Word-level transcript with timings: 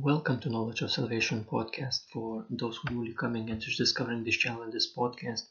Welcome 0.00 0.40
to 0.40 0.48
Knowledge 0.48 0.80
of 0.80 0.90
Salvation 0.90 1.44
podcast 1.44 2.08
for 2.10 2.46
those 2.48 2.78
who 2.78 2.88
are 2.88 2.94
newly 2.94 3.12
coming 3.12 3.50
and 3.50 3.60
just 3.60 3.76
discovering 3.76 4.24
this 4.24 4.36
channel 4.38 4.62
and 4.62 4.72
this 4.72 4.90
podcast. 4.90 5.42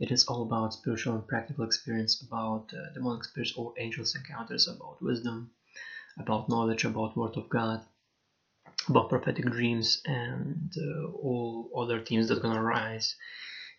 It 0.00 0.10
is 0.10 0.24
all 0.24 0.42
about 0.42 0.72
spiritual 0.72 1.14
and 1.14 1.28
practical 1.28 1.62
experience, 1.64 2.20
about 2.20 2.72
uh, 2.74 2.92
demonic 2.92 3.22
spirits 3.22 3.52
or 3.56 3.74
angels 3.78 4.16
encounters, 4.16 4.66
about 4.66 5.00
wisdom, 5.00 5.52
about 6.18 6.48
knowledge, 6.48 6.84
about 6.84 7.16
Word 7.16 7.36
of 7.36 7.48
God, 7.48 7.80
about 8.88 9.10
prophetic 9.10 9.44
dreams, 9.44 10.02
and 10.04 10.72
uh, 10.76 11.06
all 11.12 11.70
other 11.76 12.00
themes 12.00 12.26
that 12.28 12.38
are 12.38 12.52
to 12.52 12.60
arise. 12.60 13.14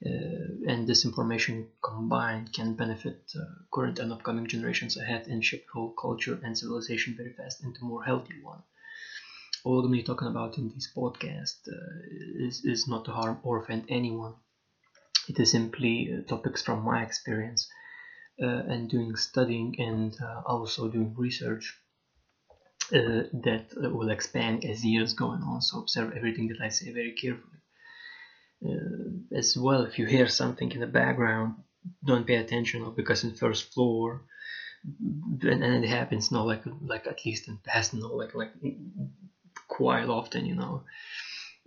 Uh, 0.05 0.69
and 0.71 0.87
this 0.87 1.03
information 1.03 1.67
combined 1.83 2.53
can 2.53 2.73
benefit 2.73 3.19
uh, 3.35 3.43
current 3.73 3.99
and 3.99 4.13
upcoming 4.13 4.47
generations 4.47 4.95
ahead 4.95 5.27
and 5.27 5.43
shape 5.43 5.65
whole 5.73 5.91
culture 5.91 6.39
and 6.41 6.57
civilization 6.57 7.15
very 7.17 7.33
fast 7.33 7.61
into 7.65 7.83
more 7.83 8.01
healthy 8.05 8.41
one 8.41 8.63
all 9.63 9.85
I'm 9.85 10.03
talking 10.03 10.27
about 10.27 10.57
in 10.57 10.69
this 10.69 10.89
podcast 10.95 11.67
uh, 11.67 12.47
is, 12.47 12.63
is 12.65 12.87
not 12.87 13.05
to 13.05 13.11
harm 13.11 13.39
or 13.43 13.61
offend 13.61 13.85
anyone. 13.89 14.33
It 15.27 15.39
is 15.39 15.51
simply 15.51 16.11
uh, 16.11 16.27
topics 16.27 16.63
from 16.63 16.83
my 16.83 17.03
experience 17.03 17.69
uh, 18.41 18.63
and 18.67 18.89
doing 18.89 19.15
studying 19.15 19.75
and 19.79 20.15
uh, 20.21 20.41
also 20.45 20.87
doing 20.87 21.13
research 21.17 21.77
uh, 22.93 23.23
that 23.45 23.67
will 23.75 24.09
expand 24.09 24.65
as 24.65 24.83
years 24.83 25.13
going 25.13 25.41
on. 25.41 25.61
So 25.61 25.79
observe 25.79 26.13
everything 26.15 26.47
that 26.49 26.61
I 26.61 26.69
say 26.69 26.91
very 26.91 27.11
carefully. 27.11 27.59
Uh, 28.65 29.37
as 29.37 29.55
well, 29.57 29.83
if 29.83 29.99
you 29.99 30.05
hear 30.05 30.27
something 30.27 30.71
in 30.71 30.81
the 30.81 30.87
background, 30.87 31.55
don't 32.05 32.27
pay 32.27 32.35
attention 32.35 32.91
because 32.95 33.23
in 33.23 33.33
first 33.35 33.73
floor 33.73 34.21
and, 35.41 35.83
it 35.85 35.87
happens 35.87 36.31
no 36.31 36.45
like 36.45 36.63
like 36.81 37.07
at 37.07 37.25
least 37.25 37.47
in 37.47 37.57
past 37.57 37.93
no 37.93 38.07
like 38.07 38.33
like 38.35 38.51
quite 39.69 40.09
often, 40.09 40.45
you 40.45 40.55
know, 40.55 40.83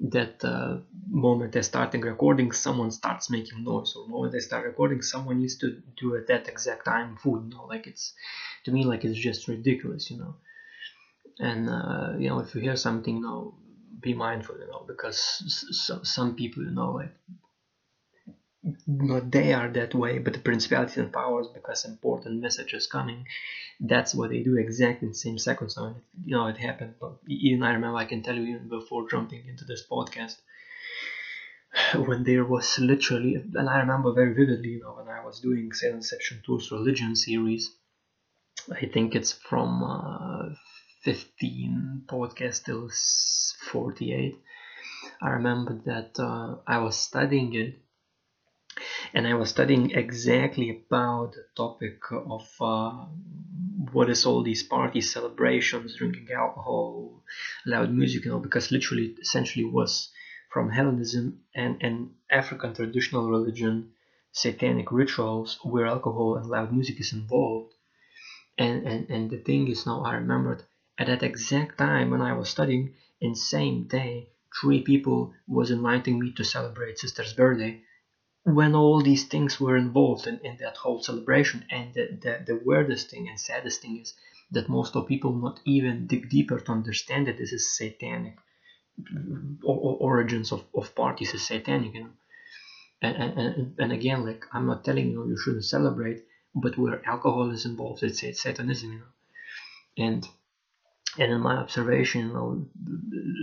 that 0.00 0.44
uh, 0.44 0.78
moment 1.08 1.52
they 1.52 1.62
starting 1.62 2.02
recording, 2.02 2.52
someone 2.52 2.90
starts 2.90 3.30
making 3.30 3.64
noise, 3.64 3.94
or 3.96 4.06
moment 4.08 4.32
they 4.32 4.40
start 4.40 4.64
recording, 4.64 5.02
someone 5.02 5.38
needs 5.38 5.56
to 5.56 5.76
do 5.96 6.16
at 6.16 6.26
that 6.28 6.48
exact 6.48 6.84
time 6.86 7.16
food, 7.16 7.44
you 7.44 7.50
know, 7.50 7.64
like 7.64 7.86
it's, 7.86 8.14
to 8.64 8.72
me, 8.72 8.84
like 8.84 9.04
it's 9.04 9.18
just 9.18 9.48
ridiculous, 9.48 10.10
you 10.10 10.18
know. 10.18 10.36
And, 11.38 11.68
uh, 11.68 12.14
you 12.18 12.28
know, 12.28 12.38
if 12.40 12.54
you 12.54 12.60
hear 12.60 12.76
something, 12.76 13.16
you 13.16 13.22
know, 13.22 13.54
be 14.00 14.14
mindful, 14.14 14.58
you 14.58 14.66
know, 14.66 14.84
because 14.86 15.20
some 16.02 16.34
people, 16.34 16.64
you 16.64 16.70
know, 16.72 16.92
like 16.92 17.12
not 18.86 19.30
they 19.30 19.52
are 19.52 19.68
that 19.68 19.94
way, 19.94 20.18
but 20.18 20.34
the 20.34 20.38
principalities 20.38 20.96
and 20.96 21.12
powers, 21.12 21.48
because 21.52 21.84
important 21.84 22.40
messages 22.40 22.86
coming, 22.86 23.26
that's 23.80 24.14
what 24.14 24.30
they 24.30 24.42
do 24.42 24.56
exactly 24.56 25.06
in 25.06 25.12
the 25.12 25.18
same 25.18 25.38
second. 25.38 25.70
So 25.70 25.94
you 26.24 26.36
know 26.36 26.46
it 26.46 26.58
happened. 26.58 26.94
But 27.00 27.18
even 27.26 27.62
I 27.62 27.72
remember, 27.72 27.98
I 27.98 28.04
can 28.04 28.22
tell 28.22 28.36
you 28.36 28.54
even 28.54 28.68
before 28.68 29.08
jumping 29.08 29.46
into 29.48 29.64
this 29.64 29.84
podcast, 29.90 30.36
when 32.06 32.22
there 32.24 32.44
was 32.44 32.78
literally, 32.78 33.34
and 33.34 33.68
I 33.68 33.80
remember 33.80 34.12
very 34.12 34.32
vividly, 34.34 34.70
you 34.70 34.80
know, 34.80 34.92
when 34.92 35.08
I 35.08 35.24
was 35.24 35.40
doing 35.40 35.72
Satan 35.72 35.98
Deception 35.98 36.42
Tools 36.44 36.70
Religion 36.70 37.16
series. 37.16 37.70
I 38.72 38.86
think 38.86 39.16
it's 39.16 39.32
from 39.32 39.82
uh, 39.82 40.54
15 41.02 42.04
podcast 42.06 42.64
till 42.64 42.88
48. 43.72 44.36
I 45.20 45.30
remember 45.30 45.80
that 45.86 46.20
uh, 46.20 46.56
I 46.64 46.78
was 46.78 46.96
studying 46.96 47.54
it 47.54 47.81
and 49.14 49.26
I 49.26 49.34
was 49.34 49.50
studying 49.50 49.90
exactly 49.90 50.70
about 50.70 51.32
the 51.32 51.44
topic 51.56 52.00
of 52.10 52.48
uh, 52.60 53.06
what 53.92 54.08
is 54.08 54.24
all 54.24 54.42
these 54.42 54.62
parties, 54.62 55.12
celebrations, 55.12 55.96
drinking 55.96 56.28
alcohol, 56.32 57.22
loud 57.66 57.92
music, 57.92 58.24
you 58.24 58.30
know, 58.30 58.38
because 58.38 58.70
literally, 58.70 59.14
essentially, 59.20 59.64
was 59.64 60.10
from 60.50 60.70
Hellenism 60.70 61.40
and, 61.54 61.76
and 61.82 62.14
African 62.30 62.74
traditional 62.74 63.28
religion, 63.28 63.92
satanic 64.32 64.90
rituals 64.90 65.58
where 65.62 65.86
alcohol 65.86 66.36
and 66.36 66.46
loud 66.46 66.72
music 66.72 66.98
is 67.00 67.12
involved. 67.12 67.74
And, 68.56 68.86
and, 68.86 69.10
and 69.10 69.30
the 69.30 69.38
thing 69.38 69.68
is 69.68 69.84
now 69.86 70.02
I 70.04 70.14
remembered 70.14 70.62
at 70.98 71.06
that 71.08 71.22
exact 71.22 71.78
time 71.78 72.10
when 72.10 72.22
I 72.22 72.32
was 72.32 72.48
studying, 72.48 72.94
in 73.20 73.34
same 73.34 73.84
day, 73.84 74.28
three 74.60 74.82
people 74.82 75.34
was 75.46 75.70
inviting 75.70 76.18
me 76.18 76.32
to 76.32 76.44
celebrate 76.44 76.98
sister's 76.98 77.32
birthday 77.34 77.82
when 78.44 78.74
all 78.74 79.00
these 79.02 79.24
things 79.24 79.60
were 79.60 79.76
involved 79.76 80.26
in, 80.26 80.38
in 80.40 80.56
that 80.58 80.76
whole 80.76 81.02
celebration 81.02 81.64
and 81.70 81.94
the, 81.94 82.08
the, 82.22 82.44
the 82.46 82.60
weirdest 82.64 83.10
thing 83.10 83.28
and 83.28 83.38
saddest 83.38 83.82
thing 83.82 83.98
is 83.98 84.14
that 84.50 84.68
most 84.68 84.96
of 84.96 85.06
people 85.06 85.32
not 85.32 85.60
even 85.64 86.06
dig 86.06 86.28
deeper 86.28 86.58
to 86.58 86.72
understand 86.72 87.26
that 87.26 87.38
this 87.38 87.52
is 87.52 87.76
satanic 87.76 88.36
or, 89.62 89.76
or 89.76 89.96
origins 90.12 90.52
of, 90.52 90.64
of 90.74 90.94
parties 90.94 91.34
is 91.34 91.46
satanic 91.46 91.94
you 91.94 92.04
know? 92.04 92.10
And, 93.02 93.16
and, 93.16 93.74
and 93.78 93.92
again 93.92 94.24
like 94.24 94.44
i'm 94.52 94.66
not 94.66 94.84
telling 94.84 95.10
you 95.10 95.26
you 95.28 95.36
shouldn't 95.36 95.64
celebrate 95.64 96.24
but 96.54 96.78
where 96.78 97.02
alcohol 97.08 97.50
is 97.50 97.64
involved 97.66 98.02
it's, 98.02 98.22
it's 98.22 98.42
satanism 98.42 98.92
you 98.92 98.98
know? 99.00 99.12
And 100.06 100.28
and 101.18 101.32
in 101.32 101.40
my 101.40 101.56
observation 101.56 102.22
you 102.28 102.32
know 102.32 102.66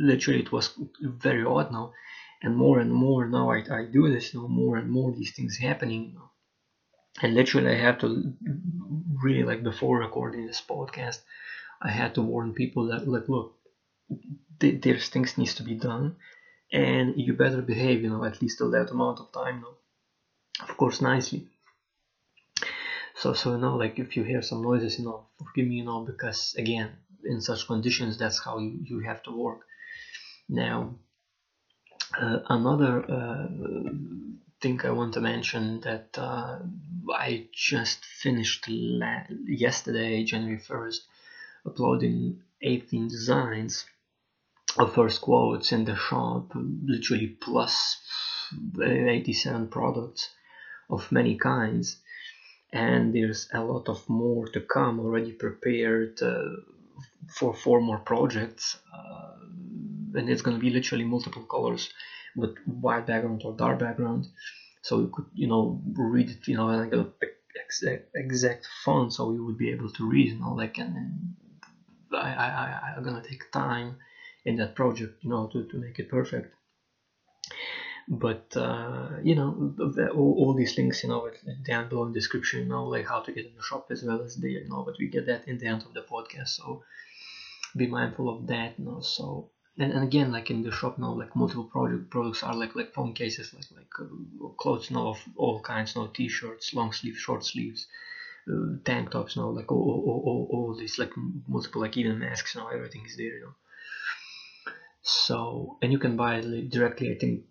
literally 0.02 0.42
it 0.42 0.52
was 0.52 0.72
very 1.02 1.46
odd 1.46 1.72
now 1.72 1.94
and 2.42 2.56
more 2.56 2.80
and 2.80 2.94
more. 2.94 3.26
Now 3.28 3.52
I, 3.52 3.64
I 3.72 3.86
do 3.86 4.10
this 4.10 4.34
know 4.34 4.48
more 4.48 4.78
and 4.78 4.90
more 4.90 5.12
these 5.12 5.32
things 5.32 5.58
happening. 5.58 6.18
And 7.22 7.34
literally 7.34 7.72
I 7.72 7.78
have 7.78 7.98
to 8.00 8.34
really 9.24 9.44
like 9.44 9.64
before 9.64 10.00
recording 10.00 10.46
this 10.48 10.62
podcast 10.62 11.20
I 11.82 11.90
had 11.92 12.16
to 12.16 12.22
warn 12.22 12.54
people 12.54 12.88
that 12.88 13.08
like 13.08 13.30
look 13.30 13.56
th- 14.60 14.82
there's 14.82 15.10
things 15.10 15.38
needs 15.38 15.54
to 15.56 15.64
be 15.64 15.76
done 15.76 16.16
and 16.72 17.14
you 17.18 17.34
better 17.34 17.62
behave 17.62 18.02
you 18.04 18.10
know 18.10 18.24
at 18.24 18.42
least 18.42 18.58
till 18.58 18.72
that 18.72 18.92
amount 18.92 19.20
of 19.20 19.32
time 19.32 19.62
now 19.62 19.76
of 20.68 20.78
course 20.78 21.02
nicely. 21.02 21.48
So 23.16 23.34
so 23.34 23.52
you 23.54 23.58
know 23.60 23.76
like 23.76 24.00
if 24.00 24.16
you 24.16 24.24
hear 24.24 24.42
some 24.42 24.62
noises 24.64 24.98
you 24.98 25.06
know 25.06 25.28
forgive 25.38 25.68
me 25.68 25.76
you 25.76 25.86
know 25.86 26.00
because 26.12 26.56
again 26.58 26.90
in 27.24 27.42
such 27.42 27.68
conditions 27.68 28.18
that's 28.18 28.40
how 28.44 28.58
you, 28.60 28.80
you 28.90 29.00
have 29.00 29.22
to 29.24 29.32
work. 29.32 29.62
Now 30.50 30.96
another 32.18 33.04
uh, 33.10 33.48
thing 34.62 34.82
I 34.84 34.92
want 34.92 35.14
to 35.14 35.22
mention 35.22 35.82
that 35.82 36.18
uh, 36.18 36.60
I 37.14 37.48
just 37.54 38.06
finished 38.06 38.68
yesterday, 38.68 40.24
January 40.24 40.60
1st, 40.60 41.00
uploading 41.66 42.42
18 42.62 43.08
designs 43.08 43.86
of 44.78 44.94
first 44.94 45.22
quotes 45.22 45.72
in 45.72 45.86
the 45.86 45.96
shop, 45.96 46.52
literally 46.56 47.28
plus 47.28 47.98
87 48.82 49.68
products 49.68 50.30
of 50.90 51.12
many 51.12 51.36
kinds. 51.36 51.98
And 52.72 53.14
there's 53.14 53.50
a 53.54 53.64
lot 53.64 53.90
of 53.90 54.08
more 54.10 54.48
to 54.50 54.62
come 54.62 55.00
already 55.00 55.32
prepared 55.32 56.22
uh, 56.22 56.44
for 57.28 57.54
four 57.54 57.82
more 57.82 58.00
projects. 58.00 58.78
Uh, 58.94 59.30
and 60.16 60.30
it's 60.30 60.42
going 60.42 60.58
to 60.58 60.62
be 60.62 60.70
literally 60.70 61.06
multiple 61.06 61.44
colors 61.44 61.90
with 62.36 62.58
white 62.66 63.08
background 63.08 63.42
or 63.46 63.54
dark 63.54 63.80
background. 63.80 64.28
So 64.82 65.00
you 65.00 65.12
could 65.14 65.26
you 65.34 65.48
know 65.48 65.82
read 65.94 66.30
it 66.30 66.48
you 66.48 66.56
know 66.56 66.68
like 66.68 66.94
a 66.94 67.08
exact, 67.56 68.10
exact 68.16 68.68
font 68.84 69.14
so 69.14 69.32
you 69.32 69.46
would 69.46 69.58
be 69.58 69.72
able 69.72 69.90
to 69.92 70.10
read 70.10 70.30
you 70.30 70.40
know 70.40 70.54
like 70.54 70.78
and, 70.78 71.36
I, 72.12 72.18
I, 72.18 72.94
I'm 72.98 73.04
gonna 73.04 73.22
take 73.22 73.52
time 73.52 73.98
in 74.46 74.56
that 74.58 74.76
project 74.76 75.24
you 75.24 75.30
know 75.30 75.48
to, 75.54 75.64
to 75.66 75.78
make 75.78 76.00
it 76.00 76.10
perfect. 76.10 76.56
But 78.08 78.58
uh, 78.58 79.10
you 79.22 79.36
know 79.36 79.76
all, 80.16 80.34
all, 80.40 80.54
these 80.56 80.76
links 80.76 81.04
you 81.04 81.10
know 81.10 81.30
down 81.68 81.90
below 81.90 82.06
in 82.06 82.12
the 82.12 82.20
description 82.20 82.62
you 82.62 82.66
know 82.66 82.86
like 82.86 83.06
how 83.08 83.20
to 83.20 83.32
get 83.32 83.46
in 83.46 83.56
the 83.56 83.62
shop 83.62 83.88
as 83.92 84.02
well 84.04 84.22
as 84.22 84.36
there 84.38 84.50
you 84.50 84.68
know 84.68 84.84
but 84.84 84.96
we 85.00 85.08
get 85.10 85.28
that 85.28 85.48
in 85.48 85.60
the 85.60 85.68
end 85.68 85.84
of 85.84 85.94
the 85.94 86.02
podcast 86.02 86.50
so 86.50 86.84
be 87.78 87.86
mindful 87.86 88.28
of 88.28 88.48
that 88.48 88.80
you 88.80 88.86
know 88.86 89.02
so 89.02 89.52
and, 89.80 89.94
and 89.94 90.04
again 90.04 90.32
like 90.32 90.50
in 90.50 90.62
the 90.62 90.72
shop 90.72 90.98
now 90.98 91.12
like 91.12 91.36
multiple 91.36 91.64
product 91.64 92.10
products 92.10 92.44
are 92.44 92.54
like 92.54 92.76
like 92.76 92.94
phone 92.94 93.14
cases 93.14 93.54
like 93.54 93.66
like 93.76 93.94
uh, 94.00 94.48
clothes 94.58 94.92
now 94.92 95.08
of 95.08 95.20
all 95.36 95.60
kinds 95.62 95.96
now 95.96 96.10
t-shirts 96.14 96.74
long 96.74 96.92
sleeves 96.92 97.18
short 97.18 97.46
sleeves 97.46 97.88
uh, 98.52 98.76
tank 98.84 99.12
tops 99.12 99.36
now 99.38 99.50
like 99.50 99.72
all, 99.72 100.04
all, 100.08 100.24
all, 100.26 100.48
all 100.52 100.76
these 100.76 101.00
like 101.00 101.12
multiple 101.48 101.82
like 101.82 101.98
even 101.98 102.20
masks 102.20 102.56
now 102.56 102.68
everything 102.68 103.06
is 103.06 103.16
there 103.18 103.38
you 103.38 103.42
know. 103.42 103.56
So 105.02 105.78
and 105.82 105.92
you 105.92 105.98
can 105.98 106.18
buy 106.18 106.42
directly 106.42 107.12
i 107.12 107.18
think 107.18 107.44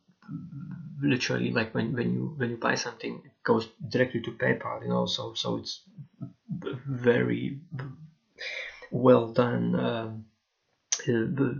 literally 1.00 1.50
like 1.50 1.74
when, 1.74 1.92
when 1.94 2.12
you 2.12 2.34
when 2.36 2.50
you 2.50 2.56
buy 2.56 2.74
something 2.74 3.22
it 3.24 3.32
goes 3.42 3.68
directly 3.88 4.20
to 4.20 4.32
paypal 4.32 4.82
you 4.82 4.88
know 4.88 5.06
so 5.06 5.32
so 5.34 5.56
it's 5.56 5.82
very 6.50 7.60
well 8.90 9.28
done 9.28 9.74
um, 9.74 10.24
uh, 11.08 11.52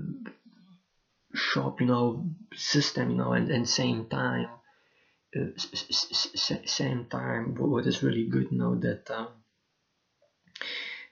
shop 1.34 1.80
you 1.80 1.86
know 1.86 2.26
system 2.54 3.10
you 3.10 3.16
know 3.16 3.32
and, 3.32 3.50
and 3.50 3.68
same 3.68 4.06
time 4.06 4.48
uh, 5.38 5.46
same 6.64 7.04
time 7.06 7.54
what 7.56 7.86
is 7.86 8.02
really 8.02 8.26
good 8.26 8.48
you 8.50 8.58
know 8.58 8.74
that 8.76 9.10
um, 9.10 9.28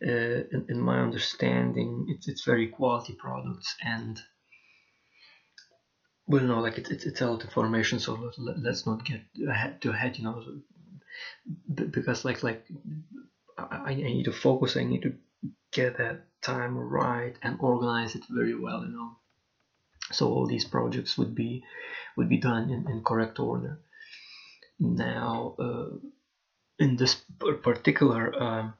uh, 0.02 0.42
in, 0.52 0.66
in, 0.68 0.80
my 0.80 1.00
understanding 1.00 2.06
it's, 2.08 2.28
it's 2.28 2.44
very 2.44 2.68
quality 2.68 3.12
products 3.12 3.76
and 3.84 4.20
well 6.26 6.42
no 6.42 6.60
like 6.60 6.78
it's 6.78 6.90
it's, 6.90 7.04
it's 7.04 7.20
of 7.20 7.42
information 7.42 7.98
so 7.98 8.32
let, 8.38 8.58
let's 8.58 8.86
not 8.86 9.04
get 9.04 9.20
ahead 9.48 9.80
to 9.82 9.90
ahead 9.90 10.18
you 10.18 10.24
know 10.24 10.42
because 11.74 12.24
like 12.24 12.42
like 12.42 12.64
I, 13.58 13.90
I 13.90 13.94
need 13.94 14.24
to 14.24 14.32
focus 14.32 14.76
i 14.76 14.84
need 14.84 15.02
to 15.02 15.14
get 15.72 15.98
that 15.98 16.24
time 16.42 16.76
right 16.76 17.34
and 17.42 17.58
organize 17.60 18.14
it 18.14 18.24
very 18.30 18.54
well 18.54 18.82
you 18.82 18.92
know 18.92 19.16
so 20.12 20.28
all 20.28 20.46
these 20.46 20.64
projects 20.64 21.18
would 21.18 21.34
be 21.34 21.64
would 22.16 22.28
be 22.28 22.38
done 22.38 22.70
in, 22.70 22.90
in 22.90 23.02
correct 23.04 23.38
order. 23.38 23.80
Now 24.78 25.54
uh, 25.58 25.96
in 26.78 26.96
this 26.96 27.16
particular 27.62 28.34
uh, 28.34 28.70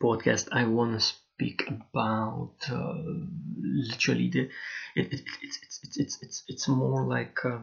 podcast 0.00 0.48
i 0.52 0.64
want 0.64 0.92
to 0.92 1.00
speak 1.00 1.64
about 1.68 2.54
uh, 2.70 2.94
literally 3.88 4.28
the 4.28 4.40
it, 4.94 5.12
it, 5.12 5.22
it's, 5.42 5.58
it's, 5.62 5.80
it's, 5.82 5.96
it's, 5.98 6.18
it's, 6.22 6.44
it's 6.48 6.68
more 6.68 7.06
like 7.06 7.38
uh, 7.44 7.58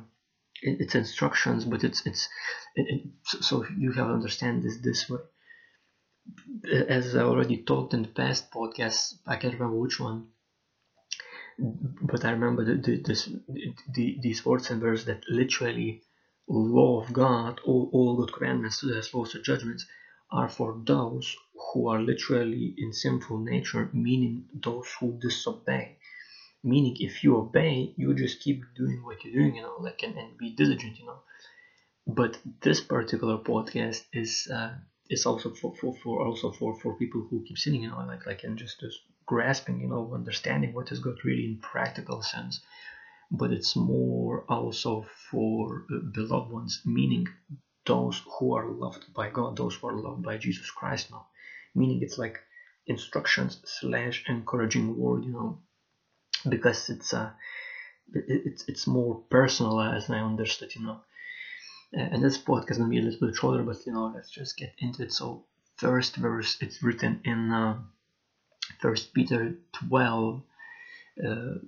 it, 0.62 0.82
it's 0.82 0.96
instructions 0.96 1.66
but 1.66 1.84
it's 1.84 2.06
it's 2.06 2.28
it, 2.76 3.02
so 3.24 3.66
you 3.78 3.92
have 3.92 4.08
to 4.08 4.14
understand 4.14 4.64
this 4.64 4.78
this 4.78 5.10
way. 5.10 5.20
As 6.72 7.16
I 7.16 7.22
already 7.22 7.58
talked 7.58 7.96
in 7.96 8.04
the 8.04 8.10
past 8.10 8.52
podcast, 8.52 9.16
I 9.26 9.38
can't 9.38 9.54
remember 9.54 9.78
which 9.78 10.00
one 10.00 10.28
but 11.60 12.24
I 12.26 12.32
remember 12.32 12.64
the, 12.64 12.76
the, 12.76 13.42
the, 13.94 14.18
these 14.22 14.46
words 14.46 14.70
and 14.70 14.82
verses 14.82 15.06
that 15.06 15.24
literally 15.30 16.02
law 16.48 17.02
of 17.02 17.14
God 17.14 17.60
all, 17.66 17.90
all 17.94 18.16
good 18.16 18.34
commandments 18.34 18.84
laws 19.14 19.36
of 19.36 19.44
judgments 19.44 19.86
are 20.32 20.50
for 20.50 20.80
those 20.86 21.36
who 21.74 21.88
are 21.88 22.00
literally 22.02 22.74
in 22.78 22.94
sinful 22.94 23.40
nature, 23.40 23.90
meaning 23.94 24.46
those 24.54 24.88
who 25.00 25.18
disobey. 25.20 25.98
Meaning, 26.64 26.98
if 27.00 27.24
you 27.24 27.38
obey, 27.38 27.94
you 27.96 28.14
just 28.14 28.42
keep 28.42 28.64
doing 28.76 29.02
what 29.04 29.24
you're 29.24 29.34
doing, 29.34 29.56
you 29.56 29.62
know, 29.62 29.78
like 29.80 30.02
and, 30.04 30.18
and 30.18 30.38
be 30.38 30.52
diligent, 30.52 31.00
you 31.00 31.06
know. 31.06 31.20
But 32.06 32.38
this 32.62 32.82
particular 32.82 33.38
podcast 33.38 34.04
is 34.14 34.48
uh, 34.54 34.74
is 35.10 35.26
also 35.26 35.52
for, 35.52 35.74
for, 35.76 35.96
for 36.04 36.26
also 36.26 36.52
for, 36.52 36.78
for 36.80 36.96
people 36.96 37.26
who 37.30 37.44
keep 37.48 37.58
sinning, 37.58 37.84
you 37.84 37.90
know, 37.90 38.06
like 38.06 38.26
like 38.26 38.44
and 38.44 38.58
just 38.58 38.80
just 38.80 39.00
grasping, 39.30 39.80
you 39.80 39.88
know, 39.88 40.12
understanding 40.16 40.74
what 40.74 40.92
is 40.92 41.00
God 41.00 41.18
really 41.24 41.46
in 41.46 41.58
practical 41.58 42.24
sense. 42.24 42.62
But 43.30 43.52
it's 43.52 43.76
more 43.76 44.44
also 44.50 45.06
for 45.30 45.86
uh, 45.94 46.00
beloved 46.12 46.52
ones, 46.52 46.82
meaning 46.84 47.28
those 47.86 48.24
who 48.26 48.56
are 48.56 48.68
loved 48.68 49.14
by 49.14 49.30
God, 49.30 49.56
those 49.56 49.76
who 49.76 49.88
are 49.88 50.02
loved 50.08 50.24
by 50.24 50.38
Jesus 50.38 50.72
Christ 50.72 51.12
now. 51.12 51.28
Meaning 51.76 52.00
it's 52.02 52.18
like 52.18 52.40
instructions 52.88 53.62
slash 53.66 54.24
encouraging 54.28 54.98
word, 54.98 55.26
you 55.26 55.34
know, 55.34 55.60
because 56.50 56.90
it's 56.90 57.14
uh, 57.14 57.30
it's 58.12 58.64
it's 58.68 58.88
more 58.88 59.14
personalized 59.30 60.10
I 60.10 60.22
understood, 60.22 60.74
you 60.76 60.84
know. 60.88 61.02
And 61.94 62.24
this 62.24 62.40
podcast 62.40 62.72
is 62.72 62.78
gonna 62.80 62.90
be 62.90 63.00
a 63.00 63.04
little 63.04 63.28
bit 63.28 63.36
shorter, 63.36 63.62
but 63.62 63.86
you 63.86 63.94
know, 63.94 64.12
let's 64.16 64.32
just 64.32 64.58
get 64.58 64.74
into 64.80 65.04
it. 65.04 65.14
So 65.14 65.46
first 65.78 66.16
verse, 66.16 66.58
it's 66.62 66.82
written 66.82 67.22
in 67.24 67.52
uh, 67.52 67.78
First 68.80 69.14
Peter 69.14 69.56
twelve. 69.72 70.44
Uh, 71.22 71.60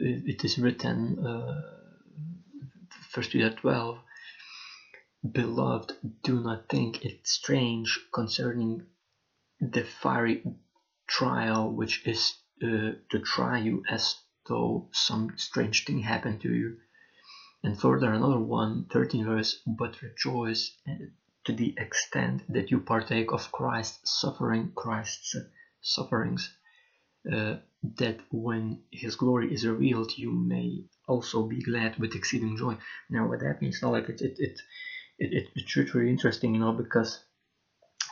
it 0.00 0.44
is 0.44 0.58
written 0.58 1.18
uh, 1.26 1.62
First 3.10 3.32
Peter 3.32 3.50
twelve 3.50 3.98
Beloved, 5.28 5.92
do 6.22 6.40
not 6.40 6.70
think 6.70 7.04
it 7.04 7.26
strange 7.26 8.00
concerning 8.10 8.86
the 9.60 9.84
fiery 9.84 10.42
trial 11.06 11.70
which 11.70 12.06
is 12.06 12.38
uh, 12.62 12.92
to 13.10 13.18
try 13.18 13.58
you 13.58 13.84
as 13.90 14.16
though 14.48 14.88
some 14.92 15.36
strange 15.36 15.84
thing 15.84 16.00
happened 16.00 16.40
to 16.40 16.54
you. 16.54 16.78
And 17.62 17.78
further, 17.78 18.10
another 18.14 18.40
one, 18.40 18.86
13 18.86 19.26
verse, 19.26 19.60
but 19.66 20.00
rejoice 20.00 20.74
uh, 20.88 20.94
to 21.44 21.52
the 21.52 21.74
extent 21.76 22.42
that 22.48 22.70
you 22.70 22.80
partake 22.80 23.30
of 23.30 23.52
Christ's 23.52 24.20
suffering, 24.20 24.72
Christ's 24.74 25.36
sufferings, 25.80 26.50
uh, 27.32 27.56
that 27.98 28.18
when 28.30 28.82
his 28.90 29.16
glory 29.16 29.52
is 29.52 29.66
revealed, 29.66 30.16
you 30.16 30.32
may 30.32 30.84
also 31.08 31.46
be 31.46 31.62
glad 31.62 31.98
with 31.98 32.14
exceeding 32.14 32.56
joy. 32.56 32.76
Now, 33.08 33.28
what 33.28 33.40
that 33.40 33.62
means, 33.62 33.80
not 33.82 33.92
like 33.92 34.08
it, 34.08 34.20
it, 34.20 34.36
it 34.38 34.60
it, 35.18 35.32
it, 35.34 35.48
it's 35.54 35.94
really 35.94 36.10
interesting, 36.10 36.54
you 36.54 36.60
know, 36.60 36.72
because 36.72 37.20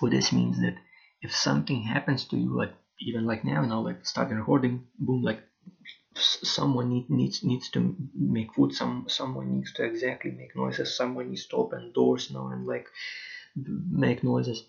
what 0.00 0.12
this 0.12 0.32
means 0.32 0.61
that 0.61 0.76
if 1.23 1.35
something 1.35 1.82
happens 1.82 2.25
to 2.26 2.37
you, 2.37 2.56
like 2.56 2.75
even 3.00 3.25
like 3.25 3.44
now, 3.44 3.62
you 3.62 3.69
know, 3.69 3.81
like 3.81 4.05
starting 4.06 4.37
recording, 4.37 4.87
boom, 4.99 5.23
like 5.23 5.41
someone 6.15 6.91
need, 6.91 7.11
needs 7.11 7.43
needs 7.44 7.70
to 7.70 7.97
make 8.15 8.55
food, 8.55 8.73
some 8.75 9.06
someone 9.09 9.56
needs 9.56 9.73
to 9.75 9.85
exactly 9.85 10.31
make 10.31 10.55
noises, 10.55 10.97
someone 10.97 11.31
needs 11.31 11.47
to 11.47 11.56
open 11.56 11.93
doors 11.94 12.31
now 12.31 12.49
and 12.49 12.67
like 12.67 12.87
make 13.56 14.23
noises. 14.23 14.65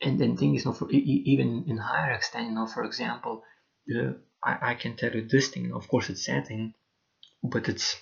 And 0.00 0.18
then 0.18 0.36
thing 0.36 0.54
is, 0.54 0.64
you 0.64 0.70
know, 0.70 0.74
for 0.76 0.90
even 0.90 1.64
in 1.66 1.78
higher 1.78 2.12
extent, 2.12 2.48
you 2.48 2.54
know, 2.54 2.66
for 2.66 2.84
example, 2.84 3.42
uh, 3.94 4.12
I, 4.42 4.70
I 4.70 4.74
can 4.74 4.96
tell 4.96 5.12
you 5.12 5.26
this 5.26 5.48
thing, 5.48 5.64
you 5.64 5.68
know, 5.70 5.76
of 5.76 5.88
course 5.88 6.10
it's 6.10 6.24
sad 6.26 6.46
thing, 6.46 6.74
but 7.42 7.68
it's 7.68 7.96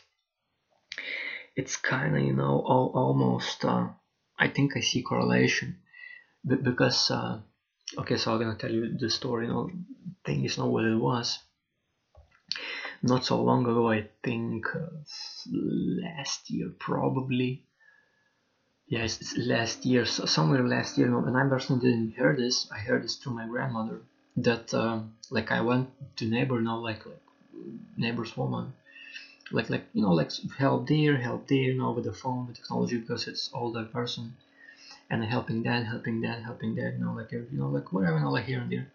it's 1.55 1.77
kind 1.77 2.17
of 2.17 2.23
you 2.23 2.33
know 2.33 2.61
almost 2.61 3.65
uh, 3.65 3.89
I 4.39 4.49
think 4.49 4.77
I 4.77 4.81
see 4.81 5.03
correlation. 5.03 5.79
Because 6.45 7.11
uh, 7.11 7.41
okay 7.99 8.17
so 8.17 8.33
I'm 8.33 8.41
gonna 8.41 8.57
tell 8.57 8.73
you 8.73 8.97
the 8.99 9.11
story 9.11 9.47
you 9.47 9.53
know 9.53 9.71
thing 10.25 10.45
is 10.45 10.59
not 10.59 10.71
what 10.71 10.85
it 10.85 10.97
was. 10.97 11.39
Not 13.03 13.25
so 13.25 13.43
long 13.43 13.63
ago 13.63 13.91
I 13.91 14.09
think 14.25 14.67
uh, 14.75 14.87
last 15.51 16.51
year 16.51 16.73
probably 16.79 17.65
yes 18.93 19.13
last 19.39 19.87
year 19.87 20.05
so 20.05 20.27
somewhere 20.27 20.69
last 20.69 20.99
year 20.99 21.09
and 21.09 21.37
I 21.37 21.49
personally 21.49 21.83
didn't 21.87 22.13
hear 22.19 22.37
this 22.37 22.57
I 22.77 22.79
heard 22.89 23.03
this 23.05 23.17
through 23.17 23.33
my 23.41 23.47
grandmother 23.47 23.99
that 24.37 24.75
um, 24.75 25.15
like 25.31 25.51
I 25.51 25.61
went 25.63 25.89
to 26.19 26.27
neighbor 26.27 26.61
now 26.61 26.77
like, 26.77 27.07
like 27.07 27.25
neighbor's 27.97 28.37
woman 28.37 28.75
like 29.51 29.71
like 29.71 29.85
you 29.95 30.03
know 30.03 30.13
like 30.21 30.31
help 30.59 30.89
there 30.89 31.17
help 31.17 31.49
there 31.49 31.71
you 31.73 31.79
know 31.79 31.93
with 31.93 32.05
the 32.05 32.13
phone 32.13 32.47
with 32.47 32.57
technology 32.57 32.99
because 32.99 33.27
it's 33.27 33.49
older 33.55 33.85
person 33.85 34.35
and 35.09 35.25
helping 35.25 35.63
that 35.63 35.87
helping 35.87 36.21
that 36.21 36.43
helping 36.43 36.75
that 36.75 36.93
you 36.93 37.03
know 37.05 37.15
like 37.15 37.33
you 37.33 37.47
know 37.53 37.71
like 37.77 37.93
whatever 37.95 38.19
you 38.19 38.25
know 38.25 38.31
like 38.31 38.45
here 38.45 38.61
and 38.61 38.73
there. 38.73 38.89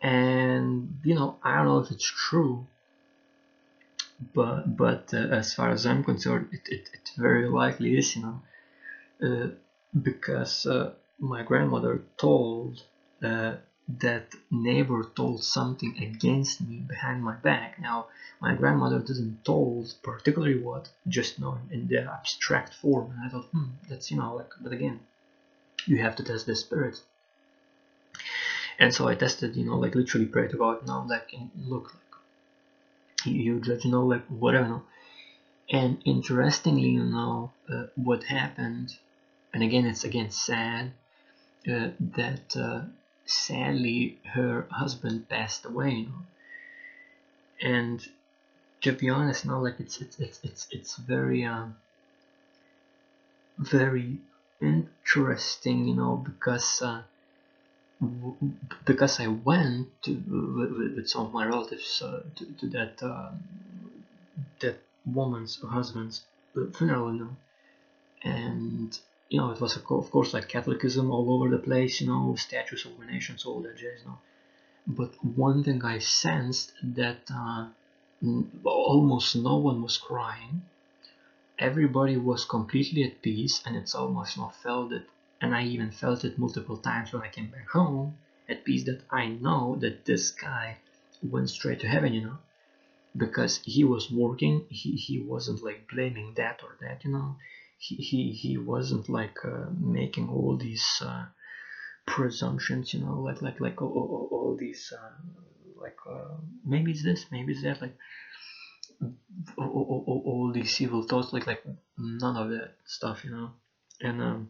And 0.00 0.98
you 1.04 1.14
know 1.14 1.38
i 1.44 1.56
don't 1.56 1.66
know 1.66 1.78
if 1.78 1.90
it's 1.92 2.10
true 2.26 2.66
but 4.34 4.76
but 4.82 5.02
uh, 5.14 5.28
as 5.40 5.54
far 5.54 5.70
as 5.70 5.86
i'm 5.86 6.02
concerned 6.02 6.48
it, 6.56 6.64
it, 6.76 6.90
it 6.92 7.12
very 7.16 7.48
likely 7.48 7.96
is 7.96 8.16
you 8.16 8.22
know 8.22 8.42
because 10.02 10.66
uh, 10.66 10.92
my 11.18 11.42
grandmother 11.42 12.02
told 12.16 12.82
uh, 13.22 13.54
that 14.00 14.34
neighbor 14.50 15.04
told 15.14 15.42
something 15.44 15.96
against 16.02 16.60
me 16.60 16.78
behind 16.78 17.22
my 17.22 17.34
back. 17.36 17.78
Now, 17.80 18.06
my 18.40 18.54
grandmother 18.54 18.98
didn't 18.98 19.44
told 19.44 19.94
particularly 20.02 20.58
what, 20.58 20.88
just 21.06 21.38
know 21.38 21.58
in 21.70 21.86
the 21.88 21.98
abstract 21.98 22.74
form. 22.74 23.12
And 23.12 23.20
I 23.24 23.28
thought, 23.28 23.50
hmm, 23.52 23.70
that's 23.88 24.10
you 24.10 24.16
know 24.16 24.34
like, 24.34 24.50
but 24.60 24.72
again, 24.72 25.00
you 25.86 25.98
have 25.98 26.16
to 26.16 26.24
test 26.24 26.46
the 26.46 26.56
spirit. 26.56 27.00
And 28.78 28.92
so 28.92 29.06
I 29.06 29.14
tested, 29.14 29.54
you 29.56 29.64
know, 29.64 29.78
like 29.78 29.94
literally 29.94 30.26
pray 30.26 30.48
to 30.48 30.56
God, 30.56 30.86
know, 30.86 31.04
like 31.08 31.32
look, 31.56 31.94
like 31.94 33.26
you, 33.26 33.42
you 33.42 33.60
judge, 33.60 33.84
you 33.84 33.90
know, 33.90 34.06
like 34.06 34.26
whatever. 34.26 34.66
You 34.66 34.72
know. 34.72 34.82
And 35.70 36.02
interestingly, 36.04 36.90
you 36.90 37.04
know, 37.04 37.52
uh, 37.72 37.84
what 37.94 38.24
happened, 38.24 38.96
and 39.54 39.62
again, 39.62 39.86
it's 39.86 40.04
again 40.04 40.30
sad 40.30 40.92
uh, 41.66 41.88
that. 42.00 42.56
Uh, 42.56 42.82
sadly 43.26 44.18
her 44.34 44.66
husband 44.70 45.28
passed 45.28 45.64
away 45.64 45.90
you 45.90 46.06
know 46.06 46.22
and 47.62 48.06
to 48.82 48.92
be 48.92 49.08
honest 49.08 49.46
now 49.46 49.58
like 49.58 49.80
it's 49.80 50.00
it's 50.00 50.18
it's 50.20 50.40
it's, 50.42 50.66
it's 50.70 50.96
very 50.96 51.44
um 51.44 51.74
very 53.58 54.18
interesting 54.60 55.88
you 55.88 55.94
know 55.94 56.16
because 56.16 56.82
uh, 56.82 57.00
because 58.84 59.20
I 59.20 59.28
went 59.28 59.88
to 60.02 60.12
with, 60.12 60.96
with, 60.96 61.08
some 61.08 61.26
of 61.26 61.32
my 61.32 61.46
relatives 61.46 62.02
uh, 62.02 62.20
to, 62.34 62.44
to 62.44 62.66
that 62.68 63.02
uh, 63.02 63.30
that 64.60 64.76
woman's 65.06 65.58
husband's 65.62 66.22
funeral 66.74 67.14
you 67.14 67.20
know 67.20 67.36
and 68.22 68.98
you 69.28 69.38
know, 69.38 69.50
it 69.50 69.60
was 69.60 69.76
of 69.76 69.84
course 69.84 70.32
like 70.34 70.48
Catholicism 70.48 71.10
all 71.10 71.32
over 71.34 71.50
the 71.50 71.58
place, 71.62 72.00
you 72.00 72.06
know, 72.06 72.34
statues 72.36 72.86
of 72.86 72.98
nations, 73.06 73.44
all 73.44 73.60
that 73.62 73.76
jazz, 73.76 74.00
you 74.00 74.06
know. 74.08 74.18
But 74.86 75.14
one 75.24 75.64
thing 75.64 75.84
I 75.84 75.98
sensed 76.00 76.72
that 76.82 77.22
uh, 77.30 77.68
almost 78.64 79.36
no 79.36 79.56
one 79.56 79.82
was 79.82 79.96
crying. 79.98 80.62
Everybody 81.58 82.16
was 82.16 82.44
completely 82.44 83.02
at 83.04 83.20
peace, 83.22 83.60
and 83.66 83.76
it's 83.76 83.94
almost 83.94 84.36
you 84.36 84.42
know 84.42 84.50
felt 84.50 84.92
it, 84.92 85.08
and 85.40 85.54
I 85.54 85.64
even 85.64 85.90
felt 85.90 86.24
it 86.24 86.38
multiple 86.38 86.76
times 86.78 87.12
when 87.12 87.22
I 87.22 87.28
came 87.28 87.48
back 87.50 87.70
home 87.70 88.18
at 88.48 88.64
peace 88.64 88.84
that 88.84 89.02
I 89.10 89.26
know 89.28 89.76
that 89.80 90.04
this 90.04 90.30
guy 90.30 90.78
went 91.22 91.50
straight 91.50 91.80
to 91.80 91.88
heaven, 91.88 92.12
you 92.14 92.22
know. 92.22 92.38
because 93.16 93.60
he 93.64 93.84
was 93.84 94.10
working 94.10 94.66
he, 94.70 94.92
he 94.96 95.20
wasn't 95.20 95.62
like 95.62 95.88
blaming 95.88 96.34
that 96.34 96.62
or 96.62 96.76
that 96.80 97.04
you 97.04 97.10
know 97.12 97.36
he 97.76 97.96
he, 97.96 98.32
he 98.32 98.56
wasn't 98.58 99.08
like 99.08 99.38
uh, 99.44 99.66
making 99.78 100.28
all 100.28 100.56
these 100.56 101.02
uh, 101.04 101.24
presumptions 102.06 102.92
you 102.94 103.00
know 103.00 103.20
like 103.20 103.42
like 103.42 103.60
like 103.60 103.80
all, 103.82 103.88
all, 103.88 104.28
all 104.30 104.56
these 104.58 104.92
uh, 104.96 105.10
like 105.80 105.96
uh, 106.10 106.36
maybe 106.64 106.92
it's 106.92 107.02
this 107.02 107.26
maybe 107.30 107.52
it's 107.52 107.62
that 107.62 107.80
like 107.80 107.96
all, 109.58 110.04
all, 110.06 110.22
all, 110.24 110.52
these 110.52 110.80
evil 110.80 111.02
thoughts 111.02 111.32
like 111.32 111.46
like 111.46 111.62
none 111.98 112.36
of 112.36 112.50
that 112.50 112.74
stuff 112.86 113.24
you 113.24 113.30
know? 113.30 113.50
And 114.00 114.20
um 114.22 114.48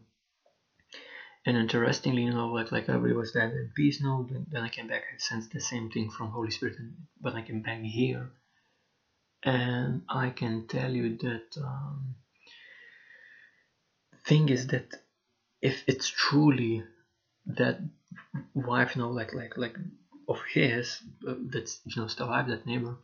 and 1.45 1.57
interestingly 1.57 2.23
you 2.23 2.33
know 2.33 2.47
like 2.47 2.71
like 2.71 2.89
everybody 2.89 3.13
was 3.13 3.31
dead 3.31 3.51
in 3.51 3.71
peace 3.75 4.01
now 4.01 4.25
then, 4.29 4.45
then 4.49 4.63
i 4.63 4.69
came 4.69 4.87
back 4.87 5.03
i 5.13 5.17
sensed 5.17 5.51
the 5.51 5.59
same 5.59 5.89
thing 5.91 6.09
from 6.09 6.31
holy 6.31 6.51
spirit 6.51 6.75
and, 6.79 6.93
but 7.21 7.35
i 7.35 7.41
came 7.41 7.61
back 7.61 7.81
here. 7.81 8.31
And 9.43 10.01
i 10.09 10.29
can 10.29 10.67
tell 10.67 10.91
you 10.91 11.17
that 11.17 11.57
um 11.63 12.15
thing 14.27 14.49
is 14.49 14.67
that 14.67 14.87
if 15.61 15.83
it's 15.87 16.07
truly 16.09 16.83
that 17.45 17.77
wife 18.53 18.95
you 18.95 19.01
know 19.01 19.09
like 19.09 19.33
like 19.33 19.57
like 19.57 19.77
of 20.27 20.39
his 20.53 21.01
uh, 21.27 21.35
that's 21.51 21.81
you 21.85 22.01
know 22.01 22.07
still 22.07 22.31
have 22.31 22.47
that 22.47 22.65
neighbor 22.65 22.97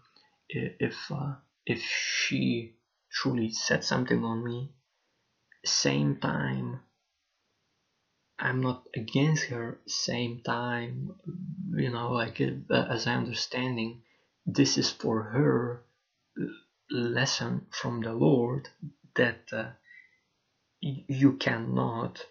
if 0.49 0.95
uh, 1.11 1.33
if 1.65 1.81
she 1.81 2.73
truly 3.11 3.49
said 3.49 3.83
something 3.83 4.23
on 4.23 4.43
me 4.43 4.71
same 5.65 6.15
time 6.15 6.79
i'm 8.39 8.61
not 8.61 8.81
against 8.95 9.45
her 9.45 9.79
same 9.87 10.39
time 10.45 11.11
you 11.75 11.89
know 11.89 12.11
like 12.11 12.41
uh, 12.41 12.85
as 12.89 13.07
i 13.07 13.13
understanding 13.15 13.99
this 14.45 14.77
is 14.77 14.89
for 14.89 15.23
her 15.23 15.83
lesson 16.91 17.65
from 17.71 18.01
the 18.01 18.13
lord 18.13 18.69
that 19.15 19.41
uh, 19.53 19.69
you 20.81 21.33
cannot 21.33 22.25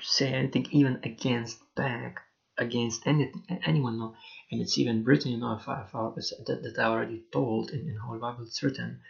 say 0.00 0.32
anything 0.32 0.66
even 0.70 0.98
against 1.04 1.58
back 1.74 2.20
against 2.58 3.06
any 3.06 3.30
anyone 3.64 3.98
no 3.98 4.14
and 4.50 4.60
it's 4.60 4.78
even 4.78 5.04
written 5.04 5.32
you 5.32 5.38
know 5.38 5.56
that, 5.56 6.60
that 6.62 6.74
I 6.78 6.84
already 6.84 7.22
told 7.32 7.70
in, 7.70 7.80
in 7.80 7.96
Holy 7.96 8.18
Bible 8.18 8.42
it's 8.42 8.62
written 8.62 9.00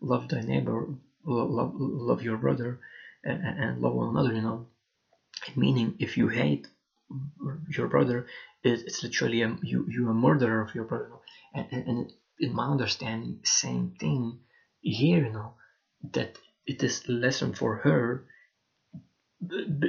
love 0.00 0.28
thy 0.28 0.40
neighbor 0.40 0.86
love, 1.24 1.72
love 1.74 2.22
your 2.22 2.36
brother 2.36 2.80
and, 3.22 3.40
and 3.42 3.80
love 3.80 3.94
one 3.94 4.08
another 4.08 4.34
you 4.34 4.42
know 4.42 4.66
meaning 5.54 5.94
if 5.98 6.16
you 6.16 6.28
hate 6.28 6.66
your 7.68 7.86
brother 7.86 8.26
it's 8.64 9.02
literally 9.02 9.42
a, 9.42 9.56
you 9.62 9.86
you 9.88 10.08
a 10.08 10.14
murderer 10.14 10.60
of 10.62 10.74
your 10.74 10.84
brother 10.84 11.04
you 11.04 11.10
know? 11.10 11.22
and, 11.54 11.66
and, 11.70 11.88
and 11.88 12.12
in 12.40 12.54
my 12.54 12.66
understanding 12.66 13.38
same 13.44 13.94
thing 14.00 14.38
here 14.80 15.24
you 15.24 15.32
know 15.32 15.54
that 16.12 16.38
it 16.66 16.82
is 16.82 17.02
a 17.08 17.12
lesson 17.12 17.52
for 17.52 17.76
her 17.76 18.24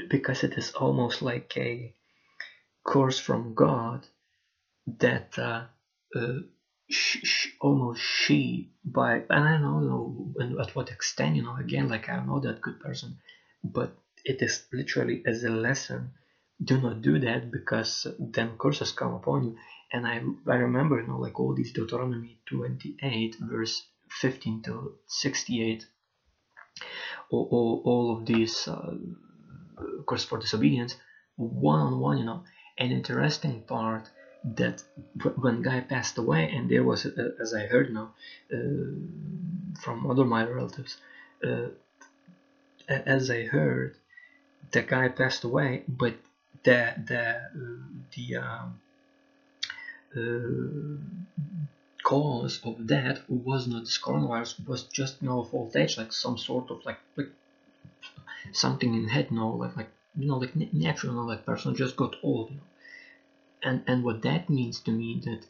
because 0.10 0.44
it 0.44 0.58
is 0.58 0.72
almost 0.72 1.22
like 1.22 1.56
a 1.58 1.94
course 2.84 3.20
from 3.20 3.54
God 3.54 4.08
that 5.00 5.38
uh, 5.38 5.66
uh, 6.16 6.40
almost 7.60 8.02
she 8.02 8.72
by 8.84 9.24
and 9.30 9.44
I 9.46 9.58
don't 9.58 9.88
know 9.88 10.60
at 10.62 10.76
what 10.76 10.90
extent 10.92 11.36
you 11.36 11.44
know 11.44 11.56
again 11.58 11.90
like 11.90 12.08
I 12.10 12.24
know 12.24 12.40
that 12.40 12.62
good 12.62 12.80
person 12.80 13.18
but 13.64 13.94
it 14.24 14.42
is 14.42 14.66
literally 14.72 15.24
as 15.26 15.44
a 15.44 15.50
lesson 15.50 16.12
do 16.64 16.80
not 16.82 17.02
do 17.02 17.20
that 17.20 17.52
because 17.52 18.08
then 18.20 18.58
curses 18.58 18.92
come 18.92 19.14
upon 19.14 19.44
you. 19.44 19.56
And 19.94 20.08
I, 20.08 20.22
I 20.48 20.56
remember 20.56 21.00
you 21.00 21.08
know 21.08 21.18
like 21.20 21.40
all 21.40 21.54
these 21.54 21.72
Deuteronomy 21.74 22.40
28 22.48 23.36
verse 23.40 23.84
15 24.10 24.64
to 24.64 24.94
68 25.08 25.86
all, 27.30 27.48
all, 27.52 27.82
all 27.86 28.18
of 28.18 28.26
these 28.26 28.68
uh, 28.68 28.94
course 30.06 30.24
for 30.24 30.38
disobedience 30.38 30.96
one 31.36 31.80
on 31.80 32.00
one 32.00 32.18
you 32.18 32.26
know. 32.26 32.44
An 32.80 32.92
interesting 32.92 33.62
part 33.62 34.08
that 34.44 34.84
when 35.42 35.62
guy 35.62 35.82
passed 35.82 36.18
away 36.18 36.50
and 36.50 36.70
there 36.70 36.84
was 36.84 37.06
uh, 37.06 37.30
as 37.42 37.54
i 37.54 37.66
heard 37.66 37.92
now 37.92 38.14
uh, 38.54 38.58
from 39.82 40.10
other 40.10 40.24
my 40.24 40.44
relatives 40.44 40.98
uh, 41.44 41.68
as 42.88 43.30
i 43.30 43.44
heard 43.44 43.96
the 44.72 44.82
guy 44.82 45.08
passed 45.08 45.44
away 45.44 45.84
but 45.88 46.14
the 46.64 46.94
the 47.08 47.42
the 48.16 48.36
um, 48.38 48.80
uh, 50.16 50.98
cause 52.08 52.62
of 52.64 52.76
that 52.88 53.18
was 53.30 53.68
not 53.68 53.84
this 53.84 54.00
coronavirus 54.06 54.66
was 54.66 54.84
just 55.00 55.22
you 55.22 55.28
know 55.28 55.42
of 55.42 55.54
old 55.54 55.76
age 55.76 55.98
like 55.98 56.14
some 56.14 56.38
sort 56.38 56.72
of 56.72 56.78
like 56.86 57.00
like 57.18 57.32
something 58.54 58.94
in 59.00 59.10
head 59.16 59.30
no 59.30 59.48
like 59.64 59.76
like 59.76 59.92
you 60.16 60.28
know 60.30 60.38
like 60.38 60.56
natural 60.86 61.14
you 61.14 61.20
know, 61.20 61.26
like 61.32 61.46
person 61.46 61.76
just 61.76 61.98
got 61.98 62.16
old 62.24 62.50
you 62.50 62.56
know. 62.58 62.68
And 63.68 63.84
and 63.90 64.04
what 64.06 64.22
that 64.22 64.50
means 64.50 64.80
to 64.86 64.92
me 64.92 65.22
that 65.26 65.42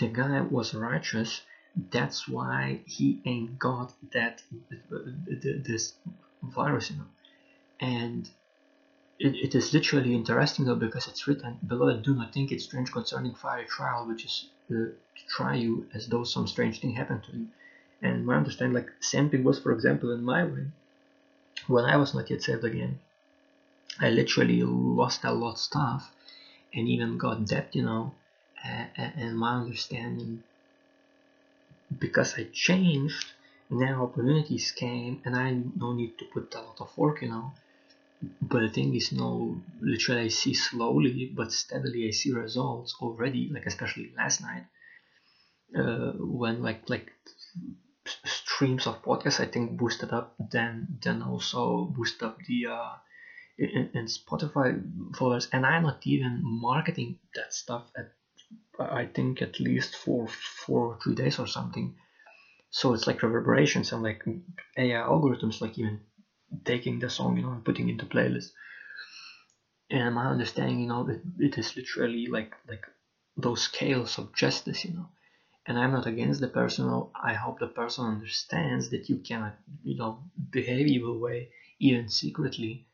the 0.00 0.08
guy 0.08 0.40
was 0.40 0.74
righteous 0.74 1.42
that's 1.92 2.26
why 2.26 2.80
he 2.96 3.22
ain't 3.24 3.56
got 3.68 3.92
that 4.12 4.42
this 5.68 5.92
virus 6.42 6.90
you 6.90 6.96
know. 6.96 7.10
And 7.78 8.28
it, 9.20 9.34
it 9.46 9.54
is 9.54 9.72
literally 9.72 10.12
interesting 10.12 10.64
though 10.64 10.82
because 10.86 11.06
it's 11.06 11.28
written 11.28 11.58
below 11.64 11.96
do 12.00 12.14
not 12.16 12.34
think 12.34 12.50
it 12.50 12.60
strange 12.60 12.90
concerning 12.90 13.34
fiery 13.36 13.66
trial 13.66 14.08
which 14.08 14.24
is 14.24 14.48
to 14.68 14.94
try 15.28 15.54
you 15.54 15.86
as 15.94 16.06
though 16.06 16.24
some 16.24 16.46
strange 16.46 16.80
thing 16.80 16.92
happened 16.92 17.22
to 17.24 17.32
you 17.36 17.48
and 18.02 18.24
my 18.26 18.36
understanding 18.36 18.74
like 18.74 18.90
same 19.00 19.28
thing 19.28 19.44
was 19.44 19.58
for 19.58 19.72
example 19.72 20.12
in 20.12 20.22
my 20.22 20.44
way 20.44 20.66
when 21.66 21.84
i 21.84 21.96
was 21.96 22.14
not 22.14 22.30
yet 22.30 22.42
saved 22.42 22.64
again 22.64 22.98
i 24.00 24.08
literally 24.10 24.62
lost 24.62 25.24
a 25.24 25.32
lot 25.32 25.52
of 25.52 25.58
stuff 25.58 26.12
and 26.74 26.88
even 26.88 27.16
got 27.18 27.44
debt, 27.46 27.68
you 27.72 27.82
know, 27.82 28.12
and 28.64 29.38
my 29.38 29.54
understanding 29.56 30.42
because 31.98 32.34
I 32.34 32.44
changed, 32.52 33.32
now 33.70 34.02
opportunities 34.04 34.70
came 34.72 35.20
and 35.24 35.36
I 35.36 35.50
no 35.50 35.92
need 35.92 36.18
to 36.18 36.24
put 36.24 36.54
a 36.54 36.60
lot 36.60 36.80
of 36.80 36.96
work, 36.96 37.22
you 37.22 37.28
know. 37.28 37.52
But 38.42 38.60
the 38.60 38.68
thing 38.68 38.94
is, 38.94 39.12
no, 39.12 39.60
literally, 39.80 40.22
I 40.22 40.28
see 40.28 40.54
slowly 40.54 41.30
but 41.34 41.52
steadily. 41.52 42.08
I 42.08 42.10
see 42.10 42.32
results 42.32 42.94
already, 43.00 43.48
like 43.52 43.66
especially 43.66 44.12
last 44.16 44.40
night, 44.40 44.64
uh, 45.76 46.12
when 46.18 46.62
like 46.62 46.88
like 46.88 47.12
streams 48.24 48.86
of 48.86 49.02
podcasts 49.02 49.40
I 49.40 49.46
think 49.46 49.76
boosted 49.78 50.12
up, 50.12 50.34
then 50.50 50.98
then 51.02 51.22
also 51.22 51.84
boosted 51.84 52.22
up 52.24 52.38
the 52.48 52.66
uh, 52.66 52.94
in, 53.58 53.90
in 53.94 54.06
Spotify 54.06 54.82
followers, 55.16 55.48
and 55.52 55.64
I'm 55.64 55.84
not 55.84 56.06
even 56.06 56.40
marketing 56.42 57.18
that 57.34 57.52
stuff 57.52 57.84
at 57.96 58.12
I 58.80 59.06
think 59.06 59.42
at 59.42 59.60
least 59.60 59.96
for 59.96 60.28
four 60.28 60.86
or 60.86 60.98
three 61.02 61.14
days 61.14 61.38
or 61.38 61.46
something. 61.46 61.94
So 62.70 62.94
it's 62.94 63.06
like 63.06 63.22
reverberations 63.22 63.92
and 63.92 64.02
like 64.02 64.24
AI 64.76 65.00
algorithms, 65.00 65.60
like 65.60 65.78
even 65.78 66.00
taking 66.64 66.98
the 66.98 67.10
song, 67.10 67.36
you 67.36 67.42
know, 67.42 67.52
and 67.52 67.64
putting 67.64 67.88
into 67.88 68.06
playlist. 68.06 68.52
And 69.90 70.14
my 70.14 70.26
understanding, 70.28 70.80
you 70.80 70.86
know, 70.86 71.06
it, 71.08 71.20
it 71.38 71.58
is 71.58 71.76
literally 71.76 72.26
like 72.26 72.54
like 72.66 72.86
those 73.36 73.60
scales 73.62 74.16
of 74.16 74.34
justice, 74.34 74.82
you 74.84 74.94
know. 74.94 75.10
And 75.66 75.78
I'm 75.78 75.92
not 75.92 76.06
against 76.06 76.40
the 76.40 76.48
person. 76.48 77.10
I 77.14 77.34
hope 77.34 77.58
the 77.58 77.68
person 77.68 78.06
understands 78.06 78.90
that 78.90 79.08
you 79.10 79.18
cannot, 79.18 79.56
you 79.84 79.96
know, 79.96 80.24
behave 80.50 80.86
evil 80.88 81.18
way 81.18 81.50
even 81.80 82.08
secretly 82.08 82.86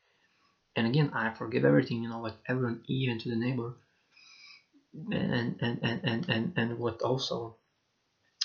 and 0.77 0.87
again 0.87 1.11
i 1.15 1.31
forgive 1.31 1.65
everything 1.65 2.03
you 2.03 2.09
know 2.09 2.21
like 2.21 2.37
everyone 2.47 2.83
even 2.87 3.19
to 3.19 3.29
the 3.29 3.37
neighbor 3.37 3.75
and 5.13 5.57
and 5.61 5.79
and 5.83 6.01
and 6.05 6.29
and, 6.29 6.53
and 6.57 6.79
what 6.79 7.01
also 7.03 7.57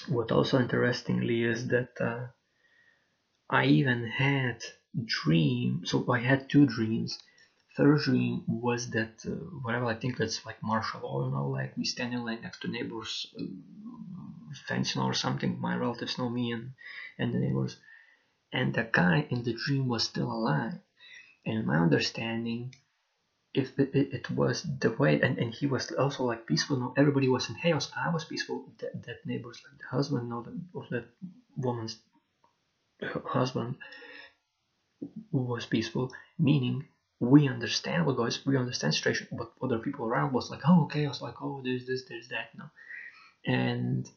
what 0.10 0.32
also 0.32 0.60
interestingly 0.60 1.44
is 1.44 1.68
that 1.70 1.92
uh, 2.02 2.28
i 3.50 3.66
even 3.66 4.06
had 4.08 4.64
dream 5.06 5.82
so 5.86 6.06
i 6.12 6.20
had 6.20 6.50
two 6.50 6.66
dreams. 6.66 7.18
First 7.76 8.06
dream 8.06 8.44
was 8.48 8.90
that 8.90 9.14
uh, 9.26 9.32
whatever 9.64 9.86
i 9.86 9.96
think 9.96 10.18
that's 10.18 10.46
like 10.46 10.62
martial 10.62 11.02
law 11.02 11.26
you 11.26 11.32
know 11.32 11.48
like 11.48 11.78
we 11.78 11.86
standing 11.86 12.24
like 12.26 12.42
next 12.42 12.60
to 12.62 12.68
neighbors 12.68 13.28
uh, 13.40 13.44
fence 14.68 14.96
or 14.96 15.14
something 15.14 15.60
my 15.60 15.76
relatives 15.76 16.18
know 16.18 16.30
me 16.30 16.52
and 16.52 16.72
and 17.18 17.34
the 17.34 17.40
neighbors. 17.40 17.78
And 18.52 18.74
the 18.74 18.88
guy 18.92 19.28
in 19.30 19.44
the 19.44 19.54
dream 19.54 19.88
was 19.88 20.04
still 20.04 20.32
alive. 20.32 20.74
In 21.46 21.66
my 21.66 21.78
understanding 21.78 22.74
if 23.54 23.78
it, 23.80 23.90
it, 23.94 24.14
it, 24.14 24.32
was 24.32 24.64
the 24.80 24.92
way 24.92 25.20
and, 25.22 25.38
and 25.40 25.52
he 25.54 25.66
was 25.66 25.92
also 25.92 26.24
like 26.24 26.46
peaceful 26.46 26.78
no 26.78 26.94
everybody 26.96 27.28
was 27.28 27.50
in 27.50 27.56
chaos. 27.56 27.92
I 27.96 28.10
was 28.10 28.26
peaceful. 28.26 28.66
That, 28.80 29.04
that 29.04 29.26
neighbors 29.26 29.62
like 29.64 29.80
the 29.80 29.88
husband 29.88 30.30
no, 30.30 30.46
of 30.76 30.90
that 30.90 31.06
woman's 31.58 31.98
husband 33.26 33.76
was 35.32 35.66
peaceful 35.66 36.12
meaning 36.38 36.86
we 37.20 37.48
understand 37.48 38.06
what 38.06 38.18
goes 38.18 38.46
we 38.46 38.58
understand 38.58 38.94
situation 38.94 39.28
but 39.32 39.52
other 39.62 39.80
people 39.80 40.06
around 40.06 40.32
was 40.34 40.50
like 40.50 40.62
oh 40.68 40.84
okay, 40.84 41.06
I 41.06 41.10
was 41.10 41.22
like 41.22 41.42
oh 41.42 41.62
there's 41.64 41.86
this 41.86 42.04
there's 42.08 42.30
that 42.30 42.50
you 42.54 42.60
know? 42.60 42.70
And 43.46 44.10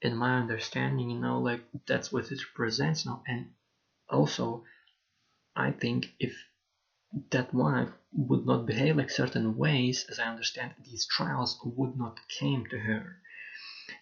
in 0.00 0.16
my 0.16 0.38
understanding 0.38 1.10
you 1.10 1.18
know 1.18 1.40
like 1.40 1.62
that's 1.86 2.12
what 2.12 2.30
it 2.30 2.40
represents 2.52 3.04
now 3.04 3.22
and 3.26 3.46
also 4.08 4.62
i 5.56 5.72
think 5.72 6.14
if 6.20 6.34
that 7.30 7.52
wife 7.54 7.88
would 8.12 8.46
not 8.46 8.66
behave 8.66 8.96
like 8.96 9.10
certain 9.10 9.56
ways 9.56 10.06
as 10.10 10.18
i 10.18 10.24
understand 10.28 10.72
these 10.84 11.06
trials 11.06 11.58
would 11.64 11.96
not 11.96 12.18
came 12.28 12.66
to 12.66 12.78
her. 12.78 13.16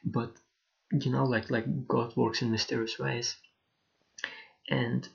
But 0.04 0.32
you 0.92 1.10
know 1.12 1.24
like 1.24 1.50
like 1.50 1.86
god 1.86 2.16
works 2.16 2.42
in 2.42 2.50
mysterious 2.50 2.98
ways. 2.98 3.36
And 4.68 5.08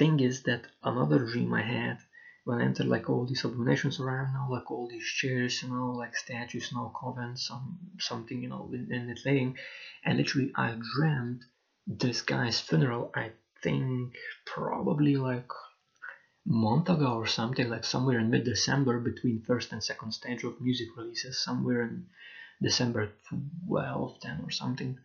thing 0.00 0.18
is 0.30 0.42
that 0.48 0.62
another 0.82 1.18
dream 1.30 1.52
i 1.62 1.64
had 1.76 1.98
when 2.44 2.60
I 2.60 2.64
entered 2.64 2.86
like 2.86 3.08
all 3.10 3.26
these 3.26 3.44
abominations 3.44 4.00
around 4.00 4.32
now, 4.32 4.48
like 4.50 4.70
all 4.70 4.88
these 4.88 5.04
chairs, 5.04 5.62
you 5.62 5.68
know, 5.68 5.90
like 5.90 6.16
statues, 6.16 6.70
you 6.70 6.78
know, 6.78 6.92
convents, 6.98 7.46
some 7.46 7.78
something, 7.98 8.42
you 8.42 8.48
know, 8.48 8.70
in, 8.72 8.92
in 8.92 9.10
it 9.10 9.20
laying, 9.26 9.56
and 10.04 10.16
literally 10.18 10.50
I 10.56 10.76
dreamt 10.94 11.44
this 11.86 12.22
guy's 12.22 12.58
funeral. 12.58 13.12
I 13.14 13.32
think 13.62 14.14
probably 14.46 15.16
like 15.16 15.50
month 16.46 16.88
ago 16.88 17.12
or 17.14 17.26
something, 17.26 17.68
like 17.68 17.84
somewhere 17.84 18.18
in 18.18 18.30
mid-December 18.30 19.00
between 19.00 19.44
first 19.46 19.70
and 19.72 19.84
second 19.84 20.12
stage 20.12 20.42
of 20.44 20.60
music 20.60 20.88
releases, 20.96 21.44
somewhere 21.44 21.82
in 21.82 22.06
December 22.62 23.12
12th, 23.68 24.20
10 24.20 24.40
or 24.44 24.50
something. 24.50 24.98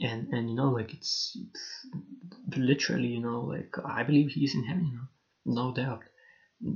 And 0.00 0.28
and 0.32 0.50
you 0.50 0.56
know, 0.56 0.70
like 0.70 0.92
it's, 0.92 1.36
it's 1.48 1.86
literally, 2.56 3.08
you 3.08 3.20
know, 3.20 3.40
like 3.40 3.74
I 3.84 4.02
believe 4.02 4.30
he's 4.30 4.54
in 4.54 4.64
heaven, 4.64 4.86
you 4.86 4.94
know, 4.94 5.08
no 5.62 5.72
doubt 5.72 6.02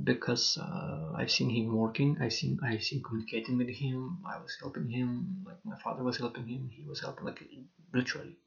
because 0.03 0.57
uh, 0.57 1.13
I've 1.15 1.31
seen 1.31 1.49
him 1.49 1.75
working. 1.75 2.17
I've 2.21 2.33
seen 2.33 2.59
I've 2.63 2.83
seen 2.83 3.01
communicating 3.03 3.57
with 3.57 3.69
him. 3.69 4.19
I 4.25 4.37
was 4.37 4.55
helping 4.59 4.89
him. 4.89 5.43
Like 5.45 5.57
my 5.65 5.77
father 5.77 6.03
was 6.03 6.17
helping 6.17 6.47
him. 6.47 6.69
He 6.71 6.83
was 6.87 7.01
helping. 7.01 7.25
Like 7.25 7.43
literally, 7.93 8.37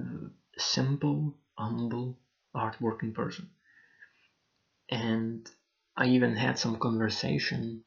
uh, 0.00 0.28
simple, 0.56 1.36
humble, 1.56 2.18
hardworking 2.54 3.12
person. 3.12 3.50
And 4.90 5.48
I 5.96 6.06
even 6.06 6.36
had 6.36 6.58
some 6.58 6.76
conversation 6.78 7.84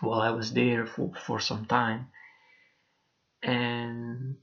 while 0.00 0.20
I 0.20 0.30
was 0.30 0.52
there 0.52 0.86
for 0.86 1.12
for 1.26 1.40
some 1.40 1.66
time. 1.66 2.08
And 3.42 4.36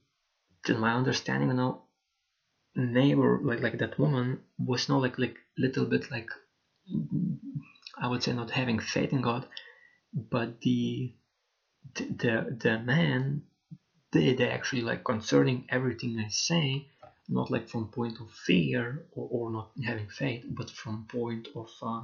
to 0.66 0.78
my 0.78 0.94
understanding, 0.94 1.50
you 1.50 1.56
know, 1.56 1.82
neighbor 2.76 3.40
like 3.42 3.62
like 3.62 3.78
that 3.80 3.98
woman 3.98 4.42
was 4.58 4.90
not 4.90 5.02
like 5.02 5.18
like 5.18 5.38
little 5.58 5.86
bit 5.86 6.12
like 6.12 6.30
I 7.98 8.08
would 8.08 8.24
say 8.24 8.34
not 8.34 8.52
having 8.52 8.80
faith 8.80 9.14
in 9.14 9.22
God, 9.22 9.48
but 10.14 10.62
the 10.62 11.14
the 11.96 12.58
the 12.60 12.80
man 12.80 13.44
did 14.12 14.42
actually 14.42 14.82
like 14.82 15.04
concerning 15.04 15.66
everything 15.70 16.20
I 16.20 16.30
say, 16.30 16.88
not 17.30 17.52
like 17.52 17.70
from 17.70 17.88
point 17.90 18.20
of 18.20 18.32
fear 18.32 19.06
or, 19.12 19.28
or 19.32 19.52
not 19.52 19.72
having 19.86 20.10
faith, 20.10 20.46
but 20.48 20.70
from 20.70 21.06
point 21.08 21.48
of 21.56 21.70
uh, 21.82 22.04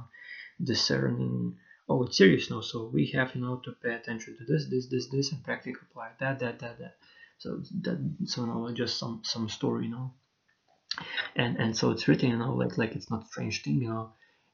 discerning. 0.62 1.58
Oh, 1.88 2.04
it's 2.04 2.16
serious 2.16 2.48
now, 2.48 2.60
so 2.60 2.86
we 2.86 3.06
have 3.08 3.34
you 3.34 3.40
know 3.42 3.56
to 3.64 3.72
pay 3.72 3.94
attention 3.94 4.36
to 4.38 4.44
this, 4.44 4.66
this, 4.70 4.86
this, 4.86 5.08
this, 5.08 5.32
and 5.32 5.42
practically 5.44 5.80
apply 5.90 6.10
that, 6.20 6.38
that, 6.38 6.58
that, 6.60 6.78
that. 6.78 6.96
So 7.42 7.60
that 7.82 7.98
so 8.26 8.44
now 8.44 8.70
just 8.72 8.98
some 8.98 9.20
some 9.24 9.48
story, 9.48 9.84
you 9.86 9.90
know. 9.90 10.12
And 11.36 11.58
and 11.58 11.76
so 11.76 11.90
it's 11.90 12.08
written, 12.08 12.30
you 12.30 12.36
know, 12.36 12.54
like 12.54 12.76
like 12.78 12.94
it's 12.94 13.10
not 13.10 13.26
strange 13.26 13.62
thing, 13.62 13.82
you 13.82 13.88
know. 13.88 14.10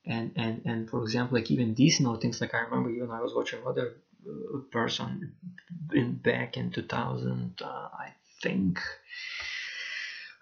And 0.07 0.33
and 0.37 0.62
and 0.64 0.88
for 0.90 1.02
example 1.02 1.37
like 1.37 1.50
even 1.50 1.75
these 1.75 2.00
you 2.00 2.16
things 2.16 2.40
like 2.40 2.54
i 2.54 2.61
remember 2.61 2.88
even 2.88 3.11
i 3.11 3.21
was 3.21 3.35
watching 3.35 3.61
other 3.66 3.97
uh, 4.26 4.59
person 4.71 5.35
in 5.92 6.14
back 6.14 6.57
in 6.57 6.71
2000 6.71 7.61
uh, 7.62 7.88
i 7.92 8.14
think 8.42 8.80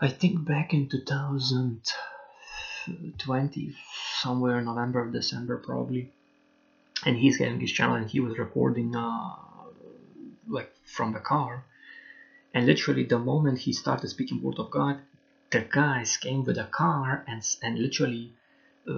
i 0.00 0.08
think 0.08 0.42
back 0.44 0.72
in 0.72 0.88
2020 0.88 3.74
somewhere 4.20 4.60
november 4.60 5.10
december 5.10 5.56
probably. 5.58 6.10
And 7.04 7.16
he's 7.16 7.36
getting 7.38 7.60
his 7.60 7.72
channel 7.72 7.94
and 7.96 8.08
he 8.10 8.20
was 8.20 8.38
recording 8.38 8.94
uh, 8.96 9.36
like 10.48 10.70
from 10.84 11.12
the 11.12 11.20
car 11.20 11.64
and 12.56 12.66
literally 12.66 13.04
the 13.04 13.18
moment 13.18 13.58
he 13.60 13.72
started 13.74 14.08
speaking 14.08 14.42
word 14.42 14.58
of 14.58 14.70
god 14.70 14.96
the 15.50 15.60
guys 15.60 16.16
came 16.16 16.42
with 16.44 16.58
a 16.58 16.64
car 16.64 17.22
and 17.28 17.42
and 17.62 17.78
literally 17.78 18.32
uh, 18.88 18.92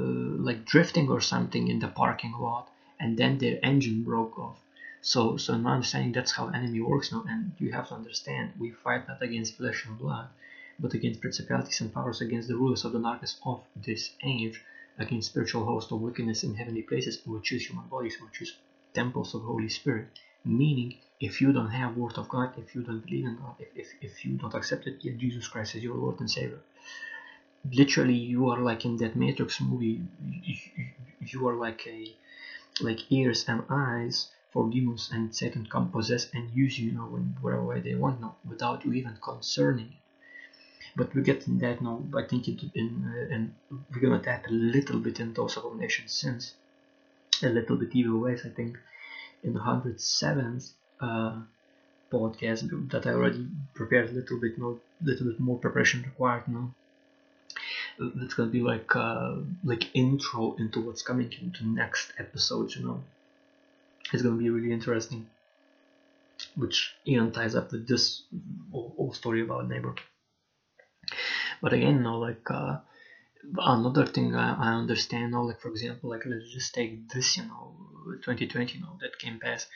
like 0.49 0.65
drifting 0.65 1.09
or 1.09 1.21
something 1.21 1.69
in 1.69 1.79
the 1.81 1.89
parking 1.89 2.33
lot 2.33 2.69
and 3.01 3.17
then 3.19 3.39
their 3.39 3.59
engine 3.63 4.03
broke 4.03 4.39
off. 4.39 4.59
So 5.03 5.37
so 5.37 5.55
in 5.55 5.63
my 5.63 5.75
understanding 5.75 6.13
that's 6.13 6.33
how 6.33 6.49
enemy 6.49 6.81
works 6.81 7.13
now 7.13 7.25
and 7.29 7.53
you 7.59 7.73
have 7.73 7.89
to 7.89 7.95
understand 7.95 8.53
we 8.59 8.71
fight 8.71 9.09
not 9.09 9.23
against 9.23 9.57
flesh 9.57 9.85
and 9.87 9.99
blood 9.99 10.29
but 10.81 10.95
against 10.95 11.21
principalities 11.21 11.81
and 11.81 11.93
powers 11.93 12.21
against 12.21 12.49
the 12.49 12.57
rulers 12.57 12.85
of 12.85 12.93
the 12.93 13.01
darkness 13.01 13.37
of 13.45 13.63
this 13.77 14.11
age 14.25 14.63
against 14.99 15.31
spiritual 15.31 15.65
hosts 15.65 15.93
of 15.93 16.01
wickedness 16.01 16.45
in 16.45 16.55
heavenly 16.55 16.83
places 16.83 17.21
which 17.27 17.53
is 17.53 17.67
human 17.67 17.89
bodies 17.89 18.21
which 18.21 18.41
is 18.43 18.55
temples 18.95 19.35
of 19.35 19.43
holy 19.43 19.69
spirit. 19.69 20.09
Meaning 20.45 20.97
if 21.21 21.41
you 21.41 21.53
don't 21.53 21.71
have 21.71 21.97
word 21.97 22.17
of 22.17 22.29
god 22.29 22.53
if 22.57 22.75
you 22.75 22.83
don't 22.83 23.05
believe 23.05 23.25
in 23.25 23.37
god 23.37 23.55
if, 23.59 23.69
if, 23.75 23.89
if 24.01 24.25
you 24.25 24.37
don't 24.37 24.55
accept 24.55 24.87
it 24.87 24.99
yet 25.03 25.19
jesus 25.19 25.49
christ 25.49 25.75
is 25.75 25.83
your 25.83 25.97
lord 25.97 26.19
and 26.21 26.31
savior. 26.31 26.61
Literally 27.71 28.15
you 28.15 28.49
are 28.51 28.61
like 28.61 28.85
in 28.85 28.97
that 28.99 29.17
matrix 29.17 29.61
movie 29.61 30.01
you 31.21 31.49
are 31.49 31.55
like 31.55 31.87
a 31.87 32.15
like 32.81 33.01
ears 33.11 33.45
and 33.49 33.63
eyes 33.69 34.29
for 34.53 34.71
demons 34.71 35.11
and 35.13 35.35
satan 35.35 35.67
come 35.67 35.91
possess 35.91 36.29
and 36.33 36.51
use 36.55 36.79
you 36.79 36.93
know 36.93 37.17
in 37.17 37.37
whatever 37.41 37.65
way 37.65 37.81
they 37.81 37.95
want 37.95 38.21
now 38.21 38.37
without 38.49 38.85
you 38.85 38.93
even 38.93 39.17
concerning 39.21 39.87
it. 39.87 40.03
But 40.97 41.15
we 41.15 41.23
get 41.23 41.47
in 41.49 41.59
that 41.59 41.83
now 41.83 42.03
i 42.17 42.23
think 42.23 42.49
in 42.49 42.89
uh, 43.13 43.35
and 43.35 43.55
we're 43.91 44.01
gonna 44.01 44.23
tap 44.23 44.47
a 44.47 44.53
little 44.53 45.01
bit 45.01 45.19
in 45.21 45.35
those 45.35 45.57
abomination 45.57 46.07
sins 46.07 46.55
a 47.43 47.49
little 47.49 47.77
bit 47.77 47.91
evil 47.93 48.21
ways 48.21 48.43
i 48.47 48.51
think 48.51 48.79
in 49.43 49.53
the 49.53 49.61
107th 49.61 50.71
uh, 51.01 51.37
podcast 52.13 52.91
that 52.91 53.07
i 53.07 53.11
already 53.11 53.47
prepared 53.75 54.11
a 54.11 54.13
little 54.13 54.41
bit 54.41 54.59
more 54.59 54.79
little 55.03 55.27
bit 55.27 55.41
more 55.41 55.59
preparation 55.59 56.03
required 56.03 56.47
now 56.49 56.71
that's 57.99 58.35
gonna 58.35 58.51
be 58.51 58.61
like 58.61 58.95
uh, 58.95 59.35
like 59.65 59.91
intro 59.95 60.55
into 60.59 60.81
what's 60.81 61.03
coming 61.03 61.33
into 61.41 61.67
next 61.67 62.13
episodes 62.19 62.77
you 62.77 62.85
know? 62.85 63.03
It's 64.13 64.23
gonna 64.23 64.37
be 64.37 64.51
really 64.51 64.73
interesting 64.73 65.27
which 66.57 66.95
even 67.05 67.33
ties 67.33 67.55
up 67.55 67.73
with 67.73 67.87
this 67.87 68.23
whole, 68.71 69.13
story 69.13 69.43
about 69.43 69.69
neighbor. 69.69 69.95
But 71.61 71.73
again 71.73 71.97
you 71.97 72.03
know 72.03 72.19
like 72.19 72.49
uh, 72.51 72.79
another 73.59 74.07
thing 74.07 74.35
I, 74.35 74.55
I 74.55 74.69
understand 74.75 75.33
now 75.33 75.43
like 75.43 75.61
for 75.61 75.69
example 75.69 76.11
like 76.11 76.25
let's 76.25 76.53
just 76.53 76.75
take 76.75 77.09
this 77.09 77.37
you 77.37 77.45
know 77.45 77.75
2020 78.23 78.79
you 78.79 78.81
know 78.81 78.97
that 79.01 79.19
came 79.19 79.39
past 79.41 79.67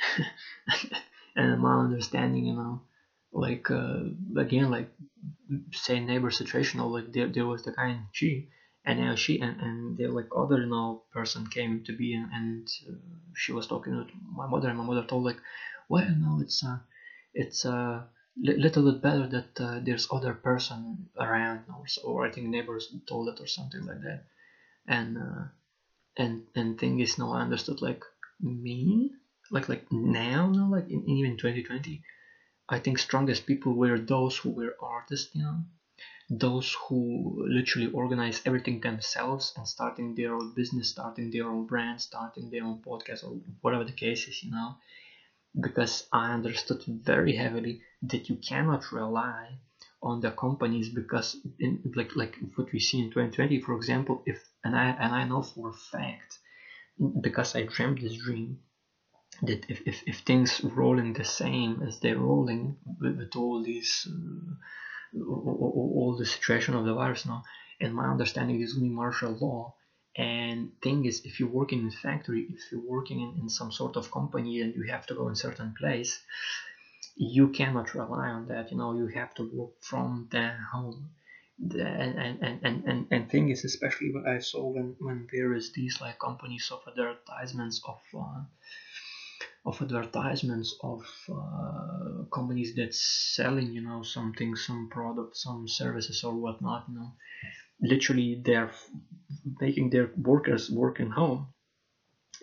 and 1.36 1.60
my 1.60 1.78
understanding 1.80 2.46
you 2.46 2.54
know. 2.54 2.82
Like 3.32 3.70
uh, 3.70 4.00
again 4.36 4.70
like 4.70 4.90
say 5.72 6.00
neighbor 6.00 6.30
situation 6.30 6.80
like 6.80 7.12
there, 7.12 7.28
there 7.28 7.46
was 7.46 7.62
the 7.62 7.72
guy 7.72 7.88
in 7.90 8.06
she 8.12 8.48
and 8.84 8.98
now 8.98 9.14
she 9.14 9.40
and, 9.40 9.60
and 9.60 9.96
the 9.96 10.08
like 10.08 10.28
other 10.36 10.58
you 10.60 10.66
know 10.66 11.02
person 11.12 11.46
came 11.46 11.84
to 11.84 11.92
be 11.96 12.14
and, 12.14 12.30
and 12.32 12.68
uh, 12.88 12.94
she 13.36 13.52
was 13.52 13.66
talking 13.68 13.96
with 13.96 14.08
my 14.34 14.46
mother 14.48 14.68
and 14.68 14.78
my 14.78 14.84
mother 14.84 15.04
told 15.06 15.24
like 15.24 15.40
well 15.88 16.08
no 16.18 16.40
it's 16.40 16.64
uh 16.64 16.78
it's 17.34 17.64
a 17.64 17.72
uh, 17.72 18.02
little 18.36 18.90
bit 18.92 19.02
better 19.02 19.26
that 19.26 19.60
uh, 19.60 19.80
there's 19.84 20.08
other 20.10 20.34
person 20.34 21.08
around 21.18 21.60
or, 21.68 21.84
or 22.04 22.26
I 22.26 22.30
think 22.32 22.48
neighbors 22.48 22.94
told 23.08 23.28
it 23.28 23.40
or 23.40 23.46
something 23.46 23.84
like 23.84 24.00
that. 24.02 24.24
And 24.86 25.18
uh, 25.18 25.44
and 26.16 26.46
and 26.54 26.78
thing 26.78 27.00
is 27.00 27.18
now 27.18 27.32
I 27.32 27.42
understood 27.42 27.82
like 27.82 28.02
me 28.40 29.12
like 29.50 29.68
like 29.68 29.84
now 29.92 30.48
now 30.48 30.66
like 30.68 30.88
in, 30.88 31.02
in 31.02 31.16
even 31.18 31.36
2020 31.36 32.02
I 32.68 32.78
think 32.78 32.98
strongest 32.98 33.46
people 33.46 33.74
were 33.74 33.98
those 33.98 34.36
who 34.36 34.50
were 34.50 34.74
artists, 34.80 35.34
you 35.34 35.42
know, 35.42 35.64
those 36.30 36.76
who 36.88 37.44
literally 37.48 37.88
organize 37.88 38.40
everything 38.46 38.80
themselves 38.80 39.52
and 39.56 39.66
starting 39.68 40.14
their 40.14 40.34
own 40.34 40.52
business, 40.54 40.90
starting 40.90 41.30
their 41.30 41.48
own 41.48 41.66
brand, 41.66 42.00
starting 42.00 42.50
their 42.50 42.64
own 42.64 42.78
podcast, 42.78 43.24
or 43.24 43.40
whatever 43.62 43.84
the 43.84 43.92
case 44.04 44.26
is, 44.28 44.42
you 44.42 44.50
know. 44.50 44.76
Because 45.60 46.08
I 46.12 46.32
understood 46.32 46.82
very 46.86 47.34
heavily 47.36 47.80
that 48.02 48.28
you 48.28 48.36
cannot 48.36 48.90
rely 48.90 49.58
on 50.02 50.20
the 50.20 50.32
companies 50.32 50.88
because 50.88 51.36
in 51.60 51.80
like 51.94 52.16
like 52.16 52.36
what 52.56 52.72
we 52.72 52.80
see 52.80 52.98
in 52.98 53.10
2020 53.10 53.60
for 53.60 53.74
example 53.76 54.22
if 54.26 54.38
and 54.64 54.74
I 54.76 54.86
and 54.90 55.14
I 55.14 55.24
know 55.24 55.42
for 55.42 55.68
a 55.70 55.72
fact 55.72 56.38
because 57.20 57.54
I 57.54 57.62
dreamt 57.62 58.00
this 58.00 58.16
dream 58.16 58.58
that 59.42 59.64
if, 59.68 59.80
if, 59.86 60.02
if 60.06 60.18
things 60.18 60.60
rolling 60.62 61.12
the 61.12 61.24
same 61.24 61.82
as 61.86 62.00
they're 62.00 62.18
rolling 62.18 62.76
with, 63.00 63.16
with 63.16 63.36
all 63.36 63.62
these 63.62 64.06
uh, 64.08 64.54
all, 65.14 66.16
the 66.18 66.26
situation 66.26 66.74
of 66.74 66.84
the 66.84 66.94
virus 66.94 67.26
now 67.26 67.42
and 67.80 67.94
my 67.94 68.06
understanding 68.06 68.60
is 68.60 68.76
only 68.76 68.90
martial 68.90 69.32
law. 69.32 69.74
And 70.16 70.72
thing 70.82 71.04
is 71.06 71.22
if 71.24 71.40
you're 71.40 71.48
working 71.48 71.80
in 71.80 71.88
a 71.88 71.90
factory 71.90 72.46
if 72.50 72.60
you're 72.70 72.80
working 72.80 73.20
in, 73.20 73.42
in 73.42 73.48
some 73.48 73.72
sort 73.72 73.96
of 73.96 74.10
company 74.10 74.60
and 74.60 74.74
you 74.74 74.84
have 74.90 75.06
to 75.06 75.14
go 75.14 75.28
in 75.28 75.36
certain 75.36 75.74
place 75.78 76.20
you 77.16 77.48
cannot 77.48 77.94
rely 77.94 78.28
on 78.28 78.48
that 78.48 78.70
you 78.70 78.78
know 78.78 78.94
you 78.94 79.06
have 79.08 79.34
to 79.34 79.50
work 79.52 79.72
from 79.80 80.28
the 80.30 80.52
home. 80.72 81.10
And 81.58 82.18
and, 82.18 82.38
and, 82.42 82.84
and, 82.86 83.06
and 83.10 83.30
thing 83.30 83.50
is 83.50 83.64
especially 83.64 84.10
what 84.14 84.26
i 84.26 84.38
saw 84.38 84.66
when 84.66 84.96
when 84.98 85.28
there 85.30 85.52
is 85.52 85.72
these 85.72 86.00
like 86.00 86.18
companies 86.18 86.70
of 86.72 86.80
advertisements 86.88 87.82
of 87.86 88.00
uh, 88.18 88.42
of 89.66 89.80
advertisements 89.82 90.74
of 90.82 91.02
uh, 91.30 92.24
companies 92.34 92.74
that 92.74 92.94
selling 92.94 93.72
you 93.72 93.82
know 93.82 94.02
something 94.02 94.56
some 94.56 94.88
product 94.88 95.36
some 95.36 95.68
services 95.68 96.24
or 96.24 96.34
whatnot 96.34 96.84
you 96.88 96.94
know. 96.94 97.12
Literally 97.82 98.40
they're 98.44 98.70
making 99.60 99.90
their 99.90 100.10
workers 100.16 100.70
work 100.70 101.00
in 101.00 101.10
home. 101.10 101.48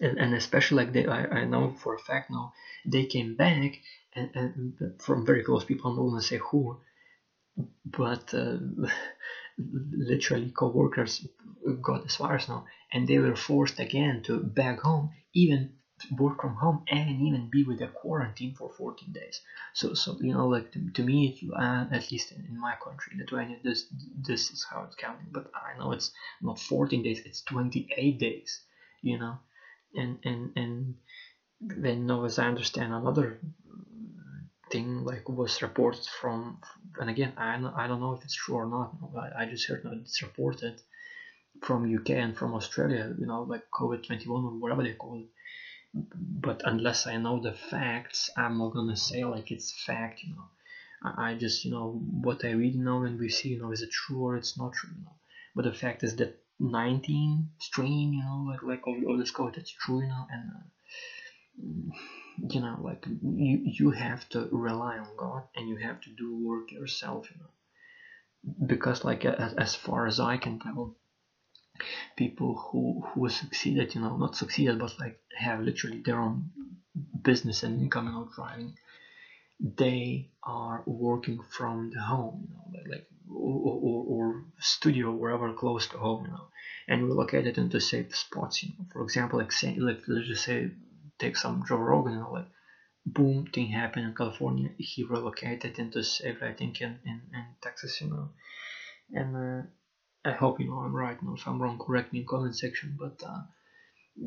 And, 0.02 0.18
and 0.20 0.34
especially 0.36 0.78
like 0.78 0.94
they 0.94 1.06
I, 1.06 1.26
I 1.42 1.46
know 1.46 1.70
for 1.72 1.96
a 1.96 2.00
fact 2.00 2.30
now 2.32 2.54
they 2.86 3.06
came 3.06 3.36
back 3.36 3.80
and, 4.16 4.30
and 4.36 4.74
from 5.02 5.26
very 5.26 5.44
close 5.44 5.64
people 5.66 5.90
i'm 5.92 5.98
not 5.98 6.10
gonna 6.10 6.22
say 6.22 6.40
who 6.52 6.78
but 7.86 8.34
uh, 8.34 8.58
literally 9.58 10.52
co-workers 10.52 11.26
got 11.82 12.06
as 12.06 12.16
far 12.16 12.36
as 12.36 12.48
now 12.48 12.66
and 12.94 13.08
they 13.08 13.20
were 13.20 13.36
forced 13.36 13.80
again 13.80 14.22
to 14.24 14.40
back 14.40 14.80
home 14.82 15.10
even 15.34 15.72
work 16.18 16.42
from 16.42 16.56
home 16.56 16.84
and 16.90 17.22
even 17.22 17.50
be 17.50 17.64
with 17.64 17.82
a 17.82 17.88
quarantine 17.88 18.54
for 18.54 18.70
14 18.70 19.12
days. 19.12 19.42
So 19.74 19.94
so 19.94 20.18
you 20.20 20.34
know 20.34 20.48
like 20.48 20.72
to, 20.74 20.90
to 20.92 21.04
me 21.04 21.40
uh, 21.56 21.86
at 21.92 22.12
least 22.12 22.32
in, 22.32 22.46
in, 22.50 22.60
my 22.60 22.76
country 22.84 23.14
lithuania 23.18 23.58
this 23.64 23.86
this 24.28 24.52
is 24.52 24.66
how 24.70 24.84
it's 24.84 24.96
counting. 24.96 25.28
But 25.32 25.52
i 25.56 25.78
know 25.78 25.92
it's 25.92 26.12
not 26.42 26.60
14 26.60 27.04
days 27.04 27.22
it's 27.26 27.42
28 27.42 28.20
days 28.20 28.62
you 29.02 29.18
know? 29.18 29.40
And 29.96 30.20
and 30.24 30.52
and 30.56 30.96
then 31.62 32.06
now 32.06 32.26
as 32.26 32.38
i 32.38 32.46
understand 32.46 32.94
another 32.94 33.40
thing 34.72 35.04
like 35.04 35.28
was 35.30 35.62
reported 35.62 36.06
from 36.06 36.60
and 37.00 37.10
again 37.10 37.34
I, 37.38 37.56
I 37.76 37.88
don't 37.88 38.02
know 38.02 38.14
if 38.14 38.24
it's 38.24 38.36
true 38.36 38.56
or 38.56 38.66
not 38.66 38.96
I, 39.18 39.44
I 39.44 39.46
just 39.46 39.68
heard 39.68 39.84
that 39.84 39.94
it's 39.94 40.22
reported 40.22 40.82
from 41.62 41.96
UK 41.96 42.12
and 42.12 42.38
from 42.38 42.54
Australia 42.54 43.16
you 43.18 43.26
know 43.26 43.44
like 43.44 43.64
COVID-21 43.74 44.28
or 44.28 44.60
whatever 44.60 44.84
they 44.84 44.94
call 44.94 45.20
it 45.20 45.28
but 46.16 46.62
unless 46.66 47.08
I 47.08 47.18
know 47.18 47.40
the 47.40 47.54
facts 47.54 48.30
I'm 48.38 48.58
not 48.58 48.72
gonna 48.74 48.96
say 48.98 49.24
like 49.26 49.52
it's 49.52 49.72
fact 49.86 50.24
you 50.24 50.34
know. 50.36 50.50
I, 51.04 51.30
I 51.30 51.34
just 51.36 51.64
you 51.66 51.72
know 51.72 51.92
what 52.28 52.44
I 52.46 52.52
read 52.52 52.76
you 52.76 52.84
know 52.84 53.04
and 53.04 53.20
we 53.20 53.30
see 53.30 53.50
you 53.50 53.60
know 53.60 53.72
is 53.72 53.82
it 53.82 53.92
true 53.92 54.22
or 54.26 54.36
it's 54.38 54.58
not 54.58 54.74
true 54.74 54.92
you 54.96 55.04
know. 55.04 55.16
But 55.56 55.66
the 55.66 55.74
fact 55.74 56.04
is 56.04 56.16
that 56.16 56.32
19 56.60 57.50
strain 57.60 58.14
you 58.14 58.24
know 58.24 58.44
like 58.48 58.64
like 58.64 58.88
all, 58.88 59.00
all 59.08 59.18
this 59.18 59.32
code 59.32 59.54
that's 59.56 59.72
true 59.72 60.02
you 60.02 60.08
know 60.08 60.26
and 60.30 60.50
uh, 60.56 60.64
you 62.50 62.60
know 62.62 62.76
like 62.82 63.06
you 63.22 63.60
you 63.64 63.90
have 63.92 64.28
to 64.30 64.48
rely 64.52 64.98
on 64.98 65.16
god 65.18 65.44
and 65.56 65.68
you 65.70 65.76
have 65.76 66.00
to 66.02 66.10
do 66.18 66.36
work 66.36 66.72
yourself 66.72 67.30
you 67.32 67.38
know. 67.40 67.52
Because 68.68 69.04
like 69.04 69.26
as, 69.26 69.54
as 69.54 69.76
far 69.76 70.06
as 70.08 70.20
i 70.20 70.38
can 70.38 70.60
tell 70.60 70.94
people 72.16 72.56
who 72.56 73.04
who 73.08 73.30
succeeded 73.30 73.94
you 73.96 74.02
know 74.02 74.16
not 74.18 74.36
succeeded 74.36 74.78
but 74.80 74.94
like 75.00 75.18
have 75.36 75.60
literally 75.60 76.02
their 76.06 76.20
own 76.20 76.50
business 77.24 77.64
and 77.64 77.82
income 77.82 78.08
out 78.08 78.28
driving 78.36 78.74
they 79.78 80.28
are 80.44 80.84
working 80.86 81.40
from 81.50 81.90
the 81.94 82.02
home 82.02 82.48
you 82.48 82.54
know 82.54 82.72
like, 82.74 82.88
like 82.90 83.06
or, 83.30 83.80
or, 83.82 84.04
or 84.08 84.44
studio 84.60 85.12
wherever 85.12 85.52
close 85.54 85.88
to 85.88 85.98
home 85.98 86.24
you 86.26 86.32
know 86.32 86.48
and 86.88 87.04
relocated 87.04 87.58
into 87.58 87.80
safe 87.80 88.16
spots 88.16 88.64
you 88.64 88.70
know 88.70 88.86
for 88.92 89.04
example 89.04 89.40
like 89.40 89.52
say 89.52 89.76
like 89.78 90.00
let's 90.08 90.28
just 90.28 90.44
say 90.44 90.70
take 91.20 91.38
some 91.38 91.64
Joe 91.68 91.78
Rogan, 91.78 92.14
you 92.14 92.20
know, 92.20 92.32
like 92.32 92.48
boom 93.06 93.46
thing 93.48 93.70
happened 93.70 94.06
in 94.06 94.16
California. 94.16 94.70
He 94.78 95.04
relocated 95.04 95.80
into 95.80 96.04
safe, 96.04 96.38
I 96.42 96.52
think, 96.54 96.82
in, 96.82 97.00
in, 97.06 97.22
in 97.34 97.46
Texas, 97.62 98.00
you 98.02 98.10
know. 98.10 98.30
And 99.12 99.36
uh, 99.36 99.68
I 100.30 100.32
hope 100.32 100.60
you 100.60 100.68
know 100.68 100.80
I'm 100.80 100.96
right. 100.96 101.18
You 101.22 101.28
know, 101.28 101.36
if 101.36 101.48
I'm 101.48 101.62
wrong, 101.62 101.78
correct 101.80 102.12
me 102.14 102.20
in 102.20 102.26
comment 102.26 102.56
section. 102.58 102.96
But 103.04 103.16
uh, 103.26 103.42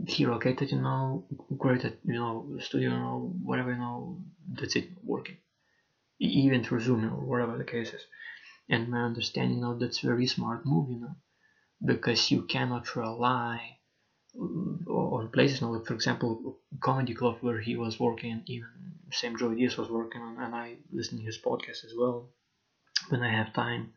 he 0.07 0.25
relocated, 0.25 0.71
you 0.73 0.81
know, 0.81 1.25
created, 1.59 1.95
you 2.05 2.15
know, 2.15 2.33
studio, 2.61 2.91
you 2.91 2.97
know, 2.97 3.33
whatever, 3.43 3.71
you 3.73 3.79
know, 3.79 4.19
that's 4.59 4.77
it, 4.77 4.89
working. 5.03 5.39
Even 6.21 6.63
through 6.65 6.81
Zoom, 6.81 7.01
you 7.03 7.11
know, 7.11 7.17
whatever 7.33 7.57
the 7.59 7.65
case 7.65 7.93
is. 7.93 8.05
And 8.69 8.89
my 8.91 9.03
understanding, 9.03 9.57
you 9.59 9.63
know, 9.63 9.75
that's 9.79 10.01
very 10.01 10.27
smart 10.27 10.65
move, 10.65 10.91
you 10.91 11.01
know, 11.01 11.17
because 11.85 12.31
you 12.31 12.43
cannot 12.43 12.95
rely 12.97 13.79
on 14.37 15.29
places 15.33 15.61
now, 15.61 15.73
like 15.75 15.87
for 15.87 15.95
example, 15.95 16.59
comedy 16.81 17.15
club 17.15 17.39
where 17.41 17.61
he 17.61 17.77
was 17.77 17.99
working, 17.99 18.43
even 18.47 18.69
Sam 19.13 19.37
Joey 19.37 19.57
Diaz 19.57 19.77
was 19.77 19.91
working 19.91 20.23
on, 20.23 20.39
and 20.43 20.55
I 20.55 20.77
listen 20.93 21.19
to 21.19 21.25
his 21.25 21.39
podcast 21.39 21.85
as 21.85 21.95
well 21.99 22.29
when 23.09 23.23
I 23.23 23.33
have 23.33 23.53
time. 23.53 23.93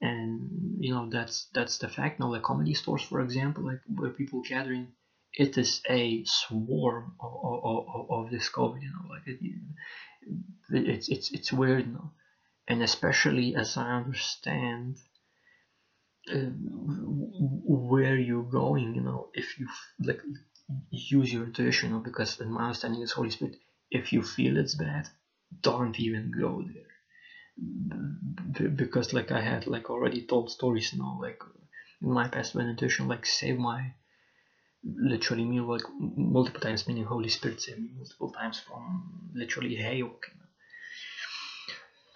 And 0.00 0.78
you 0.80 0.94
know 0.94 1.10
that's 1.10 1.48
that's 1.52 1.78
the 1.78 1.88
fact. 1.88 2.20
Now, 2.20 2.30
like 2.32 2.42
comedy 2.42 2.74
stores, 2.74 3.02
for 3.02 3.20
example, 3.20 3.64
like 3.64 3.80
where 3.86 4.10
people 4.10 4.42
gathering, 4.48 4.88
it 5.32 5.58
is 5.58 5.82
a 5.88 6.24
swarm 6.24 7.14
of, 7.20 7.32
of, 7.64 7.86
of, 7.94 8.10
of 8.10 8.30
this 8.30 8.48
COVID. 8.50 8.80
You 8.80 8.88
know, 8.88 9.08
like 9.10 9.26
it, 9.26 9.38
it's 10.70 11.08
it's 11.08 11.30
it's 11.30 11.52
weird, 11.52 11.86
you 11.86 11.92
know, 11.92 12.10
and 12.66 12.82
especially 12.82 13.54
as 13.56 13.76
I 13.76 13.90
understand 13.96 14.96
uh, 16.30 16.50
where 17.90 18.16
you're 18.16 18.42
going 18.42 18.94
you 18.94 19.00
know 19.00 19.28
if 19.34 19.58
you 19.58 19.66
like 20.04 20.20
use 20.90 21.32
your 21.32 21.44
intuition 21.44 21.88
you 21.88 21.96
know, 21.96 22.02
because 22.02 22.38
in 22.40 22.50
my 22.52 22.64
understanding 22.64 23.02
is 23.02 23.12
holy 23.12 23.30
spirit 23.30 23.56
if 23.90 24.12
you 24.12 24.22
feel 24.22 24.56
it's 24.58 24.74
bad 24.74 25.08
don't 25.62 25.98
even 25.98 26.30
go 26.30 26.62
there 26.62 26.89
because 28.76 29.12
like 29.12 29.30
i 29.32 29.40
had 29.40 29.66
like 29.66 29.90
already 29.90 30.20
told 30.22 30.50
stories 30.50 30.92
you 30.92 30.98
know 30.98 31.18
like 31.20 31.40
in 32.02 32.10
my 32.10 32.26
past 32.26 32.54
when 32.54 32.68
intuition 32.68 33.08
like 33.08 33.26
saved 33.26 33.58
my 33.58 33.92
literally 34.84 35.44
me 35.44 35.60
like 35.60 35.82
multiple 36.16 36.60
times 36.60 36.86
meaning 36.86 37.04
holy 37.04 37.28
spirit 37.28 37.60
saved 37.60 37.78
me 37.78 37.90
multiple 37.96 38.30
times 38.30 38.58
from 38.58 39.30
literally 39.34 39.74
you 39.74 40.10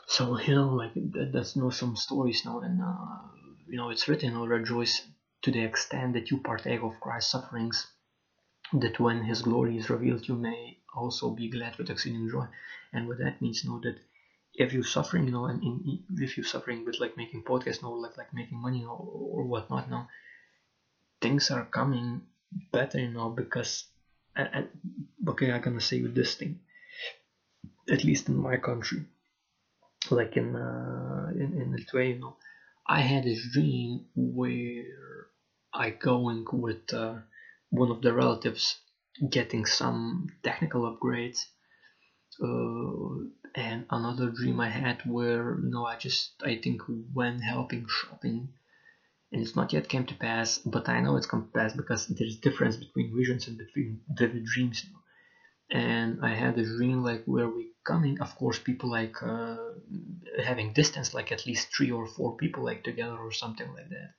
so 0.06 0.38
you 0.40 0.54
know 0.54 0.70
like 0.70 0.94
that, 0.94 1.30
that's 1.32 1.56
know 1.56 1.70
some 1.70 1.94
stories 1.96 2.42
now 2.44 2.60
and 2.60 2.80
uh, 2.80 3.18
you 3.68 3.76
know 3.76 3.90
it's 3.90 4.08
written 4.08 4.36
or 4.36 4.48
rejoice 4.48 5.02
to 5.44 5.50
the 5.50 5.60
extent 5.62 6.14
that 6.14 6.30
you 6.30 6.38
partake 6.38 6.82
of 6.82 6.98
Christ's 7.00 7.32
sufferings, 7.32 7.86
that 8.72 8.98
when 8.98 9.22
his 9.22 9.42
glory 9.42 9.76
is 9.76 9.90
revealed 9.90 10.26
you 10.26 10.36
may 10.36 10.78
also 10.96 11.30
be 11.30 11.48
glad 11.48 11.76
with 11.76 11.90
exceeding 11.90 12.30
joy. 12.30 12.46
And 12.94 13.06
what 13.06 13.18
that 13.18 13.42
means, 13.42 13.62
you 13.62 13.70
know, 13.70 13.80
that 13.80 13.98
if 14.54 14.72
you're 14.72 14.84
suffering, 14.84 15.24
you 15.26 15.32
know, 15.32 15.46
and 15.46 15.98
if 16.18 16.36
you're 16.36 16.44
suffering 16.44 16.84
with 16.84 17.00
like 17.00 17.16
making 17.16 17.42
podcasts, 17.42 17.82
you 17.82 17.88
know, 17.88 17.92
like 17.92 18.16
like 18.16 18.32
making 18.32 18.60
money 18.60 18.78
you 18.78 18.84
know, 18.86 18.94
or 18.94 19.44
whatnot, 19.44 19.86
you 19.86 19.90
know, 19.90 20.06
things 21.20 21.50
are 21.50 21.64
coming 21.64 22.22
better, 22.72 22.98
you 22.98 23.08
know, 23.10 23.28
because 23.28 23.84
and, 24.36 24.48
and 24.52 24.68
okay, 25.28 25.50
I'm 25.50 25.60
gonna 25.60 25.80
say 25.80 25.96
you 25.96 26.08
this 26.08 26.34
thing, 26.34 26.58
at 27.88 28.04
least 28.04 28.28
in 28.28 28.36
my 28.36 28.56
country, 28.56 29.04
like 30.10 30.36
in 30.36 30.54
uh, 30.54 31.30
in 31.34 31.60
in 31.60 31.72
Lithuania, 31.72 32.14
you 32.14 32.20
know, 32.20 32.36
I 32.86 33.00
had 33.00 33.24
this 33.24 33.42
dream 33.52 34.06
where 34.14 35.26
I 35.72 35.90
going 35.90 36.44
with 36.52 36.92
uh, 36.92 37.16
one 37.70 37.90
of 37.90 38.02
the 38.02 38.12
relatives 38.12 38.76
getting 39.30 39.64
some 39.64 40.28
technical 40.42 40.82
upgrades 40.90 41.46
uh, 42.42 43.43
and 43.54 43.86
another 43.90 44.30
dream 44.30 44.58
I 44.58 44.68
had 44.68 45.02
where 45.04 45.56
you 45.62 45.70
know 45.70 45.86
I 45.86 45.96
just 45.96 46.32
I 46.42 46.56
think 46.56 46.82
when 47.12 47.38
helping 47.38 47.86
shopping. 47.88 48.48
And 49.32 49.42
it's 49.42 49.56
not 49.56 49.72
yet 49.72 49.88
came 49.88 50.06
to 50.06 50.14
pass 50.14 50.58
but 50.58 50.88
I 50.88 51.00
know 51.00 51.16
it's 51.16 51.26
come 51.26 51.42
to 51.46 51.58
pass 51.58 51.72
because 51.72 52.06
there's 52.06 52.36
difference 52.36 52.76
between 52.76 53.16
visions 53.16 53.48
and 53.48 53.58
between 53.58 54.00
vivid 54.08 54.44
dreams. 54.44 54.84
And 55.70 56.18
I 56.22 56.34
had 56.34 56.58
a 56.58 56.64
dream 56.64 57.02
like 57.02 57.24
where 57.26 57.48
we 57.48 57.70
coming 57.84 58.20
of 58.20 58.34
course 58.36 58.58
people 58.58 58.90
like 58.90 59.22
uh, 59.22 59.56
having 60.42 60.72
distance 60.72 61.14
like 61.14 61.30
at 61.32 61.46
least 61.46 61.74
three 61.74 61.90
or 61.90 62.06
four 62.06 62.36
people 62.36 62.64
like 62.64 62.82
together 62.82 63.18
or 63.18 63.32
something 63.32 63.68
like 63.72 63.88
that. 63.88 64.10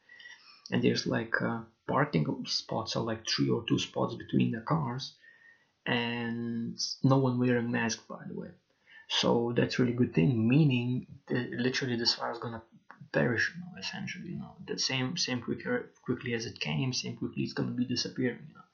And 0.71 0.81
there's 0.81 1.05
like 1.05 1.41
uh, 1.41 1.61
parking 1.87 2.45
spots 2.45 2.95
are 2.95 3.03
like 3.03 3.23
three 3.27 3.49
or 3.49 3.63
two 3.67 3.79
spots 3.79 4.15
between 4.15 4.51
the 4.51 4.61
cars. 4.61 5.13
And 5.85 6.79
no 7.03 7.17
one 7.17 7.37
wearing 7.37 7.71
mask 7.71 8.07
by 8.07 8.23
the 8.27 8.39
way 8.39 8.49
so 9.07 9.53
that's 9.55 9.79
really 9.79 9.93
good 9.93 10.13
thing 10.13 10.47
meaning 10.47 11.05
literally 11.29 11.95
this 11.95 12.13
fire 12.15 12.31
is 12.31 12.39
gonna 12.39 12.61
perish 13.11 13.51
you 13.55 13.61
know, 13.61 13.79
essentially 13.79 14.29
you 14.29 14.37
know. 14.37 14.55
The 14.67 14.77
same 14.77 15.15
same 15.17 15.41
quicker 15.41 15.89
quickly 16.03 16.33
as 16.33 16.45
it 16.45 16.59
came 16.59 16.91
same 16.93 17.15
quickly 17.15 17.43
it's 17.43 17.53
gonna 17.53 17.71
be 17.71 17.85
disappearing 17.85 18.45
you 18.47 18.55
know. 18.55 18.67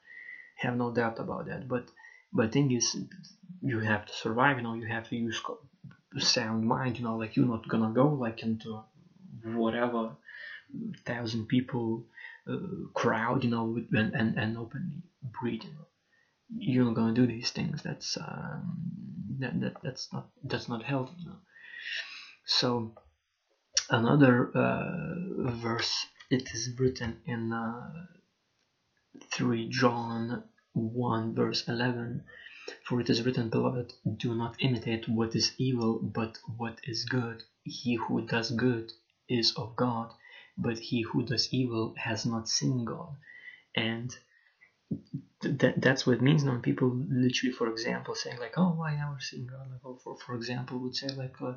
Have 0.56 0.76
no 0.76 0.90
doubt 0.90 1.18
about 1.18 1.46
that 1.46 1.68
but 1.68 1.84
but 2.32 2.52
thing 2.52 2.70
is 2.72 2.96
you 3.60 3.78
have 3.80 4.06
to 4.06 4.12
survive 4.12 4.56
you 4.56 4.62
know 4.62 4.74
you 4.74 4.86
have 4.86 5.08
to 5.08 5.16
use 5.16 5.40
sound 6.18 6.66
mind 6.66 6.98
you 6.98 7.04
know 7.04 7.16
like 7.16 7.36
you're 7.36 7.46
not 7.46 7.66
gonna 7.68 7.90
go 7.90 8.08
like 8.08 8.42
into 8.42 8.80
whatever 9.44 10.10
thousand 11.06 11.46
people 11.46 12.04
uh, 12.50 12.56
crowd 12.94 13.44
you 13.44 13.50
know 13.50 13.78
and, 13.92 14.14
and, 14.14 14.36
and 14.36 14.56
openly 14.56 15.02
breed 15.22 15.64
you 15.64 15.70
know 15.70 15.86
you're 16.58 16.92
gonna 16.92 17.14
do 17.14 17.26
these 17.26 17.50
things 17.50 17.82
that's 17.82 18.16
um, 18.16 18.76
that, 19.38 19.58
that 19.60 19.74
that's 19.82 20.12
not 20.12 20.28
that's 20.44 20.68
not 20.68 20.82
healthy 20.82 21.14
so 22.44 22.92
another 23.90 24.50
uh, 24.54 25.50
verse 25.50 26.06
it 26.30 26.48
is 26.54 26.70
written 26.78 27.16
in 27.26 27.52
uh, 27.52 27.90
3 29.30 29.68
john 29.68 30.42
1 30.74 31.34
verse 31.34 31.64
11 31.68 32.22
for 32.84 33.00
it 33.00 33.10
is 33.10 33.22
written 33.22 33.48
beloved 33.48 33.92
do 34.16 34.34
not 34.34 34.54
imitate 34.60 35.08
what 35.08 35.34
is 35.34 35.52
evil 35.58 35.98
but 36.00 36.38
what 36.56 36.78
is 36.84 37.04
good. 37.04 37.42
He 37.64 37.94
who 37.96 38.24
does 38.24 38.50
good 38.52 38.92
is 39.28 39.52
of 39.56 39.74
god 39.74 40.12
but 40.56 40.78
he 40.78 41.02
who 41.02 41.24
does 41.24 41.48
evil 41.52 41.92
has 41.96 42.24
not 42.24 42.48
seen 42.48 42.84
god. 42.84 43.16
And 43.74 44.14
that 45.42 45.80
that's 45.80 46.06
what 46.06 46.16
it 46.16 46.22
means 46.22 46.44
now 46.44 46.58
people 46.58 46.90
literally 47.08 47.52
for 47.52 47.68
example 47.68 48.14
saying 48.14 48.38
like 48.38 48.54
oh 48.56 48.82
i 48.82 48.94
never 48.94 49.18
seen 49.20 49.46
god 49.46 49.70
like 49.70 49.80
oh, 49.84 49.98
for, 50.02 50.16
for 50.16 50.34
example 50.34 50.78
would 50.78 50.94
say 50.94 51.08
like 51.08 51.34
uh, 51.40 51.54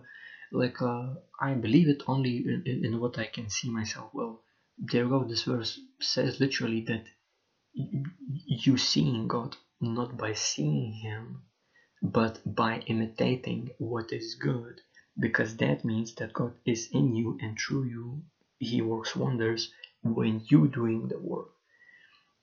like 0.51 0.81
uh, 0.81 1.13
i 1.39 1.53
believe 1.53 1.87
it 1.87 2.03
only 2.07 2.37
in, 2.37 2.63
in, 2.65 2.85
in, 2.85 2.99
what 2.99 3.17
i 3.17 3.25
can 3.25 3.49
see 3.49 3.69
myself. 3.69 4.09
Well 4.13 4.41
there 4.77 5.03
you 5.03 5.09
go. 5.09 5.23
This 5.23 5.43
verse 5.43 5.79
says 6.01 6.39
literally 6.39 6.81
that 6.81 7.05
you 7.73 8.77
seeing 8.77 9.27
god 9.27 9.55
not 9.79 10.17
by 10.17 10.33
seeing 10.33 10.93
him 10.93 11.43
but 12.01 12.39
by 12.45 12.79
imitating 12.87 13.69
what 13.77 14.11
is 14.11 14.35
good 14.35 14.81
because 15.19 15.57
that 15.57 15.85
means 15.85 16.13
that 16.15 16.33
god 16.33 16.53
is 16.65 16.89
in 16.91 17.15
you 17.15 17.37
and 17.41 17.57
through 17.57 17.85
you. 17.85 18.23
He 18.59 18.81
works 18.81 19.15
wonders 19.15 19.71
when 20.01 20.41
you 20.49 20.67
doing 20.67 21.07
the 21.07 21.19
work 21.19 21.54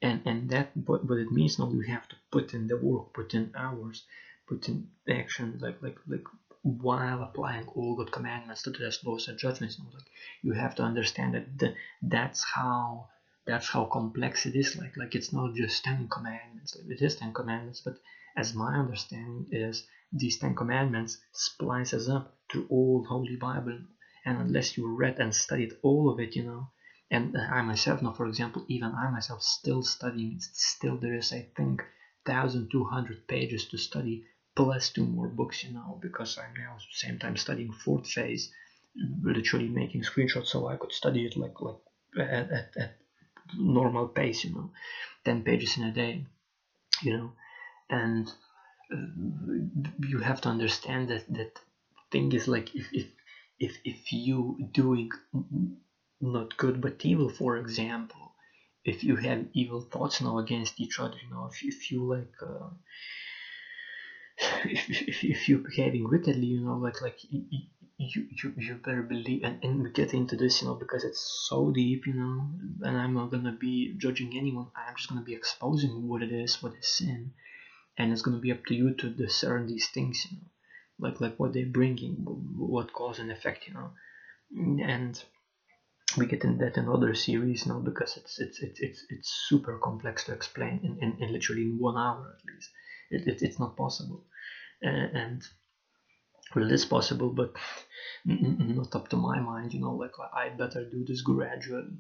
and 0.03 0.21
and 0.27 0.51
that 0.51 0.71
what, 0.87 1.05
what 1.09 1.19
it 1.19 1.31
means 1.31 1.59
now 1.59 1.71
you 1.71 1.83
have 1.83 2.07
to 2.09 2.17
put 2.31 2.55
in 2.55 2.67
the 2.67 2.77
work 2.77 3.13
put 3.15 3.35
in 3.35 3.51
hours 3.57 4.05
put 4.49 4.69
in 4.69 4.89
action 5.09 5.59
like 5.61 5.81
like 5.83 5.99
like 6.07 6.25
while 6.63 7.23
applying 7.23 7.67
all 7.75 7.97
good 7.97 8.13
commandments 8.13 8.63
to 8.63 8.71
the 8.71 8.97
laws 9.05 9.27
and 9.27 9.37
judgments. 9.39 9.79
Like 9.93 10.05
you 10.43 10.53
have 10.53 10.77
to 10.77 10.83
understand 10.85 11.35
that 11.35 11.59
the, 11.59 11.75
that's 12.01 12.45
how 12.45 13.09
that's 13.47 13.69
how 13.69 13.87
complex 13.87 14.47
it 14.47 14.55
is. 14.55 14.77
Like 14.77 14.97
like 14.97 15.15
it's 15.17 15.33
not 15.33 15.55
just 15.55 15.85
10 15.85 16.09
commandments. 16.09 16.77
It 16.77 17.03
is 17.03 17.17
10 17.17 17.33
commandments 17.33 17.81
but 17.85 17.97
as 18.37 18.55
my 18.55 18.77
understanding 18.77 19.49
is 19.51 19.85
these 20.13 20.39
10 20.39 20.55
commandments 20.55 21.19
splices 21.33 22.09
up 22.09 22.37
through 22.51 22.67
all 22.71 23.05
holy 23.09 23.37
bible. 23.37 23.79
And 24.25 24.39
unless 24.39 24.77
you 24.77 24.87
read 24.87 25.19
and 25.19 25.35
studied 25.35 25.73
all 25.83 26.11
of 26.11 26.21
it 26.21 26.37
you 26.37 26.45
know 26.45 26.69
and 27.13 27.37
I 27.37 27.63
myself 27.63 28.03
now 28.03 28.13
for 28.13 28.27
example 28.27 28.63
even 28.69 28.93
I 28.95 29.09
myself 29.11 29.43
still 29.43 29.83
studying. 29.83 30.39
Still 30.53 30.97
there 30.99 31.15
is 31.15 31.33
I 31.33 31.47
think 31.57 31.85
1200 32.25 33.27
pages 33.29 33.67
to 33.67 33.79
study 33.79 34.23
plus 34.57 34.91
two 34.91 35.07
more 35.07 35.29
books 35.29 35.63
you 35.65 35.73
know 35.73 35.99
because 36.07 36.39
I'm 36.39 36.55
now 36.65 36.73
at 36.75 36.79
the 36.91 37.01
same 37.05 37.19
time 37.19 37.37
studying 37.37 37.73
fourth 37.73 38.07
phase 38.09 38.51
literally 39.23 39.69
making 39.69 40.03
screenshots 40.03 40.47
so 40.47 40.67
I 40.69 40.77
could 40.77 40.93
study 40.93 41.25
it 41.27 41.37
like 41.37 41.61
like 41.61 41.81
at, 42.19 42.51
at, 42.59 42.69
at 42.85 42.93
normal 43.79 44.07
pace 44.09 44.45
you 44.45 44.53
know 44.55 44.71
10 45.25 45.43
pages 45.43 45.77
in 45.77 45.85
a 45.85 45.93
day 45.93 46.25
you 47.03 47.13
know. 47.17 47.33
And 47.91 48.29
uh, 48.93 48.97
you 49.99 50.19
have 50.21 50.41
to 50.43 50.49
understand 50.49 51.09
that 51.09 51.25
that 51.29 51.61
thing 52.11 52.33
is 52.33 52.49
like 52.49 52.75
if 52.75 52.89
if 52.93 53.07
if, 53.59 53.79
if 53.85 54.13
you 54.13 54.57
doing 54.73 55.11
not 56.23 56.57
good 56.57 56.81
but 56.81 57.05
evil. 57.05 57.29
For 57.29 57.57
example 57.57 58.33
if 58.85 59.05
you 59.05 59.17
have 59.17 59.47
evil 59.53 59.81
thoughts 59.81 60.21
now 60.21 60.39
against 60.39 60.81
each 60.81 60.99
other 60.99 61.17
you 61.23 61.31
know 61.31 61.49
if, 61.53 61.63
if 61.63 61.91
you 61.91 62.05
like 62.05 62.35
uh, 62.43 62.69
if, 64.65 64.91
if, 64.91 65.25
if 65.25 65.49
you're 65.49 65.59
behaving 65.59 66.09
wickedly 66.09 66.47
you 66.47 66.61
know 66.61 66.77
like 66.77 67.01
like 67.01 67.19
you, 67.31 67.45
you, 67.99 68.27
you 68.57 68.75
better 68.75 69.03
believe 69.03 69.43
and, 69.45 69.63
and 69.63 69.95
get 69.95 70.15
into 70.15 70.37
this 70.37 70.61
you 70.63 70.69
know 70.69 70.75
because 70.75 71.05
it's 71.05 71.47
so 71.49 71.71
deep 71.71 72.07
you 72.07 72.15
know 72.15 72.49
and 72.83 72.97
i'm 72.97 73.15
not 73.15 73.31
gonna 73.31 73.53
be 73.53 73.95
judging 73.99 74.37
anyone. 74.37 74.67
I'm 74.77 74.97
just 74.97 75.09
gonna 75.09 75.23
be 75.23 75.35
exposing 75.35 76.09
what 76.09 76.23
it 76.23 76.33
is 76.33 76.63
what 76.63 76.75
is 76.75 76.89
sin 76.89 77.33
and 77.99 78.13
it's 78.13 78.23
gonna 78.23 78.39
be 78.39 78.53
up 78.53 78.65
to 78.67 78.75
you 78.75 78.95
to 78.95 79.11
discern 79.11 79.67
these 79.67 79.89
things 79.89 80.27
you 80.31 80.39
know 80.39 80.45
like 80.99 81.21
like 81.21 81.39
what 81.39 81.53
they're 81.53 81.67
bringing 81.67 82.15
what 82.57 82.93
cause 82.93 83.19
and 83.19 83.31
effect 83.31 83.67
you 83.69 83.75
know. 83.75 83.91
And 84.85 85.23
we 86.17 86.27
get 86.27 86.45
in 86.45 86.59
that 86.59 86.77
in 86.77 86.89
other 86.89 87.15
series 87.15 87.67
now 87.67 87.79
because 87.79 88.17
it's 88.17 88.39
it's 88.39 88.61
it's 88.61 88.81
it's, 88.81 89.05
it's 89.11 89.31
super 89.49 89.79
complex 89.79 90.25
to 90.25 90.33
explain 90.33 90.81
in, 90.83 90.99
in, 91.01 91.23
in 91.23 91.33
literally 91.33 91.63
in 91.63 91.79
one 91.79 91.97
hour 91.97 92.37
at 92.39 92.55
least. 92.55 92.71
It, 93.11 93.27
it, 93.27 93.43
it's 93.43 93.59
not 93.59 93.77
possible. 93.77 94.25
Uh, 94.85 94.89
and 94.89 95.43
well 96.55 96.67
it 96.67 96.73
is 96.73 96.85
possible 96.85 97.31
but 97.31 97.53
not 98.25 98.95
up 98.97 99.09
to 99.09 99.17
my 99.17 99.39
mind 99.41 99.73
you 99.73 99.81
know 99.81 99.95
like 99.95 100.13
i 100.35 100.49
better 100.49 100.85
do 100.85 101.05
this 101.07 101.23
gradually. 101.23 101.99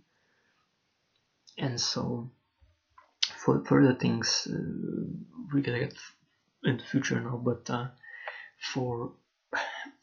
And 1.58 1.80
so 1.80 2.30
for 3.44 3.64
further 3.64 3.94
things 3.94 4.48
uh, 4.50 4.56
we 5.52 5.62
get 5.62 5.94
in 6.64 6.76
the 6.76 6.84
future 6.84 7.20
now 7.20 7.36
but 7.36 7.68
uh, 7.70 7.88
for 8.72 9.12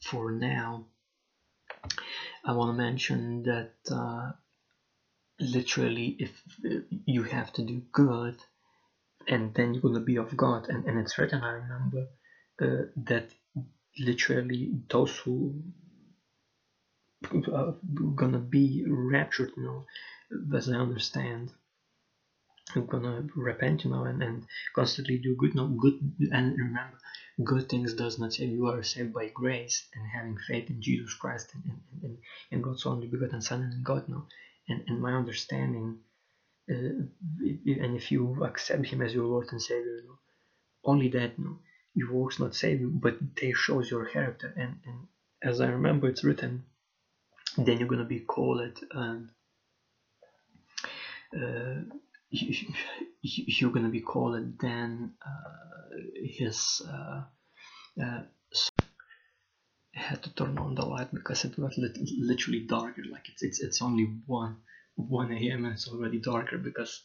for 0.02 0.32
now 0.32 0.86
I 2.44 2.52
want 2.52 2.70
to 2.70 2.74
mention 2.74 3.42
that 3.44 3.70
uh, 3.90 4.32
literally 5.40 6.16
if 6.18 6.42
you 7.06 7.22
have 7.24 7.52
to 7.54 7.62
do 7.62 7.82
good 7.92 8.36
and 9.28 9.54
then 9.54 9.74
you're 9.74 9.82
gonna 9.82 10.00
be 10.00 10.16
of 10.16 10.36
God 10.36 10.68
and, 10.68 10.84
and 10.86 10.98
it's 10.98 11.18
written 11.18 11.42
I 11.42 11.52
remember 11.52 12.06
uh, 12.62 12.84
that 13.06 13.26
literally 13.98 14.70
those 14.90 15.16
who 15.18 15.62
are 17.54 17.74
gonna 18.14 18.38
be 18.40 18.84
raptured 18.88 19.52
you 19.56 19.64
know 19.64 19.86
as 20.56 20.68
I 20.68 20.74
understand 20.76 21.52
I'm 22.74 22.86
gonna 22.86 23.24
repent 23.36 23.84
you 23.84 23.90
know 23.90 24.04
and, 24.04 24.22
and 24.22 24.44
constantly 24.74 25.18
do 25.18 25.36
good 25.36 25.54
no 25.54 25.68
good 25.68 25.94
and 26.32 26.56
remember 26.58 26.98
good 27.44 27.68
things 27.68 27.94
does 27.94 28.18
not 28.18 28.32
save 28.32 28.50
you 28.50 28.66
are 28.66 28.82
saved 28.82 29.12
by 29.12 29.28
grace 29.28 29.86
and 29.94 30.04
having 30.06 30.36
faith 30.48 30.68
in 30.68 30.80
jesus 30.80 31.14
christ 31.14 31.50
and, 31.54 31.64
and, 31.64 32.02
and, 32.02 32.18
and 32.50 32.62
god's 32.62 32.86
only 32.86 33.06
begotten 33.06 33.40
son 33.40 33.62
and 33.62 33.84
god 33.84 34.08
no 34.08 34.24
and, 34.68 34.82
and 34.88 35.00
my 35.00 35.12
understanding 35.12 35.98
uh, 36.70 36.74
and 36.74 37.96
if 37.96 38.10
you 38.12 38.44
accept 38.44 38.86
him 38.86 39.02
as 39.02 39.14
your 39.14 39.26
lord 39.26 39.46
and 39.52 39.62
savior 39.62 40.00
no? 40.06 40.18
only 40.84 41.08
that 41.08 41.38
know, 41.38 41.58
your 41.94 42.12
works 42.12 42.38
not 42.38 42.54
save 42.54 42.80
you 42.80 42.88
but 42.88 43.16
they 43.40 43.52
shows 43.52 43.90
your 43.90 44.04
character 44.04 44.52
and, 44.56 44.76
and 44.84 45.06
as 45.42 45.60
i 45.60 45.66
remember 45.66 46.08
it's 46.08 46.24
written 46.24 46.64
then 47.56 47.78
you're 47.78 47.88
gonna 47.88 48.04
be 48.04 48.20
called 48.20 48.78
um, 48.94 49.30
uh, 51.36 51.80
you're 52.30 53.72
gonna 53.72 53.88
be 53.88 54.00
called 54.00 54.58
then 54.60 55.14
uh, 55.24 55.96
his 56.24 56.82
uh, 56.88 57.22
uh, 58.02 58.22
had 59.92 60.22
to 60.22 60.34
turn 60.34 60.56
on 60.58 60.74
the 60.74 60.84
light 60.84 61.12
because 61.12 61.44
it 61.44 61.58
was 61.58 61.78
literally 62.18 62.66
darker 62.66 63.02
like 63.10 63.28
it's 63.28 63.42
it's, 63.42 63.60
it's 63.60 63.82
only 63.82 64.04
1 64.26 64.56
1 64.96 65.32
a.m 65.32 65.64
and 65.64 65.74
it's 65.74 65.88
already 65.88 66.18
darker 66.20 66.58
because 66.58 67.02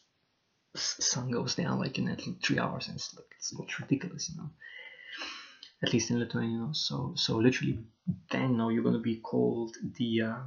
sun 0.76 1.30
goes 1.30 1.54
down 1.54 1.78
like 1.78 1.98
in 1.98 2.08
at 2.08 2.20
three 2.42 2.58
hours 2.58 2.86
and 2.86 2.96
it's 2.96 3.14
like 3.14 3.26
it's, 3.36 3.52
it's 3.58 3.80
ridiculous 3.80 4.30
you 4.30 4.40
know? 4.40 4.50
At 5.82 5.92
least 5.92 6.10
in 6.10 6.18
Lithuania 6.18 6.50
you 6.50 6.58
know 6.58 6.72
so 6.72 7.14
so 7.16 7.36
literally 7.36 7.80
then 8.30 8.52
you 8.52 8.56
know 8.56 8.68
you're 8.68 8.84
gonna 8.84 8.98
be 9.00 9.16
called 9.16 9.74
the 9.98 10.22
uh, 10.22 10.42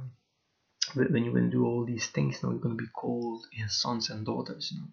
when 0.94 1.24
you're 1.24 1.34
gonna 1.34 1.50
do 1.50 1.64
all 1.66 1.84
these 1.84 2.06
things 2.08 2.38
you 2.42 2.48
know 2.48 2.52
you're 2.52 2.62
gonna 2.62 2.74
be 2.74 2.86
called 2.88 3.46
his 3.52 3.74
sons 3.74 4.10
and 4.10 4.26
daughters 4.26 4.72
you 4.72 4.80
know. 4.80 4.88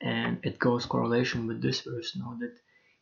And 0.00 0.38
it 0.42 0.58
goes 0.58 0.86
correlation 0.86 1.46
with 1.46 1.62
this 1.62 1.80
verse 1.82 2.14
you 2.14 2.22
know 2.22 2.36
that 2.40 2.54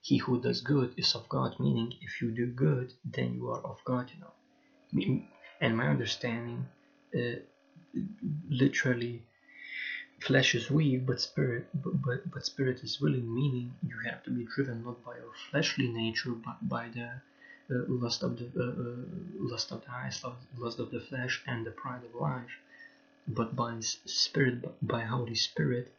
he 0.03 0.19
who 0.19 0.41
does 0.41 0.61
good 0.61 0.95
is 0.97 1.15
of 1.15 1.29
God 1.29 1.57
meaning 1.61 1.93
if 2.01 2.21
you 2.23 2.31
do 2.31 2.47
good 2.47 2.93
then 3.05 3.35
you 3.35 3.51
are 3.51 3.61
of 3.61 3.79
God 3.85 4.11
you 4.15 4.21
know. 4.21 5.23
And 5.61 5.77
my 5.77 5.89
understanding 5.89 6.67
uh, 7.15 7.37
literally 8.51 9.23
flesh 10.21 10.55
is 10.55 10.71
weak 10.71 11.07
but 11.07 11.21
spirit 11.21 11.67
but, 11.75 12.01
but, 12.03 12.31
but 12.31 12.47
spirit 12.47 12.81
is 12.83 13.01
willing 13.01 13.33
meaning 13.35 13.73
you 13.83 13.97
have 14.09 14.23
to 14.23 14.31
be 14.31 14.45
driven 14.55 14.85
not 14.85 15.03
by 15.05 15.17
your 15.17 15.33
fleshly 15.51 15.89
nature 15.89 16.33
but 16.33 16.57
by 16.69 16.89
the 16.89 17.11
uh, 17.71 17.85
lust 17.89 18.23
of 18.23 18.37
the 18.39 18.47
uh, 18.59 18.65
uh, 18.65 19.51
lust 19.53 19.71
of 19.73 19.85
the 19.85 19.91
eyes 19.93 20.23
lust 20.59 20.79
of 20.81 20.91
the 20.91 21.01
flesh 21.01 21.43
and 21.47 21.65
the 21.65 21.71
pride 21.71 22.03
of 22.05 22.21
life 22.21 22.51
but 23.29 23.55
by 23.55 23.79
spirit 23.81 24.57
by 24.87 25.03
holy 25.03 25.35
spirit. 25.35 25.93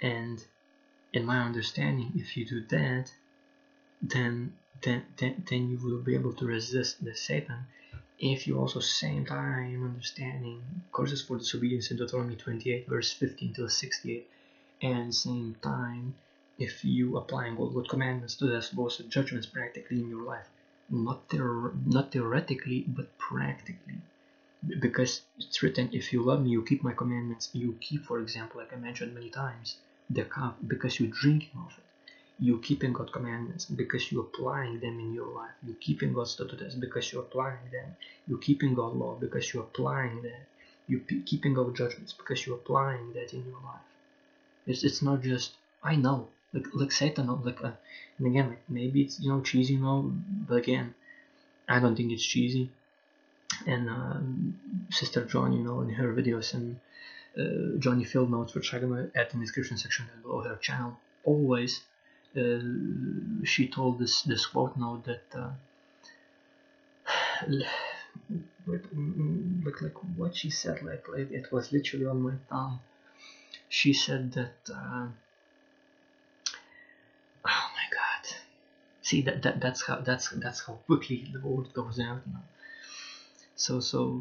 And 0.00 0.44
in 1.12 1.24
my 1.24 1.40
understanding 1.40 2.12
if 2.14 2.36
you 2.36 2.44
do 2.44 2.60
that 2.66 3.10
then 4.02 4.52
then 4.82 5.06
then, 5.16 5.44
then 5.48 5.70
you 5.70 5.78
will 5.78 6.02
be 6.02 6.14
able 6.14 6.34
to 6.34 6.46
resist 6.46 7.04
the 7.04 7.14
satan. 7.14 7.66
If 8.18 8.46
you 8.46 8.58
also 8.58 8.80
same 8.80 9.26
time 9.26 9.84
understanding 9.84 10.62
curses 10.92 11.22
for 11.22 11.38
disobedience 11.38 11.90
in 11.90 11.96
Deuteronomy 11.96 12.36
28 12.36 12.88
verse 12.88 13.12
15 13.12 13.54
to 13.54 13.68
68 13.68 14.30
and 14.82 15.14
same 15.14 15.56
time 15.62 16.14
if 16.58 16.84
you 16.84 17.16
applying 17.16 17.56
all 17.56 17.70
good 17.70 17.88
commandments 17.88 18.36
to 18.36 18.46
those 18.46 18.70
those 18.70 18.98
judgments 19.08 19.46
practically 19.46 20.00
in 20.00 20.08
your 20.08 20.22
life 20.22 20.48
not 20.90 21.32
not 21.84 22.12
theoretically 22.12 22.84
but 22.86 23.16
practically. 23.18 24.00
Because 24.80 25.22
it's 25.38 25.62
written 25.62 25.88
if 25.92 26.12
you 26.12 26.22
love 26.22 26.42
me 26.42 26.50
you 26.50 26.62
keep 26.62 26.82
my 26.82 26.92
commandments. 26.92 27.50
You 27.52 27.76
keep 27.80 28.04
for 28.04 28.18
example 28.20 28.60
like 28.60 28.72
i 28.72 28.76
mentioned 28.76 29.14
many 29.14 29.30
times 29.30 29.76
the 30.10 30.24
cup 30.24 30.56
because 30.66 30.98
you're 31.00 31.10
drinking 31.22 31.58
of 31.66 31.72
it. 31.78 31.84
You 32.38 32.58
keeping 32.58 32.92
god 32.92 33.12
commandments 33.12 33.64
because 33.64 34.10
you're 34.12 34.24
applying 34.24 34.80
them 34.80 35.00
in 35.00 35.14
your 35.14 35.28
life. 35.28 35.56
You 35.66 35.74
keeping 35.80 36.12
god's 36.12 36.32
statutes 36.32 36.74
because 36.74 37.12
you're 37.12 37.22
applying 37.22 37.70
them. 37.72 37.96
You 38.28 38.38
keeping 38.38 38.74
god 38.74 38.94
law 38.94 39.14
because 39.14 39.52
you're 39.52 39.64
applying 39.64 40.22
that. 40.22 40.46
You 40.86 41.00
keeping 41.00 41.54
god 41.54 41.74
judgments 41.74 42.12
because 42.12 42.46
you're 42.46 42.56
applying 42.56 43.12
that 43.14 43.32
in 43.32 43.44
your 43.44 43.60
life. 43.64 43.86
It's, 44.66 44.84
it's 44.84 45.02
not 45.02 45.22
just 45.22 45.52
i 45.82 45.94
know 45.94 46.28
like 46.56 46.66
like 46.74 46.92
satan 46.92 47.26
like 47.44 47.62
uh, 47.62 47.72
and 48.18 48.26
again 48.26 48.48
like 48.48 48.62
maybe 48.68 49.02
it's 49.02 49.20
you 49.20 49.30
know 49.30 49.40
cheesy 49.40 49.74
you 49.74 49.80
know 49.80 50.12
but 50.48 50.56
again 50.56 50.94
i 51.68 51.78
don't 51.78 51.96
think 51.96 52.12
it's 52.12 52.24
cheesy. 52.24 52.70
And 53.66 53.88
um, 53.88 54.58
sister 54.90 55.24
john 55.24 55.52
you 55.52 55.62
know 55.62 55.80
in 55.80 55.90
her 55.90 56.12
videos 56.12 56.52
and 56.54 56.78
uh, 57.40 57.78
johnny 57.78 58.04
field 58.04 58.30
notes 58.30 58.54
which 58.54 58.72
i'm 58.74 58.80
gonna 58.80 59.08
add 59.14 59.28
in 59.32 59.38
the 59.38 59.44
description 59.46 59.76
section 59.78 60.06
below 60.22 60.42
her 60.42 60.56
channel 60.56 60.98
always 61.24 61.80
uh, 62.36 62.60
she 63.44 63.68
told 63.68 63.98
this 63.98 64.22
this 64.22 64.46
quote 64.46 64.76
note 64.76 65.04
that 65.04 65.24
uh, 65.34 65.50
like 68.66 69.80
like 69.82 69.98
what 70.16 70.36
she 70.36 70.50
said 70.50 70.82
like, 70.82 71.06
like 71.08 71.30
it 71.30 71.50
was 71.52 71.72
literally 71.72 72.06
on 72.06 72.20
my 72.22 72.34
tongue. 72.48 72.80
She 73.68 73.92
said 73.92 74.32
that 74.32 74.56
uh, 74.72 75.06
oh 77.44 77.66
my 77.78 77.86
god 77.90 78.24
see 79.06 79.22
that, 79.22 79.42
that 79.42 79.60
that's 79.60 79.82
how 79.86 79.96
that's 80.08 80.30
that's 80.30 80.60
how 80.66 80.74
quickly 80.86 81.18
the 81.32 81.40
world 81.46 81.72
goes 81.72 82.00
out 82.00 82.22
now 82.26 82.42
so 83.54 83.78
so 83.78 84.20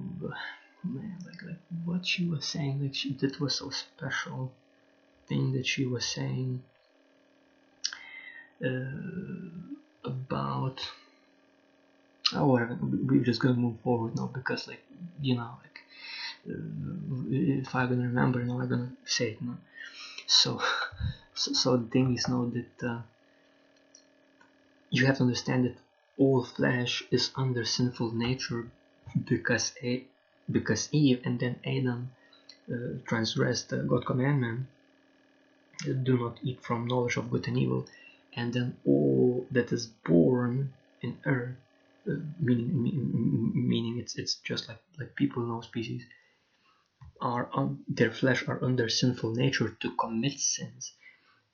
man 0.84 1.18
like 1.26 1.42
like 1.50 1.64
what 1.86 2.06
she 2.06 2.26
was 2.26 2.46
saying 2.46 2.76
like 2.84 2.94
she 2.94 3.14
that 3.14 3.40
was 3.40 3.56
so 3.56 3.72
special 3.72 4.52
thing 5.28 5.54
that 5.54 5.66
she 5.66 5.86
was 5.86 6.06
saying 6.06 6.62
uh, 8.64 10.10
about 10.14 10.78
oh 12.36 12.46
whatever 12.46 12.78
we're 12.82 13.24
just 13.24 13.42
gonna 13.42 13.64
move 13.68 13.80
forward 13.84 14.16
now 14.16 14.30
because 14.40 14.68
like 14.68 14.84
you 15.20 15.36
know 15.36 15.52
like 15.64 15.80
uh, 16.48 17.64
if 17.64 17.74
I'm 17.74 17.90
gonna 17.90 18.08
remember 18.14 18.44
now 18.44 18.60
I'm 18.62 18.70
gonna 18.70 18.94
say 19.04 19.30
it 19.32 19.42
now 19.42 19.58
so 20.28 20.62
so, 21.34 21.54
so 21.54 21.78
the 21.78 21.88
thing 21.88 22.16
is 22.16 22.28
now 22.28 22.52
that 22.54 22.88
uh, 22.88 23.02
you 24.96 25.06
have 25.06 25.18
to 25.18 25.24
understand 25.24 25.66
that 25.66 25.78
all 26.18 26.44
flesh 26.44 27.04
is 27.12 27.32
under 27.36 27.66
sinful 27.66 28.12
nature 28.14 28.72
because 29.28 29.74
a 29.84 30.06
because 30.52 30.90
Eve 30.92 31.22
and 31.26 31.40
then 31.40 31.60
Adam 31.66 32.12
uh, 32.72 32.98
transgressed 33.06 33.74
uh, 33.74 33.78
God's 33.78 34.06
commandment 34.06 34.68
do 36.04 36.18
not 36.18 36.40
eat 36.44 36.64
from 36.64 36.88
knowledge 36.88 37.18
of 37.18 37.30
good 37.30 37.48
and 37.48 37.58
evil 37.58 37.86
and 38.36 38.54
then 38.54 38.78
all 38.86 39.48
that 39.52 39.72
is 39.72 39.88
born 39.88 40.74
in 41.02 41.18
earth 41.26 41.58
uh, 42.10 42.14
meaning 42.40 42.70
meaning 43.54 43.98
it's 44.00 44.16
it's 44.18 44.36
just 44.36 44.68
like 44.70 44.82
like 45.00 45.16
people 45.16 45.44
no 45.44 45.62
species 45.62 46.04
are 47.22 47.50
on 47.54 47.80
their 47.88 48.12
flesh 48.12 48.48
are 48.48 48.64
under 48.64 48.88
sinful 48.90 49.32
nature 49.34 49.76
to 49.82 49.92
commit 49.96 50.40
sins 50.40 50.94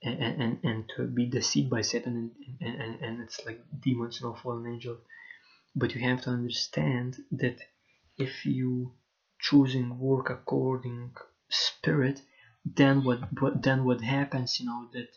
and 0.04 0.42
and, 0.42 0.58
and 0.64 0.90
to 0.96 1.06
be 1.06 1.26
deceived 1.26 1.70
by 1.70 1.82
satan 1.82 2.32
and, 2.60 2.82
and, 2.82 3.02
and 3.02 3.22
it's 3.22 3.40
like 3.46 3.60
demons 3.80 4.22
and 4.22 4.38
fallen 4.38 4.66
angels 4.68 5.00
but 5.76 5.94
you 5.96 6.02
have 6.02 6.22
to 6.22 6.30
understand 6.30 7.18
that 7.32 7.58
if 8.18 8.46
you 8.46 8.92
choosing 9.40 9.98
work 9.98 10.30
according 10.30 11.12
spirit 11.50 12.22
then 12.66 13.04
what, 13.04 13.20
what 13.40 13.64
then 13.64 13.84
what 13.84 14.02
happens 14.02 14.60
you 14.60 14.66
know 14.66 14.88
that 14.94 15.08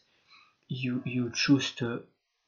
you 0.69 1.03
you 1.05 1.31
choose 1.33 1.73
to 1.73 2.03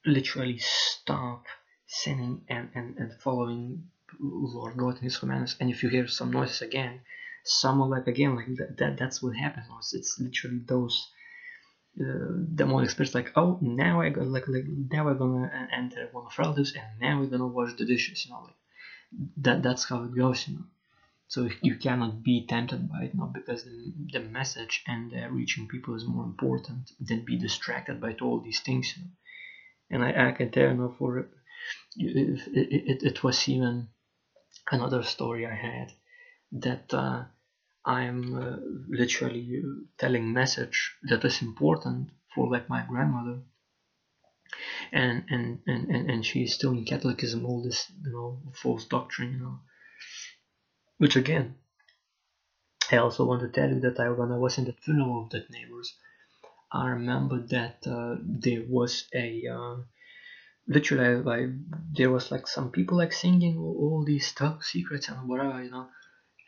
literally 0.05 0.59
stop 0.59 1.44
sinning 1.87 2.42
and, 2.49 2.68
and, 2.75 2.96
and 2.96 3.12
following 3.20 3.85
Lord 4.20 4.77
God 4.77 4.94
and 4.94 5.05
His 5.05 5.18
commandments. 5.18 5.57
And 5.61 5.70
if 5.70 5.83
you 5.83 5.88
hear 5.88 6.07
some 6.07 6.31
noises 6.31 6.62
again, 6.62 7.01
someone 7.44 7.90
like 7.90 8.07
again 8.07 8.37
like 8.37 8.46
that, 8.57 8.77
that 8.79 8.99
that's 8.99 9.22
what 9.22 9.37
happens. 9.37 9.66
It's, 9.79 9.94
it's 9.94 10.18
literally 10.20 10.62
those 10.66 11.09
uh, 12.00 12.32
demonic 12.54 12.90
spirits 12.90 13.14
like 13.14 13.32
oh 13.37 13.59
now 13.61 14.00
I 14.00 14.11
go 14.11 14.22
like 14.22 14.48
like 14.48 14.66
now 14.66 15.04
we're 15.06 15.14
gonna 15.14 15.68
enter 15.72 16.09
one 16.12 16.26
of 16.26 16.38
relatives 16.38 16.74
and 16.74 17.00
now 17.00 17.20
we're 17.20 17.26
gonna 17.26 17.46
wash 17.46 17.74
the 17.74 17.87
dishes. 17.87 18.26
You 18.26 18.32
know 18.32 18.42
like 18.44 18.56
that 19.38 19.62
that's 19.62 19.88
how 19.88 20.04
it 20.04 20.14
goes. 20.14 20.46
You 20.46 20.54
know. 20.56 20.64
So 21.28 21.48
you 21.61 21.76
cannot 21.76 22.22
be 22.22 22.46
tempted 22.46 22.88
by 22.88 23.04
it 23.04 23.14
now 23.14 23.26
because 23.26 23.64
the, 23.64 23.92
the 24.12 24.20
message 24.20 24.85
and 24.87 25.12
uh, 25.12 25.28
reaching 25.28 25.66
people 25.66 25.96
is 25.96 26.04
more 26.06 26.24
important 26.24 26.92
than 27.00 27.24
be 27.24 27.37
distracted 27.37 28.00
by 28.00 28.14
all 28.20 28.40
these 28.40 28.61
things. 28.61 28.94
You 28.96 29.02
know? 29.02 29.11
And 29.90 30.04
I, 30.04 30.28
I 30.28 30.32
can 30.32 30.50
tell 30.50 30.68
you 30.68 30.74
know, 30.74 30.94
for 30.98 31.18
it, 31.18 31.28
it, 31.96 33.02
it, 33.02 33.24
was 33.24 33.48
even 33.48 33.88
another 34.70 35.02
story 35.02 35.46
I 35.46 35.54
had 35.54 35.92
that 36.52 36.94
uh, 36.94 37.24
I'm 37.87 38.20
uh, 38.37 38.57
literally 38.88 39.62
telling 39.96 40.33
message 40.33 40.96
that 41.05 41.25
is 41.25 41.40
important 41.40 42.11
for 42.35 42.51
like 42.51 42.68
my 42.68 42.85
grandmother 42.87 43.40
and 44.92 45.25
and 45.31 45.61
and 45.66 45.88
and, 45.88 46.11
and 46.11 46.27
she's 46.27 46.55
still 46.55 46.72
in 46.72 46.85
Catholicism 46.85 47.46
all 47.46 47.62
this 47.62 47.90
you 48.05 48.12
know 48.12 48.42
false 48.55 48.85
doctrine 48.87 49.33
you 49.33 49.38
know 49.38 49.61
which 50.99 51.16
again, 51.16 51.57
I 52.90 52.96
also 52.96 53.25
want 53.25 53.42
to 53.42 53.49
tell 53.49 53.68
you 53.68 53.81
that 53.81 54.01
I, 54.01 54.09
when 54.11 54.33
I 54.33 54.38
was 54.38 54.57
in 54.57 54.64
the 54.64 54.72
funeral 54.72 55.25
of 55.25 55.31
that 55.31 55.51
neighbors, 55.51 55.94
I 56.72 56.88
remember 56.88 57.42
that 57.49 57.87
uh, 57.87 58.16
there 58.22 58.62
was 58.66 59.07
a 59.14 59.46
uh, 59.46 59.77
literally 60.66 61.22
like 61.22 61.49
there 61.92 62.11
was 62.11 62.31
like 62.31 62.46
some 62.46 62.70
people 62.70 62.96
like 62.96 63.12
singing 63.12 63.59
all, 63.59 63.77
all 63.79 64.05
these 64.05 64.27
stuff, 64.27 64.64
secrets 64.64 65.09
and 65.09 65.29
whatever, 65.29 65.62
you 65.62 65.70
know. 65.70 65.88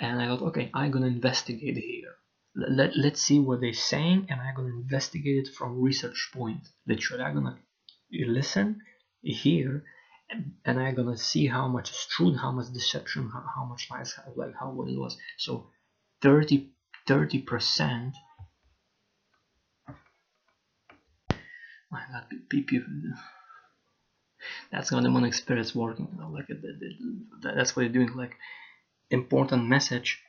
And 0.01 0.23
I 0.23 0.29
thought, 0.29 0.43
okay, 0.49 0.71
I'm 0.75 0.91
gonna 0.91 1.07
investigate 1.07 1.77
here. 1.77 2.15
Let, 2.55 2.97
let's 2.97 3.23
see 3.23 3.41
what 3.41 3.61
they're 3.61 3.73
saying, 3.73 4.27
and 4.29 4.41
I'm 4.41 4.55
gonna 4.55 4.69
investigate 4.69 5.47
it 5.47 5.55
from 5.55 5.81
research 5.81 6.31
point. 6.33 6.69
Literally, 6.87 7.25
I'm 7.25 7.35
gonna 7.35 7.59
listen, 8.11 8.81
hear, 9.23 9.85
and 10.31 10.81
I'm 10.81 10.95
gonna 10.95 11.17
see 11.17 11.47
how 11.47 11.69
much 11.69 11.91
is 11.91 12.07
truth, 12.11 12.39
how 12.39 12.53
much 12.53 12.73
deception, 12.73 13.31
how, 13.33 13.45
how 13.55 13.65
much 13.65 13.89
lies, 13.91 14.15
how, 14.15 14.33
like 14.37 14.55
how 14.59 14.71
what 14.71 14.89
it 14.89 14.99
was. 14.99 15.17
So 15.37 15.71
30 16.23 16.73
percent. 17.47 18.15
My 21.91 22.03
God, 22.13 22.25
people. 22.51 22.89
That's 24.71 24.91
how 24.91 25.01
demonic 25.01 25.35
spirits 25.35 25.75
working. 25.75 26.09
You 26.13 26.21
know, 26.21 26.29
like 26.29 26.47
that's 27.43 27.75
what 27.75 27.83
they're 27.83 27.89
doing. 27.89 28.15
Like 28.15 28.37
important 29.11 29.67
message 29.67 30.21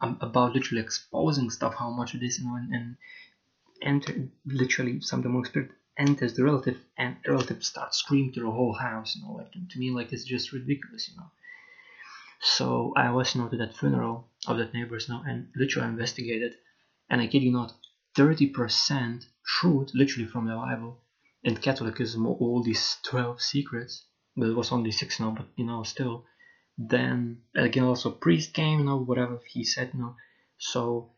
about 0.00 0.54
literally 0.54 0.82
exposing 0.82 1.50
stuff, 1.50 1.74
how 1.78 1.90
much 1.90 2.14
it 2.14 2.22
is, 2.22 2.38
you 2.38 2.46
know, 2.46 2.56
and, 2.56 2.74
and 2.74 2.96
enter 3.82 4.28
literally 4.46 5.00
some 5.00 5.22
demonic 5.22 5.46
spirit 5.46 5.70
enters 5.96 6.34
the 6.34 6.42
relative 6.42 6.78
and 6.98 7.16
the 7.24 7.30
relative 7.30 7.62
starts 7.62 7.98
screaming 7.98 8.32
to 8.32 8.40
the 8.40 8.50
whole 8.50 8.72
house 8.74 9.14
you 9.14 9.22
know 9.22 9.32
like 9.32 9.52
to 9.52 9.78
me 9.78 9.90
like 9.90 10.12
it's 10.12 10.24
just 10.24 10.52
ridiculous 10.52 11.08
you 11.08 11.16
know. 11.16 11.30
So 12.40 12.92
i 12.96 13.10
was 13.10 13.34
you 13.34 13.40
know 13.40 13.48
to 13.48 13.56
that 13.58 13.76
funeral 13.76 14.28
of 14.46 14.58
that 14.58 14.74
neighbors 14.74 15.08
you 15.08 15.14
know 15.14 15.22
and 15.26 15.48
literally 15.54 15.88
investigated 15.88 16.54
and 17.08 17.20
i 17.20 17.26
kid 17.26 17.42
you 17.42 17.52
not 17.52 17.72
30% 18.16 19.26
truth 19.46 19.90
literally 19.94 20.28
from 20.28 20.46
the 20.46 20.54
bible 20.54 21.00
and 21.44 21.60
catholicism 21.60 22.26
all 22.26 22.62
these 22.62 22.96
12 23.04 23.40
secrets 23.40 24.06
but 24.36 24.48
it 24.48 24.56
was 24.56 24.72
only 24.72 24.90
six 24.90 25.20
now 25.20 25.30
but 25.30 25.46
you 25.56 25.64
know 25.64 25.82
still 25.82 26.24
then 26.76 27.38
again 27.54 27.84
also 27.84 28.10
priest 28.10 28.52
came 28.52 28.80
you 28.80 28.84
know 28.84 28.98
whatever 28.98 29.40
he 29.48 29.64
said 29.64 29.90
you 29.94 30.00
know 30.00 30.16
so 30.58 31.10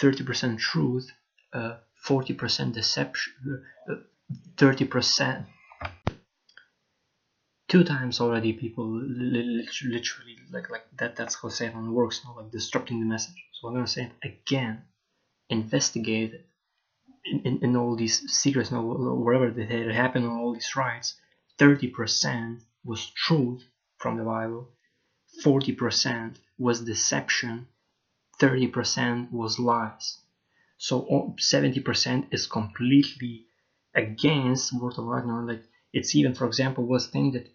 30% 0.00 0.58
truth 0.58 1.10
uh, 1.52 1.76
40% 2.04 2.72
deception, 2.72 3.64
30%. 4.56 5.46
Uh, 5.82 6.12
Two 7.68 7.84
times 7.84 8.18
already, 8.18 8.54
people 8.54 8.88
literally 8.88 10.38
like 10.50 10.70
like 10.70 10.86
that. 10.96 11.16
That's 11.16 11.34
how 11.34 11.50
Satan 11.50 11.92
works, 11.92 12.22
now, 12.24 12.34
like 12.34 12.50
disrupting 12.50 12.98
the 12.98 13.04
message. 13.04 13.44
So 13.52 13.68
I'm 13.68 13.74
gonna 13.74 13.86
say 13.86 14.04
it 14.04 14.12
again. 14.26 14.84
Investigate 15.50 16.32
in, 17.26 17.40
in, 17.40 17.58
in 17.62 17.76
all 17.76 17.94
these 17.94 18.20
secrets, 18.32 18.70
now 18.70 18.80
wherever 18.80 19.50
they 19.50 19.66
had 19.66 19.90
happened 19.92 20.24
on 20.24 20.38
all 20.38 20.54
these 20.54 20.74
rites. 20.76 21.20
30% 21.58 22.62
was 22.84 23.10
truth 23.10 23.62
from 23.98 24.16
the 24.16 24.24
Bible, 24.24 24.70
40% 25.44 26.36
was 26.58 26.80
deception, 26.80 27.66
30% 28.40 29.32
was 29.32 29.58
lies. 29.58 30.18
So 30.78 31.34
70% 31.38 32.26
is 32.30 32.46
completely 32.46 33.46
against 33.94 34.72
of 34.72 34.80
Warcraft. 34.80 35.48
Like 35.48 35.64
it's 35.92 36.14
even, 36.14 36.34
for 36.34 36.46
example, 36.46 36.84
was 36.86 37.08
thing 37.08 37.32
that 37.32 37.48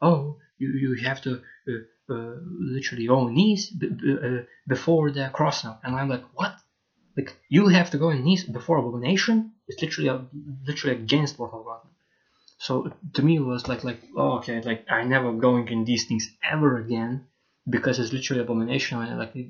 oh 0.00 0.38
you, 0.58 0.68
you 0.72 0.94
have 1.06 1.20
to 1.22 1.42
uh, 1.68 2.14
uh, 2.14 2.36
literally 2.76 3.08
own 3.08 3.34
knees 3.34 3.70
b- 3.70 3.88
b- 3.88 4.18
uh, 4.22 4.42
before 4.66 5.10
the 5.10 5.30
cross 5.32 5.64
now, 5.64 5.78
and 5.82 5.94
I'm 5.94 6.08
like 6.08 6.24
what? 6.34 6.54
Like 7.16 7.36
you 7.48 7.68
have 7.68 7.90
to 7.90 7.98
go 7.98 8.10
in 8.10 8.24
knees 8.24 8.44
before 8.44 8.78
abomination? 8.78 9.52
It's 9.68 9.80
literally 9.82 10.08
a, 10.08 10.26
literally 10.66 10.96
against 10.96 11.34
of 11.34 11.40
Warcraft. 11.40 11.86
So 12.66 12.72
to 13.14 13.22
me 13.22 13.36
it 13.36 13.46
was 13.52 13.66
like 13.68 13.82
like 13.84 14.00
oh 14.16 14.32
okay 14.38 14.60
like 14.60 14.82
I 14.88 15.02
never 15.02 15.32
going 15.32 15.66
in 15.68 15.84
these 15.84 16.04
things 16.04 16.28
ever 16.54 16.76
again 16.76 17.22
because 17.74 17.98
it's 17.98 18.12
literally 18.12 18.42
abomination 18.42 19.00
and 19.00 19.18
like 19.18 19.34
you 19.34 19.48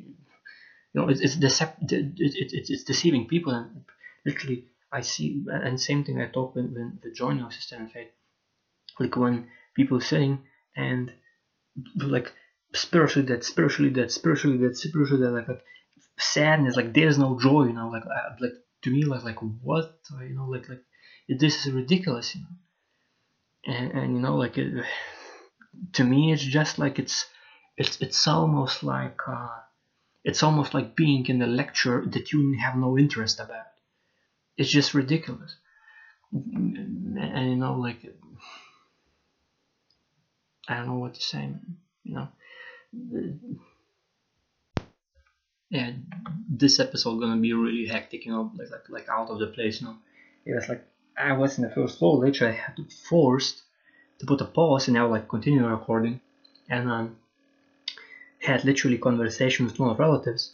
know 0.94 1.08
it's 1.08 1.20
it's, 1.20 1.36
decep- 1.36 1.80
it, 1.90 2.06
it, 2.26 2.52
it, 2.58 2.70
it's 2.72 2.84
deceiving 2.84 3.24
people 3.26 3.52
and 3.52 3.84
literally 4.24 4.64
I 4.92 5.00
see 5.00 5.42
and 5.48 5.80
same 5.80 6.04
thing 6.04 6.20
I 6.20 6.26
talk 6.26 6.54
when 6.54 6.72
with 6.72 7.02
the 7.02 7.10
joining 7.10 7.42
of 7.42 7.52
system 7.52 7.80
and 7.80 7.90
faith 7.90 8.10
like 9.00 9.16
when 9.16 9.44
people 9.74 10.00
sitting 10.00 10.38
and 10.76 11.12
like 11.96 12.32
spiritually 12.74 13.26
that 13.26 13.42
spiritually 13.44 13.90
that 13.98 14.12
spiritually 14.12 14.58
that 14.58 14.76
spiritually 14.76 15.24
that 15.24 15.32
like, 15.32 15.48
like 15.48 15.64
sadness 16.18 16.76
like 16.76 16.92
there's 16.94 17.18
no 17.18 17.38
joy 17.40 17.64
you 17.64 17.72
know? 17.72 17.88
Like 17.88 18.04
like 18.44 18.56
to 18.82 18.90
me 18.90 19.04
like 19.04 19.24
like 19.24 19.40
what? 19.62 19.86
You 20.28 20.34
know 20.36 20.46
like 20.54 20.68
like 20.68 20.82
this 21.28 21.66
is 21.66 21.72
ridiculous 21.72 22.34
you 22.36 22.42
know 22.42 22.54
and, 23.66 23.92
and 23.92 24.14
you 24.14 24.20
know 24.20 24.36
like 24.36 24.58
it, 24.58 24.84
to 25.92 26.04
me 26.04 26.32
it's 26.32 26.42
just 26.42 26.78
like 26.78 26.98
it's 26.98 27.26
it's 27.76 28.00
it's 28.00 28.26
almost 28.26 28.82
like 28.82 29.18
uh, 29.26 29.48
it's 30.24 30.42
almost 30.42 30.74
like 30.74 30.96
being 30.96 31.26
in 31.26 31.40
a 31.42 31.46
lecture 31.46 32.04
that 32.06 32.32
you 32.32 32.56
have 32.58 32.76
no 32.76 32.98
interest 32.98 33.40
about. 33.40 33.66
It's 34.56 34.70
just 34.70 34.92
ridiculous. 34.94 35.56
And, 36.32 37.18
and 37.18 37.50
you 37.50 37.56
know 37.56 37.74
like 37.74 38.06
i 40.68 40.76
don't 40.76 40.86
know 40.86 40.94
what 40.94 41.14
to 41.14 41.20
say 41.22 41.48
you 42.04 42.14
know? 42.14 42.28
Yeah 45.70 45.90
this 46.48 46.78
episode 46.78 47.18
gonna 47.18 47.40
be 47.40 47.52
really 47.52 47.86
hectic 47.86 48.26
you 48.26 48.32
know 48.32 48.52
like 48.56 48.70
like, 48.70 48.88
like 48.88 49.08
out 49.08 49.30
of 49.30 49.38
the 49.38 49.48
place 49.48 49.80
you 49.80 49.88
know? 49.88 49.96
It 50.44 50.54
was 50.54 50.68
like 50.68 50.86
I 51.16 51.32
was 51.34 51.58
in 51.58 51.64
the 51.64 51.70
first 51.70 51.98
floor, 51.98 52.18
literally 52.18 52.54
I 52.54 52.56
had 52.56 52.76
to 52.76 52.84
forced 52.84 53.62
to 54.18 54.26
put 54.26 54.40
a 54.40 54.44
pause 54.46 54.88
and 54.88 54.94
now 54.94 55.08
like 55.08 55.28
continue 55.28 55.66
recording. 55.66 56.20
And 56.68 56.90
um, 56.90 57.16
had 58.40 58.64
literally 58.64 58.98
conversation 58.98 59.64
with 59.66 59.78
one 59.78 59.90
of 59.90 59.98
relatives 59.98 60.52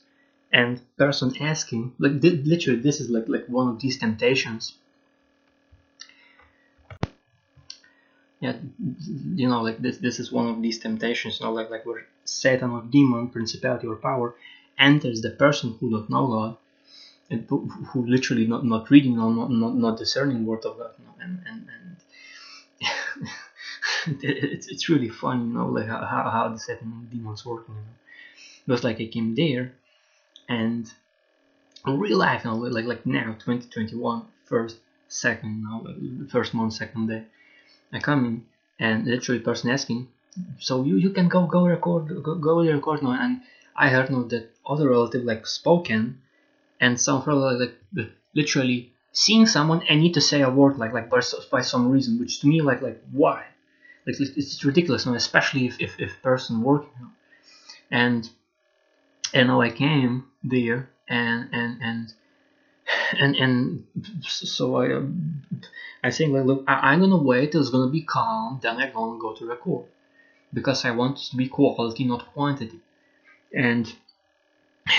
and 0.53 0.81
person 0.97 1.35
asking 1.41 1.95
like 1.99 2.23
literally 2.23 2.81
this 2.81 3.01
is 3.01 3.11
like 3.11 3.29
like 3.29 3.47
one 3.49 3.69
of 3.69 3.81
these 3.81 3.99
temptations. 3.99 4.75
Yeah 8.41 8.57
you 9.41 9.49
know 9.49 9.63
like 9.63 9.79
this 9.79 9.99
this 9.99 10.19
is 10.21 10.31
one 10.33 10.49
of 10.49 10.61
these 10.63 10.79
temptations 10.79 11.41
you 11.41 11.47
know 11.47 11.53
like 11.53 11.71
like 11.71 11.85
where 11.87 12.07
satan 12.25 12.71
or 12.71 12.83
demon 12.83 13.29
principality 13.29 13.87
or 13.87 13.97
power 13.97 14.35
enters 14.79 15.21
the 15.23 15.31
person 15.31 15.77
who 15.79 15.91
don't 15.91 16.11
know 16.11 16.27
god 16.27 16.57
and 17.31 17.45
who 17.49 18.07
literally 18.07 18.47
not 18.47 18.65
not 18.65 18.91
reading 18.91 19.19
or 19.19 19.31
not 19.31 19.51
not, 19.51 19.75
not 19.75 19.97
discerning 19.97 20.45
word 20.47 20.65
of 20.65 20.77
god 20.79 20.93
you 20.99 21.05
know, 21.05 21.15
and 21.21 21.39
and, 21.47 21.69
and 21.75 21.97
it's, 24.23 24.67
it's 24.69 24.89
really 24.89 25.09
fun 25.09 25.49
you 25.49 25.55
know 25.55 25.67
like 25.67 25.87
how, 25.87 26.05
how, 26.05 26.31
how 26.31 26.49
the 26.49 26.59
seven 26.59 27.09
demons 27.11 27.45
work 27.45 27.65
you 27.69 27.75
know. 27.75 28.79
Like 28.83 29.01
i 29.01 29.07
came 29.07 29.35
there 29.35 29.73
and 30.49 30.93
real 31.87 32.19
life 32.19 32.45
you 32.45 32.51
know 32.51 32.57
like 32.57 32.85
like 32.85 33.07
now 33.07 33.33
2021 33.33 34.23
first 34.45 34.77
second 35.09 35.63
you 36.01 36.11
know, 36.11 36.27
first 36.29 36.53
month 36.55 36.73
second 36.75 37.07
day 37.09 37.23
i 37.93 37.99
come 38.01 38.25
in 38.25 38.45
and 38.79 39.07
literally 39.07 39.41
person 39.41 39.71
asking 39.71 40.09
so 40.59 40.83
you 40.85 40.97
you 40.97 41.11
can 41.11 41.29
go 41.29 41.47
go 41.47 41.65
record 41.67 42.09
go, 42.23 42.35
go 42.35 42.61
record 42.61 43.03
now 43.03 43.13
and 43.13 43.41
i 43.77 43.89
heard 43.89 44.11
now 44.11 44.23
that 44.23 44.51
other 44.67 44.89
relative 44.91 45.25
like 45.25 45.47
spoken 45.47 46.21
and 46.81 46.99
some 47.01 47.23
like, 47.27 47.75
like 47.95 48.11
literally 48.35 48.91
seeing 49.13 49.47
someone 49.47 49.83
and 49.89 50.01
need 50.01 50.15
to 50.15 50.21
say 50.21 50.43
a 50.43 50.51
word 50.51 50.77
like 50.79 50.93
like 50.93 51.09
by, 51.09 51.21
some 51.63 51.91
reason 51.91 52.19
which 52.19 52.41
to 52.41 52.47
me 52.47 52.61
like 52.61 52.83
like 52.83 53.01
why? 53.11 53.45
Like 54.07 54.21
it's 54.21 54.65
ridiculous 54.65 55.07
know, 55.07 55.15
especially 55.15 55.67
if, 55.67 55.81
if 55.81 55.99
if 55.99 56.23
person 56.23 56.63
working 56.63 57.11
and 57.91 58.29
and 59.33 59.51
I 59.51 59.71
came 59.71 60.25
there 60.45 60.89
and 61.09 61.49
and 61.53 61.81
and 61.83 62.13
and 63.19 63.37
and 63.37 63.85
so 64.23 64.77
I 64.77 64.95
um, 64.95 65.43
I 66.03 66.11
think 66.11 66.33
like 66.33 66.45
look 66.45 66.65
I, 66.67 66.93
am 66.93 67.01
gonna 67.01 67.17
wait 67.17 67.53
till 67.53 67.61
it's 67.61 67.71
gonna 67.71 67.91
be 67.91 68.03
calm 68.03 68.61
then 68.63 68.79
I'm 68.79 68.93
gonna 68.93 69.19
go 69.19 69.33
to 69.35 69.47
record. 69.47 69.87
Because 70.53 70.85
I 70.85 70.93
want 70.93 71.19
to 71.19 71.37
be 71.37 71.49
quality 71.49 72.05
not 72.05 72.33
quantity. 72.33 72.81
And 73.53 73.93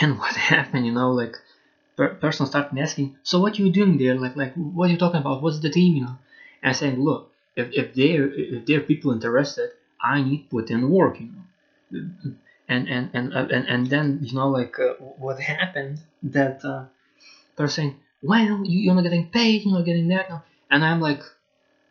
and 0.01 0.17
what 0.19 0.35
happened 0.35 0.85
you 0.85 0.91
know 0.91 1.11
like 1.11 1.37
per- 1.97 2.15
person 2.15 2.45
started 2.45 2.77
asking, 2.79 3.17
so 3.23 3.39
what 3.39 3.59
are 3.59 3.63
you 3.63 3.71
doing 3.71 3.97
there? 3.97 4.15
Like, 4.15 4.35
like, 4.37 4.53
what 4.55 4.89
are 4.89 4.93
you 4.93 4.97
talking 4.97 5.19
about? 5.21 5.41
What's 5.41 5.59
the 5.59 5.69
team, 5.69 5.95
you 5.97 6.03
know? 6.05 6.17
And 6.63 6.75
saying, 6.75 6.99
look, 7.01 7.31
if, 7.55 7.67
if 7.73 7.93
there 7.95 8.29
if 8.31 8.65
there 8.65 8.79
are 8.79 8.83
people 8.91 9.11
interested, 9.11 9.71
I 10.01 10.21
need 10.21 10.49
put 10.49 10.71
in 10.71 10.89
work, 10.89 11.19
you 11.19 11.27
know. 11.33 11.43
And 12.69 12.87
and 12.89 13.09
and 13.13 13.33
uh, 13.33 13.47
and, 13.55 13.65
and 13.67 13.87
then 13.87 14.19
you 14.21 14.33
know 14.35 14.49
like 14.49 14.77
uh, 14.79 14.93
what 15.23 15.39
happened 15.39 15.99
that 16.23 16.63
uh, 16.65 16.85
they're 17.55 17.69
saying, 17.69 17.95
well, 18.21 18.63
you're 18.65 18.95
not 18.95 19.03
getting 19.03 19.29
paid, 19.29 19.63
you're 19.63 19.73
not 19.75 19.85
getting 19.85 20.09
that, 20.09 20.29
and 20.71 20.85
I'm 20.85 21.01
like, 21.01 21.23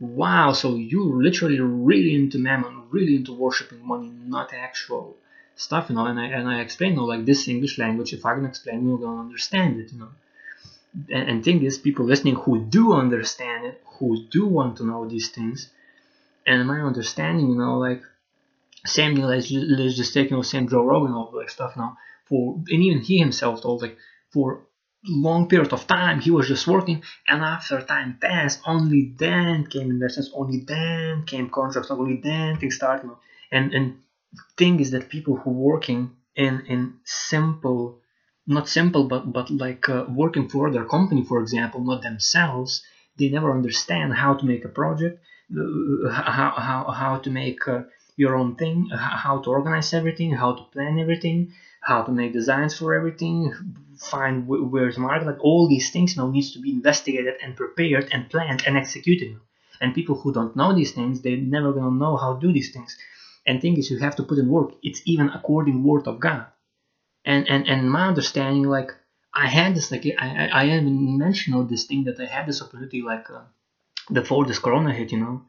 wow, 0.00 0.52
so 0.52 0.76
you're 0.76 1.22
literally 1.22 1.60
really 1.60 2.14
into 2.14 2.38
mammon, 2.38 2.90
really 2.90 3.16
into 3.16 3.32
worshiping 3.32 3.86
money, 3.86 4.10
not 4.10 4.52
actual 4.52 5.16
stuff, 5.56 5.88
you 5.88 5.96
know, 5.96 6.06
and 6.06 6.20
I 6.20 6.26
and 6.26 6.48
I 6.48 6.60
explain, 6.60 6.92
you 6.92 6.98
know, 6.98 7.04
like 7.04 7.24
this 7.24 7.48
English 7.48 7.78
language, 7.78 8.12
if 8.12 8.24
I 8.24 8.34
can 8.34 8.44
explain, 8.44 8.86
you're 8.86 8.98
gonna 8.98 9.20
understand 9.20 9.80
it, 9.80 9.92
you 9.92 9.98
know. 9.98 10.10
And, 11.10 11.28
and 11.30 11.44
thing 11.44 11.62
is, 11.62 11.78
people 11.78 12.06
listening 12.06 12.36
who 12.36 12.64
do 12.64 12.92
understand 12.92 13.66
it, 13.66 13.82
who 13.98 14.24
do 14.30 14.46
want 14.46 14.76
to 14.78 14.84
know 14.86 15.08
these 15.08 15.28
things, 15.30 15.70
and 16.46 16.66
my 16.66 16.80
understanding, 16.80 17.50
you 17.50 17.56
know, 17.56 17.78
like 17.78 18.02
same, 18.86 19.16
let's, 19.16 19.50
let's 19.50 19.96
just 19.96 20.14
take, 20.14 20.30
you 20.30 20.36
know, 20.36 20.42
same 20.42 20.68
Joe 20.68 20.84
Rogan, 20.84 21.12
all 21.12 21.32
like 21.34 21.50
stuff 21.50 21.76
now, 21.76 21.98
for, 22.26 22.54
and 22.68 22.82
even 22.82 23.02
he 23.02 23.18
himself 23.18 23.62
told, 23.62 23.82
like, 23.82 23.96
for 24.30 24.66
long 25.08 25.48
period 25.48 25.72
of 25.72 25.86
time 25.86 26.20
he 26.20 26.30
was 26.32 26.48
just 26.48 26.66
working 26.66 27.00
and 27.28 27.42
after 27.42 27.80
time 27.80 28.18
passed 28.20 28.60
only 28.66 29.14
then 29.16 29.64
came 29.64 29.90
investments 29.90 30.32
only 30.34 30.64
then 30.66 31.22
came 31.22 31.48
contracts 31.48 31.92
only 31.92 32.16
then 32.16 32.56
things 32.56 32.74
started 32.74 33.08
and 33.52 33.72
and 33.72 33.98
thing 34.56 34.80
is 34.80 34.90
that 34.90 35.08
people 35.08 35.36
who 35.36 35.50
working 35.50 36.16
in 36.34 36.64
in 36.66 36.94
simple 37.04 37.98
not 38.46 38.68
simple 38.68 39.04
but 39.04 39.32
but 39.32 39.50
like 39.50 39.88
uh, 39.88 40.04
working 40.08 40.48
for 40.48 40.70
their 40.70 40.84
company 40.84 41.22
for 41.24 41.40
example 41.40 41.80
not 41.82 42.02
themselves 42.02 42.82
they 43.18 43.28
never 43.28 43.52
understand 43.52 44.14
how 44.14 44.34
to 44.34 44.44
make 44.44 44.64
a 44.64 44.68
project 44.68 45.18
uh, 45.56 46.10
how, 46.10 46.52
how, 46.68 46.90
how 46.90 47.18
to 47.18 47.30
make 47.30 47.66
uh, 47.68 47.82
your 48.16 48.34
own 48.36 48.54
thing 48.56 48.88
how 48.92 49.38
to 49.38 49.50
organize 49.50 49.92
everything 49.94 50.32
how 50.32 50.52
to 50.54 50.62
plan 50.72 50.98
everything 50.98 51.52
how 51.80 52.02
to 52.02 52.12
make 52.12 52.32
designs 52.32 52.76
for 52.76 52.94
everything 52.94 53.52
find 53.98 54.46
where 54.46 54.90
to 54.90 55.00
market 55.00 55.26
like 55.26 55.42
all 55.44 55.68
these 55.68 55.90
things 55.90 56.16
now 56.16 56.28
needs 56.28 56.52
to 56.52 56.58
be 56.58 56.70
investigated 56.70 57.34
and 57.42 57.56
prepared 57.56 58.08
and 58.12 58.28
planned 58.28 58.62
and 58.66 58.76
executed. 58.76 59.36
And 59.80 59.94
people 59.94 60.16
who 60.16 60.32
don't 60.32 60.56
know 60.56 60.74
these 60.74 60.92
things 60.92 61.20
they're 61.20 61.36
never 61.36 61.72
gonna 61.72 61.96
know 61.96 62.16
how 62.16 62.34
to 62.34 62.40
do 62.40 62.52
these 62.52 62.72
things 62.72 62.96
and 63.46 63.60
thing 63.60 63.76
is 63.78 63.90
you 63.90 63.98
have 63.98 64.16
to 64.16 64.24
put 64.24 64.38
in 64.38 64.48
work. 64.48 64.72
It's 64.82 65.02
even 65.04 65.28
according 65.30 65.84
word 65.84 66.06
of 66.08 66.20
god. 66.20 66.46
And 67.24 67.48
and 67.48 67.68
and 67.68 67.90
my 67.90 68.08
understanding 68.08 68.64
like 68.64 68.92
i 69.34 69.46
had 69.48 69.74
this 69.74 69.90
like 69.90 70.06
i 70.18 70.28
i, 70.44 70.46
I 70.60 70.64
even 70.76 71.18
mentioned 71.18 71.68
this 71.68 71.84
thing 71.84 72.04
that 72.04 72.20
i 72.20 72.24
had 72.24 72.46
this 72.46 72.62
opportunity 72.62 73.02
like 73.02 73.28
uh, 73.30 73.42
before 74.12 74.44
this 74.46 74.60
corona 74.60 74.92
hit 74.92 75.12
you 75.12 75.18
know 75.18 75.42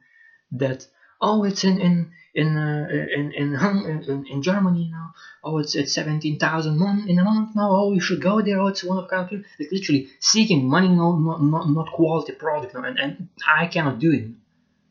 that 0.52 0.88
oh 1.22 1.43
it's 1.43 1.64
in 1.64 1.80
in 1.80 2.12
in 2.34 2.58
uh, 2.58 2.88
in, 3.18 3.32
in, 3.32 3.56
in 3.56 4.26
in 4.34 4.41
Germany 4.41 4.84
you 4.84 4.91
know. 4.91 5.08
Oh 5.43 5.58
it's 5.60 5.76
it's 5.76 5.93
17,000 5.93 6.78
month 6.78 7.08
in 7.08 7.20
a 7.20 7.24
month 7.24 7.56
now. 7.56 7.70
Oh 7.72 7.93
you 7.93 8.00
should 8.00 8.22
go 8.22 8.41
there. 8.41 8.60
Oh 8.60 8.68
it's 8.68 8.84
one 8.84 8.98
of 8.98 9.10
country 9.10 9.43
like 9.60 9.72
literally 9.72 10.10
seeking 10.20 10.70
money 10.70 10.89
no 10.89 11.16
not 11.16 11.41
not, 11.41 11.70
not 11.70 11.91
quality 11.91 12.34
product 12.34 12.74
no, 12.74 12.84
and, 12.84 13.00
and 13.00 13.30
I 13.48 13.68
cannot 13.68 14.00
do 14.00 14.12
it. 14.12 14.26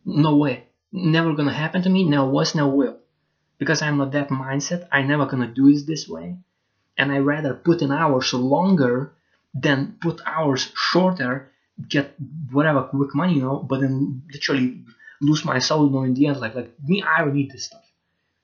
No 0.04 0.36
way 0.36 0.65
never 0.92 1.34
gonna 1.34 1.52
happen 1.52 1.82
to 1.82 1.90
me, 1.90 2.04
never 2.04 2.26
was, 2.28 2.54
never 2.54 2.68
will. 2.68 2.98
Because 3.58 3.82
I'm 3.82 3.98
not 3.98 4.12
that 4.12 4.28
mindset, 4.30 4.88
I 4.92 5.02
never 5.02 5.26
gonna 5.26 5.48
do 5.48 5.68
it 5.68 5.86
this 5.86 6.08
way. 6.08 6.38
And 6.98 7.12
I 7.12 7.18
rather 7.18 7.54
put 7.54 7.82
in 7.82 7.92
hours 7.92 8.34
longer 8.34 9.12
than 9.54 9.96
put 10.00 10.20
hours 10.26 10.72
shorter, 10.74 11.50
get 11.88 12.14
whatever 12.52 12.82
quick 12.84 13.14
money, 13.14 13.34
you 13.34 13.42
know, 13.42 13.58
but 13.58 13.80
then 13.80 14.22
literally 14.32 14.84
lose 15.20 15.44
my 15.44 15.58
soul, 15.58 15.86
you 15.86 15.92
know, 15.92 16.04
in 16.04 16.14
the 16.14 16.26
end, 16.26 16.40
like 16.40 16.54
like 16.54 16.72
me, 16.84 17.02
I 17.02 17.20
don't 17.22 17.34
need 17.34 17.50
this 17.52 17.64
stuff, 17.66 17.84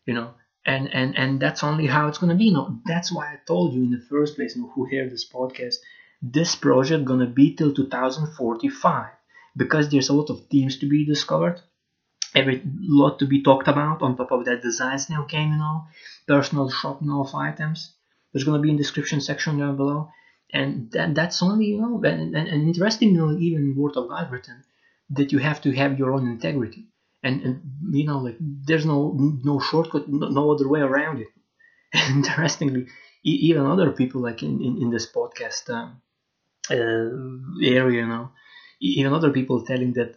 you 0.07 0.15
know. 0.15 0.35
And 0.65 0.93
and 0.95 1.17
and 1.19 1.41
that's 1.41 1.65
only 1.65 1.87
how 1.87 2.07
it's 2.09 2.19
gonna 2.19 2.37
be, 2.37 2.45
you 2.47 2.53
know. 2.53 2.79
That's 2.87 3.13
why 3.13 3.27
I 3.33 3.39
told 3.47 3.75
you 3.75 3.83
in 3.83 3.91
the 3.91 3.99
first 4.11 4.37
place, 4.37 4.55
you 4.57 4.63
know, 4.63 4.69
who 4.75 4.85
hear 4.85 5.09
this 5.09 5.29
podcast, 5.29 5.77
this 6.23 6.55
project 6.55 7.05
gonna 7.05 7.27
be 7.27 7.55
till 7.55 7.75
2045 7.75 9.11
because 9.57 9.91
there's 9.91 10.09
a 10.09 10.15
lot 10.15 10.31
of 10.31 10.47
themes 10.47 10.79
to 10.79 10.89
be 10.89 11.05
discovered 11.05 11.61
every 12.35 12.63
lot 12.81 13.19
to 13.19 13.27
be 13.27 13.43
talked 13.43 13.69
about 13.69 14.03
on 14.03 14.17
top 14.17 14.33
of 14.33 14.45
that 14.45 14.63
designs 14.63 15.11
now 15.11 15.23
came 15.23 15.51
you 15.51 15.59
know 15.59 15.85
personal 16.27 16.71
shopping 16.71 17.11
of 17.11 17.35
items. 17.35 17.95
There's 18.33 18.45
to 18.45 18.59
be 18.59 18.71
in 18.71 18.77
description 18.77 19.21
section 19.21 19.59
down 19.59 19.77
below. 19.77 20.11
And 20.55 20.91
that, 20.93 21.15
that's 21.15 21.43
only 21.43 21.67
you 21.67 21.81
know 21.81 22.03
and, 22.05 22.35
and, 22.37 22.49
interestingly 22.49 23.43
even 23.47 23.75
word 23.77 23.97
of 23.97 24.09
god 24.09 24.31
written 24.31 24.63
that 25.11 25.33
you 25.33 25.39
have 25.39 25.63
to 25.63 25.73
have 25.73 25.99
your 25.99 26.13
own 26.13 26.29
integrity. 26.29 26.89
And, 27.23 27.43
and 27.43 27.61
you 27.93 28.07
know 28.07 28.19
like 28.19 28.37
there's 28.41 28.87
no 28.87 29.13
no 29.45 29.61
shortcut 29.61 30.09
no, 30.09 30.29
no 30.29 30.53
other 30.53 30.69
way 30.69 30.81
around 30.81 31.21
it. 31.21 31.29
And 31.95 32.25
interestingly 32.25 32.87
even 33.25 33.67
other 33.67 33.93
people 33.93 34.21
like 34.23 34.43
in, 34.43 34.61
in, 34.61 34.83
in 34.83 34.91
this 34.91 35.07
podcast 35.07 35.71
um, 35.71 36.01
uh, 36.71 37.65
area 37.65 38.01
you 38.03 38.07
know 38.07 38.31
even 38.81 39.13
other 39.13 39.31
people 39.31 39.65
telling 39.65 39.93
that 39.93 40.17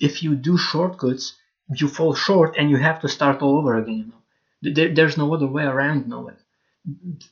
if 0.00 0.22
you 0.22 0.34
do 0.34 0.56
shortcuts 0.56 1.34
you 1.74 1.88
fall 1.88 2.14
short 2.14 2.56
and 2.56 2.70
you 2.70 2.76
have 2.76 3.00
to 3.00 3.08
start 3.08 3.42
all 3.42 3.58
over 3.58 3.76
again 3.76 3.98
you 3.98 4.06
know. 4.06 4.74
There, 4.74 4.94
there's 4.94 5.16
no 5.16 5.32
other 5.34 5.46
way 5.46 5.64
around 5.64 6.08
know. 6.08 6.30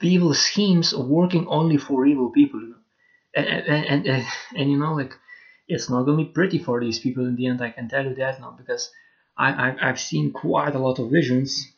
Evil 0.01 0.35
schemes 0.35 0.95
working 0.95 1.47
only 1.49 1.77
for 1.79 2.07
evil 2.07 2.31
people 2.31 2.61
you 2.61 2.69
know. 2.69 2.83
And 3.35 3.47
and, 3.47 4.07
and, 4.07 4.27
and 4.55 4.71
you 4.71 4.79
know 4.79 4.95
like 4.95 5.15
it's 5.69 5.91
not 5.91 6.05
gonna 6.05 6.19
be 6.19 6.37
pretty 6.39 6.59
for 6.59 6.81
these 6.81 6.99
people 6.99 7.27
in 7.27 7.37
the 7.37 7.47
end 7.47 7.61
i 7.61 7.71
can 7.71 7.89
tell 7.89 8.05
you 8.05 8.15
that 8.15 8.41
now 8.41 8.53
because 8.57 8.91
I, 9.37 9.49
I 9.53 9.89
i've 9.89 10.01
seen 10.01 10.33
quite 10.33 10.75
a 10.75 10.79
lot 10.79 10.99
of 10.99 11.11
visions. 11.11 11.73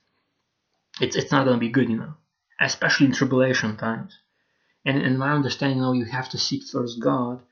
It's 1.00 1.16
it's 1.16 1.32
not 1.32 1.44
gonna 1.44 1.58
be 1.58 1.70
good 1.70 1.88
you 1.88 1.96
know 1.96 2.14
especially 2.60 3.06
in 3.06 3.12
tribulation 3.12 3.76
times. 3.76 4.18
And 4.84 5.02
in 5.02 5.18
my 5.18 5.32
understanding 5.32 5.78
you 5.78 5.84
know 5.84 5.92
you 5.92 6.04
have 6.06 6.28
to 6.30 6.38
seek 6.38 6.64
first 6.64 7.00
god. 7.00 7.42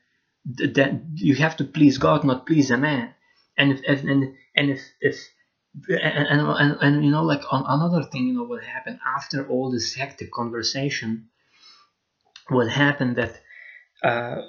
That 0.45 1.01
you 1.15 1.35
have 1.35 1.57
to 1.57 1.65
please 1.65 1.97
god 1.97 2.23
not 2.23 2.45
please 2.45 2.71
a 2.71 2.77
man. 2.77 3.13
And 3.57 3.71
if 3.85 4.03
and 4.03 4.35
and 4.57 4.69
if 4.71 4.81
if 5.01 5.17
and, 5.89 6.27
and, 6.31 6.41
and, 6.41 6.77
and 6.81 7.05
you 7.05 7.11
know 7.11 7.23
like 7.23 7.43
on 7.51 7.63
another 7.67 8.03
thing 8.03 8.27
you 8.27 8.33
know 8.33 8.43
what 8.43 8.63
happened 8.63 8.99
after 9.17 9.47
all 9.47 9.71
this 9.71 9.93
hectic 9.93 10.31
conversation 10.31 11.27
what 12.49 12.69
happened 12.69 13.15
that 13.17 13.33
uh, 14.03 14.41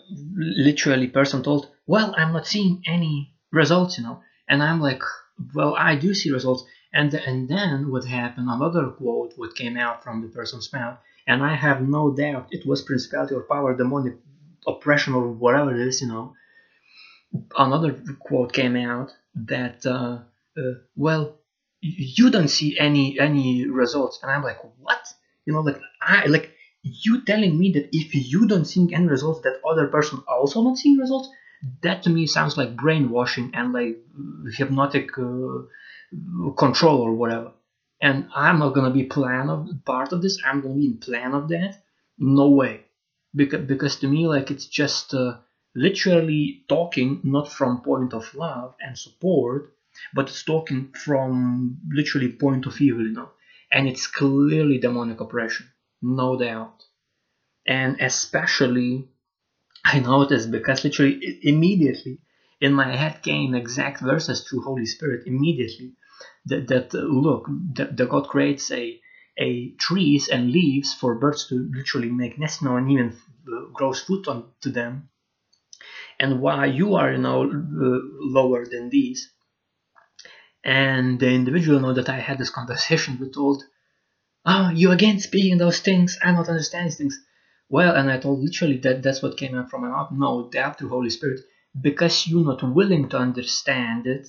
literally 0.68 1.08
person 1.08 1.42
told 1.42 1.68
well 1.86 2.14
i'm 2.16 2.32
not 2.32 2.46
seeing 2.46 2.80
any 2.86 3.32
results 3.52 3.98
you 3.98 4.04
know. 4.04 4.20
And 4.48 4.62
i'm 4.62 4.80
like 4.80 5.02
well 5.54 5.74
i 5.76 5.94
do 5.96 6.14
see 6.14 6.30
results. 6.30 6.64
And 6.92 7.12
and 7.14 7.48
then 7.48 7.90
what 7.90 8.04
happened 8.04 8.48
another 8.50 8.88
quote 8.90 9.32
what 9.36 9.54
came 9.54 9.76
out 9.76 10.02
from 10.04 10.22
the 10.22 10.28
person's 10.28 10.72
mouth 10.72 10.96
and 11.26 11.42
i 11.42 11.54
have 11.54 11.80
no 11.82 12.10
doubt 12.10 12.48
it 12.50 12.66
was 12.66 12.82
principality 12.82 13.34
or 13.34 13.42
power 13.42 13.74
demonic 13.74 14.16
oppression 14.66 15.12
or 15.14 15.28
whatever 15.28 15.74
it 15.74 15.86
is 15.88 16.00
you 16.02 16.08
know. 16.08 16.34
Another 17.56 17.92
quote 18.18 18.52
came 18.52 18.76
out 18.76 19.12
that 19.46 19.84
uh, 19.86 20.18
uh, 20.56 20.74
well 20.96 21.36
you 21.80 22.30
don't 22.30 22.48
see 22.48 22.78
any 22.78 23.18
any 23.18 23.66
results. 23.68 24.18
And 24.22 24.30
i'm 24.32 24.42
like 24.42 24.58
what? 24.78 25.06
You 25.46 25.52
know 25.52 25.60
like 25.60 25.80
i 26.02 26.26
like 26.26 26.52
you 26.82 27.22
telling 27.24 27.58
me 27.58 27.72
that 27.72 27.88
if 27.92 28.14
you 28.14 28.46
don't 28.46 28.64
see 28.64 28.88
any 28.92 29.06
results 29.06 29.40
that 29.42 29.60
other 29.68 29.86
person 29.88 30.22
also 30.28 30.62
not 30.62 30.78
seeing 30.78 30.96
results? 30.98 31.28
That 31.82 32.02
to 32.04 32.10
me 32.10 32.26
sounds 32.26 32.56
like 32.56 32.76
brainwashing 32.76 33.50
and 33.54 33.72
like 33.72 33.98
hypnotic 34.56 35.10
uh, 35.18 35.62
control 36.56 37.00
or 37.00 37.12
whatever. 37.12 37.52
And 38.00 38.28
i'm 38.34 38.58
not 38.60 38.74
gonna 38.74 38.90
be 38.92 39.04
plan 39.04 39.48
of 39.50 39.68
part 39.84 40.12
of 40.12 40.22
this. 40.22 40.38
I'm 40.44 40.60
gonna 40.60 40.74
be 40.74 40.86
in 40.86 40.98
plan 40.98 41.34
of 41.34 41.48
that? 41.48 41.82
No 42.18 42.48
way. 42.50 42.84
Because 43.34 43.64
because 43.66 43.96
to 44.00 44.08
me 44.08 44.26
like 44.26 44.50
it's 44.50 44.66
just 44.66 45.14
uh, 45.14 45.38
literally 45.78 46.64
talking 46.68 47.20
not 47.24 47.52
from 47.52 47.82
point 47.82 48.12
of 48.12 48.34
love 48.34 48.74
and 48.80 48.98
support 48.98 49.74
but 50.14 50.28
it's 50.28 50.44
talking 50.44 50.92
from 50.92 51.78
literally 51.90 52.30
point 52.32 52.66
of 52.66 52.80
evil 52.80 53.02
you 53.02 53.12
know. 53.12 53.30
And 53.70 53.88
it's 53.88 54.06
clearly 54.06 54.78
demonic 54.78 55.20
oppression 55.20 55.66
no 56.02 56.38
doubt. 56.38 56.84
And 57.66 57.96
especially 58.00 59.08
i 59.84 59.98
noticed 60.00 60.50
because 60.50 60.84
literally 60.84 61.38
immediately 61.42 62.18
in 62.60 62.72
my 62.72 62.96
head 62.96 63.22
came 63.22 63.54
exact 63.54 64.00
verses 64.00 64.42
through 64.42 64.62
holy 64.62 64.86
spirit 64.86 65.26
immediately 65.26 65.92
that, 66.46 66.66
that 66.68 66.94
uh, 66.94 66.98
look 66.98 67.46
that, 67.74 67.96
that 67.96 68.08
god 68.08 68.28
creates 68.28 68.70
a 68.72 69.00
a 69.38 69.70
trees 69.86 70.28
and 70.28 70.50
leaves 70.50 70.92
for 70.94 71.14
birds 71.14 71.46
to 71.48 71.70
literally 71.72 72.10
make 72.10 72.38
nests 72.38 72.62
now 72.62 72.76
and 72.76 72.90
even 72.90 73.16
uh, 73.52 73.66
grows 73.72 74.00
fruit 74.02 74.26
onto 74.28 74.70
them 74.70 75.08
and 76.20 76.40
why 76.40 76.66
you 76.66 76.96
are 76.96 77.12
you 77.12 77.18
know 77.18 77.48
lower 78.20 78.66
than 78.66 78.90
these. 78.90 79.30
And 80.64 81.20
the 81.20 81.30
individual 81.30 81.80
know 81.80 81.94
that 81.94 82.08
i 82.08 82.18
had 82.18 82.38
this 82.38 82.50
conversation 82.50 83.18
with 83.18 83.34
told 83.34 83.62
oh 84.44 84.70
you 84.70 84.90
again 84.90 85.18
speaking 85.20 85.58
those 85.58 85.80
things 85.80 86.18
i 86.22 86.32
don't 86.32 86.48
understand 86.48 86.88
these 86.88 86.98
things. 86.98 87.18
Well 87.68 87.94
and 87.94 88.10
i 88.10 88.18
told 88.18 88.40
literally 88.40 88.78
that 88.78 89.02
that's 89.02 89.22
what 89.22 89.36
came 89.38 89.54
out 89.56 89.70
from 89.70 89.82
my 89.82 89.88
mouth 89.88 90.10
no 90.12 90.48
that 90.50 90.78
through 90.78 90.90
holy 90.90 91.10
spirit. 91.10 91.40
Because 91.80 92.26
you're 92.26 92.44
not 92.44 92.62
willing 92.62 93.08
to 93.10 93.18
understand 93.18 94.06
it 94.06 94.26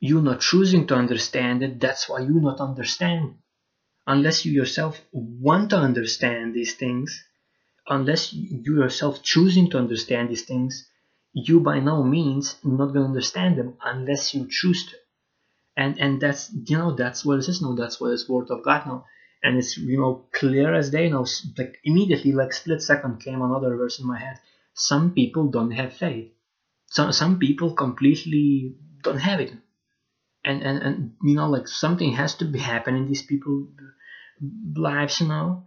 you're 0.00 0.22
not 0.22 0.40
choosing 0.40 0.86
to 0.86 0.94
understand 0.94 1.62
it 1.62 1.80
that's 1.80 2.08
why 2.08 2.20
you 2.20 2.40
not 2.40 2.60
understand 2.60 3.34
unless 4.06 4.44
you 4.44 4.52
yourself 4.52 5.00
want 5.12 5.70
to 5.70 5.76
understand 5.76 6.54
these 6.54 6.74
things 6.74 7.24
unless 7.88 8.32
you 8.32 8.76
yourself 8.76 9.22
choosing 9.22 9.70
to 9.70 9.78
understand 9.78 10.28
these 10.28 10.44
things 10.44 10.88
you 11.36 11.60
by 11.60 11.78
no 11.80 12.02
means 12.02 12.56
not 12.64 12.94
gonna 12.94 13.04
understand 13.04 13.58
them 13.58 13.76
unless 13.84 14.32
you 14.34 14.48
choose 14.48 14.86
to. 14.86 14.96
And 15.76 16.00
and 16.00 16.18
that's 16.18 16.50
you 16.50 16.78
know 16.78 16.96
that's 16.96 17.26
what 17.26 17.38
it 17.38 17.48
is 17.48 17.60
now. 17.60 17.74
That's 17.74 18.00
what 18.00 18.12
is 18.12 18.26
word 18.26 18.50
of 18.50 18.64
God 18.64 18.86
now. 18.86 19.04
And 19.42 19.58
it's 19.58 19.76
you 19.76 20.00
know 20.00 20.24
clear 20.32 20.74
as 20.74 20.88
day 20.88 21.10
now. 21.10 21.26
Like 21.58 21.76
immediately, 21.84 22.32
like 22.32 22.54
split 22.54 22.80
second, 22.80 23.20
came 23.22 23.42
another 23.42 23.76
verse 23.76 24.00
in 24.00 24.06
my 24.06 24.18
head. 24.18 24.38
Some 24.72 25.12
people 25.12 25.48
don't 25.50 25.72
have 25.72 25.92
faith. 25.92 26.32
Some 26.86 27.12
some 27.12 27.38
people 27.38 27.74
completely 27.74 28.74
don't 29.02 29.18
have 29.18 29.40
it. 29.40 29.52
And 30.42 30.62
and 30.62 30.82
and 30.82 31.12
you 31.22 31.36
know 31.36 31.50
like 31.50 31.68
something 31.68 32.12
has 32.12 32.34
to 32.36 32.46
be 32.46 32.60
happening 32.60 33.02
in 33.02 33.08
these 33.08 33.26
people 33.26 33.68
lives, 34.74 35.20
you 35.20 35.28
know. 35.28 35.64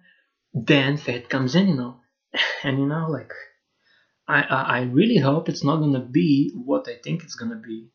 Then 0.52 0.98
faith 0.98 1.30
comes 1.30 1.54
in, 1.54 1.68
you 1.68 1.76
know. 1.76 1.98
And 2.64 2.80
you 2.80 2.88
know 2.88 3.08
like 3.08 3.34
I, 4.30 4.42
I 4.78 4.82
really 4.84 5.18
hope 5.18 5.50
it's 5.50 5.64
not 5.64 5.78
gonna 5.78 6.06
be 6.06 6.52
what 6.54 6.88
I 6.88 6.96
think 7.04 7.24
it's 7.24 7.36
gonna 7.36 7.56
be, 7.56 7.90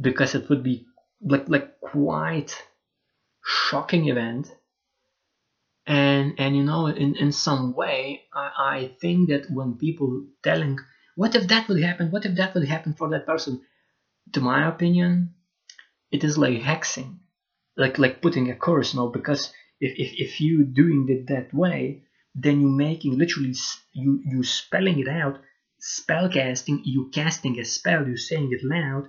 because 0.00 0.34
it 0.34 0.48
would 0.48 0.62
be 0.62 0.86
like 1.20 1.48
like 1.48 1.80
quite 1.80 2.52
shocking 3.44 4.08
event. 4.08 4.48
And 5.86 6.34
and 6.38 6.56
you 6.56 6.64
know 6.64 6.86
in, 6.86 7.16
in 7.16 7.32
some 7.32 7.74
way 7.74 8.22
I, 8.32 8.50
I 8.58 8.96
think 9.00 9.28
that 9.30 9.50
when 9.50 9.78
people 9.78 10.26
telling 10.42 10.78
what 11.16 11.34
if 11.34 11.48
that 11.48 11.68
would 11.68 11.82
happen, 11.82 12.10
what 12.10 12.24
if 12.24 12.36
that 12.36 12.54
would 12.54 12.66
happen 12.68 12.94
for 12.94 13.08
that 13.10 13.26
person, 13.26 13.60
to 14.32 14.40
my 14.40 14.68
opinion, 14.68 15.34
it 16.10 16.24
is 16.24 16.38
like 16.38 16.60
hexing, 16.60 17.18
like 17.76 17.98
like 17.98 18.22
putting 18.22 18.50
a 18.50 18.56
curse. 18.56 18.94
No, 18.94 19.08
because 19.08 19.52
if 19.80 19.92
if, 19.98 20.12
if 20.18 20.40
you 20.40 20.64
doing 20.64 21.06
it 21.08 21.26
that 21.28 21.52
way, 21.54 22.04
then 22.34 22.60
you're 22.60 22.70
making 22.70 23.18
literally 23.18 23.54
you 23.92 24.22
you 24.24 24.42
spelling 24.42 24.98
it 24.98 25.08
out 25.08 25.40
spell 25.78 26.28
casting 26.28 26.80
you 26.84 27.10
casting 27.12 27.58
a 27.58 27.64
spell 27.64 28.06
you're 28.06 28.16
saying 28.16 28.50
it 28.52 28.64
loud 28.64 29.04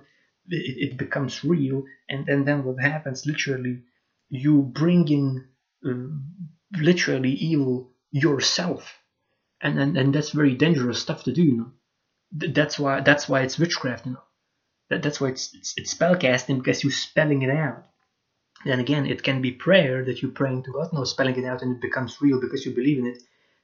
it, 0.48 0.92
it 0.92 0.96
becomes 0.98 1.44
real 1.44 1.84
and, 2.08 2.28
and 2.28 2.46
then 2.46 2.64
what 2.64 2.80
happens 2.80 3.24
literally 3.26 3.82
you 4.28 4.62
bringing 4.62 5.44
uh, 5.86 6.08
literally 6.76 7.30
evil 7.30 7.92
yourself. 8.10 8.98
And, 9.60 9.78
and 9.78 9.96
and 9.96 10.14
that's 10.14 10.30
very 10.30 10.54
dangerous 10.54 11.00
stuff 11.00 11.24
to 11.24 11.32
do 11.32 11.42
you 11.42 11.56
know. 11.56 11.72
That's 12.32 12.78
why 12.78 13.00
that's 13.00 13.28
why 13.28 13.42
it's 13.42 13.58
witchcraft 13.58 14.06
you 14.06 14.12
know. 14.12 14.22
That, 14.90 15.02
that's 15.02 15.20
why 15.20 15.28
it's, 15.28 15.54
it's, 15.54 15.74
it's 15.76 15.90
spell 15.92 16.16
casting 16.16 16.58
because 16.58 16.82
you're 16.82 16.92
spelling 16.92 17.42
it 17.42 17.50
out 17.50 17.86
then 18.64 18.80
again, 18.80 19.06
it 19.06 19.22
can 19.22 19.42
be 19.42 19.52
prayer 19.52 20.04
that 20.04 20.22
you're 20.22 20.30
praying 20.30 20.62
to 20.64 20.72
God, 20.72 20.92
no, 20.92 21.04
spelling 21.04 21.36
it 21.36 21.44
out 21.44 21.62
and 21.62 21.76
it 21.76 21.82
becomes 21.82 22.20
real 22.20 22.40
because 22.40 22.64
you 22.64 22.72
believe 22.72 22.98
in 22.98 23.06
it. 23.06 23.22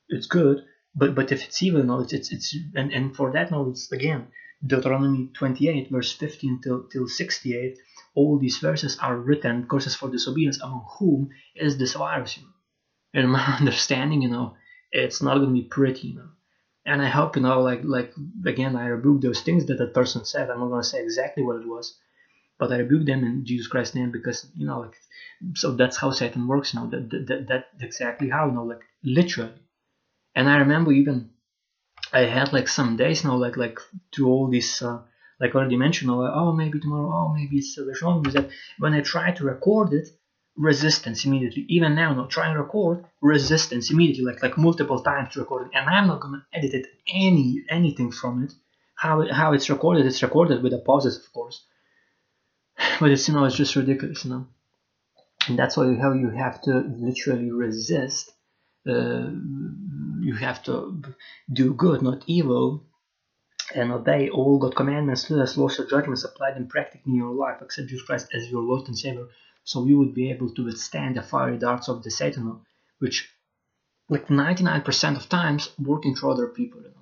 It's 0.08 0.26
good, 0.26 0.62
but 0.94 1.14
but 1.14 1.32
if 1.32 1.44
it's 1.44 1.62
evil, 1.62 1.82
no, 1.84 2.00
it's 2.00 2.12
it's, 2.12 2.32
it's 2.32 2.56
and, 2.74 2.92
and 2.92 3.16
for 3.16 3.32
that, 3.32 3.50
no, 3.50 3.68
it's 3.70 3.90
again 3.92 4.28
Deuteronomy 4.64 5.30
28, 5.34 5.90
verse 5.90 6.12
15 6.12 6.60
till 6.62 6.82
till 6.92 7.08
68. 7.08 7.78
All 8.14 8.38
these 8.38 8.58
verses 8.58 8.98
are 9.00 9.16
written 9.16 9.66
curses 9.68 9.94
for 9.94 10.10
disobedience, 10.10 10.60
among 10.60 10.84
whom 10.98 11.30
is 11.54 11.78
this 11.78 11.94
virus. 11.94 12.36
You 12.36 12.42
know? 12.42 13.20
In 13.22 13.30
my 13.30 13.40
understanding, 13.60 14.22
you 14.22 14.28
know, 14.28 14.56
it's 14.92 15.22
not 15.22 15.38
gonna 15.38 15.52
be 15.52 15.62
pretty, 15.62 16.08
you 16.08 16.16
know. 16.16 16.30
And 16.84 17.00
I 17.00 17.08
hope, 17.08 17.36
you 17.36 17.42
know, 17.42 17.62
like 17.62 17.82
like 17.84 18.12
again, 18.44 18.76
I 18.76 18.86
rebuke 18.86 19.22
those 19.22 19.40
things 19.40 19.66
that 19.66 19.78
that 19.78 19.94
person 19.94 20.24
said. 20.24 20.50
I'm 20.50 20.60
not 20.60 20.68
gonna 20.68 20.84
say 20.84 21.02
exactly 21.02 21.42
what 21.42 21.56
it 21.56 21.66
was 21.66 21.94
but 22.60 22.70
I 22.70 22.76
rebuke 22.78 23.06
them 23.06 23.24
in 23.24 23.44
Jesus 23.44 23.66
Christ's 23.66 23.96
name 23.96 24.12
because 24.12 24.46
you 24.56 24.66
know 24.66 24.80
like 24.80 24.96
so 25.54 25.72
that's 25.72 25.96
how 25.96 26.10
Satan 26.12 26.46
works 26.46 26.74
now 26.74 26.86
that 26.86 27.10
that, 27.10 27.26
that 27.28 27.46
that's 27.48 27.82
exactly 27.82 28.28
how 28.28 28.46
you 28.46 28.52
know 28.52 28.64
like 28.64 28.82
literally 29.02 29.58
and 30.34 30.48
I 30.48 30.58
remember 30.58 30.92
even 30.92 31.30
I 32.12 32.22
had 32.22 32.52
like 32.52 32.68
some 32.68 32.96
days 32.96 33.24
now, 33.24 33.36
like 33.36 33.56
like 33.56 33.78
to 34.12 34.28
all 34.28 34.48
this 34.48 34.82
uh, 34.82 35.00
like 35.40 35.54
already 35.54 35.76
mentioned, 35.76 36.10
like, 36.10 36.32
oh 36.34 36.52
maybe 36.52 36.80
tomorrow, 36.80 37.10
oh 37.12 37.32
maybe 37.34 37.58
it's 37.58 37.78
uh, 37.78 37.84
wrong. 38.02 38.26
Is 38.26 38.34
that 38.34 38.50
when 38.78 38.94
I 38.94 39.00
try 39.00 39.30
to 39.32 39.44
record 39.44 39.92
it, 39.92 40.08
resistance 40.56 41.24
immediately. 41.24 41.64
Even 41.68 41.94
now, 41.94 42.12
not 42.12 42.30
trying 42.30 42.54
to 42.54 42.62
record, 42.62 43.04
resistance 43.20 43.90
immediately, 43.90 44.24
like 44.24 44.42
like 44.42 44.58
multiple 44.58 45.00
times 45.02 45.34
to 45.34 45.40
recording, 45.40 45.70
and 45.74 45.88
I'm 45.88 46.08
not 46.08 46.20
gonna 46.20 46.44
edit 46.52 46.74
it 46.74 46.86
any 47.06 47.64
anything 47.68 48.10
from 48.10 48.44
it. 48.44 48.52
How 48.96 49.32
how 49.32 49.52
it's 49.52 49.70
recorded, 49.70 50.06
it's 50.06 50.22
recorded 50.22 50.62
with 50.62 50.72
a 50.72 50.78
pauses, 50.78 51.16
of 51.16 51.32
course. 51.32 51.64
But 52.98 53.28
you 53.28 53.34
know 53.34 53.44
it's 53.44 53.56
just 53.56 53.76
ridiculous, 53.76 54.24
you 54.24 54.30
know. 54.30 54.46
And 55.48 55.58
that's 55.58 55.76
why 55.76 55.94
how 55.94 56.12
you 56.12 56.30
have 56.30 56.60
to 56.62 56.80
literally 56.80 57.50
resist. 57.50 58.32
Uh, 58.86 59.30
you 60.20 60.34
have 60.34 60.62
to 60.64 61.02
do 61.52 61.74
good, 61.74 62.02
not 62.02 62.24
evil, 62.26 62.84
and 63.74 63.92
obey 63.92 64.30
all 64.30 64.58
God's 64.58 64.74
commandments, 64.74 65.30
laws, 65.30 65.78
or 65.78 65.86
judgments 65.86 66.24
applied 66.24 66.56
in 66.56 66.66
practically 66.66 67.12
in 67.12 67.18
your 67.18 67.34
life. 67.34 67.60
Accept 67.60 67.88
Jesus 67.88 68.06
Christ 68.06 68.28
as 68.34 68.50
your 68.50 68.62
Lord 68.62 68.88
and 68.88 68.98
Savior 68.98 69.26
so 69.64 69.86
you 69.86 69.98
would 69.98 70.14
be 70.14 70.30
able 70.30 70.50
to 70.54 70.64
withstand 70.64 71.16
the 71.16 71.22
fiery 71.22 71.58
darts 71.58 71.88
of 71.88 72.02
the 72.02 72.10
Satan, 72.10 72.60
which, 72.98 73.30
like 74.08 74.26
99% 74.26 75.16
of 75.16 75.28
times, 75.28 75.70
working 75.78 76.14
through 76.14 76.32
other 76.32 76.48
people. 76.48 76.80
You 76.82 76.92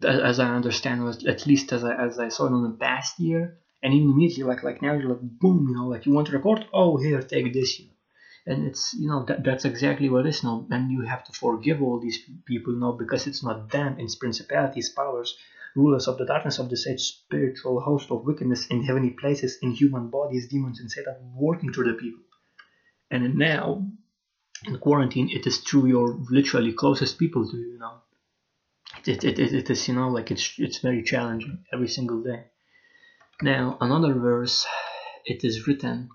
know, 0.00 0.08
as 0.08 0.40
I 0.40 0.48
understand, 0.48 1.24
at 1.26 1.46
least 1.46 1.72
as 1.72 1.84
I 1.84 1.94
as 1.94 2.18
I 2.18 2.28
saw 2.28 2.46
it 2.46 2.56
in 2.56 2.62
the 2.62 2.70
past 2.70 3.20
year, 3.20 3.58
and 3.82 3.92
immediately, 3.94 4.44
like 4.44 4.62
like 4.62 4.82
now, 4.82 4.94
you're 4.94 5.08
like 5.10 5.22
boom, 5.22 5.66
you 5.68 5.74
know, 5.76 5.88
like 5.88 6.06
you 6.06 6.12
want 6.12 6.26
to 6.28 6.32
record, 6.32 6.66
oh 6.72 6.96
here, 6.96 7.22
take 7.22 7.52
this, 7.52 7.78
you 7.78 7.86
know. 7.86 7.92
And 8.46 8.66
it's 8.66 8.94
you 8.94 9.08
know 9.08 9.24
that 9.26 9.44
that's 9.44 9.64
exactly 9.64 10.08
what 10.08 10.26
it 10.26 10.30
is 10.30 10.42
now, 10.42 10.66
and 10.70 10.90
you 10.90 11.02
have 11.02 11.24
to 11.24 11.32
forgive 11.32 11.82
all 11.82 12.00
these 12.00 12.18
people, 12.46 12.74
know, 12.74 12.92
because 12.92 13.26
it's 13.26 13.44
not 13.44 13.70
them, 13.70 13.96
it's 13.98 14.14
principalities, 14.14 14.88
powers, 14.88 15.36
rulers 15.76 16.08
of 16.08 16.18
the 16.18 16.24
darkness 16.24 16.58
of 16.58 16.68
the 16.70 16.78
age, 16.88 17.00
spiritual 17.00 17.80
host 17.80 18.10
of 18.10 18.24
wickedness 18.24 18.66
in 18.68 18.84
heavenly 18.84 19.10
places, 19.10 19.58
in 19.62 19.72
human 19.72 20.08
bodies, 20.08 20.48
demons, 20.48 20.80
and 20.80 20.90
Satan 20.90 21.16
working 21.34 21.72
through 21.72 21.92
the 21.92 21.98
people. 21.98 22.22
And 23.10 23.36
now, 23.36 23.86
in 24.66 24.78
quarantine, 24.78 25.30
it 25.30 25.46
is 25.46 25.58
through 25.58 25.86
your 25.86 26.18
literally 26.30 26.72
closest 26.72 27.18
people 27.18 27.48
to 27.48 27.56
you, 27.56 27.72
you 27.72 27.78
know. 27.78 27.98
It, 29.06 29.24
it, 29.24 29.38
it, 29.38 29.52
it 29.52 29.70
is, 29.70 29.86
you 29.88 29.94
know, 29.94 30.08
like 30.08 30.30
it's, 30.30 30.54
it's 30.58 30.78
very 30.78 31.02
challenging 31.02 31.64
every 31.72 31.88
single 31.88 32.22
day. 32.22 32.46
Now, 33.40 33.78
another 33.80 34.14
verse, 34.14 34.66
it 35.24 35.44
is 35.44 35.68
written 35.68 36.08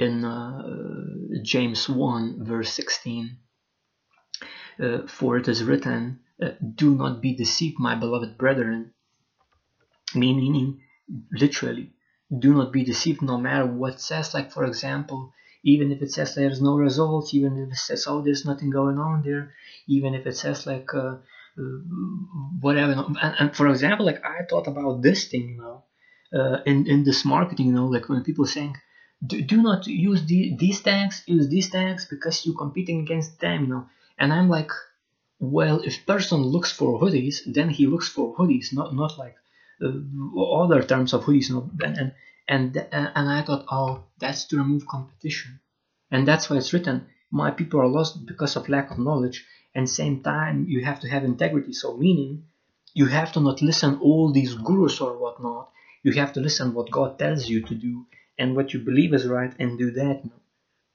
in 0.00 0.24
uh, 0.24 0.62
James 1.42 1.88
1, 1.88 2.44
verse 2.44 2.72
16. 2.72 3.38
Uh, 4.82 5.06
for 5.06 5.36
it 5.36 5.46
is 5.46 5.62
written, 5.62 6.20
uh, 6.42 6.50
do 6.74 6.96
not 6.96 7.20
be 7.20 7.36
deceived, 7.36 7.78
my 7.78 7.94
beloved 7.94 8.36
brethren. 8.36 8.92
Meaning, 10.12 10.80
literally, 11.30 11.92
do 12.36 12.52
not 12.54 12.72
be 12.72 12.82
deceived 12.82 13.22
no 13.22 13.38
matter 13.38 13.66
what 13.66 14.00
says. 14.00 14.34
Like, 14.34 14.50
for 14.50 14.64
example, 14.64 15.32
even 15.62 15.92
if 15.92 16.02
it 16.02 16.10
says 16.10 16.34
there's 16.34 16.60
no 16.60 16.74
results, 16.76 17.32
even 17.32 17.56
if 17.58 17.70
it 17.70 17.76
says, 17.76 18.06
oh, 18.08 18.22
there's 18.22 18.44
nothing 18.44 18.70
going 18.70 18.98
on 18.98 19.22
there, 19.22 19.54
even 19.86 20.14
if 20.14 20.26
it 20.26 20.36
says, 20.36 20.66
like, 20.66 20.92
uh 20.94 21.16
whatever. 22.60 22.92
And, 22.92 23.34
and, 23.38 23.56
for 23.56 23.68
example, 23.68 24.06
like, 24.06 24.24
I 24.24 24.44
thought 24.48 24.66
about 24.66 25.02
this 25.02 25.28
thing, 25.28 25.50
you 25.50 25.58
know, 25.58 25.84
uh, 26.38 26.62
in, 26.66 26.86
in 26.86 27.04
this 27.04 27.24
marketing, 27.24 27.66
you 27.66 27.72
know, 27.72 27.86
like 27.86 28.08
when 28.08 28.22
people 28.24 28.46
saying, 28.46 28.76
do, 29.26 29.42
do 29.42 29.62
not 29.62 29.86
use 29.86 30.24
the, 30.26 30.56
these 30.58 30.80
tags, 30.80 31.22
use 31.26 31.48
these 31.48 31.70
tags 31.70 32.06
because 32.06 32.44
you're 32.44 32.56
competing 32.56 33.00
against 33.00 33.40
them, 33.40 33.62
you 33.62 33.66
know. 33.68 33.86
And 34.18 34.32
I'm 34.32 34.48
like, 34.48 34.70
well, 35.38 35.80
if 35.80 36.06
person 36.06 36.42
looks 36.42 36.70
for 36.70 37.00
hoodies, 37.00 37.40
then 37.46 37.70
he 37.70 37.86
looks 37.86 38.08
for 38.08 38.36
hoodies, 38.36 38.72
not 38.72 38.94
not 38.94 39.18
like 39.18 39.36
uh, 39.82 40.42
other 40.42 40.82
terms 40.82 41.14
of 41.14 41.24
hoodies. 41.24 41.50
No, 41.50 41.70
and 41.82 41.96
and 42.46 42.76
and, 42.76 43.12
and 43.14 43.28
I 43.28 43.42
thought, 43.42 43.64
oh, 43.70 44.04
that's 44.18 44.44
to 44.48 44.58
remove 44.58 44.86
competition, 44.86 45.60
and 46.10 46.28
that's 46.28 46.50
why 46.50 46.58
it's 46.58 46.74
written. 46.74 47.06
My 47.30 47.50
people 47.50 47.80
are 47.80 47.88
lost 47.88 48.26
because 48.26 48.56
of 48.56 48.68
lack 48.68 48.90
of 48.90 48.98
knowledge, 48.98 49.46
and 49.74 49.88
same 49.88 50.22
time 50.22 50.66
you 50.68 50.84
have 50.84 51.00
to 51.00 51.08
have 51.08 51.24
integrity. 51.24 51.72
So 51.72 51.96
meaning, 51.96 52.44
you 52.94 53.06
have 53.06 53.32
to 53.32 53.40
not 53.40 53.62
listen 53.62 53.98
all 54.00 54.32
these 54.32 54.54
gurus 54.54 55.00
or 55.00 55.16
whatnot. 55.16 55.70
You 56.02 56.12
have 56.12 56.32
to 56.34 56.40
listen 56.40 56.74
what 56.74 56.90
God 56.90 57.18
tells 57.18 57.48
you 57.48 57.62
to 57.66 57.74
do 57.74 58.06
and 58.38 58.56
what 58.56 58.72
you 58.72 58.80
believe 58.80 59.12
is 59.12 59.26
right, 59.26 59.52
and 59.58 59.78
do 59.78 59.90
that. 59.92 60.22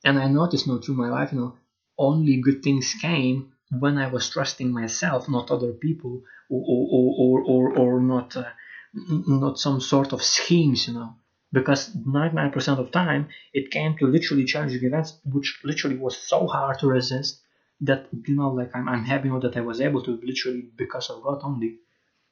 And 0.04 0.20
I 0.20 0.28
noticed, 0.28 0.66
you 0.66 0.74
know, 0.74 0.80
through 0.80 0.96
my 0.96 1.10
life, 1.10 1.32
you 1.32 1.40
know, 1.40 1.56
only 1.98 2.38
good 2.38 2.64
things 2.64 2.96
came 3.00 3.54
when 3.72 3.98
I 3.98 4.08
was 4.08 4.30
trusting 4.30 4.72
myself, 4.72 5.30
not 5.30 5.52
other 5.52 5.72
people, 5.72 6.24
or 6.50 6.64
or 6.68 7.14
or 7.18 7.42
or, 7.52 7.78
or 7.78 8.02
not 8.02 8.36
uh, 8.36 8.46
not 8.94 9.60
some 9.60 9.80
sort 9.80 10.12
of 10.14 10.24
schemes, 10.24 10.88
you 10.88 10.94
know. 10.94 11.16
Because 11.54 11.96
99% 11.96 12.80
of 12.80 12.92
time 12.92 13.30
it 13.54 13.72
came 13.72 13.96
to 13.98 14.08
literally 14.08 14.44
challenging 14.44 14.84
events, 14.84 15.20
which 15.24 15.60
literally 15.64 15.98
was 15.98 16.18
so 16.18 16.48
hard 16.48 16.80
to 16.80 16.88
resist 16.88 17.42
that 17.82 18.08
you 18.28 18.36
know, 18.36 18.50
like 18.52 18.72
I'm, 18.76 18.88
I'm 18.90 19.04
happy 19.04 19.30
that 19.30 19.58
I 19.58 19.62
was 19.62 19.82
able 19.82 20.04
to 20.04 20.20
literally 20.24 20.70
because 20.76 21.10
of 21.10 21.24
God 21.24 21.42
only. 21.44 21.80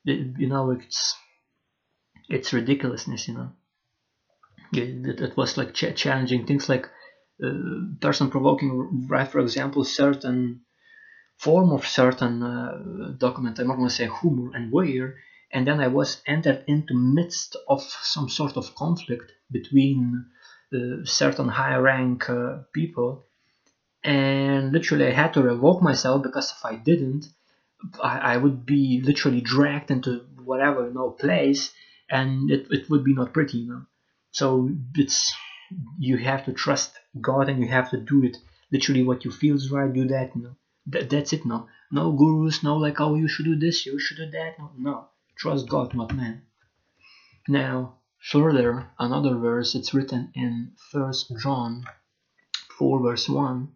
It, 0.05 0.37
you 0.37 0.47
know, 0.47 0.71
it's 0.71 1.15
it's 2.29 2.53
ridiculousness, 2.53 3.27
you 3.27 3.35
know. 3.35 3.51
It, 4.73 5.05
it, 5.07 5.21
it 5.21 5.37
was 5.37 5.57
like 5.57 5.73
ch- 5.73 5.95
challenging 5.95 6.45
things 6.45 6.67
like 6.67 6.89
uh, 7.43 7.51
person 8.01 8.29
provoking, 8.29 9.07
right? 9.09 9.27
For 9.27 9.39
example, 9.39 9.83
certain 9.83 10.61
form 11.37 11.71
of 11.71 11.87
certain 11.87 12.43
uh, 12.43 13.13
document, 13.17 13.59
I'm 13.59 13.67
not 13.67 13.77
going 13.77 13.89
to 13.89 13.93
say 13.93 14.07
whom 14.07 14.51
and 14.55 14.71
where, 14.71 15.15
and 15.51 15.67
then 15.67 15.79
I 15.79 15.87
was 15.87 16.21
entered 16.27 16.63
into 16.67 16.93
midst 16.95 17.55
of 17.67 17.81
some 17.83 18.29
sort 18.29 18.57
of 18.57 18.75
conflict 18.75 19.31
between 19.51 20.25
uh, 20.73 21.05
certain 21.05 21.49
high 21.49 21.75
rank 21.77 22.29
uh, 22.29 22.59
people, 22.73 23.25
and 24.03 24.71
literally 24.71 25.07
I 25.07 25.11
had 25.11 25.33
to 25.33 25.43
revoke 25.43 25.81
myself 25.81 26.23
because 26.23 26.51
if 26.51 26.65
I 26.65 26.75
didn't, 26.75 27.27
I, 28.01 28.17
I 28.33 28.37
would 28.37 28.65
be 28.65 29.01
literally 29.03 29.41
dragged 29.41 29.91
into 29.91 30.25
whatever 30.43 30.85
you 30.85 30.93
know 30.93 31.09
place, 31.11 31.71
and 32.09 32.49
it, 32.51 32.67
it 32.69 32.89
would 32.89 33.03
be 33.03 33.13
not 33.13 33.33
pretty, 33.33 33.59
you 33.59 33.67
know. 33.67 33.85
So 34.31 34.69
it's 34.95 35.33
you 35.97 36.17
have 36.17 36.45
to 36.45 36.53
trust 36.53 36.99
God 37.19 37.49
and 37.49 37.59
you 37.59 37.67
have 37.67 37.89
to 37.91 37.97
do 37.97 38.23
it 38.23 38.37
literally 38.71 39.03
what 39.03 39.25
you 39.25 39.31
feel 39.31 39.55
is 39.55 39.71
right. 39.71 39.91
Do 39.91 40.05
that, 40.07 40.35
you 40.35 40.41
know 40.43 40.55
Th- 40.91 41.07
that's 41.07 41.31
it 41.31 41.45
no 41.45 41.67
no 41.91 42.11
gurus 42.11 42.61
no 42.61 42.75
like 42.75 42.99
oh 42.99 43.15
you 43.15 43.27
should 43.29 43.45
do 43.45 43.55
this 43.55 43.85
you 43.85 43.97
should 43.99 44.17
do 44.17 44.29
that 44.31 44.59
no 44.59 44.71
no 44.77 45.07
trust 45.37 45.69
god 45.69 45.93
not 45.93 46.13
man 46.13 46.41
now 47.47 47.95
further 48.19 48.89
another 48.99 49.35
verse 49.37 49.75
it's 49.75 49.93
written 49.93 50.29
in 50.35 50.73
first 50.91 51.31
john 51.39 51.85
4 52.77 52.99
verse 52.99 53.29
1 53.29 53.71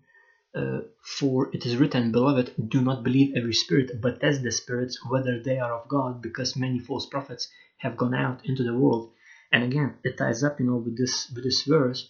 uh, 0.58 0.80
for 1.18 1.50
it 1.56 1.66
is 1.66 1.78
written 1.78 2.12
beloved 2.12 2.48
do 2.76 2.80
not 2.82 3.04
believe 3.04 3.36
every 3.36 3.54
spirit 3.54 3.90
but 4.02 4.20
test 4.20 4.42
the 4.44 4.52
spirits 4.52 4.96
whether 5.12 5.36
they 5.40 5.58
are 5.60 5.74
of 5.74 5.88
god 5.88 6.22
because 6.22 6.56
many 6.66 6.80
false 6.80 7.06
prophets 7.06 7.48
have 7.78 7.96
gone 8.02 8.16
out 8.26 8.40
into 8.46 8.64
the 8.64 8.78
world 8.82 9.12
and 9.52 9.64
again 9.64 9.90
it 10.04 10.18
ties 10.18 10.44
up 10.44 10.60
you 10.60 10.66
know 10.66 10.78
with 10.86 10.98
this 10.98 11.16
with 11.34 11.44
this 11.44 11.62
verse 11.64 12.02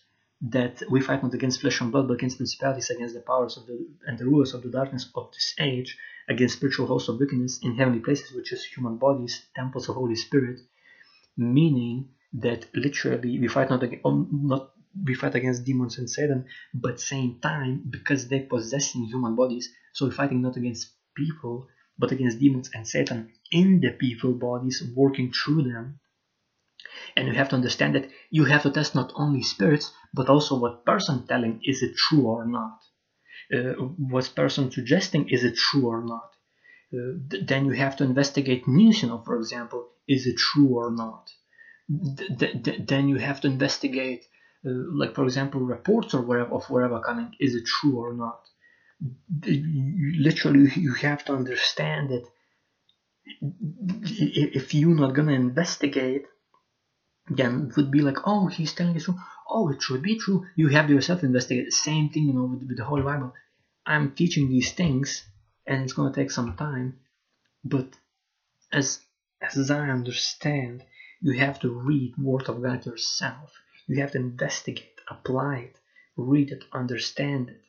that 0.42 0.84
we 0.90 1.02
fight 1.02 1.24
not 1.24 1.34
against 1.34 1.62
flesh 1.62 1.82
and 1.82 1.92
blood, 1.92 2.08
but 2.08 2.16
against 2.16 2.38
principalities, 2.38 2.90
against 2.90 3.16
the 3.16 3.22
powers 3.22 3.58
of 3.58 3.66
the 3.66 3.88
and 4.06 4.18
the 4.18 4.26
rulers 4.26 4.54
of 4.54 4.62
the 4.62 4.70
darkness 4.70 5.10
of 5.16 5.32
this 5.32 5.56
age, 5.60 5.98
against 6.30 6.58
spiritual 6.58 6.86
hosts 6.86 7.10
of 7.10 7.20
wickedness 7.20 7.60
in 7.64 7.76
heavenly 7.76 8.00
places, 8.00 8.32
which 8.34 8.52
is 8.54 8.64
human 8.64 8.98
bodies, 8.98 9.48
temples 9.56 9.90
of 9.90 9.96
Holy 9.96 10.16
Spirit. 10.16 10.60
Meaning 11.36 12.10
that 12.34 12.68
literally 12.76 13.40
we 13.40 13.48
fight 13.48 13.70
not 13.70 13.84
against, 13.84 14.06
um, 14.06 14.28
not 14.32 14.72
we 15.06 15.14
fight 15.14 15.36
against 15.36 15.66
demons 15.66 15.98
and 15.98 16.10
Satan, 16.10 16.46
but 16.74 17.00
same 17.00 17.40
time 17.42 17.84
because 17.90 18.28
they're 18.28 18.48
possessing 18.56 19.06
human 19.06 19.36
bodies, 19.36 19.70
so 19.94 20.06
we're 20.06 20.12
fighting 20.12 20.42
not 20.42 20.58
against 20.58 20.92
people, 21.16 21.68
but 21.98 22.12
against 22.12 22.40
demons 22.40 22.70
and 22.74 22.88
Satan 22.88 23.32
in 23.52 23.80
the 23.80 23.92
people 23.92 24.34
bodies, 24.34 24.84
working 24.96 25.32
through 25.32 25.64
them 25.64 26.00
and 27.16 27.28
you 27.28 27.34
have 27.34 27.50
to 27.50 27.56
understand 27.56 27.96
that 27.96 28.10
you 28.30 28.46
have 28.46 28.64
to 28.64 28.72
test 28.72 28.96
not 28.96 29.12
only 29.16 29.44
spirits, 29.44 29.92
but 30.14 30.30
also 30.30 30.58
what 30.60 30.86
person 30.86 31.26
telling 31.28 31.60
is 31.64 31.82
it 31.82 31.96
true 31.96 32.28
or 32.28 32.46
not. 32.46 32.80
Uh, 33.54 33.74
what 34.14 34.32
person 34.36 34.72
suggesting 34.72 35.30
is 35.30 35.44
it 35.44 35.56
true 35.56 35.88
or 35.88 36.02
not. 36.04 36.30
Uh, 36.94 37.14
th- 37.30 37.46
then 37.46 37.66
you 37.66 37.72
have 37.72 37.96
to 37.98 38.04
investigate 38.04 38.68
news, 38.68 39.02
you 39.02 39.08
know, 39.10 39.22
for 39.26 39.38
example, 39.38 39.90
is 40.08 40.26
it 40.28 40.38
true 40.38 40.70
or 40.70 40.92
not. 40.92 41.30
Th- 42.18 42.64
th- 42.64 42.82
then 42.88 43.08
you 43.08 43.18
have 43.18 43.42
to 43.42 43.48
investigate, 43.48 44.26
Uh, 44.68 44.72
like 45.02 45.16
for 45.16 45.26
example, 45.26 45.62
reports 45.62 46.14
or 46.16 46.22
whatever 46.24 46.56
of 46.56 46.66
wherever 46.70 47.00
coming, 47.02 47.34
is 47.40 47.56
it 47.56 47.66
true 47.66 47.98
or 48.00 48.14
not. 48.14 48.42
Literally, 49.46 50.72
you 50.76 50.94
have 50.96 51.26
to 51.26 51.34
understand 51.34 52.10
that 52.10 52.26
if 54.60 54.74
you're 54.74 54.96
not 54.96 55.14
gonna 55.16 55.34
investigate 55.34 56.26
then 57.30 57.68
it 57.70 57.78
would 57.78 57.92
be 57.92 58.02
like, 58.02 58.18
oh, 58.26 58.48
he's 58.48 58.74
telling 58.74 58.96
us 58.98 59.06
true. 59.06 59.20
Oh, 59.50 59.70
it 59.70 59.82
should 59.82 60.02
be 60.02 60.18
true. 60.18 60.46
You 60.56 60.70
have 60.70 60.88
to 60.88 60.94
yourself 60.94 61.24
investigate. 61.24 61.66
The 61.66 61.72
same 61.72 62.10
thing, 62.10 62.26
you 62.28 62.34
know, 62.34 62.46
with, 62.46 62.68
with 62.68 62.78
the 62.78 62.86
whole 62.86 63.02
Bible. 63.02 63.34
I'm 63.86 64.14
teaching 64.14 64.50
these 64.50 64.74
things, 64.74 65.24
and 65.66 65.84
it's 65.84 65.94
to 65.94 66.12
take 66.14 66.32
some 66.32 66.56
time. 66.58 67.00
but 67.64 67.90
as 68.72 69.00
as 69.42 69.72
I 69.72 69.90
understand, 69.90 70.84
you 71.22 71.34
have 71.40 71.60
to 71.62 71.70
read 71.70 72.18
Word 72.18 72.50
of 72.50 72.62
God 72.64 72.86
yourself. 72.86 73.54
You 73.88 74.02
have 74.02 74.12
to 74.12 74.18
investigate, 74.18 75.00
apply 75.10 75.58
it, 75.58 75.80
read 76.18 76.52
it, 76.52 76.66
understand 76.74 77.50
it, 77.50 77.62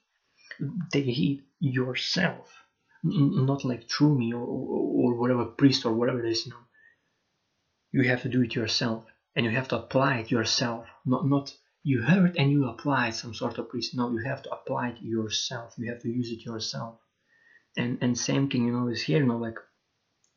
take 0.92 1.04
heed 1.04 1.44
yourself, 1.60 2.52
not 3.02 3.64
like 3.64 3.88
through 3.88 4.18
me 4.18 4.32
or, 4.32 4.44
or, 4.44 5.14
whatever 5.14 5.44
priest 5.44 5.86
or 5.86 5.92
whatever 5.92 6.24
it 6.24 6.30
is. 6.30 6.46
You 6.46 6.52
know, 6.52 6.64
you 7.92 8.08
have 8.08 8.22
to 8.22 8.28
do 8.28 8.42
it 8.42 8.54
yourself, 8.54 9.04
and 9.36 9.46
you 9.46 9.52
have 9.52 9.68
to 9.68 9.78
apply 9.78 10.18
it 10.18 10.30
yourself. 10.30 10.86
Not 11.06 11.26
not 11.26 11.56
you 11.84 12.02
heard 12.02 12.36
and 12.36 12.50
you 12.50 12.68
applied 12.68 13.14
some 13.14 13.34
sort 13.34 13.58
of 13.58 13.68
priest. 13.68 13.94
No, 13.94 14.10
you 14.10 14.18
have 14.24 14.42
to 14.42 14.50
apply 14.50 14.88
it 14.88 15.00
yourself. 15.00 15.74
You 15.78 15.90
have 15.90 16.02
to 16.02 16.08
use 16.08 16.32
it 16.32 16.44
yourself. 16.44 16.98
And 17.76 17.98
and 18.02 18.18
same 18.18 18.50
thing, 18.50 18.66
you 18.66 18.72
know, 18.72 18.88
is 18.88 19.02
here. 19.02 19.18
You 19.18 19.26
know, 19.26 19.38
like 19.38 19.58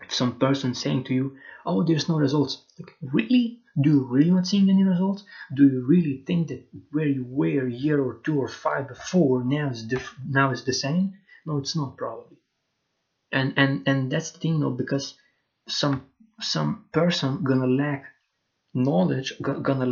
if 0.01 0.13
some 0.13 0.37
person 0.37 0.75
saying 0.75 1.05
to 1.05 1.13
you, 1.13 1.37
"Oh, 1.65 1.83
there's 1.83 2.07
no 2.07 2.17
results," 2.17 2.63
like 2.77 2.95
really? 3.01 3.60
Do 3.79 3.89
you 3.89 4.03
really 4.05 4.31
not 4.31 4.47
seeing 4.47 4.69
any 4.69 4.83
results? 4.83 5.23
Do 5.53 5.67
you 5.67 5.85
really 5.85 6.23
think 6.25 6.47
that 6.49 6.65
where 6.91 7.07
you 7.07 7.23
were 7.25 7.67
a 7.67 7.71
year 7.71 8.01
or 8.01 8.15
two 8.23 8.39
or 8.39 8.47
five 8.47 8.87
before 8.87 9.43
now 9.43 9.69
is 9.69 9.83
diff- 9.83 10.15
now 10.27 10.51
is 10.51 10.63
the 10.63 10.73
same? 10.73 11.13
No, 11.45 11.57
it's 11.57 11.75
not 11.75 11.95
probably. 11.97 12.37
And 13.31 13.53
and 13.57 13.83
and 13.87 14.11
that's 14.11 14.31
the 14.31 14.39
thing, 14.39 14.59
know, 14.59 14.71
because 14.71 15.15
some 15.67 16.05
some 16.39 16.85
person 16.91 17.43
gonna 17.43 17.67
lack 17.67 18.05
knowledge, 18.73 19.33
gonna 19.41 19.85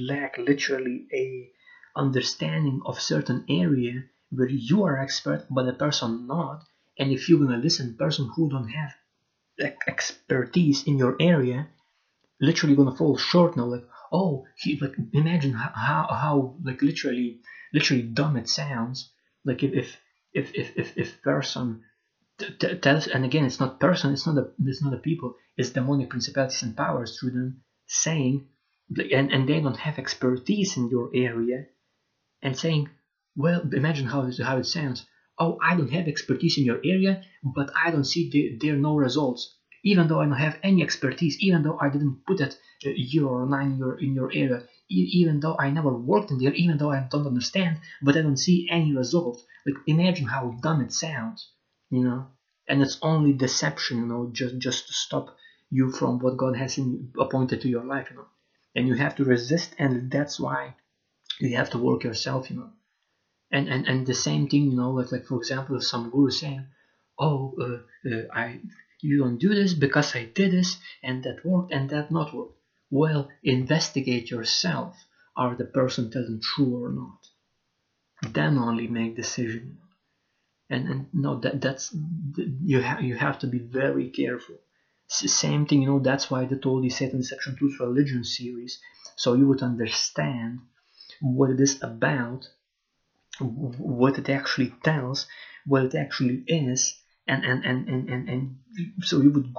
lack 0.00 0.38
literally 0.38 1.06
a 1.12 1.50
understanding 1.96 2.80
of 2.86 3.00
certain 3.00 3.44
area 3.48 4.04
where 4.30 4.48
you 4.48 4.84
are 4.84 4.98
expert, 4.98 5.46
but 5.50 5.64
the 5.64 5.72
person 5.72 6.26
not. 6.26 6.64
And 6.98 7.12
if 7.12 7.28
you're 7.28 7.40
gonna 7.40 7.58
listen, 7.58 7.96
person 7.96 8.28
who 8.34 8.48
don't 8.50 8.68
have 8.68 8.94
expertise 9.86 10.84
in 10.86 10.98
your 10.98 11.16
area, 11.20 11.68
literally 12.40 12.76
gonna 12.76 12.96
fall 12.96 13.16
short 13.16 13.56
now. 13.56 13.64
Like, 13.64 13.84
oh, 14.12 14.46
he 14.56 14.78
like 14.80 14.94
imagine 15.12 15.52
how 15.52 15.70
how, 15.74 16.06
how 16.10 16.56
like 16.62 16.82
literally 16.82 17.40
literally 17.72 18.02
dumb 18.02 18.36
it 18.36 18.48
sounds. 18.48 19.12
Like 19.44 19.62
if 19.62 19.72
if 19.74 19.96
if 20.32 20.54
if 20.54 20.76
if, 20.76 20.98
if 20.98 21.22
person 21.22 21.84
t- 22.38 22.54
t- 22.58 22.76
tells, 22.76 23.06
and 23.06 23.24
again, 23.24 23.44
it's 23.44 23.60
not 23.60 23.80
person, 23.80 24.12
it's 24.12 24.26
not 24.26 24.38
a 24.38 24.50
it's 24.64 24.82
not 24.82 24.94
a 24.94 24.98
people, 24.98 25.34
it's 25.56 25.70
demonic 25.70 26.10
principalities 26.10 26.62
and 26.62 26.76
powers 26.76 27.18
through 27.18 27.30
them 27.30 27.62
saying, 27.86 28.46
and 29.12 29.32
and 29.32 29.48
they 29.48 29.60
don't 29.60 29.76
have 29.76 29.98
expertise 29.98 30.76
in 30.76 30.88
your 30.88 31.10
area, 31.14 31.66
and 32.42 32.56
saying, 32.56 32.88
well, 33.34 33.62
imagine 33.72 34.06
how 34.06 34.30
how 34.42 34.58
it 34.58 34.66
sounds. 34.66 35.06
Oh, 35.38 35.58
I 35.62 35.76
don't 35.76 35.92
have 35.92 36.08
expertise 36.08 36.56
in 36.56 36.64
your 36.64 36.80
area, 36.82 37.22
but 37.42 37.70
I 37.76 37.90
don't 37.90 38.04
see 38.04 38.30
the, 38.30 38.56
there 38.58 38.76
no 38.76 38.96
results. 38.96 39.54
Even 39.84 40.06
though 40.06 40.20
I 40.20 40.26
don't 40.26 40.38
have 40.38 40.58
any 40.62 40.82
expertise, 40.82 41.36
even 41.40 41.62
though 41.62 41.78
I 41.80 41.88
didn't 41.88 42.24
put 42.26 42.40
it 42.40 42.56
a 42.84 42.90
year 42.90 43.24
or 43.26 43.46
nine 43.46 43.70
in 43.72 43.76
your 43.78 43.94
in 43.98 44.14
your 44.14 44.30
area, 44.32 44.60
e- 44.90 45.10
even 45.20 45.40
though 45.40 45.56
I 45.58 45.70
never 45.70 45.92
worked 45.94 46.30
in 46.30 46.38
there, 46.38 46.52
even 46.54 46.76
though 46.78 46.90
I 46.92 47.00
don't 47.10 47.26
understand, 47.26 47.78
but 48.02 48.16
I 48.16 48.22
don't 48.22 48.38
see 48.38 48.66
any 48.70 48.92
results. 48.94 49.44
Like 49.66 49.76
imagine 49.86 50.26
how 50.26 50.50
dumb 50.62 50.80
it 50.82 50.92
sounds, 50.92 51.48
you 51.90 52.02
know. 52.04 52.28
And 52.68 52.82
it's 52.82 52.98
only 53.02 53.32
deception, 53.32 53.98
you 53.98 54.06
know, 54.06 54.28
just 54.32 54.58
just 54.58 54.86
to 54.88 54.92
stop 54.92 55.36
you 55.70 55.90
from 55.90 56.18
what 56.18 56.36
God 56.36 56.56
has 56.56 56.78
in, 56.78 57.12
appointed 57.18 57.60
to 57.62 57.68
your 57.68 57.84
life, 57.84 58.08
you 58.10 58.16
know. 58.16 58.28
And 58.74 58.86
you 58.88 58.94
have 58.94 59.14
to 59.16 59.24
resist, 59.24 59.74
and 59.78 60.10
that's 60.10 60.38
why 60.38 60.74
you 61.40 61.56
have 61.56 61.70
to 61.70 61.78
work 61.78 62.04
yourself, 62.04 62.50
you 62.50 62.56
know 62.56 62.70
and 63.50 63.68
and 63.68 63.86
and 63.86 64.06
the 64.06 64.14
same 64.14 64.46
thing 64.48 64.64
you 64.70 64.76
know 64.76 64.90
like 64.90 65.10
like 65.12 65.24
for 65.24 65.36
example 65.38 65.80
some 65.80 66.10
guru 66.10 66.30
saying 66.30 66.64
oh 67.18 67.54
uh, 67.64 67.78
uh, 68.10 68.22
i 68.32 68.60
you 69.00 69.18
don't 69.18 69.38
do 69.38 69.54
this 69.54 69.74
because 69.74 70.14
i 70.14 70.24
did 70.24 70.52
this 70.52 70.78
and 71.02 71.22
that 71.24 71.44
worked 71.44 71.72
and 71.72 71.90
that 71.90 72.10
not 72.10 72.34
worked. 72.34 72.58
Well 72.90 73.28
investigate 73.42 74.30
yourself. 74.30 74.94
Are 75.36 75.54
the 75.54 75.64
person 75.64 76.10
telling 76.10 76.40
true 76.40 76.84
or 76.84 76.92
not? 76.92 77.20
Then 78.32 78.56
only 78.58 78.86
make 78.86 79.16
decision. 79.16 79.78
And 80.70 80.88
and 80.88 81.06
no 81.12 81.38
that 81.40 81.60
that's 81.60 81.94
you 82.72 82.80
have 82.80 83.02
you 83.02 83.16
have 83.16 83.38
to 83.40 83.46
be 83.46 83.58
very 83.58 84.08
careful. 84.10 84.56
Same 85.08 85.66
thing 85.66 85.82
you 85.82 85.88
know 85.88 86.00
that's 86.00 86.30
why 86.30 86.44
they 86.46 86.56
told 86.56 86.82
you 86.82 86.90
satan 86.90 87.22
section 87.22 87.56
2's 87.60 87.78
religion 87.78 88.24
series 88.24 88.80
so 89.14 89.34
you 89.34 89.46
would 89.46 89.62
understand 89.62 90.58
what 91.20 91.50
it 91.50 91.60
is 91.60 91.80
about 91.80 92.48
what 93.38 94.18
it 94.18 94.28
actually 94.28 94.72
tells, 94.82 95.26
what 95.66 95.84
it 95.84 95.94
actually 95.94 96.44
is, 96.46 96.98
and 97.28 97.44
and 97.44 97.64
and 97.64 97.88
and 97.88 98.08
and, 98.08 98.28
and 98.28 98.56
so 99.02 99.20
you 99.20 99.30
would 99.30 99.52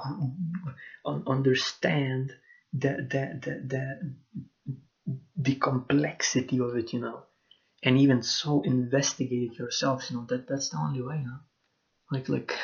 understand 1.26 2.32
the 2.72 2.88
the 3.12 3.40
the 3.42 3.54
the, 3.66 4.14
the 5.36 5.54
complexity 5.56 6.58
of 6.60 6.76
it, 6.76 6.92
you 6.92 7.00
know, 7.00 7.22
and 7.82 7.98
even 7.98 8.22
so 8.22 8.62
investigate 8.62 9.52
it 9.52 9.58
yourself, 9.58 10.10
you 10.10 10.16
know. 10.16 10.24
That 10.28 10.46
that's 10.48 10.70
the 10.70 10.78
only 10.78 11.02
way, 11.02 11.18
you 11.18 11.24
know. 11.26 11.40
Like 12.10 12.28
like. 12.28 12.58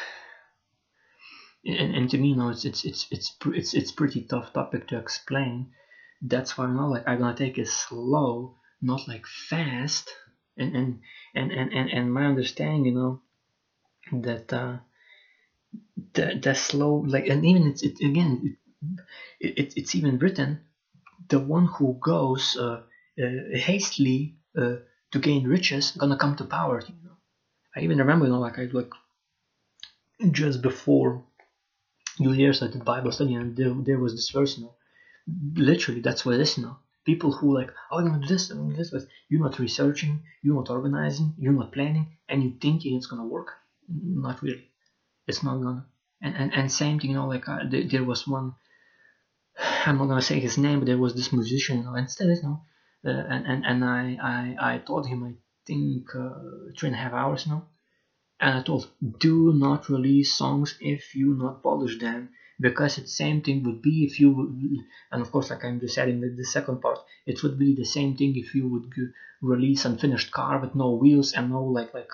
And, 1.67 1.95
and 1.97 2.11
to 2.11 2.19
me, 2.19 2.29
you 2.31 2.37
know, 2.37 2.51
it's 2.51 2.65
it's 2.65 2.85
it's 2.85 3.07
it's 3.11 3.37
it's 3.47 3.75
it's 3.75 3.93
pretty 3.93 4.23
tough 4.23 4.53
topic 4.53 4.87
to 4.89 4.99
explain. 4.99 5.73
That's 6.23 6.57
why, 6.59 6.67
you 6.69 6.75
know, 6.75 6.89
like 6.89 7.09
I'm 7.09 7.19
gonna 7.19 7.35
take 7.37 7.59
it 7.59 7.69
slow, 7.69 8.57
not 8.83 9.09
like 9.09 9.27
fast, 9.27 10.11
and 10.57 10.77
and 10.77 11.01
and 11.35 11.53
and 11.53 11.73
and, 11.73 11.91
and 11.91 12.13
my 12.13 12.27
understanding 12.27 12.85
you 12.87 12.93
know 12.93 13.23
that 14.13 14.53
uh 14.53 14.79
the, 16.15 16.39
the 16.43 16.55
slow 16.55 17.05
like 17.07 17.27
and 17.27 17.45
even 17.45 17.67
it's 17.67 17.83
it 17.83 17.95
again 18.01 18.57
it, 19.41 19.59
it, 19.59 19.73
it's 19.77 19.95
even 19.95 20.19
written 20.19 20.59
the 21.29 21.39
one 21.39 21.67
who 21.67 21.99
goes 22.01 22.57
uh, 22.59 22.81
uh, 23.23 23.29
hastily 23.55 24.35
uh, 24.59 24.77
to 25.11 25.19
gain 25.19 25.47
riches 25.47 25.93
gonna 25.93 26.17
come 26.17 26.35
to 26.37 26.45
power. 26.45 26.83
You 26.87 26.95
know 27.05 27.17
i 27.77 27.81
even 27.81 27.99
remember 27.99 28.27
you 28.27 28.33
know 28.33 28.41
like 28.41 28.59
i 28.59 28.65
like 28.73 28.91
just 30.31 30.63
before 30.63 31.25
new 32.19 32.33
year's 32.33 32.63
i 32.63 32.69
did 32.69 32.85
bible 32.85 33.13
study 33.13 33.35
and 33.35 33.57
there, 33.57 33.75
there 33.85 33.99
was 33.99 34.15
this 34.15 34.31
verse 34.31 34.57
you 34.57 34.65
know 34.65 34.75
literally 35.57 36.01
that's 36.01 36.25
what 36.25 36.35
it 36.35 36.41
is 36.41 36.57
you 36.57 36.65
know. 36.65 36.77
People 37.05 37.33
who 37.33 37.55
like 37.55 37.71
oh 37.91 37.99
i'm 37.99 38.07
gonna 38.07 38.21
do 38.21 38.29
this 38.29 38.51
i'm 38.51 38.59
gonna 38.59 38.71
do 38.71 38.77
this 38.77 38.91
but 38.91 39.03
you're 39.29 39.43
not 39.43 39.59
researching 39.59 40.23
you're 40.43 40.55
not 40.55 40.71
organizing 40.71 41.35
you're 41.37 41.53
not 41.53 41.73
planning 41.73 42.07
and 42.29 42.43
you 42.43 42.55
think 42.61 42.83
it's 42.85 43.07
gonna 43.07 43.25
work? 43.25 43.49
Not 43.89 44.41
really 44.43 44.71
it's 45.27 45.43
not 45.43 45.61
gonna 45.63 45.87
and 46.23 46.35
and, 46.37 46.55
and 46.55 46.73
same 46.73 46.99
thing 46.99 47.11
you 47.11 47.17
know 47.17 47.29
like 47.29 47.49
uh, 47.49 47.61
there, 47.71 47.85
there 47.85 48.05
was 48.05 48.27
one 48.27 48.55
i'm 49.87 49.99
not 49.99 50.07
gonna 50.09 50.23
say 50.23 50.41
his 50.41 50.59
name 50.59 50.81
but 50.81 50.87
there 50.87 50.99
was 50.99 51.15
this 51.15 51.33
musician 51.33 51.79
you 51.79 51.85
know 51.85 51.95
instead 51.95 52.29
you 52.29 52.43
know 52.43 52.61
uh, 53.07 53.25
and, 53.35 53.47
and 53.47 53.65
and 53.67 53.85
i 53.85 54.03
i 54.23 54.75
i 54.75 54.79
told 54.79 55.07
him 55.07 55.25
i 55.25 55.33
think 55.67 56.15
uh, 56.15 56.35
three 56.77 56.89
and 56.89 56.97
a 56.97 56.99
half 56.99 57.13
hours 57.13 57.47
now 57.47 57.67
and 58.41 58.59
i 58.59 58.63
told 58.63 58.91
do 59.19 59.53
not 59.53 59.89
release 59.89 60.35
songs 60.35 60.77
if 60.81 61.15
you 61.15 61.35
not 61.35 61.63
polish 61.63 61.99
them 61.99 62.31
because 62.61 62.99
it's 62.99 63.17
same 63.17 63.41
thing 63.43 63.63
would 63.65 63.83
be 63.83 64.05
if 64.05 64.21
you 64.21 64.31
would, 64.31 64.51
and 65.13 65.23
of 65.23 65.31
course 65.33 65.51
like 65.51 65.65
i'm 65.65 65.81
just 65.81 65.99
adding 65.99 66.21
the, 66.21 66.29
the 66.37 66.45
second 66.45 66.81
part 66.81 66.99
it 67.27 67.43
would 67.43 67.59
be 67.59 67.75
the 67.75 67.85
same 67.85 68.17
thing 68.17 68.37
if 68.37 68.55
you 68.55 68.69
would 68.69 68.91
release 69.43 69.85
unfinished 69.85 70.31
car 70.31 70.59
with 70.61 70.75
no 70.75 70.95
wheels 70.95 71.33
and 71.33 71.51
no 71.51 71.63
like 71.65 71.93
like 71.95 72.11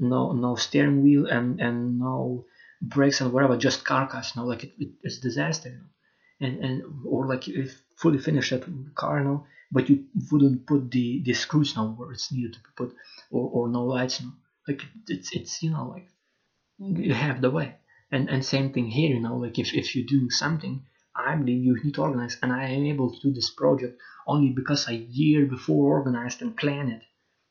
no 0.00 0.32
no 0.32 0.54
steering 0.56 1.02
wheel 1.02 1.26
and 1.26 1.60
and 1.60 1.98
no 1.98 2.44
brakes 2.82 3.20
and 3.20 3.32
whatever 3.32 3.56
just 3.56 3.84
carcass 3.84 4.34
you 4.34 4.40
know 4.40 4.46
like 4.48 4.64
it, 4.64 4.72
it, 4.78 4.88
it's 5.02 5.18
disaster 5.18 5.68
you 5.70 5.78
know? 5.78 5.90
and 6.40 6.64
and 6.64 6.82
or 7.06 7.26
like 7.26 7.46
if 7.48 7.82
fully 7.98 8.18
finished 8.18 8.50
that 8.50 8.64
car 8.94 9.18
you 9.18 9.24
know 9.24 9.44
but 9.72 9.88
you 9.88 10.04
wouldn't 10.30 10.66
put 10.66 10.90
the 10.90 11.20
the 11.24 11.32
screws 11.32 11.76
now 11.76 11.86
where 11.86 12.12
it's 12.12 12.32
needed 12.32 12.52
to 12.54 12.60
be 12.60 12.70
put 12.76 12.90
or, 13.30 13.48
or 13.56 13.68
no 13.68 13.84
lights 13.84 14.20
you 14.20 14.26
know. 14.26 14.32
Like 14.68 14.82
it's 15.08 15.30
it's 15.32 15.62
you 15.62 15.70
know 15.70 15.86
like 15.88 16.06
you 16.78 17.14
have 17.14 17.40
the 17.40 17.50
way. 17.50 17.76
And 18.10 18.28
and 18.28 18.44
same 18.44 18.70
thing 18.72 18.86
here 18.88 19.14
you 19.14 19.20
know 19.20 19.36
like 19.36 19.56
if, 19.58 19.72
if 19.72 19.94
you 19.94 20.04
do 20.04 20.30
something 20.30 20.82
i 21.14 21.34
believe 21.36 21.62
you 21.64 21.76
need 21.84 21.94
to 21.94 22.02
organize 22.02 22.36
and 22.42 22.52
i 22.52 22.64
am 22.64 22.84
able 22.92 23.08
to 23.12 23.20
do 23.22 23.32
this 23.32 23.50
project 23.50 23.94
only 24.26 24.50
because 24.50 24.88
a 24.88 24.94
year 24.94 25.46
before 25.46 25.84
organized 25.96 26.42
and 26.42 26.56
planned 26.56 26.90
it 26.90 27.02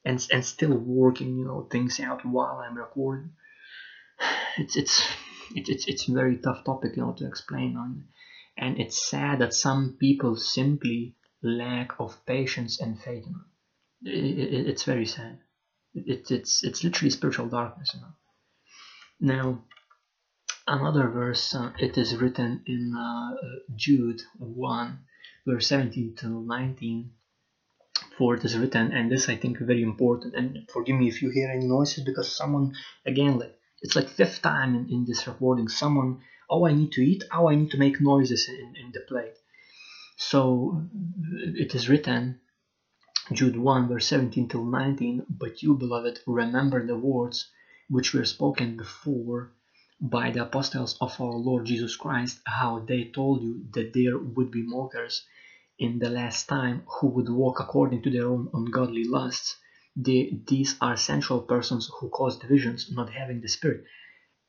and 0.10 0.28
and 0.34 0.44
still 0.44 0.76
working 0.76 1.38
you 1.38 1.46
know 1.46 1.68
things 1.72 2.00
out 2.00 2.26
while 2.26 2.58
i'm 2.66 2.78
recording. 2.78 3.32
It's 4.58 4.76
it's 4.76 4.96
it's 5.56 5.70
it's, 5.70 5.86
it's 5.88 6.10
a 6.10 6.14
very 6.14 6.38
tough 6.38 6.64
topic 6.66 6.96
you 6.96 7.04
know 7.04 7.14
to 7.14 7.28
explain. 7.28 7.78
On 7.78 8.06
and 8.58 8.80
it's 8.80 9.10
sad 9.10 9.40
that 9.40 9.54
some 9.54 9.98
people 10.00 10.36
simply 10.36 11.16
lack 11.42 11.90
of 12.00 12.26
patience 12.26 12.82
and 12.82 13.00
faith 13.00 13.26
it, 14.04 14.40
it, 14.56 14.68
it's 14.68 14.84
very 14.84 15.06
sad. 15.06 15.40
It, 15.94 16.32
it's 16.32 16.64
it's 16.64 16.84
literally 16.84 17.12
spiritual 17.12 17.50
darkness 17.50 17.92
you 17.94 18.02
know. 18.02 18.14
Now 19.34 19.64
another 20.68 21.08
verse 21.10 21.56
uh, 21.56 21.72
it 21.80 21.98
is 21.98 22.16
written 22.16 22.64
in 22.66 22.84
uh, 22.96 23.32
jude 23.76 24.22
1 24.38 25.00
verse 25.48 25.68
17 25.68 26.16
to 26.20 26.28
19 26.28 27.12
for 28.18 28.36
it 28.36 28.46
is 28.46 28.58
written 28.58 28.92
and 28.92 29.12
this 29.12 29.30
i 29.30 29.36
think 29.36 29.58
very 29.60 29.82
important. 29.82 30.36
And 30.36 30.70
forgive 30.72 30.96
me 30.96 31.08
if 31.08 31.22
you 31.22 31.30
hear 31.30 31.50
any 31.50 31.66
noises 31.66 32.04
because 32.04 32.30
someone 32.36 32.74
again 33.06 33.38
like 33.38 33.56
it's 33.82 33.96
like 33.96 34.10
fifth 34.10 34.42
time 34.42 34.76
in, 34.76 34.90
in 34.90 35.06
this 35.06 35.28
recording 35.28 35.68
someone 35.68 36.20
oh 36.50 36.66
I 36.66 36.74
need 36.74 36.92
to 36.94 37.02
eat? 37.02 37.24
Oh 37.32 37.50
I 37.50 37.56
need 37.56 37.72
to 37.72 37.78
make 37.78 38.02
noises 38.02 38.50
in, 38.50 38.76
in 38.76 38.92
the 38.92 39.02
plate. 39.02 39.38
So 40.18 40.82
it 41.64 41.76
is 41.76 41.88
written 41.90 42.40
Jude 43.32 43.56
1 43.56 43.88
verse 43.88 44.08
17 44.08 44.48
till 44.48 44.66
19 44.66 45.26
but 45.30 45.62
you 45.62 45.74
beloved 45.76 46.20
remember 46.26 46.86
the 46.86 46.98
words 46.98 47.48
which 47.90 48.14
were 48.14 48.26
spoken 48.26 48.78
before 48.78 49.52
by 50.02 50.32
the 50.32 50.44
apostles 50.44 50.98
of 51.00 51.20
our 51.22 51.34
Lord 51.34 51.66
Jesus 51.66 51.96
Christ 51.96 52.40
how 52.46 52.80
they 52.80 53.04
told 53.04 53.44
you 53.44 53.66
that 53.74 53.94
there 53.94 54.18
would 54.18 54.50
be 54.50 54.64
mockers 54.64 55.24
in 55.80 56.00
the 56.00 56.10
last 56.10 56.48
time 56.48 56.84
who 56.86 57.08
would 57.08 57.30
walk 57.30 57.60
according 57.60 58.02
to 58.04 58.10
their 58.12 58.28
own 58.28 58.50
ungodly 58.54 59.06
lusts 59.06 59.56
these 59.96 60.76
are 60.82 60.96
sensual 60.96 61.42
persons 61.42 61.90
who 62.00 62.10
cause 62.10 62.38
divisions, 62.38 62.92
not 62.92 63.10
having 63.10 63.42
the 63.42 63.48
spirit. 63.48 63.84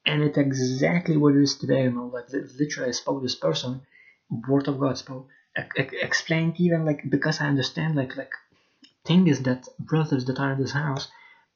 And 0.07 0.23
it's 0.23 0.39
exactly 0.39 1.17
what 1.17 1.35
it 1.35 1.43
is 1.43 1.57
today, 1.57 1.85
you 1.85 1.91
know, 1.91 2.07
like 2.07 2.27
literally 2.59 2.89
I 2.89 2.93
spoke 2.93 3.23
this 3.23 3.35
person, 3.35 3.83
word 4.49 4.69
of 4.69 4.79
God 4.79 4.97
spoke, 4.99 5.29
explained 5.57 6.55
even 6.59 6.85
like, 6.85 7.03
because 7.09 7.41
I 7.41 7.49
understand 7.49 7.97
like, 7.97 8.17
like, 8.17 8.33
thing 9.05 9.27
is 9.27 9.43
that 9.43 9.67
brothers 9.79 10.25
that 10.27 10.39
are 10.39 10.53
in 10.53 10.61
this 10.61 10.73
house, 10.73 11.09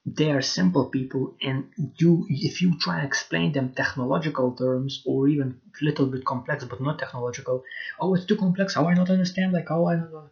they 0.07 0.31
are 0.31 0.43
simple 0.43 0.85
people 0.87 1.35
and 1.41 1.65
you 1.97 2.27
if 2.29 2.61
you 2.61 2.77
try 2.79 3.01
to 3.01 3.07
explain 3.07 3.53
them 3.53 3.71
technological 3.71 4.53
terms 4.53 5.03
or 5.07 5.29
even 5.29 5.61
a 5.81 5.85
little 5.85 6.07
bit 6.07 6.25
complex 6.25 6.65
but 6.65 6.81
not 6.81 6.99
technological 6.99 7.63
oh 7.99 8.15
it's 8.15 8.27
too 8.27 8.37
complex 8.37 8.75
how 8.75 8.87
i 8.87 8.95
not 8.95 9.09
understand 9.11 9.53
like 9.53 9.69
how 9.69 9.87
i 9.87 9.95
don't 9.97 10.13
know. 10.13 10.29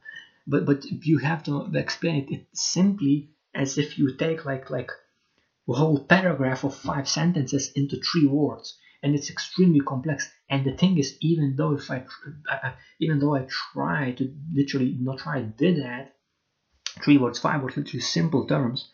But 0.47 0.66
but 0.66 0.85
you 0.85 1.18
have 1.18 1.43
to 1.45 1.70
explain 1.75 2.16
it, 2.16 2.31
it 2.35 2.47
simply 2.53 3.31
as 3.55 3.79
if 3.79 3.97
you 3.97 4.11
take 4.16 4.45
like 4.45 4.68
like 4.70 4.91
a 5.68 5.73
whole 5.73 5.99
paragraph 5.99 6.64
of 6.64 6.75
five 6.75 7.09
sentences 7.09 7.70
into 7.75 7.97
three 7.97 8.27
words 8.27 8.77
and 9.03 9.14
it's 9.14 9.31
extremely 9.31 9.81
complex. 9.81 10.29
And 10.49 10.64
the 10.64 10.73
thing 10.73 10.99
is 10.99 11.16
even 11.20 11.57
though 11.57 11.73
if 11.73 11.91
i 11.91 12.05
even 13.01 13.18
though 13.18 13.35
i 13.35 13.47
try 13.73 14.12
to 14.12 14.33
literally 14.53 14.97
not 15.01 15.18
try 15.18 15.41
to 15.41 15.47
did 15.47 15.77
that 15.83 16.14
three 17.03 17.18
words 17.18 17.39
five 17.39 17.62
words 17.62 17.77
literally 17.77 18.01
simple 18.01 18.47
terms 18.47 18.91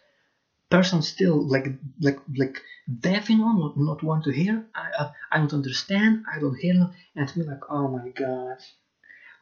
person 0.71 1.03
still 1.03 1.39
like 1.49 1.67
like 2.01 2.19
like 2.37 2.63
deaf 3.01 3.31
you 3.31 3.39
not, 3.39 4.03
want 4.03 4.25
to 4.25 4.31
hear. 4.31 4.67
I, 4.75 4.87
I 5.03 5.11
i 5.33 5.39
don't 5.39 5.53
understand. 5.55 6.25
I 6.33 6.39
don't 6.41 6.59
hear 6.59 6.91
and 7.17 7.37
me 7.37 7.45
like 7.45 7.65
oh 7.71 7.89
my 7.89 8.09
god. 8.11 8.59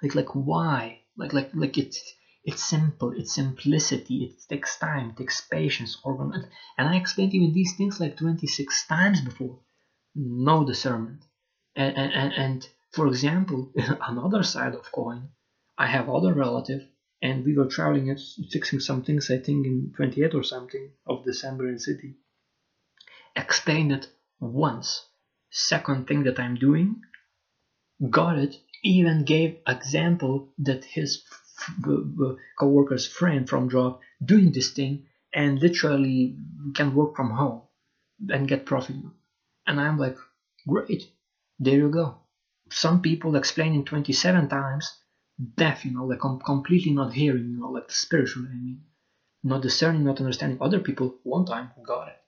Like 0.02 0.14
like 0.14 0.34
why? 0.34 1.00
Like 1.16 1.32
like 1.32 1.50
like 1.54 1.78
it's 1.78 2.00
it's 2.44 2.62
simple, 2.62 3.10
it's 3.10 3.34
simplicity, 3.34 4.24
it 4.24 4.40
takes 4.48 4.78
time, 4.78 5.10
it 5.10 5.16
takes 5.16 5.40
patience, 5.40 5.98
organ 6.04 6.48
and 6.78 6.88
I 6.88 6.94
explained 6.96 7.34
even 7.34 7.52
these 7.52 7.74
things 7.76 7.98
like 7.98 8.16
26 8.16 8.86
times 8.86 9.20
before. 9.20 9.58
No 10.14 10.64
discernment. 10.64 11.24
And, 11.74 11.96
and, 11.96 12.32
and 12.32 12.68
for 12.92 13.08
example, 13.08 13.72
another 14.00 14.44
side 14.44 14.74
of 14.74 14.90
coin, 14.92 15.30
I 15.76 15.88
have 15.88 16.08
other 16.08 16.32
relative 16.32 16.82
and 17.22 17.44
we 17.44 17.54
were 17.54 17.66
traveling 17.66 18.10
and 18.10 18.20
fixing 18.50 18.80
some 18.80 19.02
things, 19.02 19.30
I 19.30 19.38
think 19.38 19.66
in 19.66 19.92
28 19.96 20.34
or 20.34 20.42
something 20.42 20.90
of 21.06 21.24
December 21.24 21.68
in 21.68 21.78
city. 21.78 22.14
Explained 23.34 23.92
it 23.92 24.08
once. 24.40 25.06
Second 25.50 26.06
thing 26.06 26.24
that 26.24 26.38
I'm 26.38 26.56
doing, 26.56 27.00
got 28.10 28.38
it, 28.38 28.56
even 28.82 29.24
gave 29.24 29.58
example 29.66 30.52
that 30.58 30.84
his 30.84 31.22
co-worker's 32.58 33.06
friend 33.06 33.48
from 33.48 33.70
job 33.70 34.00
doing 34.24 34.52
this 34.52 34.70
thing 34.70 35.06
and 35.32 35.58
literally 35.58 36.36
can 36.74 36.94
work 36.94 37.16
from 37.16 37.30
home 37.30 37.62
and 38.28 38.48
get 38.48 38.66
profit 38.66 38.96
and 39.66 39.80
i'm 39.80 39.98
like 39.98 40.16
great 40.68 41.10
there 41.58 41.76
you 41.76 41.88
go 41.88 42.16
some 42.70 43.00
people 43.00 43.36
explaining 43.36 43.84
27 43.84 44.48
times 44.48 44.98
deaf 45.56 45.84
you 45.84 45.92
know 45.92 46.04
like 46.04 46.18
com- 46.18 46.40
completely 46.40 46.92
not 46.92 47.12
hearing 47.12 47.50
you 47.50 47.58
know 47.58 47.70
like 47.70 47.86
the 47.88 47.94
spiritual 47.94 48.44
i 48.44 48.54
mean? 48.54 48.80
Not 49.42 49.62
discerning 49.62 50.04
not 50.04 50.20
understanding 50.20 50.58
other 50.60 50.80
people 50.80 51.16
one 51.22 51.44
time 51.44 51.70
got 51.86 52.08
it 52.08 52.20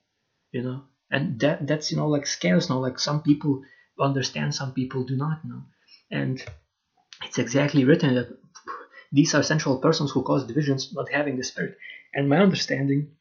you 0.51 0.61
know? 0.61 0.83
And 1.11 1.39
that 1.39 1.65
that's 1.67 1.91
you 1.91 1.97
know 1.97 2.07
like 2.07 2.27
scales 2.27 2.69
now 2.69 2.77
like 2.77 2.99
some 2.99 3.21
people 3.21 3.63
understand 3.99 4.53
some 4.53 4.73
people 4.73 5.03
do 5.03 5.15
not 5.15 5.43
know? 5.43 5.63
And 6.11 6.43
it's 7.23 7.37
exactly 7.39 7.83
written 7.83 8.15
that 8.15 8.29
these 9.11 9.33
are 9.33 9.43
central 9.43 9.79
persons 9.79 10.11
who 10.11 10.23
cause 10.23 10.45
divisions, 10.45 10.93
not 10.93 11.11
having 11.11 11.37
the 11.37 11.43
spirit. 11.43 11.75
And 12.13 12.29
my 12.29 12.37
understanding, 12.37 13.11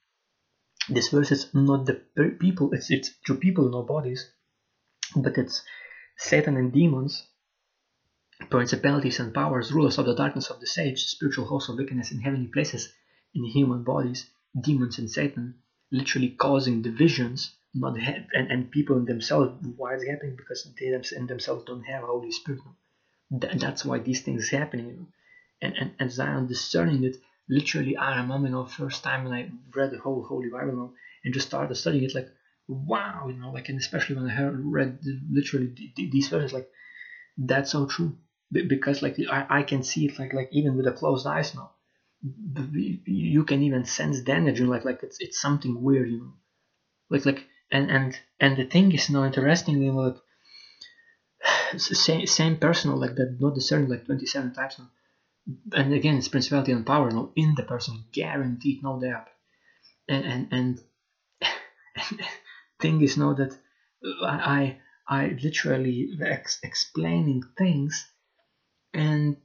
this 0.88 1.08
verse 1.08 1.32
is 1.32 1.46
not 1.54 1.86
the 1.86 2.00
people, 2.38 2.72
it's, 2.72 2.90
it's 2.90 3.10
to 3.26 3.34
people, 3.34 3.70
no 3.70 3.82
bodies, 3.82 4.30
but 5.16 5.38
it's 5.38 5.62
Satan 6.16 6.56
and 6.56 6.72
demons, 6.72 7.26
principalities 8.50 9.18
and 9.18 9.34
powers, 9.34 9.72
rulers 9.72 9.98
of 9.98 10.06
the 10.06 10.14
darkness 10.14 10.48
of 10.48 10.60
the 10.60 10.66
sage, 10.66 11.04
spiritual 11.04 11.44
hosts 11.44 11.68
of 11.68 11.76
wickedness 11.76 12.12
in 12.12 12.20
heavenly 12.20 12.48
places, 12.48 12.92
in 13.34 13.44
human 13.44 13.82
bodies, 13.82 14.30
demons 14.58 14.98
and 14.98 15.10
Satan, 15.10 15.54
literally 15.90 16.30
causing 16.30 16.82
divisions, 16.82 17.54
not 17.74 17.98
have, 17.98 18.26
and, 18.32 18.50
and 18.50 18.70
people 18.70 18.96
in 18.96 19.04
themselves. 19.04 19.52
Why 19.76 19.94
is 19.94 20.02
it 20.02 20.10
happening? 20.10 20.36
Because 20.36 20.68
they 20.78 21.16
in 21.16 21.26
themselves 21.26 21.64
don't 21.64 21.82
have 21.84 22.04
Holy 22.04 22.32
Spirit. 22.32 22.60
That, 23.30 23.58
that's 23.60 23.84
why 23.84 23.98
these 23.98 24.22
things 24.22 24.48
happening. 24.48 25.08
And, 25.60 25.92
and 25.98 26.12
I 26.20 26.26
am 26.26 26.46
discerning 26.46 27.04
it, 27.04 27.16
literally 27.48 27.96
I 27.96 28.20
remember, 28.20 28.48
know, 28.48 28.66
first 28.66 29.02
time 29.02 29.24
when 29.24 29.32
I 29.32 29.50
read 29.74 29.90
the 29.90 29.98
whole 29.98 30.22
Holy 30.22 30.48
Bible 30.48 30.94
and 31.24 31.34
just 31.34 31.48
started 31.48 31.74
studying 31.74 32.04
it, 32.04 32.14
like, 32.14 32.28
wow, 32.68 33.28
you 33.28 33.40
know, 33.40 33.50
like, 33.50 33.68
and 33.68 33.78
especially 33.78 34.16
when 34.16 34.26
I 34.26 34.34
heard, 34.34 34.54
read 34.58 35.00
literally 35.30 35.74
these 35.96 36.28
verses, 36.28 36.52
like, 36.52 36.68
that's 37.36 37.72
so 37.72 37.86
true. 37.86 38.16
Because, 38.52 39.02
like, 39.02 39.16
I, 39.30 39.46
I 39.60 39.62
can 39.62 39.82
see 39.82 40.06
it, 40.06 40.18
like, 40.18 40.32
like 40.32 40.48
even 40.52 40.76
with 40.76 40.86
the 40.86 40.92
closed 40.92 41.26
eyes 41.26 41.54
now. 41.54 41.72
You 43.06 43.44
can 43.44 43.62
even 43.62 43.84
sense 43.84 44.22
the 44.22 44.32
energy, 44.32 44.64
like, 44.64 44.84
like 44.84 45.02
it's 45.02 45.18
it's 45.20 45.40
something 45.40 45.80
weird, 45.82 46.08
you 46.10 46.18
know, 46.18 46.34
like, 47.10 47.26
like, 47.26 47.46
and 47.70 47.90
and 47.90 48.20
and 48.40 48.56
the 48.58 48.64
thing 48.64 48.92
is, 48.92 49.08
you 49.08 49.14
know, 49.14 49.24
interestingly, 49.26 49.86
you 49.86 49.92
like, 49.92 50.18
same 51.78 52.26
same 52.26 52.56
person, 52.58 52.94
like 52.96 53.14
that, 53.16 53.36
not 53.40 53.54
discerning, 53.54 53.88
like 53.88 54.04
27 54.06 54.52
times 54.52 54.78
now 54.78 54.90
and 55.74 55.92
again 55.94 56.16
it's 56.18 56.28
principality 56.28 56.72
and 56.72 56.86
power 56.86 57.10
now 57.10 57.30
in 57.36 57.54
the 57.56 57.62
person 57.64 58.04
guaranteed 58.12 58.82
no 58.82 59.00
doubt 59.00 59.28
and 60.08 60.24
and 60.26 60.48
and, 60.52 60.80
and 62.02 62.20
thing 62.80 63.00
is 63.02 63.16
now 63.16 63.32
that 63.34 63.52
i 64.24 64.78
i 65.08 65.28
literally 65.42 65.98
ex- 66.22 66.60
explaining 66.62 67.42
things 67.58 67.94
and 68.94 69.36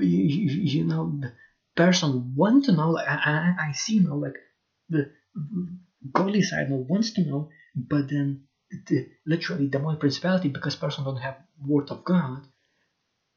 you, 0.00 0.62
you 0.74 0.84
know 0.84 1.10
the 1.20 1.32
person 1.74 2.32
want 2.36 2.64
to 2.64 2.72
know 2.72 2.90
like 2.90 3.06
i 3.08 3.54
i, 3.58 3.66
I 3.68 3.72
see 3.72 3.98
now 3.98 4.14
like 4.14 4.36
the 4.88 5.10
godly 6.12 6.42
side 6.42 6.70
now 6.70 6.76
wants 6.76 7.12
to 7.12 7.22
know 7.22 7.48
but 7.74 8.08
then 8.08 8.40
the, 8.86 9.06
literally 9.26 9.66
the 9.66 9.78
more 9.78 9.96
principality 9.96 10.48
because 10.48 10.76
person 10.76 11.04
don't 11.04 11.16
have 11.16 11.36
word 11.58 11.90
of 11.90 12.04
god 12.04 12.46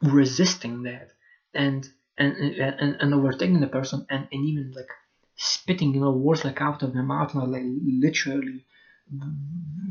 resisting 0.02 0.84
that 0.84 1.10
and 1.54 1.88
and 2.18 2.36
and, 2.36 2.98
and 3.00 3.14
overtaking 3.14 3.60
the 3.60 3.68
person 3.68 4.06
and, 4.10 4.28
and 4.32 4.46
even 4.46 4.72
like 4.76 4.90
spitting 5.36 5.94
you 5.94 6.02
know 6.02 6.12
words 6.12 6.44
like 6.44 6.62
out 6.62 6.84
of 6.84 6.94
their 6.94 7.04
mouth 7.04 7.34
you 7.34 7.40
know, 7.40 7.46
like 7.46 7.64
literally 7.84 8.66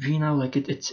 you 0.01 0.19
know 0.19 0.35
like 0.35 0.57
it, 0.57 0.69
it's 0.69 0.93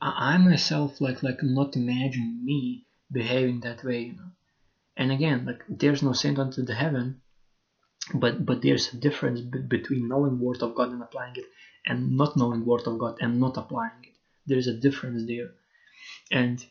I 0.00 0.36
myself 0.38 1.00
like 1.00 1.22
like 1.22 1.42
not 1.42 1.76
imagine 1.76 2.44
me 2.44 2.84
behaving 3.10 3.60
that 3.60 3.82
way 3.84 4.00
you 4.00 4.12
know. 4.14 4.30
And 4.96 5.10
again 5.12 5.44
like 5.44 5.64
there's 5.68 6.02
no 6.02 6.12
saint 6.12 6.38
unto 6.38 6.62
the 6.62 6.74
heaven 6.74 7.16
but 8.14 8.44
but 8.44 8.60
there's 8.62 8.88
a 8.92 8.96
difference 8.96 9.40
b- 9.40 9.60
between 9.60 10.08
knowing 10.08 10.38
word 10.38 10.62
of 10.62 10.74
god 10.74 10.90
and 10.92 11.02
applying 11.02 11.36
it 11.36 11.44
and 11.86 12.16
not 12.16 12.36
knowing 12.36 12.64
word 12.64 12.86
of 12.86 12.98
god 12.98 13.16
and 13.20 13.38
not 13.40 13.56
applying 13.56 14.02
it. 14.04 14.14
There's 14.46 14.66
a 14.66 14.72
difference 14.72 15.26
there. 15.26 15.50
And 16.30 16.64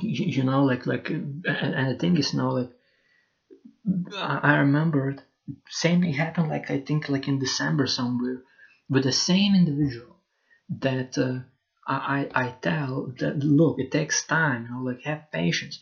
you 0.00 0.44
know 0.44 0.62
like 0.64 0.86
like 0.86 1.10
and, 1.10 1.42
the 1.44 1.96
thing 1.98 2.16
is 2.16 2.32
now 2.32 2.50
like 2.50 2.70
i 4.16 4.54
remembered 4.56 5.22
same 5.68 6.00
thing 6.00 6.12
happened 6.12 6.48
like 6.48 6.70
i 6.70 6.78
think 6.78 7.08
like 7.08 7.28
in 7.28 7.38
december 7.38 7.86
somewhere 7.86 8.40
with 8.88 9.02
the 9.02 9.12
same 9.12 9.54
individual 9.54 10.16
that 10.68 11.18
uh, 11.18 11.38
I, 11.86 12.30
I 12.34 12.50
tell 12.62 13.12
that 13.18 13.38
look 13.38 13.78
it 13.78 13.90
takes 13.90 14.26
time 14.26 14.64
you 14.64 14.70
know 14.70 14.82
like 14.82 15.02
have 15.02 15.30
patience. 15.30 15.80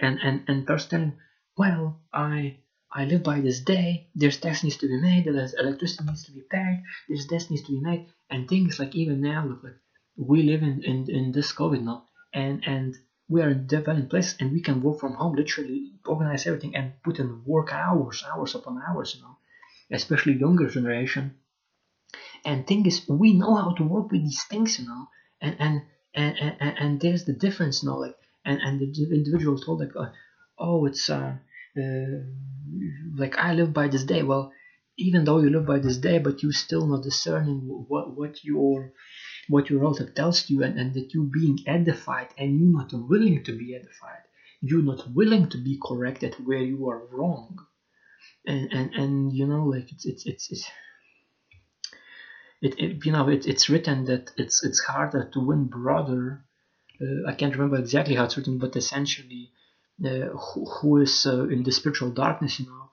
And 0.00 0.18
and 0.22 0.44
and 0.48 0.66
person 0.66 1.18
well 1.56 2.00
i 2.12 2.56
i 2.90 3.04
live 3.04 3.22
by 3.22 3.40
this 3.40 3.60
day 3.60 4.08
there's 4.14 4.38
tax 4.38 4.62
needs 4.64 4.78
to 4.78 4.88
be 4.88 4.98
made 5.00 5.24
there's 5.24 5.54
electricity 5.54 6.04
needs 6.04 6.24
to 6.24 6.32
be 6.32 6.42
paid 6.50 6.82
there's 7.08 7.26
this 7.26 7.50
needs 7.50 7.62
to 7.64 7.72
be 7.72 7.80
made 7.80 8.06
and 8.30 8.48
things 8.48 8.78
like 8.78 8.94
even 8.94 9.20
now 9.20 9.44
look 9.44 9.62
like 9.62 9.78
we 10.16 10.42
live 10.42 10.62
in 10.62 10.82
in, 10.82 10.98
in 11.10 11.32
this 11.32 11.52
covid 11.52 11.82
now 11.82 12.04
and 12.32 12.62
and 12.66 12.96
we 13.28 13.42
are 13.42 13.50
in 13.50 13.66
developing 13.66 14.08
place 14.08 14.34
and 14.40 14.52
we 14.52 14.60
can 14.60 14.82
work 14.82 14.98
from 14.98 15.14
home 15.14 15.34
literally 15.34 15.92
organize 16.06 16.46
everything 16.46 16.74
and 16.74 16.92
put 17.04 17.18
in 17.18 17.44
work 17.44 17.72
hours 17.72 18.24
hours 18.30 18.54
upon 18.54 18.82
hours 18.88 19.14
you 19.14 19.22
know 19.22 19.36
especially 19.92 20.32
younger 20.34 20.68
generation. 20.68 21.38
And 22.44 22.66
thing 22.66 22.86
is 22.86 23.06
we 23.08 23.34
know 23.34 23.54
how 23.54 23.72
to 23.74 23.84
work 23.84 24.10
with 24.10 24.22
these 24.22 24.44
things 24.44 24.78
you 24.78 24.86
know 24.86 25.08
and 25.42 25.56
and 25.58 25.82
and 26.14 26.36
and, 26.60 26.78
and 26.78 27.00
there's 27.00 27.24
the 27.24 27.32
difference 27.32 27.82
now 27.82 27.98
like 27.98 28.16
and 28.44 28.60
and 28.60 28.80
the 28.80 28.86
individual 29.14 29.58
told 29.58 29.80
like 29.80 29.96
uh, 29.96 30.10
oh 30.58 30.86
it's 30.86 31.10
uh, 31.10 31.34
uh 31.76 32.18
like 33.16 33.36
i 33.38 33.52
live 33.52 33.72
by 33.72 33.88
this 33.88 34.04
day. 34.04 34.22
Well 34.22 34.52
even 34.98 35.24
though 35.24 35.38
you 35.38 35.50
live 35.50 35.66
by 35.66 35.78
this 35.78 35.96
day 35.96 36.18
but 36.18 36.42
you're 36.42 36.52
still 36.52 36.86
not 36.86 37.02
discerning 37.02 37.60
what 37.88 38.16
what 38.16 38.44
your 38.44 38.92
what 39.48 39.68
your 39.68 39.80
relative 39.80 40.14
tells 40.14 40.48
you 40.48 40.62
and, 40.62 40.78
and 40.78 40.94
that 40.94 41.12
you 41.14 41.24
being 41.24 41.58
edified 41.66 42.28
and 42.38 42.58
you're 42.58 42.78
not 42.80 42.92
willing 42.92 43.42
to 43.44 43.52
be 43.52 43.74
edified. 43.74 44.22
You're 44.60 44.82
not 44.82 45.12
willing 45.12 45.48
to 45.50 45.58
be 45.58 45.78
corrected 45.84 46.34
where 46.44 46.62
you 46.62 46.88
are 46.88 47.06
wrong. 47.10 47.58
And 48.46 48.72
and, 48.72 48.94
and 48.94 49.32
you 49.32 49.46
know 49.46 49.64
like 49.64 49.92
it's 49.92 50.04
it's 50.06 50.26
it's, 50.26 50.50
it's 50.50 50.70
it, 52.62 52.74
it, 52.78 53.04
you 53.06 53.12
know 53.12 53.28
it, 53.28 53.46
it's 53.46 53.68
written 53.68 54.04
that 54.06 54.32
it's 54.36 54.64
it's 54.64 54.80
harder 54.80 55.24
to 55.32 55.40
win 55.40 55.66
brother 55.66 56.44
uh, 57.02 57.28
I 57.28 57.32
can't 57.34 57.54
remember 57.54 57.78
exactly 57.78 58.14
how 58.14 58.24
it's 58.24 58.36
written 58.36 58.58
but 58.58 58.76
essentially 58.76 59.50
uh, 60.04 60.28
who, 60.44 60.66
who 60.66 60.98
is 60.98 61.26
uh, 61.26 61.44
in 61.48 61.62
the 61.64 61.72
spiritual 61.72 62.10
darkness 62.10 62.60
you 62.60 62.66
know 62.66 62.90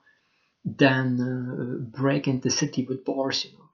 than 0.64 1.20
uh, 1.20 1.98
break 2.00 2.28
into 2.28 2.50
city 2.50 2.84
with 2.88 3.04
bars 3.04 3.44
you 3.44 3.52
know. 3.52 3.70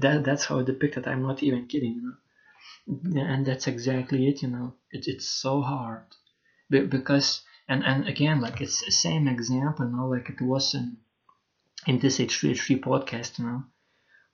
That, 0.00 0.24
that's 0.24 0.46
how 0.46 0.58
it. 0.60 0.66
Depicted 0.66 1.06
I'm 1.06 1.22
not 1.22 1.42
even 1.42 1.66
kidding 1.66 1.94
you 1.94 2.02
know. 2.02 3.22
And 3.22 3.46
that's 3.46 3.66
exactly 3.66 4.28
it 4.28 4.42
you 4.42 4.48
know. 4.48 4.74
It, 4.90 5.06
it's 5.06 5.28
so 5.28 5.60
hard. 5.62 6.04
Because 6.70 7.42
and 7.68 7.84
and 7.84 8.08
again 8.08 8.40
like 8.40 8.60
it's 8.60 8.84
the 8.84 8.90
same 8.92 9.28
example 9.28 9.86
you 9.86 9.96
know 9.96 10.08
like 10.08 10.28
it 10.30 10.40
was 10.40 10.74
in 10.74 10.96
in 11.86 11.98
this 11.98 12.20
H3H3 12.20 12.80
podcast 12.80 13.38
you 13.38 13.46
know 13.46 13.64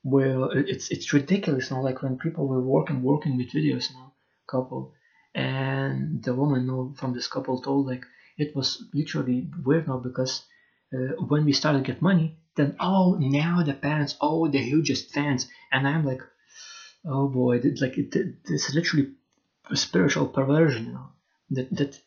where 0.03 0.51
it's 0.57 0.91
it's 0.91 1.13
ridiculous 1.13 1.71
now 1.71 1.81
like 1.83 2.03
when 2.03 2.17
people 2.17 2.47
were 2.47 2.61
working 2.61 3.03
working 3.03 3.37
with 3.37 3.53
videos 3.53 3.91
you 3.91 3.97
now 3.97 4.13
couple 4.49 4.93
and 5.35 6.23
the 6.25 6.35
woman 6.35 6.63
you 6.63 6.67
know, 6.67 6.95
from 6.97 7.13
this 7.13 7.29
couple 7.29 7.61
told 7.61 7.87
like 7.87 8.05
it 8.39 8.57
was 8.57 8.85
literally 8.95 9.49
weird 9.65 9.87
now 9.87 9.99
because 9.99 10.43
uh, 10.95 11.15
when 11.29 11.45
we 11.45 11.53
started 11.53 11.85
to 11.85 11.93
get 11.93 12.03
money 12.03 12.37
then 12.57 12.75
oh 12.81 13.15
now 13.21 13.63
the 13.63 13.75
parents 13.75 14.17
oh 14.21 14.49
the 14.49 14.59
hugest 14.59 15.13
fans 15.13 15.47
and 15.71 15.87
i'm 15.87 16.05
like 16.05 16.23
oh 17.05 17.29
boy 17.29 17.61
like 17.81 17.99
it, 17.99 18.17
it's 18.45 18.75
literally 18.75 19.13
a 19.71 19.77
spiritual 19.77 20.27
perversion 20.27 20.87
you 20.87 20.93
know 20.93 21.09
that 21.51 21.71
that 21.77 22.01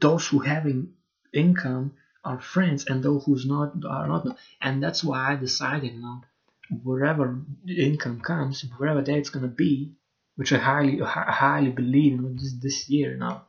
those 0.00 0.26
who 0.28 0.38
having 0.38 0.88
income 1.32 1.92
are 2.24 2.40
friends 2.40 2.86
and 2.86 3.02
those 3.02 3.24
who's 3.24 3.44
not 3.46 3.72
are 3.88 4.08
not 4.08 4.26
and 4.60 4.82
that's 4.82 5.04
why 5.04 5.32
i 5.32 5.36
decided 5.36 5.92
you 5.92 6.00
know 6.00 6.22
wherever 6.70 7.38
income 7.68 8.20
comes, 8.20 8.64
wherever 8.76 9.02
that's 9.02 9.30
gonna 9.30 9.48
be, 9.48 9.92
which 10.36 10.52
I 10.52 10.58
highly 10.58 10.98
highly 10.98 11.70
believe 11.70 12.12
in 12.12 12.36
this 12.36 12.54
this 12.60 12.88
year 12.88 13.16
now. 13.16 13.44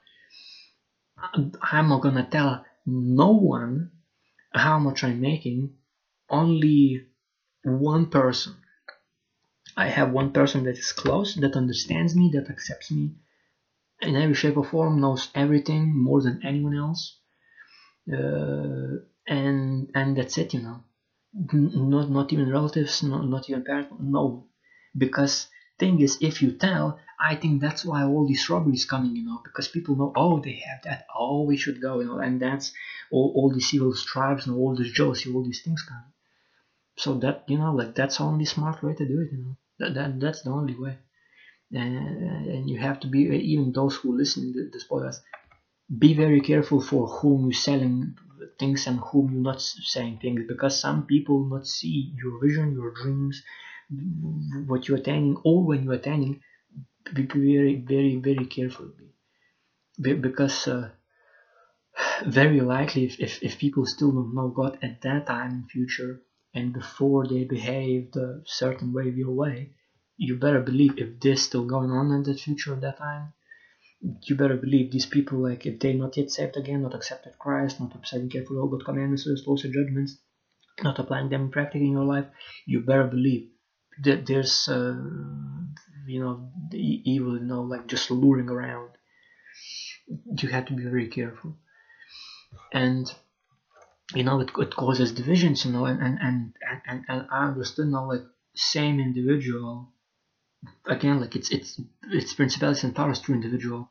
I'm 1.61 1.87
not 1.87 2.01
gonna 2.01 2.27
tell 2.29 2.63
no 2.85 3.31
one 3.31 3.91
how 4.53 4.79
much 4.79 5.03
I'm 5.03 5.21
making. 5.21 5.71
Only 6.29 7.05
one 7.63 8.07
person. 8.07 8.55
I 9.77 9.87
have 9.87 10.09
one 10.09 10.31
person 10.31 10.63
that 10.63 10.77
is 10.77 10.91
close, 10.91 11.35
that 11.35 11.55
understands 11.55 12.15
me, 12.15 12.31
that 12.33 12.49
accepts 12.49 12.91
me 12.91 13.11
in 14.01 14.15
every 14.15 14.35
shape 14.35 14.57
or 14.57 14.63
form, 14.63 14.99
knows 14.99 15.29
everything 15.35 15.95
more 15.95 16.21
than 16.21 16.39
anyone 16.43 16.75
else, 16.75 17.17
uh, 18.11 18.97
and 19.27 19.89
and 19.93 20.17
that's 20.17 20.37
it, 20.37 20.53
you 20.53 20.61
know 20.61 20.83
not 21.35 22.09
not 22.09 22.31
even 22.33 22.49
relatives 22.49 23.03
not, 23.03 23.27
not 23.27 23.49
even 23.49 23.63
parents 23.63 23.93
no. 23.99 24.47
Because 24.97 25.47
thing 25.77 25.99
is 25.99 26.17
if 26.21 26.41
you 26.41 26.51
tell 26.53 26.97
i 27.19 27.35
think 27.35 27.61
that's 27.61 27.83
why 27.83 28.03
all 28.03 28.25
these 28.25 28.49
robberies 28.49 28.85
coming 28.85 29.13
you 29.15 29.25
know 29.25 29.41
because 29.43 29.67
people 29.67 29.95
know 29.97 30.13
oh 30.15 30.39
they 30.39 30.63
have 30.67 30.81
that 30.83 31.05
oh 31.13 31.41
we 31.43 31.57
should 31.57 31.81
go 31.81 31.99
you 31.99 32.05
know 32.07 32.19
and 32.19 32.41
that's 32.41 32.71
all, 33.11 33.33
all 33.35 33.51
these 33.53 33.73
evil 33.73 33.93
stripes 33.93 34.45
and 34.45 34.55
all 34.55 34.73
this 34.75 34.91
jealousy 34.91 35.33
all 35.33 35.43
these 35.43 35.61
things 35.61 35.81
come. 35.81 36.03
So 36.97 37.15
that 37.15 37.43
you 37.47 37.57
know 37.57 37.73
like 37.73 37.93
that's 37.93 38.21
only 38.21 38.45
smart 38.45 38.81
way 38.81 38.93
to 38.93 39.05
do 39.05 39.21
it 39.21 39.31
you 39.33 39.39
know. 39.43 39.57
That, 39.79 39.93
that 39.95 40.19
that's 40.21 40.41
the 40.43 40.51
only 40.51 40.75
way. 40.75 40.97
And, 41.73 41.97
and 42.47 42.69
you 42.69 42.77
have 42.79 43.01
to 43.01 43.07
be 43.07 43.19
even 43.53 43.73
those 43.73 43.95
who 43.97 44.17
listen 44.17 44.53
to 44.53 44.69
this 44.71 44.87
podcast 44.87 45.19
be 45.99 46.13
very 46.13 46.41
careful 46.41 46.81
for 46.81 47.07
whom 47.07 47.43
you're 47.45 47.53
selling 47.53 48.15
things 48.59 48.87
and 48.87 48.99
whom 48.99 49.31
you're 49.31 49.41
not 49.41 49.61
saying 49.61 50.19
things 50.21 50.41
because 50.47 50.79
some 50.79 51.05
people 51.05 51.45
not 51.45 51.67
see 51.67 52.13
your 52.15 52.39
vision 52.43 52.73
your 52.73 52.93
dreams 52.93 53.43
what 54.67 54.87
you're 54.87 54.97
attending 54.97 55.37
or 55.43 55.63
when 55.63 55.83
you're 55.83 55.93
attending 55.93 56.41
be 57.13 57.23
very 57.25 57.75
very 57.75 58.15
very 58.15 58.45
careful. 58.45 58.89
Because 59.99 60.67
uh, 60.67 60.89
very 62.25 62.61
likely 62.61 63.05
if, 63.05 63.19
if, 63.19 63.43
if 63.43 63.57
people 63.57 63.85
still 63.85 64.11
don't 64.11 64.33
know 64.33 64.49
god 64.49 64.77
at 64.81 65.01
that 65.01 65.27
time 65.27 65.51
in 65.51 65.67
future 65.69 66.21
and 66.53 66.73
before 66.73 67.27
they 67.27 67.43
behaved 67.43 68.15
a 68.15 68.41
certain 68.45 68.91
way 68.93 69.09
your 69.09 69.31
way 69.31 69.69
you 70.17 70.37
better 70.37 70.61
believe 70.61 70.97
if 70.97 71.19
this 71.19 71.43
still 71.43 71.65
going 71.65 71.91
on 71.91 72.11
in 72.11 72.23
the 72.23 72.33
future 72.33 72.73
at 72.73 72.81
that 72.81 72.97
time 72.97 73.33
you 74.21 74.35
better 74.35 74.57
believe 74.57 74.91
these 74.91 75.05
people, 75.05 75.39
like, 75.39 75.65
if 75.65 75.79
they're 75.79 75.93
not 75.93 76.17
yet 76.17 76.31
saved 76.31 76.57
again, 76.57 76.83
not 76.83 76.95
accepted 76.95 77.37
Christ, 77.39 77.79
not 77.79 77.95
observing 77.95 78.29
carefully 78.29 78.59
all 78.59 78.67
God's 78.67 78.83
commandments, 78.83 79.27
laws, 79.47 79.63
and 79.63 79.73
judgments, 79.73 80.17
not 80.83 80.99
applying 80.99 81.29
them 81.29 81.51
practice 81.51 81.81
in 81.81 81.91
your 81.91 82.05
life, 82.05 82.25
you 82.65 82.81
better 82.81 83.05
believe 83.05 83.49
that 84.03 84.25
there's, 84.25 84.67
uh, 84.67 84.95
you 86.07 86.19
know, 86.19 86.51
evil, 86.73 87.37
you 87.37 87.45
know, 87.45 87.61
like 87.61 87.87
just 87.87 88.11
luring 88.11 88.49
around. 88.49 88.89
You 90.07 90.49
have 90.49 90.65
to 90.67 90.73
be 90.73 90.83
very 90.83 91.07
careful. 91.07 91.57
And, 92.71 93.11
you 94.13 94.23
know, 94.23 94.39
it, 94.41 94.51
it 94.57 94.75
causes 94.75 95.13
divisions, 95.13 95.65
you 95.65 95.71
know, 95.71 95.85
and, 95.85 95.99
and, 96.01 96.19
and, 96.21 96.53
and, 96.87 97.05
and 97.07 97.27
I 97.31 97.47
understand 97.47 97.91
now, 97.91 98.07
like, 98.07 98.23
same 98.55 98.99
individual 98.99 99.91
again 100.87 101.19
like 101.19 101.35
it's 101.35 101.51
it's 101.51 101.79
it's 102.09 102.33
principalities 102.33 102.83
and 102.83 102.95
powers 102.95 103.19
to 103.19 103.33
individual 103.33 103.89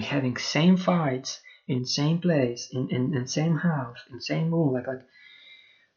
having 0.00 0.36
same 0.36 0.76
fights 0.76 1.40
in 1.68 1.84
same 1.84 2.18
place 2.18 2.68
in, 2.72 2.88
in, 2.90 3.14
in 3.14 3.26
same 3.26 3.56
house 3.56 3.98
in 4.10 4.20
same 4.20 4.50
room 4.52 4.72
like 4.74 4.86
like 4.86 5.06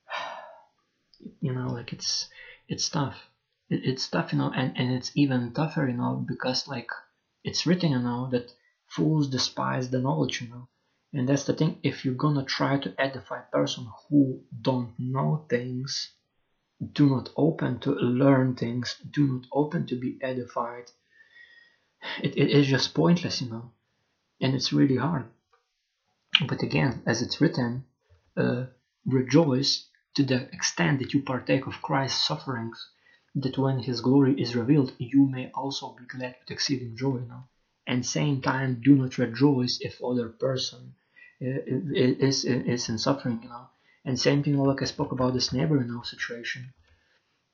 you 1.41 1.53
know 1.53 1.67
like 1.67 1.91
it's 1.93 2.29
it's 2.67 2.89
tough. 2.89 3.17
It, 3.69 3.81
it's 3.83 4.07
tough 4.07 4.33
you 4.33 4.39
know 4.39 4.51
and, 4.55 4.77
and 4.77 4.93
it's 4.93 5.11
even 5.15 5.53
tougher 5.53 5.87
you 5.87 5.97
know 5.97 6.23
because 6.27 6.67
like 6.67 6.89
it's 7.43 7.65
written 7.65 7.91
you 7.91 7.99
know 7.99 8.29
that 8.31 8.51
fools 8.87 9.29
despise 9.29 9.89
the 9.89 9.99
knowledge 9.99 10.41
you 10.41 10.49
know. 10.49 10.67
And 11.15 11.29
that's 11.29 11.43
the 11.43 11.53
thing 11.53 11.79
if 11.83 12.05
you're 12.05 12.15
gonna 12.15 12.45
try 12.45 12.77
to 12.79 12.95
edify 12.97 13.39
a 13.39 13.51
person 13.51 13.87
who 14.09 14.41
don't 14.61 14.93
know 14.99 15.45
things 15.49 16.13
do 16.91 17.09
not 17.09 17.29
open 17.35 17.79
to 17.79 17.91
learn 17.93 18.55
things 18.55 18.95
do 19.09 19.27
not 19.27 19.45
open 19.51 19.87
to 19.87 19.95
be 19.95 20.17
edified 20.21 20.91
it, 22.23 22.37
it 22.37 22.49
is 22.49 22.67
just 22.67 22.93
pointless 22.93 23.41
you 23.41 23.49
know 23.49 23.71
and 24.43 24.53
it's 24.53 24.73
really 24.79 24.97
hard 24.97 25.25
but 26.47 26.61
again 26.61 27.01
as 27.07 27.21
it's 27.23 27.41
written 27.41 27.83
uh, 28.37 28.63
rejoice 29.05 29.87
to 30.15 30.23
the 30.23 30.39
extent 30.57 30.99
that 30.99 31.13
you 31.13 31.21
partake 31.21 31.65
of 31.67 31.81
christ's 31.81 32.27
sufferings 32.27 32.77
that 33.35 33.57
when 33.57 33.79
his 33.79 34.01
glory 34.01 34.33
is 34.39 34.55
revealed 34.55 34.91
you 34.99 35.25
may 35.25 35.49
also 35.55 35.95
be 35.99 36.05
glad 36.05 36.35
with 36.39 36.51
exceeding 36.51 36.95
joy 36.95 37.17
you 37.17 37.27
know 37.33 37.43
and 37.87 38.05
same 38.05 38.41
time 38.41 38.81
do 38.83 38.93
not 38.95 39.17
rejoice 39.17 39.79
if 39.81 40.03
other 40.03 40.29
person 40.29 40.93
uh, 41.41 41.63
is, 42.27 42.45
is, 42.45 42.89
in 42.89 42.97
suffering 42.99 43.39
you 43.41 43.49
know 43.49 43.65
and 44.05 44.19
same 44.19 44.43
thing 44.43 44.57
like 44.57 44.81
I 44.81 44.85
spoke 44.85 45.11
about 45.13 45.33
this 45.33 45.53
neighbor 45.53 45.81
in 45.81 45.89
our 45.95 46.03
situation. 46.03 46.73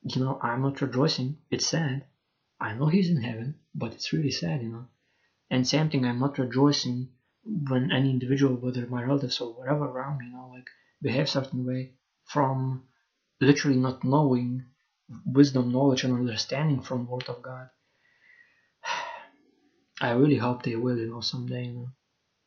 You 0.02 0.20
know, 0.24 0.38
I'm 0.42 0.62
not 0.62 0.80
rejoicing. 0.80 1.38
It's 1.50 1.68
sad. 1.68 2.04
I 2.58 2.74
know 2.74 2.88
he's 2.88 3.10
in 3.10 3.22
heaven, 3.22 3.54
but 3.74 3.92
it's 3.94 4.12
really 4.12 4.32
sad, 4.32 4.62
you 4.62 4.70
know. 4.70 4.88
And 5.50 5.66
same 5.66 5.90
thing, 5.90 6.04
I'm 6.04 6.20
not 6.20 6.38
rejoicing 6.38 7.08
when 7.44 7.90
any 7.90 8.10
individual, 8.10 8.56
whether 8.56 8.86
my 8.86 9.02
relatives 9.02 9.40
or 9.40 9.52
whatever 9.52 9.84
around 9.84 10.18
me, 10.18 10.26
you 10.26 10.32
know, 10.32 10.50
like 10.54 10.68
behave 11.02 11.28
certain 11.28 11.64
way 11.66 11.94
from 12.24 12.84
literally 13.40 13.78
not 13.78 14.04
knowing 14.04 14.64
wisdom, 15.26 15.72
knowledge, 15.72 16.04
and 16.04 16.14
understanding 16.14 16.80
from 16.80 17.08
Word 17.08 17.28
of 17.28 17.42
God. 17.42 17.68
I 20.00 20.12
really 20.12 20.36
hope 20.36 20.62
they 20.62 20.76
will, 20.76 20.98
you 20.98 21.10
know, 21.10 21.20
someday, 21.20 21.64
you 21.64 21.90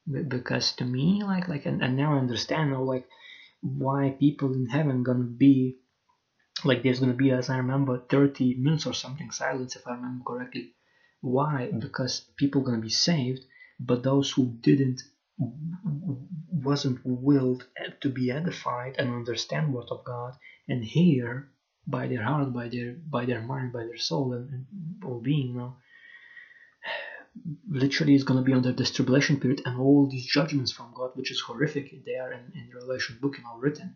know, 0.07 0.23
because 0.23 0.73
to 0.73 0.85
me, 0.85 1.23
like, 1.23 1.47
like, 1.47 1.65
and, 1.65 1.83
and 1.83 1.97
now 1.97 2.13
I 2.13 2.19
understand, 2.19 2.69
you 2.69 2.75
know, 2.75 2.83
like 2.83 3.07
why 3.61 4.15
people 4.19 4.53
in 4.53 4.67
heaven 4.67 5.03
gonna 5.03 5.23
be 5.23 5.77
like 6.65 6.83
there's 6.83 6.99
gonna 6.99 7.13
be 7.13 7.31
as 7.31 7.49
i 7.49 7.57
remember 7.57 7.97
30 8.09 8.55
minutes 8.55 8.85
or 8.85 8.93
something 8.93 9.31
silence 9.31 9.75
if 9.75 9.87
i 9.87 9.93
remember 9.93 10.23
correctly 10.25 10.73
why 11.23 11.69
mm. 11.71 11.79
because 11.79 12.19
people 12.35 12.61
gonna 12.61 12.77
be 12.77 12.89
saved 12.89 13.43
but 13.79 14.03
those 14.03 14.29
who 14.31 14.45
didn't 14.59 15.01
wasn't 16.51 16.99
willed 17.03 17.65
to 18.01 18.09
be 18.09 18.29
edified 18.29 18.95
and 18.99 19.09
understand 19.09 19.73
word 19.73 19.87
of 19.89 20.03
god 20.03 20.33
and 20.67 20.83
hear 20.83 21.49
by 21.87 22.07
their 22.07 22.23
heart 22.23 22.53
by 22.53 22.67
their 22.67 22.93
by 23.09 23.25
their 23.25 23.41
mind 23.41 23.71
by 23.71 23.83
their 23.85 23.97
soul 23.97 24.33
and, 24.33 24.49
and 24.49 24.65
all 25.05 25.19
being 25.19 25.47
you 25.47 25.53
know 25.53 25.75
literally 27.69 28.15
is 28.15 28.25
going 28.25 28.39
to 28.39 28.45
be 28.45 28.53
under 28.53 28.73
this 28.73 28.91
tribulation 28.91 29.39
period 29.39 29.61
and 29.65 29.79
all 29.79 30.07
these 30.07 30.25
judgments 30.25 30.71
from 30.71 30.93
God, 30.93 31.11
which 31.15 31.31
is 31.31 31.41
horrific. 31.41 32.05
They 32.05 32.17
are 32.17 32.31
in, 32.31 32.51
in 32.53 32.69
the 32.69 32.75
Revelation 32.75 33.17
book 33.19 33.37
and 33.37 33.45
all 33.47 33.59
written. 33.59 33.95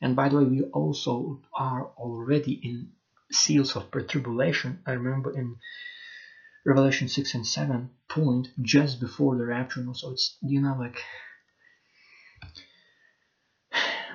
And 0.00 0.16
by 0.16 0.28
the 0.28 0.38
way, 0.38 0.44
we 0.44 0.62
also 0.64 1.40
are 1.54 1.92
already 1.96 2.54
in 2.54 2.90
seals 3.30 3.76
of 3.76 3.90
tribulation. 4.08 4.80
I 4.84 4.92
remember 4.92 5.32
in 5.32 5.56
Revelation 6.64 7.08
6 7.08 7.34
and 7.34 7.46
7 7.46 7.90
point 8.08 8.48
just 8.60 9.00
before 9.00 9.36
the 9.36 9.44
rapture. 9.44 9.84
So 9.94 10.12
it's, 10.12 10.36
you 10.42 10.60
know, 10.60 10.76
like, 10.78 11.02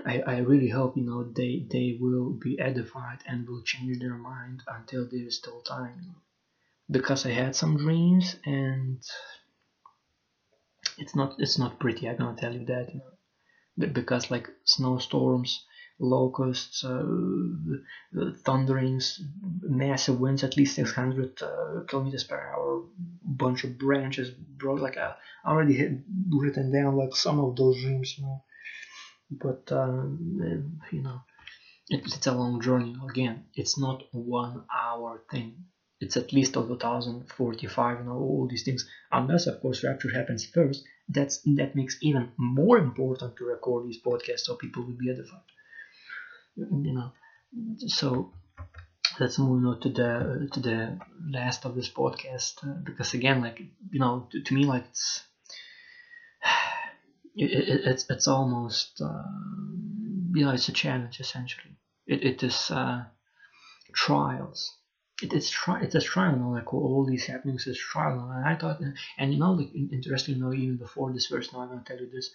I, 0.05 0.21
I 0.25 0.37
really 0.39 0.69
hope, 0.69 0.95
you 0.95 1.03
know, 1.03 1.23
they, 1.23 1.65
they 1.69 1.97
will 1.99 2.31
be 2.31 2.59
edified 2.59 3.19
and 3.25 3.47
will 3.47 3.63
change 3.63 3.99
their 3.99 4.15
mind 4.15 4.63
until 4.67 5.07
there 5.09 5.27
is 5.27 5.37
still 5.37 5.61
time. 5.61 6.15
Because 6.89 7.25
I 7.25 7.31
had 7.31 7.55
some 7.55 7.77
dreams 7.77 8.37
and 8.45 9.01
it's 10.97 11.15
not 11.15 11.35
it's 11.37 11.57
not 11.57 11.79
pretty. 11.79 12.07
I'm 12.07 12.17
gonna 12.17 12.37
tell 12.37 12.53
you 12.53 12.65
that, 12.65 12.93
you 12.93 13.01
know, 13.77 13.87
because 13.87 14.31
like 14.31 14.49
snowstorms 14.63 15.65
locusts, 15.99 16.83
uh, 16.83 17.03
thunderings, 18.45 19.19
massive 19.61 20.19
winds, 20.19 20.43
at 20.43 20.57
least 20.57 20.75
600 20.75 21.41
uh, 21.41 21.81
kilometers 21.87 22.23
per 22.23 22.37
hour, 22.39 22.83
bunch 23.23 23.63
of 23.63 23.77
branches 23.77 24.29
broke. 24.31 24.79
Like 24.79 24.97
I 24.97 25.13
already 25.45 25.77
had 25.77 26.03
written 26.29 26.71
down 26.71 26.95
like 26.95 27.15
some 27.15 27.39
of 27.39 27.55
those 27.55 27.81
dreams, 27.81 28.15
you 28.17 28.23
know. 28.25 28.43
But 29.31 29.71
um, 29.71 30.79
you 30.91 31.01
know, 31.01 31.21
it, 31.89 32.01
it's 32.05 32.27
a 32.27 32.33
long 32.33 32.61
journey. 32.61 32.95
Again, 33.09 33.45
it's 33.55 33.77
not 33.79 34.03
one 34.13 34.63
hour 34.75 35.23
thing. 35.31 35.65
It's 35.99 36.17
at 36.17 36.33
least 36.33 36.55
of 36.57 36.69
1045, 36.69 37.99
you 37.99 38.05
know, 38.05 38.11
all 38.13 38.47
these 38.49 38.63
things. 38.63 38.87
Unless, 39.11 39.47
of 39.47 39.61
course, 39.61 39.83
rapture 39.83 40.11
happens 40.13 40.45
first. 40.45 40.83
That's 41.09 41.41
that 41.55 41.75
makes 41.75 41.97
even 42.01 42.31
more 42.37 42.77
important 42.77 43.37
to 43.37 43.45
record 43.45 43.87
these 43.87 44.01
podcasts 44.01 44.41
so 44.41 44.55
people 44.55 44.83
will 44.83 44.93
be 44.97 45.09
edified 45.09 45.41
you 46.57 46.93
know 46.93 47.11
so 47.87 48.31
let's 49.19 49.39
move 49.39 49.65
on 49.65 49.79
to 49.79 49.89
the 49.89 50.49
to 50.51 50.59
the 50.59 50.97
last 51.29 51.65
of 51.65 51.75
this 51.75 51.89
podcast 51.89 52.53
uh, 52.63 52.73
because 52.83 53.13
again 53.13 53.41
like 53.41 53.59
you 53.91 53.99
know 53.99 54.27
to, 54.31 54.41
to 54.41 54.53
me 54.53 54.65
like 54.65 54.85
it's 54.89 55.23
it, 57.35 57.51
it, 57.51 57.81
it's 57.85 58.05
it's 58.09 58.27
almost 58.27 59.01
uh, 59.01 59.23
you 60.33 60.45
know 60.45 60.51
it's 60.51 60.69
a 60.69 60.73
challenge 60.73 61.19
essentially. 61.19 61.75
It, 62.05 62.23
it 62.23 62.43
is 62.43 62.71
uh, 62.71 63.03
trials. 63.93 64.73
It 65.21 65.33
is 65.33 65.49
tri- 65.49 65.81
it's 65.81 65.95
a 65.95 66.01
trial 66.01 66.33
you 66.33 66.37
know 66.37 66.49
like 66.49 66.73
all 66.73 67.05
these 67.09 67.25
happenings 67.25 67.65
is 67.65 67.77
trial 67.79 68.31
and 68.31 68.45
I 68.45 68.55
thought 68.55 68.79
and 69.17 69.33
you 69.33 69.39
know 69.39 69.51
like 69.53 69.73
interesting 69.73 70.35
you 70.35 70.41
know 70.41 70.53
even 70.53 70.77
before 70.77 71.11
this 71.11 71.27
verse 71.27 71.51
now 71.51 71.61
I'm 71.61 71.69
gonna 71.69 71.83
tell 71.85 71.97
you 71.97 72.09
this 72.11 72.29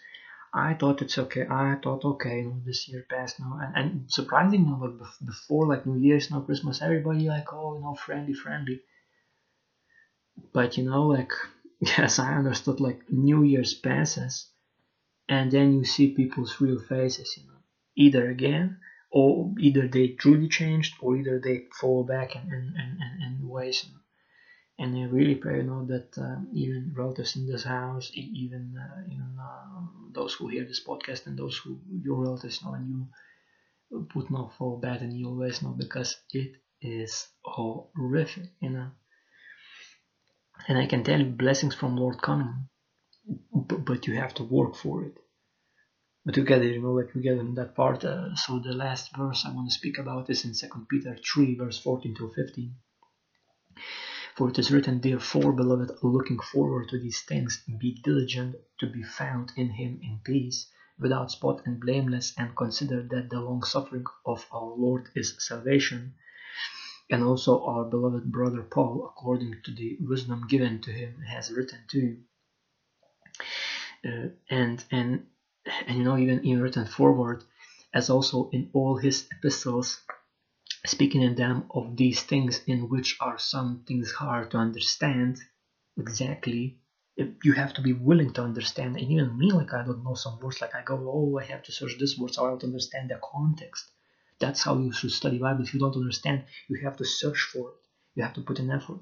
I 0.54 0.74
thought 0.74 1.00
it's 1.00 1.16
okay. 1.16 1.46
I 1.48 1.76
thought 1.82 2.04
okay, 2.04 2.40
you 2.40 2.44
know, 2.44 2.60
this 2.64 2.86
year 2.86 3.06
passed 3.08 3.40
now, 3.40 3.58
and, 3.62 3.76
and 3.76 4.12
surprisingly, 4.12 4.58
you 4.58 4.64
know, 4.66 4.98
before 5.24 5.66
like 5.66 5.86
New 5.86 5.98
Year's, 5.98 6.30
now 6.30 6.40
Christmas, 6.40 6.82
everybody 6.82 7.26
like 7.26 7.52
oh, 7.52 7.76
you 7.76 7.80
know, 7.80 7.94
friendly, 7.94 8.34
friendly. 8.34 8.82
But 10.52 10.76
you 10.76 10.84
know, 10.84 11.06
like 11.06 11.32
yes, 11.80 12.18
I 12.18 12.34
understood. 12.34 12.80
Like 12.80 13.10
New 13.10 13.42
Year's 13.44 13.72
passes, 13.72 14.50
and 15.28 15.50
then 15.50 15.72
you 15.72 15.84
see 15.84 16.12
people's 16.12 16.60
real 16.60 16.80
faces. 16.80 17.34
You 17.38 17.44
know, 17.48 17.60
either 17.96 18.28
again, 18.30 18.78
or 19.10 19.54
either 19.58 19.88
they 19.88 20.08
truly 20.08 20.48
changed, 20.48 20.96
or 21.00 21.16
either 21.16 21.40
they 21.42 21.68
fall 21.80 22.04
back 22.04 22.36
in 22.36 22.42
in 22.42 22.74
in, 22.76 23.22
in 23.22 23.48
ways. 23.48 23.84
You 23.84 23.94
know 23.94 24.01
and 24.78 24.96
I 24.96 25.04
really 25.04 25.34
pray, 25.36 25.58
you 25.58 25.64
know, 25.64 25.84
that 25.86 26.16
uh, 26.18 26.36
even 26.52 26.92
relatives 26.96 27.36
in 27.36 27.46
this 27.46 27.64
house, 27.64 28.10
even 28.14 28.74
uh, 28.76 29.02
even 29.06 29.36
uh, 29.40 29.80
those 30.12 30.34
who 30.34 30.48
hear 30.48 30.64
this 30.64 30.82
podcast 30.84 31.26
and 31.26 31.38
those 31.38 31.56
who 31.58 31.78
your 32.02 32.22
relatives 32.22 32.62
know, 32.64 32.74
and 32.74 32.88
you 32.88 33.08
would 34.14 34.30
not 34.30 34.54
fall 34.56 34.78
bad 34.78 35.02
in 35.02 35.12
your 35.12 35.34
ways, 35.34 35.62
know, 35.62 35.74
because 35.78 36.16
it 36.32 36.52
is 36.80 37.28
horrific, 37.44 38.44
you 38.60 38.70
know. 38.70 38.90
And 40.68 40.78
I 40.78 40.86
can 40.86 41.04
tell 41.04 41.18
you, 41.20 41.26
blessings 41.26 41.74
from 41.74 41.96
Lord 41.96 42.22
coming, 42.22 42.68
but, 43.52 43.84
but 43.84 44.06
you 44.06 44.14
have 44.14 44.34
to 44.34 44.44
work 44.44 44.76
for 44.76 45.04
it. 45.04 45.16
But 46.24 46.34
together, 46.34 46.64
you 46.64 46.80
know, 46.80 46.92
like 46.92 47.14
we 47.14 47.20
get 47.22 47.38
in 47.38 47.54
that 47.54 47.74
part. 47.74 48.04
Uh, 48.04 48.34
so 48.36 48.60
the 48.60 48.72
last 48.72 49.10
verse 49.16 49.44
I 49.44 49.52
want 49.52 49.68
to 49.68 49.74
speak 49.74 49.98
about 49.98 50.30
is 50.30 50.44
in 50.44 50.54
Second 50.54 50.86
Peter 50.88 51.16
three, 51.16 51.56
verse 51.56 51.78
fourteen 51.78 52.14
to 52.16 52.30
fifteen. 52.34 52.76
For 54.34 54.48
it 54.48 54.58
is 54.58 54.70
written, 54.70 55.00
Therefore, 55.00 55.52
beloved, 55.52 55.90
looking 56.02 56.38
forward 56.38 56.88
to 56.88 56.98
these 56.98 57.20
things, 57.20 57.62
be 57.78 58.00
diligent 58.02 58.56
to 58.78 58.86
be 58.86 59.02
found 59.02 59.52
in 59.56 59.68
him 59.68 60.00
in 60.02 60.20
peace, 60.24 60.70
without 60.98 61.30
spot 61.30 61.66
and 61.66 61.78
blameless, 61.78 62.32
and 62.38 62.56
consider 62.56 63.02
that 63.02 63.28
the 63.28 63.40
long 63.40 63.62
suffering 63.62 64.06
of 64.24 64.46
our 64.50 64.74
Lord 64.74 65.10
is 65.14 65.36
salvation. 65.38 66.14
And 67.10 67.22
also 67.22 67.62
our 67.66 67.84
beloved 67.84 68.32
brother 68.32 68.62
Paul, 68.62 69.04
according 69.04 69.60
to 69.64 69.74
the 69.74 69.98
wisdom 70.00 70.46
given 70.48 70.80
to 70.80 70.92
him, 70.92 71.20
has 71.20 71.52
written 71.52 71.80
to 71.88 71.98
you. 71.98 72.16
Uh, 74.04 74.28
and 74.48 74.82
and 74.90 75.26
and 75.86 75.98
you 75.98 76.04
know 76.04 76.16
even 76.16 76.40
in 76.40 76.60
written 76.60 76.86
forward, 76.86 77.44
as 77.92 78.08
also 78.08 78.48
in 78.50 78.70
all 78.72 78.96
his 78.96 79.28
epistles, 79.30 80.00
speaking 80.86 81.22
in 81.22 81.34
them 81.34 81.64
of 81.70 81.96
these 81.96 82.22
things 82.22 82.62
in 82.66 82.88
which 82.88 83.16
are 83.20 83.38
some 83.38 83.82
things 83.86 84.12
hard 84.12 84.50
to 84.50 84.56
understand 84.58 85.38
exactly. 85.98 86.78
You 87.44 87.52
have 87.52 87.74
to 87.74 87.82
be 87.82 87.92
willing 87.92 88.32
to 88.34 88.42
understand 88.42 88.96
and 88.96 89.10
even 89.10 89.36
me 89.38 89.52
like 89.52 89.72
i 89.74 89.82
don't 89.84 90.02
know 90.04 90.14
some 90.14 90.38
words 90.40 90.60
like 90.62 90.74
i 90.74 90.82
go 90.82 90.96
oh 91.16 91.38
i 91.38 91.44
have 91.44 91.62
to 91.64 91.72
search 91.72 91.96
this 91.98 92.16
word 92.18 92.32
so 92.32 92.44
i 92.44 92.48
don't 92.48 92.64
understand 92.64 93.10
the 93.10 93.20
context. 93.22 93.90
That's 94.40 94.62
how 94.62 94.78
you 94.78 94.92
should 94.92 95.12
study 95.12 95.38
bible. 95.38 95.62
If 95.62 95.74
you 95.74 95.80
don't 95.80 95.96
understand 95.96 96.44
you 96.68 96.80
have 96.84 96.96
to 96.96 97.04
search 97.04 97.40
for 97.52 97.70
it. 97.72 97.76
You 98.14 98.22
have 98.24 98.34
to 98.34 98.40
put 98.42 98.58
an 98.60 98.70
effort. 98.70 99.00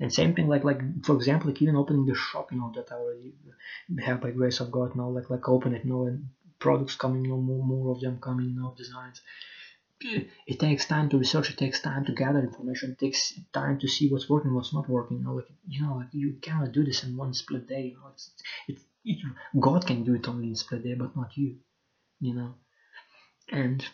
And 0.00 0.12
same 0.12 0.34
thing 0.34 0.48
like 0.48 0.64
like 0.64 0.80
for 1.04 1.14
example 1.16 1.50
like 1.50 1.60
even 1.62 1.76
opening 1.76 2.06
the 2.06 2.14
shop 2.14 2.52
you 2.52 2.58
know 2.58 2.72
that 2.74 2.90
i 2.92 2.96
already 2.96 3.34
have 4.00 4.20
by 4.20 4.30
grace 4.30 4.60
of 4.60 4.70
god 4.70 4.94
now 4.96 5.08
like 5.08 5.28
like 5.30 5.48
open 5.48 5.74
it 5.74 5.84
you 5.84 5.90
know 5.90 6.06
and 6.06 6.28
products 6.58 6.96
coming 6.96 7.24
you 7.24 7.30
know 7.30 7.38
more, 7.50 7.64
more 7.64 7.92
of 7.92 8.00
them 8.00 8.18
coming 8.20 8.48
you 8.50 8.56
know 8.60 8.74
designs 8.76 9.20
it 10.00 10.60
takes 10.60 10.86
time 10.86 11.08
to 11.08 11.18
research 11.18 11.50
it 11.50 11.56
takes 11.56 11.80
time 11.80 12.04
to 12.04 12.12
gather 12.12 12.40
information 12.40 12.90
it 12.90 12.98
takes 12.98 13.32
time 13.52 13.78
to 13.78 13.88
see 13.88 14.08
what's 14.10 14.28
working 14.28 14.54
what's 14.54 14.74
not 14.74 14.88
working. 14.88 15.18
You 15.18 15.24
know 15.24 15.34
like 15.34 15.48
you 15.66 15.82
know 15.82 15.96
like 15.96 16.08
you 16.12 16.34
cannot 16.42 16.72
do 16.72 16.84
this 16.84 17.02
in 17.02 17.16
one 17.16 17.32
split 17.32 17.66
day 17.66 17.84
you 17.86 17.94
know 17.94 18.10
it's, 18.12 18.30
it, 19.04 19.18
god 19.58 19.86
can 19.86 20.04
do 20.04 20.14
it 20.14 20.28
only 20.28 20.48
in 20.48 20.56
split 20.56 20.84
day 20.84 20.94
but 20.94 21.16
not 21.16 21.36
you 21.36 21.56
you 22.20 22.34
know? 22.34 22.54
And 23.50 23.86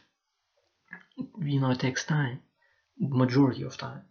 you 1.41 1.61
know 1.61 1.71
it 1.71 1.81
takes 1.81 2.05
time 2.05 2.43
majority 2.99 3.63
of 3.63 3.77
time 3.77 4.03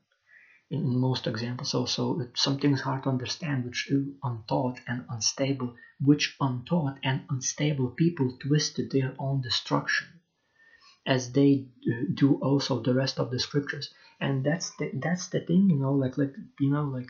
in 0.69 0.97
most 0.97 1.27
examples 1.27 1.73
also. 1.73 2.19
Some 2.35 2.57
things 2.57 2.81
hard 2.81 3.03
to 3.03 3.09
understand 3.09 3.65
which 3.65 3.91
untaught 4.23 4.79
and 4.87 5.05
unstable 5.09 5.75
which 5.99 6.35
untaught 6.39 6.99
and 7.03 7.25
unstable 7.29 7.89
people 7.89 8.37
twist 8.39 8.77
to 8.77 8.87
their 8.87 9.13
own 9.19 9.41
destruction 9.41 10.20
as 11.05 11.31
they 11.31 11.65
do 12.13 12.35
also 12.41 12.81
the 12.81 12.93
rest 12.93 13.19
of 13.19 13.31
the 13.31 13.39
scriptures. 13.39 13.93
And 14.19 14.43
that's 14.43 14.75
the, 14.77 14.91
that's 14.93 15.29
the 15.29 15.39
thing 15.41 15.69
you 15.69 15.79
know 15.79 15.93
like 15.93 16.17
like 16.17 16.35
you 16.59 16.69
know 16.69 16.83
like 16.83 17.09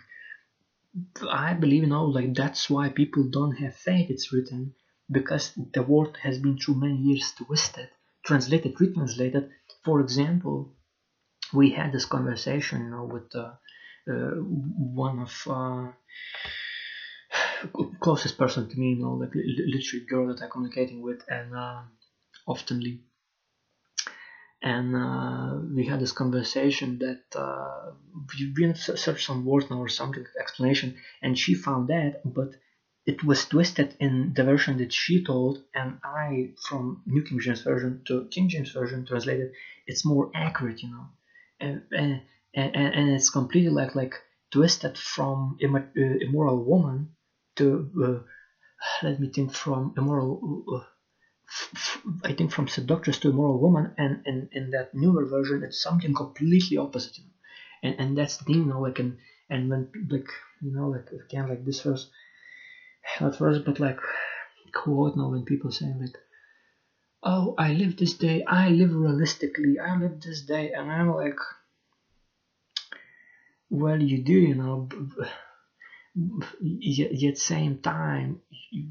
i 1.29 1.53
believe 1.53 1.83
you 1.83 1.89
know 1.89 2.05
like 2.05 2.33
that's 2.33 2.69
why 2.69 2.89
people 2.89 3.23
don't 3.29 3.57
have 3.57 3.75
faith 3.75 4.09
it's 4.09 4.33
written 4.33 4.73
because 5.09 5.53
the 5.73 5.83
word 5.83 6.17
has 6.21 6.37
been 6.39 6.57
through 6.57 6.75
many 6.75 6.97
years 6.97 7.33
twisted 7.37 7.89
translated 8.25 8.79
retranslated. 8.79 9.49
For 9.83 9.99
example 9.99 10.73
we 11.53 11.71
had 11.71 11.91
this 11.91 12.05
conversation 12.05 12.83
you 12.85 12.89
know 12.91 13.05
with 13.05 13.35
uh, 13.35 13.53
uh, 14.11 14.35
one 15.05 15.19
of 15.19 15.33
uh, 15.47 15.87
closest 17.99 18.37
person 18.37 18.69
to 18.69 18.79
me 18.79 18.89
you 18.93 19.01
know 19.01 19.13
like 19.13 19.33
literally 19.35 20.05
girl 20.05 20.27
that 20.27 20.41
i'm 20.41 20.49
communicating 20.49 21.01
with 21.01 21.21
and 21.29 21.55
uh, 21.55 21.81
oftenly 22.47 22.99
and 24.61 24.95
uh, 24.95 25.57
we 25.75 25.85
had 25.85 25.99
this 25.99 26.11
conversation 26.11 26.99
that 26.99 27.23
uh, 27.35 27.91
we 28.29 28.51
didn't 28.53 28.77
search 28.77 29.25
some 29.25 29.45
word 29.45 29.69
now 29.69 29.77
or 29.79 29.89
something 29.89 30.25
explanation 30.39 30.95
and 31.21 31.37
she 31.37 31.53
found 31.53 31.87
that 31.87 32.21
but 32.25 32.51
it 33.05 33.23
was 33.23 33.45
twisted 33.45 33.95
in 33.99 34.33
the 34.35 34.43
version 34.43 34.77
that 34.77 34.93
she 34.93 35.23
told 35.23 35.63
and 35.73 35.99
i 36.03 36.51
from 36.67 37.01
new 37.05 37.23
king 37.23 37.39
james 37.39 37.61
version 37.61 38.01
to 38.05 38.27
king 38.31 38.47
james 38.49 38.71
version 38.71 39.05
translated 39.05 39.51
it's 39.87 40.05
more 40.05 40.31
accurate 40.35 40.81
you 40.83 40.89
know. 40.89 41.07
And 41.59 41.83
and, 41.91 42.21
and, 42.53 42.75
and 42.75 43.09
it's 43.11 43.29
completely 43.29 43.69
like 43.69 43.95
like 43.95 44.15
twisted 44.51 44.97
from 44.97 45.57
uh, 45.63 45.79
immoral 46.25 46.63
woman 46.63 47.15
to 47.55 47.89
uh, 48.03 48.19
let 49.03 49.19
me 49.19 49.29
think 49.29 49.53
from 49.53 49.93
immoral 49.97 50.63
uh, 50.75 50.85
I 52.23 52.33
think 52.33 52.51
from 52.51 52.67
seductress 52.67 53.17
to 53.19 53.29
immoral 53.29 53.59
woman, 53.59 53.93
and 53.97 54.19
in, 54.25 54.47
in 54.51 54.71
that 54.71 54.93
newer 54.93 55.25
version, 55.25 55.63
it's 55.63 55.81
something 55.81 56.13
completely 56.13 56.77
opposite. 56.77 57.17
And 57.83 57.95
and 57.99 58.17
that's 58.17 58.37
the 58.37 58.45
thing, 58.45 58.59
you 58.61 58.65
know, 58.65 58.79
like 58.81 58.99
and 58.99 59.17
and 59.49 59.69
when 59.69 59.89
like 60.09 60.29
you 60.61 60.71
know 60.71 60.87
like 60.87 61.09
again 61.11 61.47
like 61.47 61.63
this 61.65 61.81
verse 61.81 62.07
not 63.19 63.37
verse 63.37 63.59
but 63.59 63.79
like 63.79 63.99
quote 64.73 65.15
now 65.15 65.29
when 65.29 65.45
people 65.45 65.71
say 65.71 65.85
like 65.99 66.17
oh 67.23 67.53
i 67.57 67.71
live 67.71 67.95
this 67.95 68.13
day 68.13 68.43
i 68.47 68.69
live 68.69 68.93
realistically 68.93 69.79
i 69.79 69.95
live 69.95 70.19
this 70.21 70.41
day 70.43 70.71
and 70.71 70.91
i'm 70.91 71.09
like 71.09 71.39
well 73.69 74.01
you 74.01 74.19
do 74.19 74.33
you 74.33 74.53
know 74.55 74.87
yet, 76.61 77.13
yet 77.13 77.37
same 77.37 77.79
time 77.79 78.41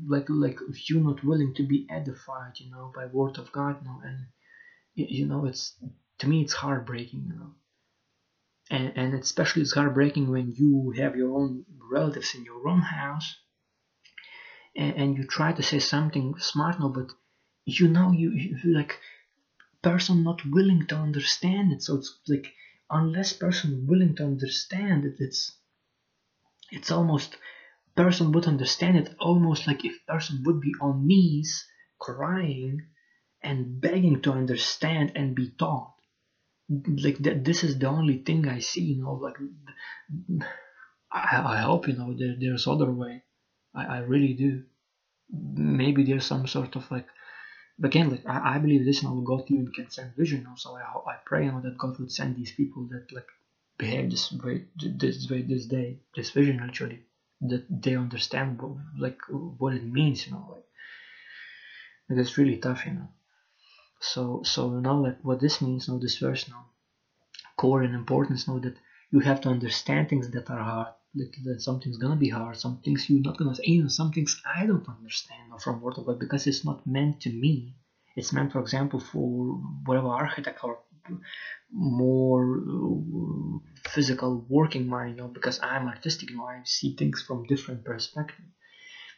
like 0.06 0.26
like 0.28 0.58
you're 0.88 1.02
not 1.02 1.22
willing 1.24 1.54
to 1.54 1.66
be 1.66 1.86
edified 1.90 2.52
you 2.56 2.70
know 2.70 2.90
by 2.94 3.06
word 3.06 3.38
of 3.38 3.52
god 3.52 3.76
you 3.80 3.88
know 3.88 4.00
and 4.04 4.26
you 4.94 5.26
know 5.26 5.44
it's 5.44 5.74
to 6.18 6.28
me 6.28 6.42
it's 6.42 6.52
heartbreaking 6.52 7.24
you 7.26 7.34
know. 7.38 7.54
And, 8.72 8.92
and 8.94 9.14
especially 9.14 9.62
it's 9.62 9.74
heartbreaking 9.74 10.30
when 10.30 10.52
you 10.56 10.94
have 10.96 11.16
your 11.16 11.36
own 11.36 11.64
relatives 11.90 12.36
in 12.36 12.44
your 12.44 12.68
own 12.68 12.80
house 12.80 13.36
and, 14.76 14.94
and 14.94 15.16
you 15.16 15.26
try 15.26 15.52
to 15.52 15.62
say 15.62 15.80
something 15.80 16.34
smart 16.38 16.78
now 16.78 16.88
but 16.88 17.10
you 17.64 17.88
know 17.88 18.12
you, 18.12 18.30
you 18.30 18.72
like 18.72 19.00
person 19.82 20.22
not 20.22 20.44
willing 20.46 20.86
to 20.86 20.94
understand 20.94 21.72
it. 21.72 21.82
So 21.82 21.96
it's 21.96 22.18
like 22.28 22.52
unless 22.90 23.32
person 23.32 23.86
willing 23.88 24.16
to 24.16 24.24
understand 24.24 25.04
it 25.04 25.14
it's 25.18 25.52
it's 26.70 26.90
almost 26.90 27.36
person 27.96 28.32
would 28.32 28.46
understand 28.46 28.96
it 28.96 29.14
almost 29.18 29.66
like 29.66 29.84
if 29.84 30.06
person 30.06 30.42
would 30.44 30.60
be 30.60 30.72
on 30.80 31.06
knees 31.06 31.66
crying 31.98 32.80
and 33.42 33.80
begging 33.80 34.22
to 34.22 34.32
understand 34.32 35.12
and 35.14 35.34
be 35.34 35.50
taught. 35.50 35.94
Like 36.68 37.18
that 37.18 37.44
this 37.44 37.64
is 37.64 37.78
the 37.78 37.88
only 37.88 38.18
thing 38.18 38.46
i 38.46 38.60
see 38.60 38.82
you 38.92 39.02
know 39.02 39.14
like 39.14 39.36
i, 41.10 41.56
I 41.56 41.58
hope 41.62 41.88
you 41.88 41.96
know 41.96 42.14
there, 42.16 42.36
there's 42.38 42.68
other 42.68 42.90
way. 42.90 43.24
I, 43.74 43.84
I 43.96 43.98
really 43.98 44.34
do. 44.34 44.62
Maybe 45.32 46.04
there's 46.04 46.26
some 46.26 46.46
sort 46.46 46.76
of 46.76 46.88
like 46.92 47.08
again 47.82 48.10
like 48.10 48.24
i, 48.26 48.54
I 48.54 48.58
believe 48.58 48.84
this 48.84 49.02
now 49.02 49.20
god 49.26 49.44
even 49.48 49.72
can 49.72 49.90
send 49.90 50.14
vision 50.16 50.46
also. 50.48 50.76
I 50.76 50.82
i 51.10 51.16
pray 51.24 51.46
you 51.46 51.50
know 51.52 51.60
that 51.60 51.76
god 51.76 51.98
would 51.98 52.12
send 52.12 52.36
these 52.36 52.52
people 52.52 52.84
that 52.92 53.10
like 53.12 53.26
behave 53.82 54.10
this 54.10 54.24
way 54.32 54.56
this 55.02 55.28
way 55.30 55.40
this 55.42 55.66
day. 55.76 55.88
This 56.16 56.30
vision 56.38 56.60
actually 56.66 57.00
that 57.50 57.64
they 57.84 57.94
understand 57.96 58.60
like 59.04 59.20
what 59.60 59.74
it 59.78 59.84
means 59.98 60.26
you 60.26 60.32
know 60.32 60.46
like, 60.54 60.68
like 62.08 62.18
it's 62.22 62.36
really 62.38 62.58
tough 62.58 62.84
you 62.86 62.92
know. 62.98 63.08
So 64.12 64.22
so 64.54 64.62
now 64.86 64.96
like 65.06 65.18
what 65.22 65.40
this 65.40 65.60
means 65.66 65.88
now 65.88 65.98
this 65.98 66.18
verse 66.18 66.44
now 66.48 66.62
core 67.56 67.82
and 67.82 67.94
importance 67.94 68.48
now 68.48 68.58
that 68.58 68.76
you 69.12 69.20
have 69.20 69.40
to 69.42 69.48
understand 69.56 70.08
things 70.08 70.30
that 70.30 70.50
are 70.50 70.64
hard 70.70 70.92
like 71.20 71.34
that 71.44 71.60
something's 71.60 71.98
gonna 72.02 72.16
be 72.16 72.28
hard 72.38 72.56
some 72.56 72.76
things 72.84 73.08
you're 73.08 73.28
not 73.28 73.36
gonna 73.36 73.56
even 73.64 73.90
some 73.90 74.10
things 74.12 74.40
i 74.56 74.64
don't 74.66 74.88
understand 74.88 75.50
from 75.62 75.80
word 75.80 75.98
of 75.98 76.06
god 76.06 76.18
because 76.18 76.46
it's 76.46 76.64
not 76.64 76.86
meant 76.86 77.20
to 77.20 77.30
me. 77.30 77.74
It's 78.16 78.32
meant 78.32 78.52
for 78.52 78.60
example 78.60 79.00
for 79.00 79.26
whatever 79.86 80.08
architect 80.08 80.64
or 80.64 80.78
more 81.72 82.58
uh, 82.58 83.58
physical 83.88 84.44
working 84.48 84.86
mind 84.86 85.16
you 85.16 85.22
know 85.22 85.28
because 85.28 85.58
i'm 85.62 85.86
artistic 85.88 86.30
you 86.30 86.36
know 86.36 86.44
i 86.44 86.60
see 86.64 86.94
things 86.96 87.22
from 87.22 87.44
different 87.44 87.84
perspective. 87.84 88.44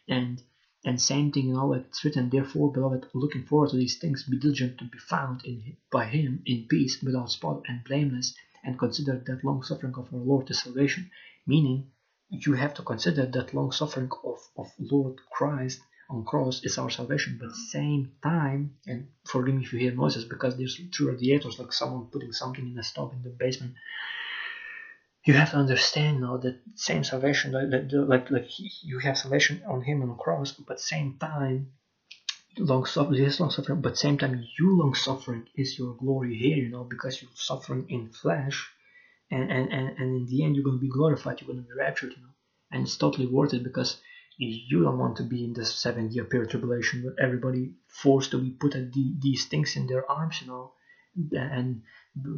And 0.09 0.43
and 0.85 1.01
same 1.01 1.31
thing 1.31 1.47
you 1.49 1.55
know 1.55 1.69
like 1.69 1.87
it's 1.89 2.05
written 2.05 2.29
therefore 2.29 2.73
beloved 2.73 3.07
looking 3.15 3.45
forward 3.45 3.71
to 3.71 3.77
these 3.77 3.99
things 3.99 4.25
be 4.25 4.39
diligent 4.39 4.79
to 4.79 4.85
be 4.85 4.99
found 4.99 5.45
in 5.45 5.77
by 5.91 6.07
him 6.07 6.43
in 6.45 6.67
peace 6.69 7.01
without 7.03 7.31
spot 7.31 7.63
and 7.69 7.85
blameless 7.85 8.35
and 8.65 8.79
consider 8.79 9.23
that 9.27 9.45
long 9.45 9.63
suffering 9.63 9.95
of 9.97 10.13
our 10.13 10.21
lord 10.21 10.51
is 10.51 10.61
salvation. 10.61 11.11
Meaning 11.47 11.91
you 12.29 12.55
have 12.55 12.75
to 12.75 12.83
consider 12.83 13.27
that 13.27 13.55
long 13.55 13.73
suffering 13.73 14.11
of, 14.25 14.39
of 14.57 14.73
lord 14.79 15.17
christ 15.31 15.81
on 16.13 16.25
cross 16.25 16.61
is 16.63 16.79
our 16.79 16.91
salvation 16.91 17.39
but 17.41 17.55
same 17.55 18.13
time 18.23 18.71
and 18.87 19.07
forgive 19.25 19.55
me 19.55 19.63
if 19.63 19.73
you 19.73 19.79
hear 19.79 19.93
noises 19.93 20.25
because 20.25 20.57
there's 20.57 20.79
two 20.91 21.09
radiators 21.09 21.59
like 21.59 21.73
someone 21.73 22.07
putting 22.13 22.33
something 22.33 22.67
in 22.67 22.79
a 22.79 22.83
stove 22.83 23.13
in 23.13 23.23
the 23.23 23.31
basement 23.31 23.73
you 25.25 25.35
have 25.35 25.51
to 25.51 25.57
understand 25.57 26.21
now 26.21 26.37
that 26.37 26.57
same 26.75 27.05
salvation 27.05 27.53
like 27.53 27.91
like, 27.93 28.31
like 28.31 28.49
you 28.83 28.99
have 28.99 29.17
salvation 29.17 29.63
on 29.67 29.81
him 29.83 30.03
on 30.03 30.09
the 30.09 30.15
cross 30.15 30.53
but 30.53 30.81
same 30.81 31.17
time 31.19 31.67
long 32.59 32.85
suffering 32.85 33.23
yes 33.23 33.41
long 33.41 33.51
suffering 33.51 33.81
but 33.81 33.97
same 33.97 34.19
time 34.19 34.45
you 34.59 34.79
long 34.79 34.95
suffering 34.95 35.45
is 35.55 35.79
your 35.79 35.95
glory 35.95 36.35
here 36.37 36.57
you 36.57 36.69
know 36.69 36.85
because 36.85 37.23
you're 37.23 37.31
suffering 37.35 37.87
in 37.89 38.11
flesh 38.11 38.69
and 39.31 39.51
and 39.51 39.73
and, 39.73 39.89
and 39.99 40.09
in 40.19 40.27
the 40.27 40.45
end 40.45 40.55
you're 40.55 40.65
going 40.65 40.77
to 40.77 40.87
be 40.89 40.97
glorified 40.99 41.41
you're 41.41 41.51
going 41.51 41.63
to 41.63 41.69
be 41.69 41.79
raptured 41.79 42.13
you 42.15 42.23
know 42.23 42.35
and 42.71 42.83
it's 42.83 42.97
totally 42.97 43.27
worth 43.27 43.55
it 43.55 43.63
because 43.63 43.97
you 44.45 44.83
don't 44.83 44.99
want 44.99 45.17
to 45.17 45.23
be 45.23 45.45
in 45.45 45.53
this 45.53 45.75
seven 45.75 46.11
year 46.11 46.25
period 46.25 46.51
tribulation 46.51 47.03
where 47.03 47.15
everybody 47.21 47.75
forced 47.87 48.31
to 48.31 48.39
be 48.39 48.51
put 48.51 48.75
at 48.75 48.93
the, 48.93 49.15
these 49.19 49.45
things 49.47 49.77
in 49.77 49.87
their 49.87 50.11
arms 50.11 50.41
you 50.41 50.47
know 50.47 50.73
and 51.33 51.83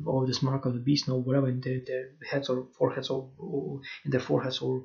all 0.06 0.26
this 0.26 0.42
mark 0.42 0.66
of 0.66 0.74
the 0.74 0.80
beast 0.80 1.08
or 1.08 1.22
whatever 1.22 1.48
in 1.48 1.60
their, 1.60 1.80
their 1.86 2.08
heads 2.28 2.48
or 2.48 2.66
foreheads 2.76 3.08
or, 3.08 3.30
or, 3.38 3.80
in 4.04 4.10
their 4.10 4.20
foreheads 4.20 4.58
or 4.58 4.82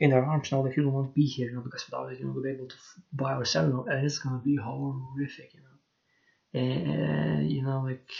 in 0.00 0.10
their 0.10 0.24
arms 0.24 0.50
now 0.50 0.62
that 0.62 0.76
you 0.76 0.82
don't 0.82 0.92
want 0.92 1.08
to 1.08 1.14
be 1.14 1.26
here 1.26 1.48
you 1.48 1.54
know 1.54 1.60
because 1.60 1.84
without 1.86 2.12
it 2.12 2.18
you 2.18 2.24
know 2.24 2.32
we'll 2.32 2.42
be 2.42 2.50
able 2.50 2.68
to 2.68 2.76
buy 3.12 3.34
or 3.34 3.44
sell 3.44 3.66
you 3.66 3.72
know, 3.72 3.86
and 3.88 4.04
it's 4.04 4.18
gonna 4.18 4.42
be 4.44 4.56
horrific 4.56 5.52
you 5.54 5.60
know. 5.60 6.60
And 6.60 7.50
you 7.50 7.62
know 7.62 7.82
like 7.82 8.10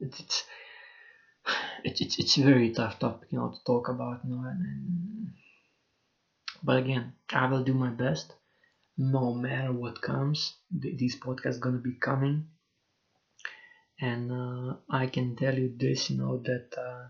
it's 0.00 0.44
it's 1.84 2.00
it's, 2.00 2.18
it's 2.18 2.36
a 2.38 2.42
very 2.42 2.70
tough 2.70 2.98
topic 2.98 3.28
you 3.30 3.38
know 3.38 3.48
to 3.48 3.64
talk 3.64 3.88
about 3.88 4.20
you 4.24 4.30
know 4.30 4.42
and, 4.42 4.60
and 4.60 5.05
but 6.62 6.78
again 6.78 7.14
I 7.30 7.46
will 7.46 7.64
do 7.64 7.74
my 7.74 7.90
best 7.90 8.34
no 8.96 9.34
matter 9.34 9.72
what 9.72 10.02
comes 10.02 10.56
these 10.70 11.18
podcasts 11.20 11.60
gonna 11.60 11.78
be 11.78 11.94
coming 11.94 12.48
and 14.00 14.30
uh, 14.30 14.76
I 14.90 15.06
can 15.06 15.36
tell 15.36 15.54
you 15.58 15.74
this, 15.76 16.10
you 16.10 16.18
know, 16.18 16.38
that 16.44 16.68
uh, 16.76 17.08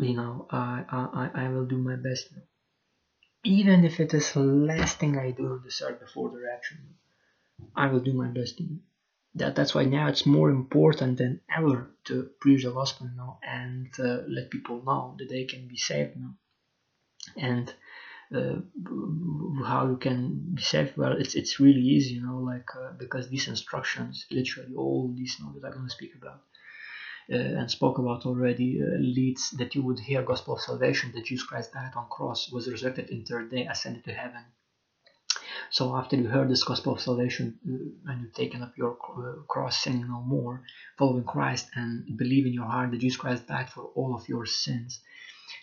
you 0.00 0.14
know 0.14 0.46
I, 0.50 0.84
I 0.90 1.44
I 1.44 1.48
will 1.48 1.66
do 1.66 1.78
my 1.78 1.96
best, 1.96 2.32
even 3.44 3.84
if 3.84 4.00
it 4.00 4.14
is 4.14 4.32
the 4.32 4.40
last 4.40 4.98
thing 4.98 5.18
I 5.18 5.32
do 5.32 5.46
on 5.52 5.62
the 5.62 5.84
earth 5.84 6.00
before 6.00 6.30
the 6.30 6.40
rapture. 6.40 6.76
I 7.76 7.88
will 7.88 8.00
do 8.00 8.14
my 8.14 8.28
best. 8.28 8.60
That 9.34 9.54
that's 9.54 9.74
why 9.74 9.84
now 9.84 10.08
it's 10.08 10.26
more 10.26 10.50
important 10.50 11.18
than 11.18 11.40
ever 11.54 11.90
to 12.04 12.30
preach 12.40 12.64
the 12.64 12.72
gospel 12.72 13.10
now 13.14 13.38
and 13.42 13.88
uh, 13.98 14.22
let 14.28 14.50
people 14.50 14.82
know 14.82 15.14
that 15.18 15.28
they 15.28 15.44
can 15.44 15.68
be 15.68 15.76
saved 15.76 16.16
now. 16.16 16.34
And 17.36 17.72
uh, 18.34 18.60
how 19.66 19.88
you 19.88 19.96
can 19.96 20.54
be 20.54 20.62
saved 20.62 20.96
well 20.96 21.16
it's 21.18 21.34
it's 21.34 21.58
really 21.58 21.80
easy 21.80 22.14
you 22.14 22.22
know 22.22 22.38
like 22.38 22.68
uh, 22.76 22.92
because 22.96 23.28
these 23.28 23.48
instructions 23.48 24.24
literally 24.30 24.72
all 24.76 25.12
these 25.16 25.36
that 25.36 25.66
i'm 25.66 25.72
going 25.72 25.84
to 25.84 25.90
speak 25.90 26.14
about 26.14 26.40
uh, 27.32 27.58
and 27.58 27.68
spoke 27.68 27.98
about 27.98 28.26
already 28.26 28.80
uh, 28.80 28.98
leads 28.98 29.50
that 29.50 29.74
you 29.74 29.82
would 29.82 29.98
hear 29.98 30.22
gospel 30.22 30.54
of 30.54 30.60
salvation 30.60 31.10
that 31.12 31.24
jesus 31.24 31.44
christ 31.44 31.72
died 31.72 31.90
on 31.96 32.06
cross 32.08 32.48
was 32.52 32.70
resurrected 32.70 33.10
in 33.10 33.24
third 33.24 33.50
day 33.50 33.66
ascended 33.66 34.04
to 34.04 34.12
heaven. 34.12 34.44
So 35.70 35.96
after 35.96 36.16
you 36.16 36.26
heard 36.28 36.48
this 36.48 36.64
gospel 36.64 36.94
of 36.94 37.00
salvation 37.00 37.58
uh, 37.66 38.10
and 38.12 38.22
you've 38.22 38.34
taken 38.34 38.62
up 38.62 38.76
your 38.76 38.96
uh, 39.16 39.42
cross 39.48 39.78
sinning 39.78 40.06
no 40.08 40.20
more 40.20 40.62
following 40.98 41.24
christ 41.24 41.68
and 41.74 42.16
believe 42.16 42.46
in 42.46 42.52
your 42.52 42.66
heart 42.66 42.90
that 42.90 43.00
jesus 43.00 43.16
christ 43.16 43.46
died 43.46 43.70
for 43.70 43.84
all 43.94 44.14
of 44.14 44.28
your 44.28 44.46
sins 44.46 45.00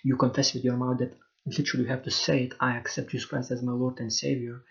you 0.04 0.16
confess 0.16 0.54
with 0.54 0.64
your 0.64 0.78
mouth 0.78 0.98
that 1.00 1.14
literally 1.48 1.86
you 1.86 1.90
have 1.90 2.04
to 2.04 2.12
say 2.12 2.44
it 2.44 2.54
i 2.60 2.76
accept 2.78 3.12
jesus 3.12 3.28
christ 3.30 3.52
as 3.52 3.64
my 3.64 3.72
lord 3.72 4.00
and 4.00 4.12
savior 4.12 4.62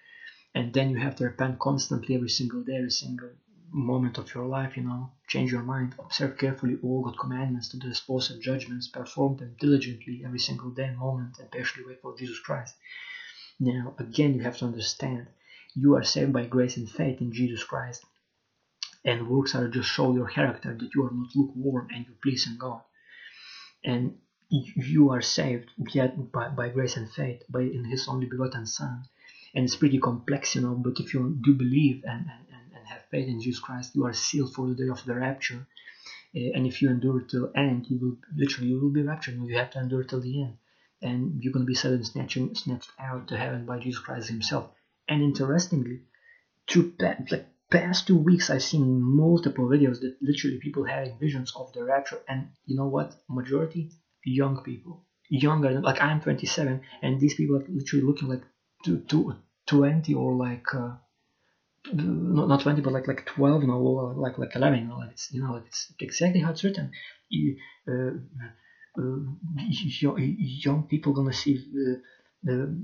and 0.55 0.73
then 0.73 0.91
you 0.91 0.97
have 0.97 1.17
to 1.17 1.25
repent 1.25 1.59
constantly 1.59 2.15
every 2.15 2.29
single 2.29 2.63
day 2.63 2.77
every 2.77 2.91
single 2.91 3.31
moment 3.73 4.19
of 4.19 4.33
your 4.35 4.47
life 4.47 4.77
you 4.77 4.83
know 4.83 5.11
change 5.27 5.51
your 5.51 5.63
mind 5.63 5.95
observe 5.99 6.39
carefully 6.39 6.77
all 6.83 7.03
god 7.03 7.19
commandments 7.19 7.69
to 7.69 7.79
dispose 7.79 8.31
of 8.31 8.41
judgments 8.41 8.89
perform 8.89 9.37
them 9.37 9.57
diligently 9.59 10.23
every 10.25 10.39
single 10.39 10.71
day 10.71 10.91
moment 10.91 11.39
and 11.41 11.51
patiently 11.51 11.85
wait 11.87 12.01
for 12.01 12.17
jesus 12.17 12.39
christ. 12.41 12.75
Now 13.59 13.95
again 13.99 14.35
you 14.35 14.43
have 14.43 14.59
to 14.59 14.67
understand 14.67 15.27
you 15.75 15.97
are 15.97 16.05
saved 16.05 16.33
by 16.33 16.47
grace 16.47 16.77
and 16.77 16.89
faith 16.89 17.21
in 17.21 17.33
jesus 17.33 17.65
christ 17.65 18.05
and 19.07 19.29
works 19.29 19.55
are 19.55 19.69
just 19.69 19.89
show 19.89 20.13
your 20.13 20.29
character 20.29 20.77
that 20.79 20.95
you 20.95 21.05
are 21.05 21.11
not 21.13 21.35
lukewarm 21.35 21.89
and 21.95 22.05
you 22.07 22.15
please 22.23 22.47
in 22.47 22.59
god. 22.59 22.81
And 23.85 24.19
you 24.49 25.11
are 25.11 25.23
saved 25.23 25.71
by, 26.33 26.49
by 26.49 26.69
grace 26.69 26.97
and 26.97 27.11
faith 27.11 27.43
by 27.49 27.63
in 27.63 27.85
his 27.85 28.07
only 28.09 28.27
begotten 28.27 28.65
son 28.65 29.03
and 29.55 29.65
it's 29.65 29.77
pretty 29.77 29.99
complex 29.99 30.55
you 30.55 30.61
know 30.61 30.75
but 30.75 31.01
if 31.01 31.13
you 31.15 31.37
do 31.43 31.53
believe 31.55 32.05
and, 32.05 32.27
and, 32.31 32.67
and 32.75 32.87
have 32.87 33.03
faith 33.11 33.27
in 33.27 33.41
jesus 33.41 33.61
christ 33.61 33.97
you 33.97 34.05
are 34.05 34.13
sealed 34.13 34.55
for 34.55 34.69
the 34.69 34.75
day 34.75 34.89
of 34.89 35.05
the 35.05 35.15
rapture. 35.15 35.67
Uh, 36.37 36.51
and 36.55 36.67
if 36.67 36.81
you 36.81 36.89
endure 36.91 37.21
till 37.23 37.51
end 37.57 37.87
you 37.89 37.99
will 37.99 38.17
literally 38.37 38.71
you 38.71 38.81
will 38.81 38.91
be 38.91 39.03
raptured 39.03 39.35
you 39.43 39.57
have 39.57 39.71
to 39.71 39.81
endure 39.81 40.05
till 40.05 40.21
the 40.21 40.43
end. 40.43 40.57
And 41.03 41.43
you're 41.43 41.53
going 41.53 41.65
to 41.65 41.67
be 41.67 41.75
suddenly 41.75 42.05
snatching 42.05 42.55
snatched 42.55 42.91
out 42.99 43.29
to 43.29 43.37
heaven 43.37 43.67
by 43.67 43.79
jesus 43.79 44.03
christ 44.03 44.29
himself. 44.29 44.71
And 45.09 45.23
interestingly 45.23 46.03
through 46.69 46.93
like 47.01 47.49
past 47.71 48.07
two 48.07 48.17
weeks 48.17 48.51
I've 48.51 48.63
seen 48.63 49.03
multiple 49.03 49.67
videos 49.67 50.01
that 50.01 50.17
literally 50.21 50.59
people 50.59 50.85
having 50.85 51.19
visions 51.19 51.53
of 51.57 51.73
the 51.73 51.85
rapture, 51.85 52.21
and 52.29 52.49
you 52.65 52.77
know 52.77 52.87
what? 52.87 53.15
Majority 53.29 53.91
young 54.27 54.63
people, 54.63 55.05
younger 55.29 55.73
than 55.73 55.83
like 55.83 56.01
I'm 56.01 56.21
27, 56.21 56.81
and 57.03 57.21
these 57.21 57.35
people 57.35 57.57
are 57.57 57.65
literally 57.69 58.05
looking 58.05 58.29
like 58.29 58.43
to, 58.85 58.99
to 59.09 59.35
20 59.67 60.15
or 60.15 60.35
like. 60.37 60.75
Uh, 60.75 60.97
not, 61.93 62.49
not 62.49 62.61
20 62.63 62.81
but 62.81 62.93
like 62.93 63.07
like 63.07 63.25
12 63.27 63.63
you 63.63 63.69
know 63.69 63.75
or 63.75 64.13
like 64.15 64.39
like 64.39 64.57
11 64.57 64.81
you 64.81 64.89
know 64.89 64.97
like 64.97 65.13
it's 65.13 65.31
you 65.31 65.41
know 65.41 65.55
it's 65.55 65.93
exactly 66.01 66.41
how 66.41 66.51
it's 66.51 66.65
written 66.65 66.91
uh, 67.89 68.11
uh, 68.99 70.17
young 70.17 70.83
people 70.89 71.13
gonna 71.13 71.33
see 71.33 71.59
uh, 71.59 71.95
the 72.43 72.75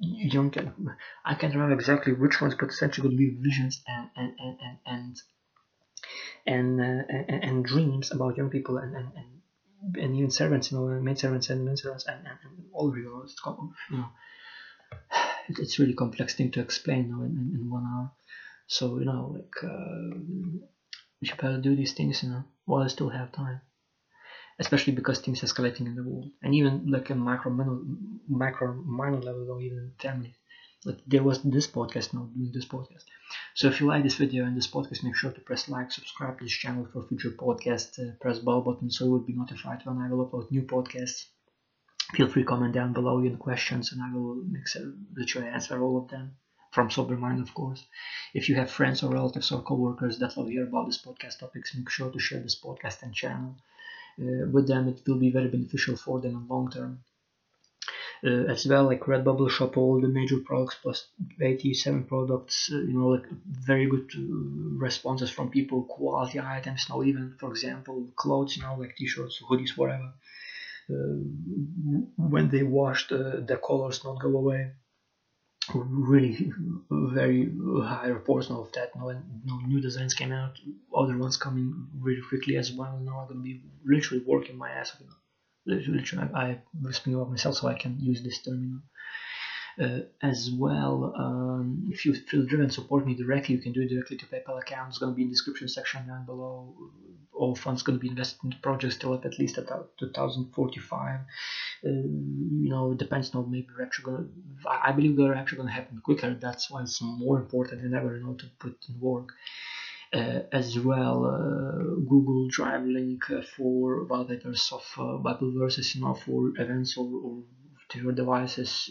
young 0.00 0.52
I 1.24 1.34
can't 1.34 1.52
remember 1.54 1.74
exactly 1.74 2.12
which 2.12 2.40
ones, 2.40 2.54
but 2.58 2.70
essentially 2.70 3.10
to 3.10 3.16
be 3.16 3.36
visions 3.40 3.82
and 3.86 4.08
and 4.16 4.32
and 4.38 4.56
and 4.60 4.78
and 4.86 5.22
and, 6.46 6.80
uh, 6.80 7.02
and, 7.28 7.44
and, 7.44 7.64
dreams 7.64 8.10
about 8.12 8.36
young 8.36 8.48
people 8.48 8.78
and 8.78 8.94
and, 8.94 9.08
and, 9.16 9.35
and 9.94 10.16
even 10.16 10.30
servants, 10.30 10.70
you 10.70 10.78
know, 10.78 10.86
maid 11.00 11.18
servants 11.18 11.50
and 11.50 11.64
men 11.64 11.76
servants 11.76 12.06
and, 12.06 12.18
and, 12.18 12.38
and 12.44 12.64
all 12.72 12.88
of 12.88 12.96
you. 12.96 13.26
Know, 13.90 14.06
it's 15.48 15.78
really 15.78 15.94
complex 15.94 16.34
thing 16.34 16.50
to 16.52 16.60
explain 16.60 17.06
you 17.06 17.16
know, 17.16 17.22
in, 17.22 17.52
in 17.54 17.70
one 17.70 17.84
hour. 17.84 18.10
So 18.66 18.98
you 18.98 19.04
know, 19.04 19.34
like 19.36 19.62
uh, 19.62 20.18
you 21.20 21.24
should 21.24 21.38
better 21.38 21.58
do 21.58 21.76
these 21.76 21.92
things, 21.92 22.22
you 22.22 22.30
know, 22.30 22.44
while 22.64 22.82
I 22.82 22.88
still 22.88 23.10
have 23.10 23.32
time 23.32 23.60
especially 24.58 24.94
because 24.94 25.18
things 25.18 25.42
escalating 25.42 25.86
in 25.86 25.94
the 25.94 26.02
world 26.02 26.30
and 26.42 26.54
even 26.54 26.86
like 26.90 27.10
a 27.10 27.14
micro 27.14 27.50
minor, 27.52 27.78
micro 28.28 28.72
minor 28.72 29.18
level 29.18 29.50
or 29.50 29.60
even 29.60 29.92
family 29.98 30.34
like 30.84 30.98
there 31.06 31.22
was 31.22 31.42
this 31.42 31.66
podcast 31.66 32.12
not 32.14 32.32
doing 32.34 32.52
this 32.52 32.66
podcast. 32.66 33.04
So 33.54 33.68
if 33.68 33.80
you 33.80 33.86
like 33.86 34.02
this 34.02 34.16
video 34.16 34.44
and 34.44 34.56
this 34.56 34.66
podcast 34.66 35.02
make 35.02 35.16
sure 35.16 35.32
to 35.32 35.40
press 35.40 35.68
like 35.68 35.90
subscribe 35.90 36.38
to 36.38 36.44
this 36.44 36.52
channel 36.52 36.86
for 36.92 37.02
future 37.08 37.30
podcasts 37.30 37.98
uh, 37.98 38.12
press 38.20 38.38
bell 38.38 38.60
button 38.60 38.90
so 38.90 39.04
you 39.04 39.10
will 39.12 39.26
be 39.30 39.32
notified 39.32 39.80
when 39.84 39.98
i 39.98 40.08
will 40.08 40.26
upload 40.26 40.50
new 40.50 40.62
podcasts. 40.62 41.26
Feel 42.14 42.28
free 42.28 42.44
comment 42.44 42.74
down 42.74 42.92
below 42.92 43.20
your 43.20 43.36
questions 43.36 43.92
and 43.92 44.02
i 44.02 44.12
will 44.14 44.36
make 44.56 44.68
sure 44.68 44.92
that 45.14 45.36
answer 45.36 45.82
all 45.82 45.96
of 45.98 46.08
them 46.08 46.36
from 46.70 46.90
sober 46.90 47.16
mind 47.16 47.40
of 47.40 47.52
course. 47.54 47.84
If 48.34 48.48
you 48.48 48.54
have 48.56 48.70
friends 48.70 49.02
or 49.02 49.10
relatives 49.10 49.50
or 49.50 49.62
co-workers 49.62 50.18
that 50.18 50.36
love 50.36 50.48
hear 50.48 50.64
about 50.64 50.86
this 50.86 51.02
podcast 51.02 51.38
topics 51.40 51.74
make 51.74 51.90
sure 51.90 52.10
to 52.10 52.18
share 52.18 52.40
this 52.40 52.60
podcast 52.60 53.02
and 53.02 53.14
channel 53.14 53.56
uh, 54.20 54.46
with 54.52 54.68
them. 54.68 54.88
It 54.88 55.02
will 55.06 55.18
be 55.18 55.30
very 55.30 55.48
beneficial 55.48 55.96
for 55.96 56.20
them 56.20 56.36
in 56.36 56.48
long 56.48 56.70
term 56.70 57.00
uh, 58.24 58.52
as 58.52 58.66
well 58.66 58.84
like 58.84 59.00
redbubble 59.00 59.50
shop 59.50 59.76
all 59.76 60.00
the 60.00 60.08
major 60.08 60.38
products 60.38 60.76
plus 60.82 61.06
87 61.40 62.04
products 62.04 62.70
uh, 62.72 62.78
you 62.78 62.98
know 62.98 63.08
like 63.08 63.26
very 63.46 63.86
good 63.86 64.10
uh, 64.16 64.20
responses 64.78 65.30
from 65.30 65.50
people 65.50 65.84
quality 65.84 66.40
items 66.40 66.86
now 66.88 67.02
even 67.02 67.34
for 67.38 67.50
example 67.50 68.08
clothes 68.16 68.56
you 68.56 68.62
know 68.62 68.76
like 68.76 68.96
t-shirts 68.96 69.42
hoodies 69.48 69.76
whatever 69.76 70.12
uh, 70.90 71.16
when 72.16 72.48
they 72.48 72.62
washed 72.62 73.12
uh, 73.12 73.40
the 73.50 73.58
colors 73.62 74.04
not 74.04 74.20
go 74.20 74.28
away 74.28 74.72
really 75.74 76.52
very 76.90 77.52
high 77.82 78.06
reports 78.08 78.50
now 78.50 78.60
of 78.60 78.72
that. 78.72 78.94
Now, 78.94 79.10
no 79.44 79.56
new 79.66 79.80
designs 79.80 80.14
came 80.14 80.32
out, 80.32 80.58
other 80.96 81.16
ones 81.18 81.36
coming 81.36 81.88
really 81.98 82.22
quickly 82.22 82.56
as 82.56 82.72
well. 82.72 82.98
Now 83.02 83.20
I'm 83.20 83.28
gonna 83.28 83.40
be 83.40 83.62
literally 83.84 84.22
working 84.24 84.56
my 84.56 84.70
ass 84.70 84.92
off. 84.94 85.16
I, 85.68 86.28
I 86.34 86.90
speaking 86.92 87.14
about 87.14 87.30
myself, 87.30 87.56
so 87.56 87.68
I 87.68 87.74
can 87.74 87.98
use 88.00 88.22
this 88.22 88.42
term. 88.42 88.62
You 88.62 88.70
know. 88.70 88.80
Uh, 89.78 90.00
as 90.22 90.50
well, 90.50 91.12
um, 91.18 91.86
if 91.92 92.06
you 92.06 92.14
feel 92.14 92.46
driven, 92.46 92.70
support 92.70 93.06
me 93.06 93.14
directly. 93.14 93.54
You 93.56 93.60
can 93.60 93.72
do 93.72 93.82
it 93.82 93.90
directly 93.90 94.16
to 94.16 94.24
PayPal 94.24 94.58
account. 94.58 94.88
It's 94.88 94.96
going 94.96 95.12
to 95.12 95.16
be 95.16 95.20
in 95.20 95.28
the 95.28 95.34
description 95.34 95.68
section 95.68 96.06
down 96.06 96.24
below. 96.24 96.74
All 97.34 97.54
funds 97.54 97.82
going 97.82 97.98
to 97.98 98.02
be 98.02 98.08
invested 98.08 98.38
in 98.44 98.50
the 98.50 98.56
project 98.62 98.94
still 98.94 99.12
up 99.12 99.26
at 99.26 99.38
least 99.38 99.58
at 99.58 99.68
2045. 99.98 101.20
Uh, 101.20 101.22
you 101.84 102.70
know, 102.70 102.92
it 102.92 102.98
depends 102.98 103.34
on 103.34 103.50
maybe 103.50 103.66
we're 103.76 103.84
actually 103.84 104.06
going 104.06 104.30
to, 104.62 104.70
I 104.70 104.92
believe 104.92 105.14
they're 105.14 105.34
actually 105.34 105.56
going 105.56 105.68
to 105.68 105.74
happen 105.74 106.00
quicker. 106.02 106.32
That's 106.32 106.70
why 106.70 106.80
it's 106.80 107.02
more 107.02 107.38
important 107.38 107.82
than 107.82 107.92
ever, 107.92 108.16
you 108.16 108.24
know, 108.24 108.32
to 108.32 108.46
put 108.58 108.78
in 108.88 108.98
work. 108.98 109.34
Uh, 110.14 110.42
as 110.52 110.78
well 110.78 111.26
uh, 111.26 111.82
Google 112.08 112.48
Drive 112.48 112.84
link 112.84 113.28
uh, 113.28 113.42
for 113.56 114.06
validators 114.06 114.72
of 114.72 115.22
Bible 115.22 115.52
verses, 115.58 115.94
you 115.94 116.02
know, 116.02 116.14
for 116.14 116.52
events 116.58 116.96
or, 116.96 117.08
or 117.24 117.42
to 117.88 117.98
your 118.00 118.12
devices 118.12 118.90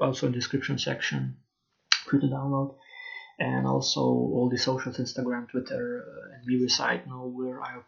also 0.00 0.26
in 0.26 0.32
description 0.32 0.78
section 0.78 1.36
free 2.04 2.20
to 2.20 2.26
download. 2.26 2.74
And 3.38 3.66
also 3.66 4.00
all 4.00 4.48
the 4.50 4.56
socials 4.56 4.96
instagram 4.96 5.46
twitter 5.50 6.04
uh, 6.08 6.34
and 6.36 6.46
me 6.46 6.66
site 6.68 7.06
now 7.06 7.26
where 7.26 7.62
i 7.62 7.74
am 7.74 7.84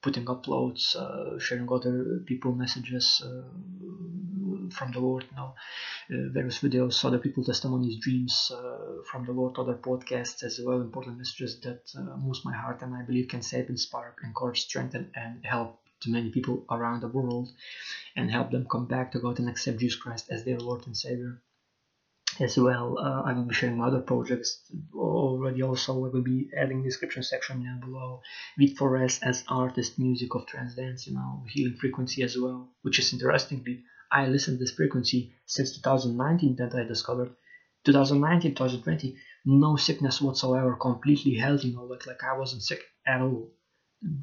putting 0.00 0.24
uploads 0.24 0.96
uh, 0.96 1.38
sharing 1.38 1.70
other 1.70 2.22
people 2.24 2.52
messages 2.52 3.22
uh, 3.22 3.42
from 4.72 4.90
the 4.92 5.00
lord 5.00 5.24
you 5.30 5.36
know 5.36 5.54
uh, 6.14 6.28
various 6.32 6.58
videos 6.60 7.04
other 7.04 7.18
people 7.18 7.44
testimonies 7.44 7.98
dreams 8.00 8.50
uh, 8.54 9.02
from 9.10 9.24
the 9.26 9.32
lord 9.32 9.58
other 9.58 9.78
podcasts 9.88 10.42
as 10.42 10.60
well 10.64 10.80
important 10.80 11.18
messages 11.18 11.60
that 11.60 11.82
uh, 11.98 12.16
moves 12.16 12.44
my 12.44 12.54
heart 12.54 12.82
and 12.82 12.94
i 12.94 13.02
believe 13.02 13.28
can 13.28 13.42
save 13.42 13.68
inspire 13.68 14.14
encourage 14.24 14.62
strengthen 14.62 15.10
and 15.14 15.44
help 15.44 15.78
to 16.00 16.10
many 16.10 16.30
people 16.30 16.64
around 16.70 17.00
the 17.00 17.08
world 17.08 17.48
and 18.16 18.30
help 18.30 18.50
them 18.50 18.66
come 18.70 18.86
back 18.86 19.12
to 19.12 19.18
God 19.18 19.38
and 19.38 19.48
accept 19.48 19.78
Jesus 19.78 19.98
Christ 19.98 20.26
as 20.30 20.44
their 20.44 20.58
Lord 20.58 20.86
and 20.86 20.96
Savior. 20.96 21.40
As 22.40 22.56
well, 22.56 22.98
uh, 22.98 23.22
I 23.22 23.34
will 23.34 23.44
be 23.44 23.54
sharing 23.54 23.76
my 23.76 23.88
other 23.88 24.00
projects 24.00 24.60
already. 24.94 25.62
Also, 25.62 25.92
I 26.06 26.08
will 26.08 26.22
be 26.22 26.48
adding 26.56 26.82
description 26.82 27.22
section 27.22 27.62
down 27.62 27.80
below. 27.80 28.22
With 28.58 28.78
Forest 28.78 29.22
as 29.22 29.44
artist, 29.48 29.98
music 29.98 30.34
of 30.34 30.46
trance 30.46 30.74
dance, 30.74 31.06
you 31.06 31.12
know, 31.12 31.44
healing 31.46 31.76
frequency 31.76 32.22
as 32.22 32.38
well, 32.38 32.70
which 32.80 32.98
is 32.98 33.12
interesting. 33.12 33.84
I 34.12 34.26
listened 34.26 34.58
to 34.58 34.64
this 34.64 34.74
frequency 34.74 35.32
since 35.46 35.74
2019 35.80 36.56
that 36.56 36.74
I 36.74 36.84
discovered. 36.84 37.34
2019, 37.84 38.54
2020, 38.54 39.16
no 39.46 39.76
sickness 39.76 40.20
whatsoever, 40.20 40.76
completely 40.76 41.34
healthy, 41.34 41.68
you 41.68 41.76
know, 41.76 41.84
like, 41.84 42.06
like 42.06 42.22
I 42.22 42.36
wasn't 42.36 42.62
sick 42.62 42.82
at 43.06 43.20
all 43.20 43.50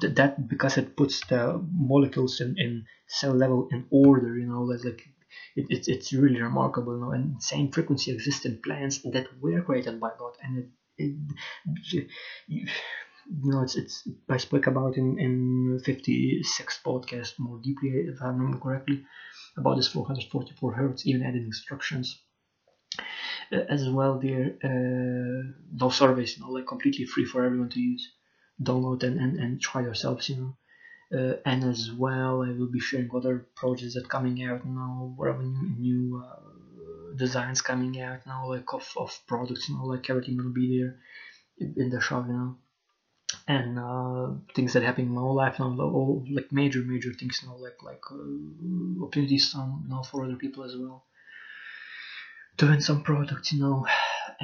that 0.00 0.48
because 0.48 0.76
it 0.76 0.96
puts 0.96 1.20
the 1.26 1.58
molecules 1.72 2.40
in, 2.40 2.54
in 2.58 2.84
cell 3.08 3.32
level 3.32 3.68
in 3.72 3.86
order 3.90 4.36
you 4.36 4.46
know 4.46 4.62
like, 4.62 4.84
like 4.84 5.02
it, 5.56 5.66
it's 5.70 5.88
it's 5.88 6.12
really 6.12 6.40
remarkable 6.40 6.94
you 6.96 7.00
know 7.00 7.12
and 7.12 7.42
same 7.42 7.70
frequency 7.70 8.10
exists 8.10 8.44
in 8.44 8.60
plants 8.62 8.98
that 9.04 9.26
were 9.40 9.62
created 9.62 9.98
by 9.98 10.10
god 10.18 10.34
and 10.42 10.58
it, 10.98 11.14
it 12.48 12.68
you, 13.30 13.50
know 13.50 13.62
it's 13.62 13.76
it's 13.76 14.06
i 14.28 14.36
spoke 14.36 14.66
about 14.66 14.96
in 14.96 15.18
in 15.18 15.78
56 15.84 16.80
podcast 16.84 17.38
more 17.38 17.58
deeply 17.62 17.90
if 17.90 18.20
i 18.22 18.26
remember 18.28 18.58
correctly 18.58 19.04
about 19.56 19.76
this 19.76 19.88
444 19.88 20.72
hertz 20.72 21.06
even 21.06 21.22
added 21.22 21.42
instructions. 21.42 22.20
Uh, 23.52 23.64
as 23.68 23.88
well 23.88 24.18
there 24.18 24.56
uh, 24.64 25.52
those 25.72 25.96
surveys 25.96 26.36
you 26.36 26.42
know 26.42 26.50
like 26.50 26.66
completely 26.66 27.04
free 27.04 27.24
for 27.24 27.44
everyone 27.44 27.68
to 27.68 27.80
use 27.80 28.12
download 28.62 29.02
and, 29.02 29.18
and, 29.18 29.38
and 29.38 29.60
try 29.60 29.80
yourselves 29.82 30.28
you 30.28 30.36
know. 30.36 30.56
Uh, 31.12 31.36
and 31.44 31.64
as 31.64 31.90
well 31.92 32.42
I 32.42 32.50
will 32.52 32.70
be 32.70 32.78
sharing 32.78 33.10
other 33.14 33.46
projects 33.56 33.94
that 33.94 34.08
coming 34.08 34.42
out 34.44 34.64
now 34.64 35.12
whatever 35.16 35.42
new, 35.42 35.68
new 35.78 36.24
uh, 36.24 37.16
designs 37.16 37.60
coming 37.60 38.00
out 38.00 38.20
now 38.26 38.48
like 38.48 38.72
of, 38.72 38.88
of 38.96 39.18
products 39.26 39.68
you 39.68 39.76
know 39.76 39.84
like 39.84 40.08
everything 40.08 40.36
will 40.36 40.52
be 40.52 40.78
there 40.78 40.96
in 41.76 41.90
the 41.90 42.00
shop 42.00 42.26
you 42.28 42.32
know 42.32 42.56
and 43.50 43.78
uh, 43.78 44.28
things 44.54 44.72
that 44.74 44.84
happen 44.84 45.06
in 45.06 45.12
my 45.12 45.22
life 45.42 45.58
now 45.58 45.70
all 45.98 46.24
like 46.36 46.52
major 46.52 46.82
major 46.92 47.12
things 47.12 47.40
you 47.42 47.48
know 47.48 47.56
like 47.66 47.78
like 47.88 48.04
uh, 48.12 49.04
opportunities 49.04 49.50
some 49.50 49.70
you 49.84 49.90
know 49.92 50.02
for 50.08 50.24
other 50.24 50.36
people 50.44 50.62
as 50.68 50.74
well. 50.80 50.98
Doing 52.62 52.80
some 52.88 53.02
products 53.02 53.52
you 53.52 53.60
know 53.64 53.86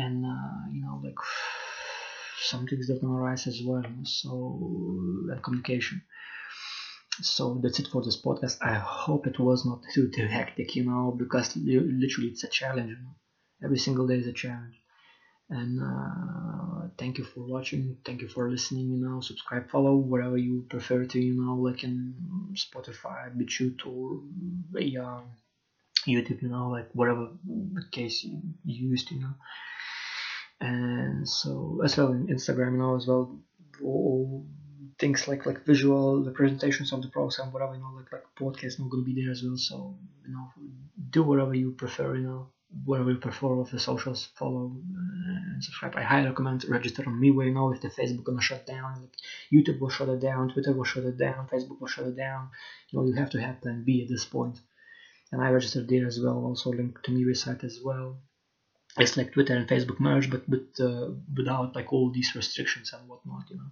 and 0.05 0.17
uh, 0.35 0.59
you 0.73 0.81
know 0.85 1.01
like 1.05 1.21
some 2.51 2.67
things 2.67 2.89
that 2.89 2.99
can 3.01 3.11
arise 3.11 3.47
as 3.47 3.61
well 3.65 3.85
so 4.05 4.31
and 5.31 5.43
communication. 5.43 6.03
So 7.35 7.43
that's 7.63 7.79
it 7.79 7.89
for 7.93 8.03
this 8.03 8.21
podcast. 8.21 8.59
I 8.61 8.75
hope 8.75 9.27
it 9.27 9.39
was 9.39 9.65
not 9.65 9.81
too, 9.95 10.11
too 10.17 10.27
hectic 10.27 10.75
you 10.75 10.85
know 10.89 11.15
because 11.23 11.57
literally 11.57 12.31
it's 12.33 12.45
a 12.45 12.49
challenge 12.61 12.91
you 12.91 13.01
know? 13.05 13.15
every 13.65 13.79
single 13.79 14.07
day 14.09 14.19
is 14.23 14.27
a 14.27 14.33
challenge 14.45 14.77
and 15.49 15.81
uh, 15.81 16.89
thank 16.99 17.19
you 17.19 17.25
for 17.25 17.41
watching. 17.41 17.97
Thank 18.05 18.23
you 18.23 18.29
for 18.29 18.51
listening 18.51 18.91
you 18.91 18.99
know. 18.99 19.21
Subscribe 19.21 19.69
follow 19.71 19.95
whatever 19.95 20.37
you 20.37 20.65
prefer 20.69 21.05
to 21.05 21.21
you 21.21 21.35
know 21.35 21.55
like 21.55 21.85
in 21.85 22.15
spotify 22.55 23.31
BitChute 23.37 23.87
or 23.87 24.21
yeah 24.81 25.21
youtube 26.07 26.43
you 26.43 26.49
know 26.49 26.69
like 26.69 26.89
whatever 26.93 27.29
case 27.93 28.25
you 28.25 28.41
used 28.65 29.11
you 29.11 29.21
know. 29.21 29.35
And 30.61 31.29
so 31.29 31.81
as 31.85 31.97
well 31.97 32.13
in 32.13 32.27
Instagram 32.27 32.79
now 32.79 32.97
as 32.97 33.07
well 33.07 33.31
all 33.83 34.45
things 34.99 35.29
like 35.29 35.45
like 35.45 35.65
visual 35.65 36.23
the 36.25 36.31
presentations 36.31 36.93
of 36.93 37.03
the 37.03 37.09
program 37.09 37.53
whatever 37.53 37.75
you 37.75 37.81
know 37.81 37.93
like 37.95 38.11
like 38.13 38.25
podcast 38.41 38.79
not 38.79 38.89
gonna 38.91 39.03
be 39.03 39.15
there 39.21 39.31
as 39.31 39.43
well. 39.45 39.57
So 39.57 39.97
you 40.25 40.33
know 40.33 40.49
do 41.11 41.23
whatever 41.23 41.55
you 41.55 41.71
prefer 41.73 42.17
you 42.17 42.23
know 42.23 42.49
wherever 42.85 43.09
we 43.09 43.17
perform 43.17 43.59
of 43.61 43.71
the 43.71 43.79
socials, 43.79 44.29
follow 44.35 44.67
uh, 44.67 45.53
and 45.53 45.65
subscribe. 45.65 45.97
I 45.97 46.03
highly 46.03 46.29
recommend 46.29 46.65
register 46.69 47.05
on 47.07 47.21
MeWe. 47.21 47.53
Know, 47.53 47.73
if 47.73 47.81
the 47.81 47.89
Facebook 47.89 48.25
gonna 48.25 48.41
shut 48.41 48.67
down, 48.67 49.01
like 49.01 49.15
YouTube 49.53 49.81
will 49.81 49.91
shut 49.91 50.09
it 50.09 50.21
down, 50.21 50.51
Twitter 50.51 50.73
will 50.73 50.85
shut 50.85 51.05
it 51.05 51.19
down, 51.19 51.49
Facebook 51.49 51.81
will 51.81 51.89
shut 51.89 52.07
it 52.07 52.17
down. 52.17 52.51
You 52.91 52.99
know, 52.99 53.07
you 53.07 53.15
have 53.15 53.31
to 53.31 53.41
have 53.41 53.61
plan 53.61 53.85
B 53.85 54.03
at 54.03 54.09
this 54.09 54.25
point. 54.25 54.61
And 55.33 55.43
I 55.43 55.51
registered 55.51 55.89
there 55.89 56.07
as 56.07 56.21
well. 56.21 56.45
Also 56.45 56.71
link 56.71 57.03
to 57.03 57.11
MeWe 57.11 57.37
site 57.37 57.65
as 57.65 57.81
well. 57.85 58.19
It's 58.99 59.17
like 59.17 59.33
Twitter 59.33 59.55
and 59.55 59.69
Facebook 59.69 60.01
merge, 60.01 60.31
but 60.31 60.49
but 60.49 60.69
uh, 60.81 61.11
without 61.37 61.75
like 61.75 61.93
all 61.93 62.11
these 62.11 62.35
restrictions 62.35 62.93
and 62.93 63.09
whatnot. 63.09 63.51
You 63.51 63.57
know. 63.57 63.71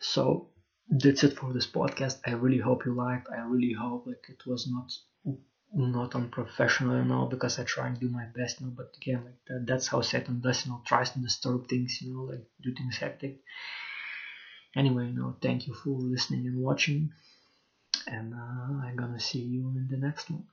So 0.00 0.50
that's 0.88 1.24
it 1.24 1.36
for 1.36 1.52
this 1.52 1.66
podcast. 1.66 2.20
I 2.26 2.32
really 2.32 2.58
hope 2.58 2.84
you 2.84 2.94
liked. 2.94 3.28
I 3.30 3.40
really 3.40 3.72
hope 3.72 4.06
like 4.06 4.26
it 4.28 4.42
was 4.46 4.68
not 4.70 4.92
not 5.74 6.14
unprofessional, 6.14 6.98
you 6.98 7.04
know, 7.04 7.26
because 7.26 7.58
I 7.58 7.64
try 7.64 7.86
and 7.88 7.98
do 7.98 8.08
my 8.08 8.26
best, 8.26 8.60
you 8.60 8.66
know, 8.66 8.72
but 8.76 8.94
again, 8.96 9.24
like 9.24 9.38
that, 9.48 9.66
that's 9.66 9.88
how 9.88 10.00
Satan 10.02 10.40
does, 10.40 10.64
you 10.66 10.72
know, 10.72 10.82
tries 10.86 11.10
to 11.10 11.18
disturb 11.20 11.68
things, 11.68 12.00
you 12.02 12.12
know, 12.14 12.22
like 12.22 12.44
do 12.62 12.72
things 12.74 12.96
hectic. 12.98 13.40
Anyway, 14.76 15.06
you 15.06 15.14
know, 15.14 15.34
thank 15.40 15.66
you 15.66 15.72
for 15.72 15.98
listening 15.98 16.46
and 16.46 16.58
watching, 16.60 17.10
and 18.06 18.34
uh, 18.34 18.38
I'm 18.86 18.96
gonna 18.96 19.20
see 19.20 19.40
you 19.40 19.68
in 19.76 19.88
the 19.90 19.96
next 19.98 20.30
one. 20.30 20.46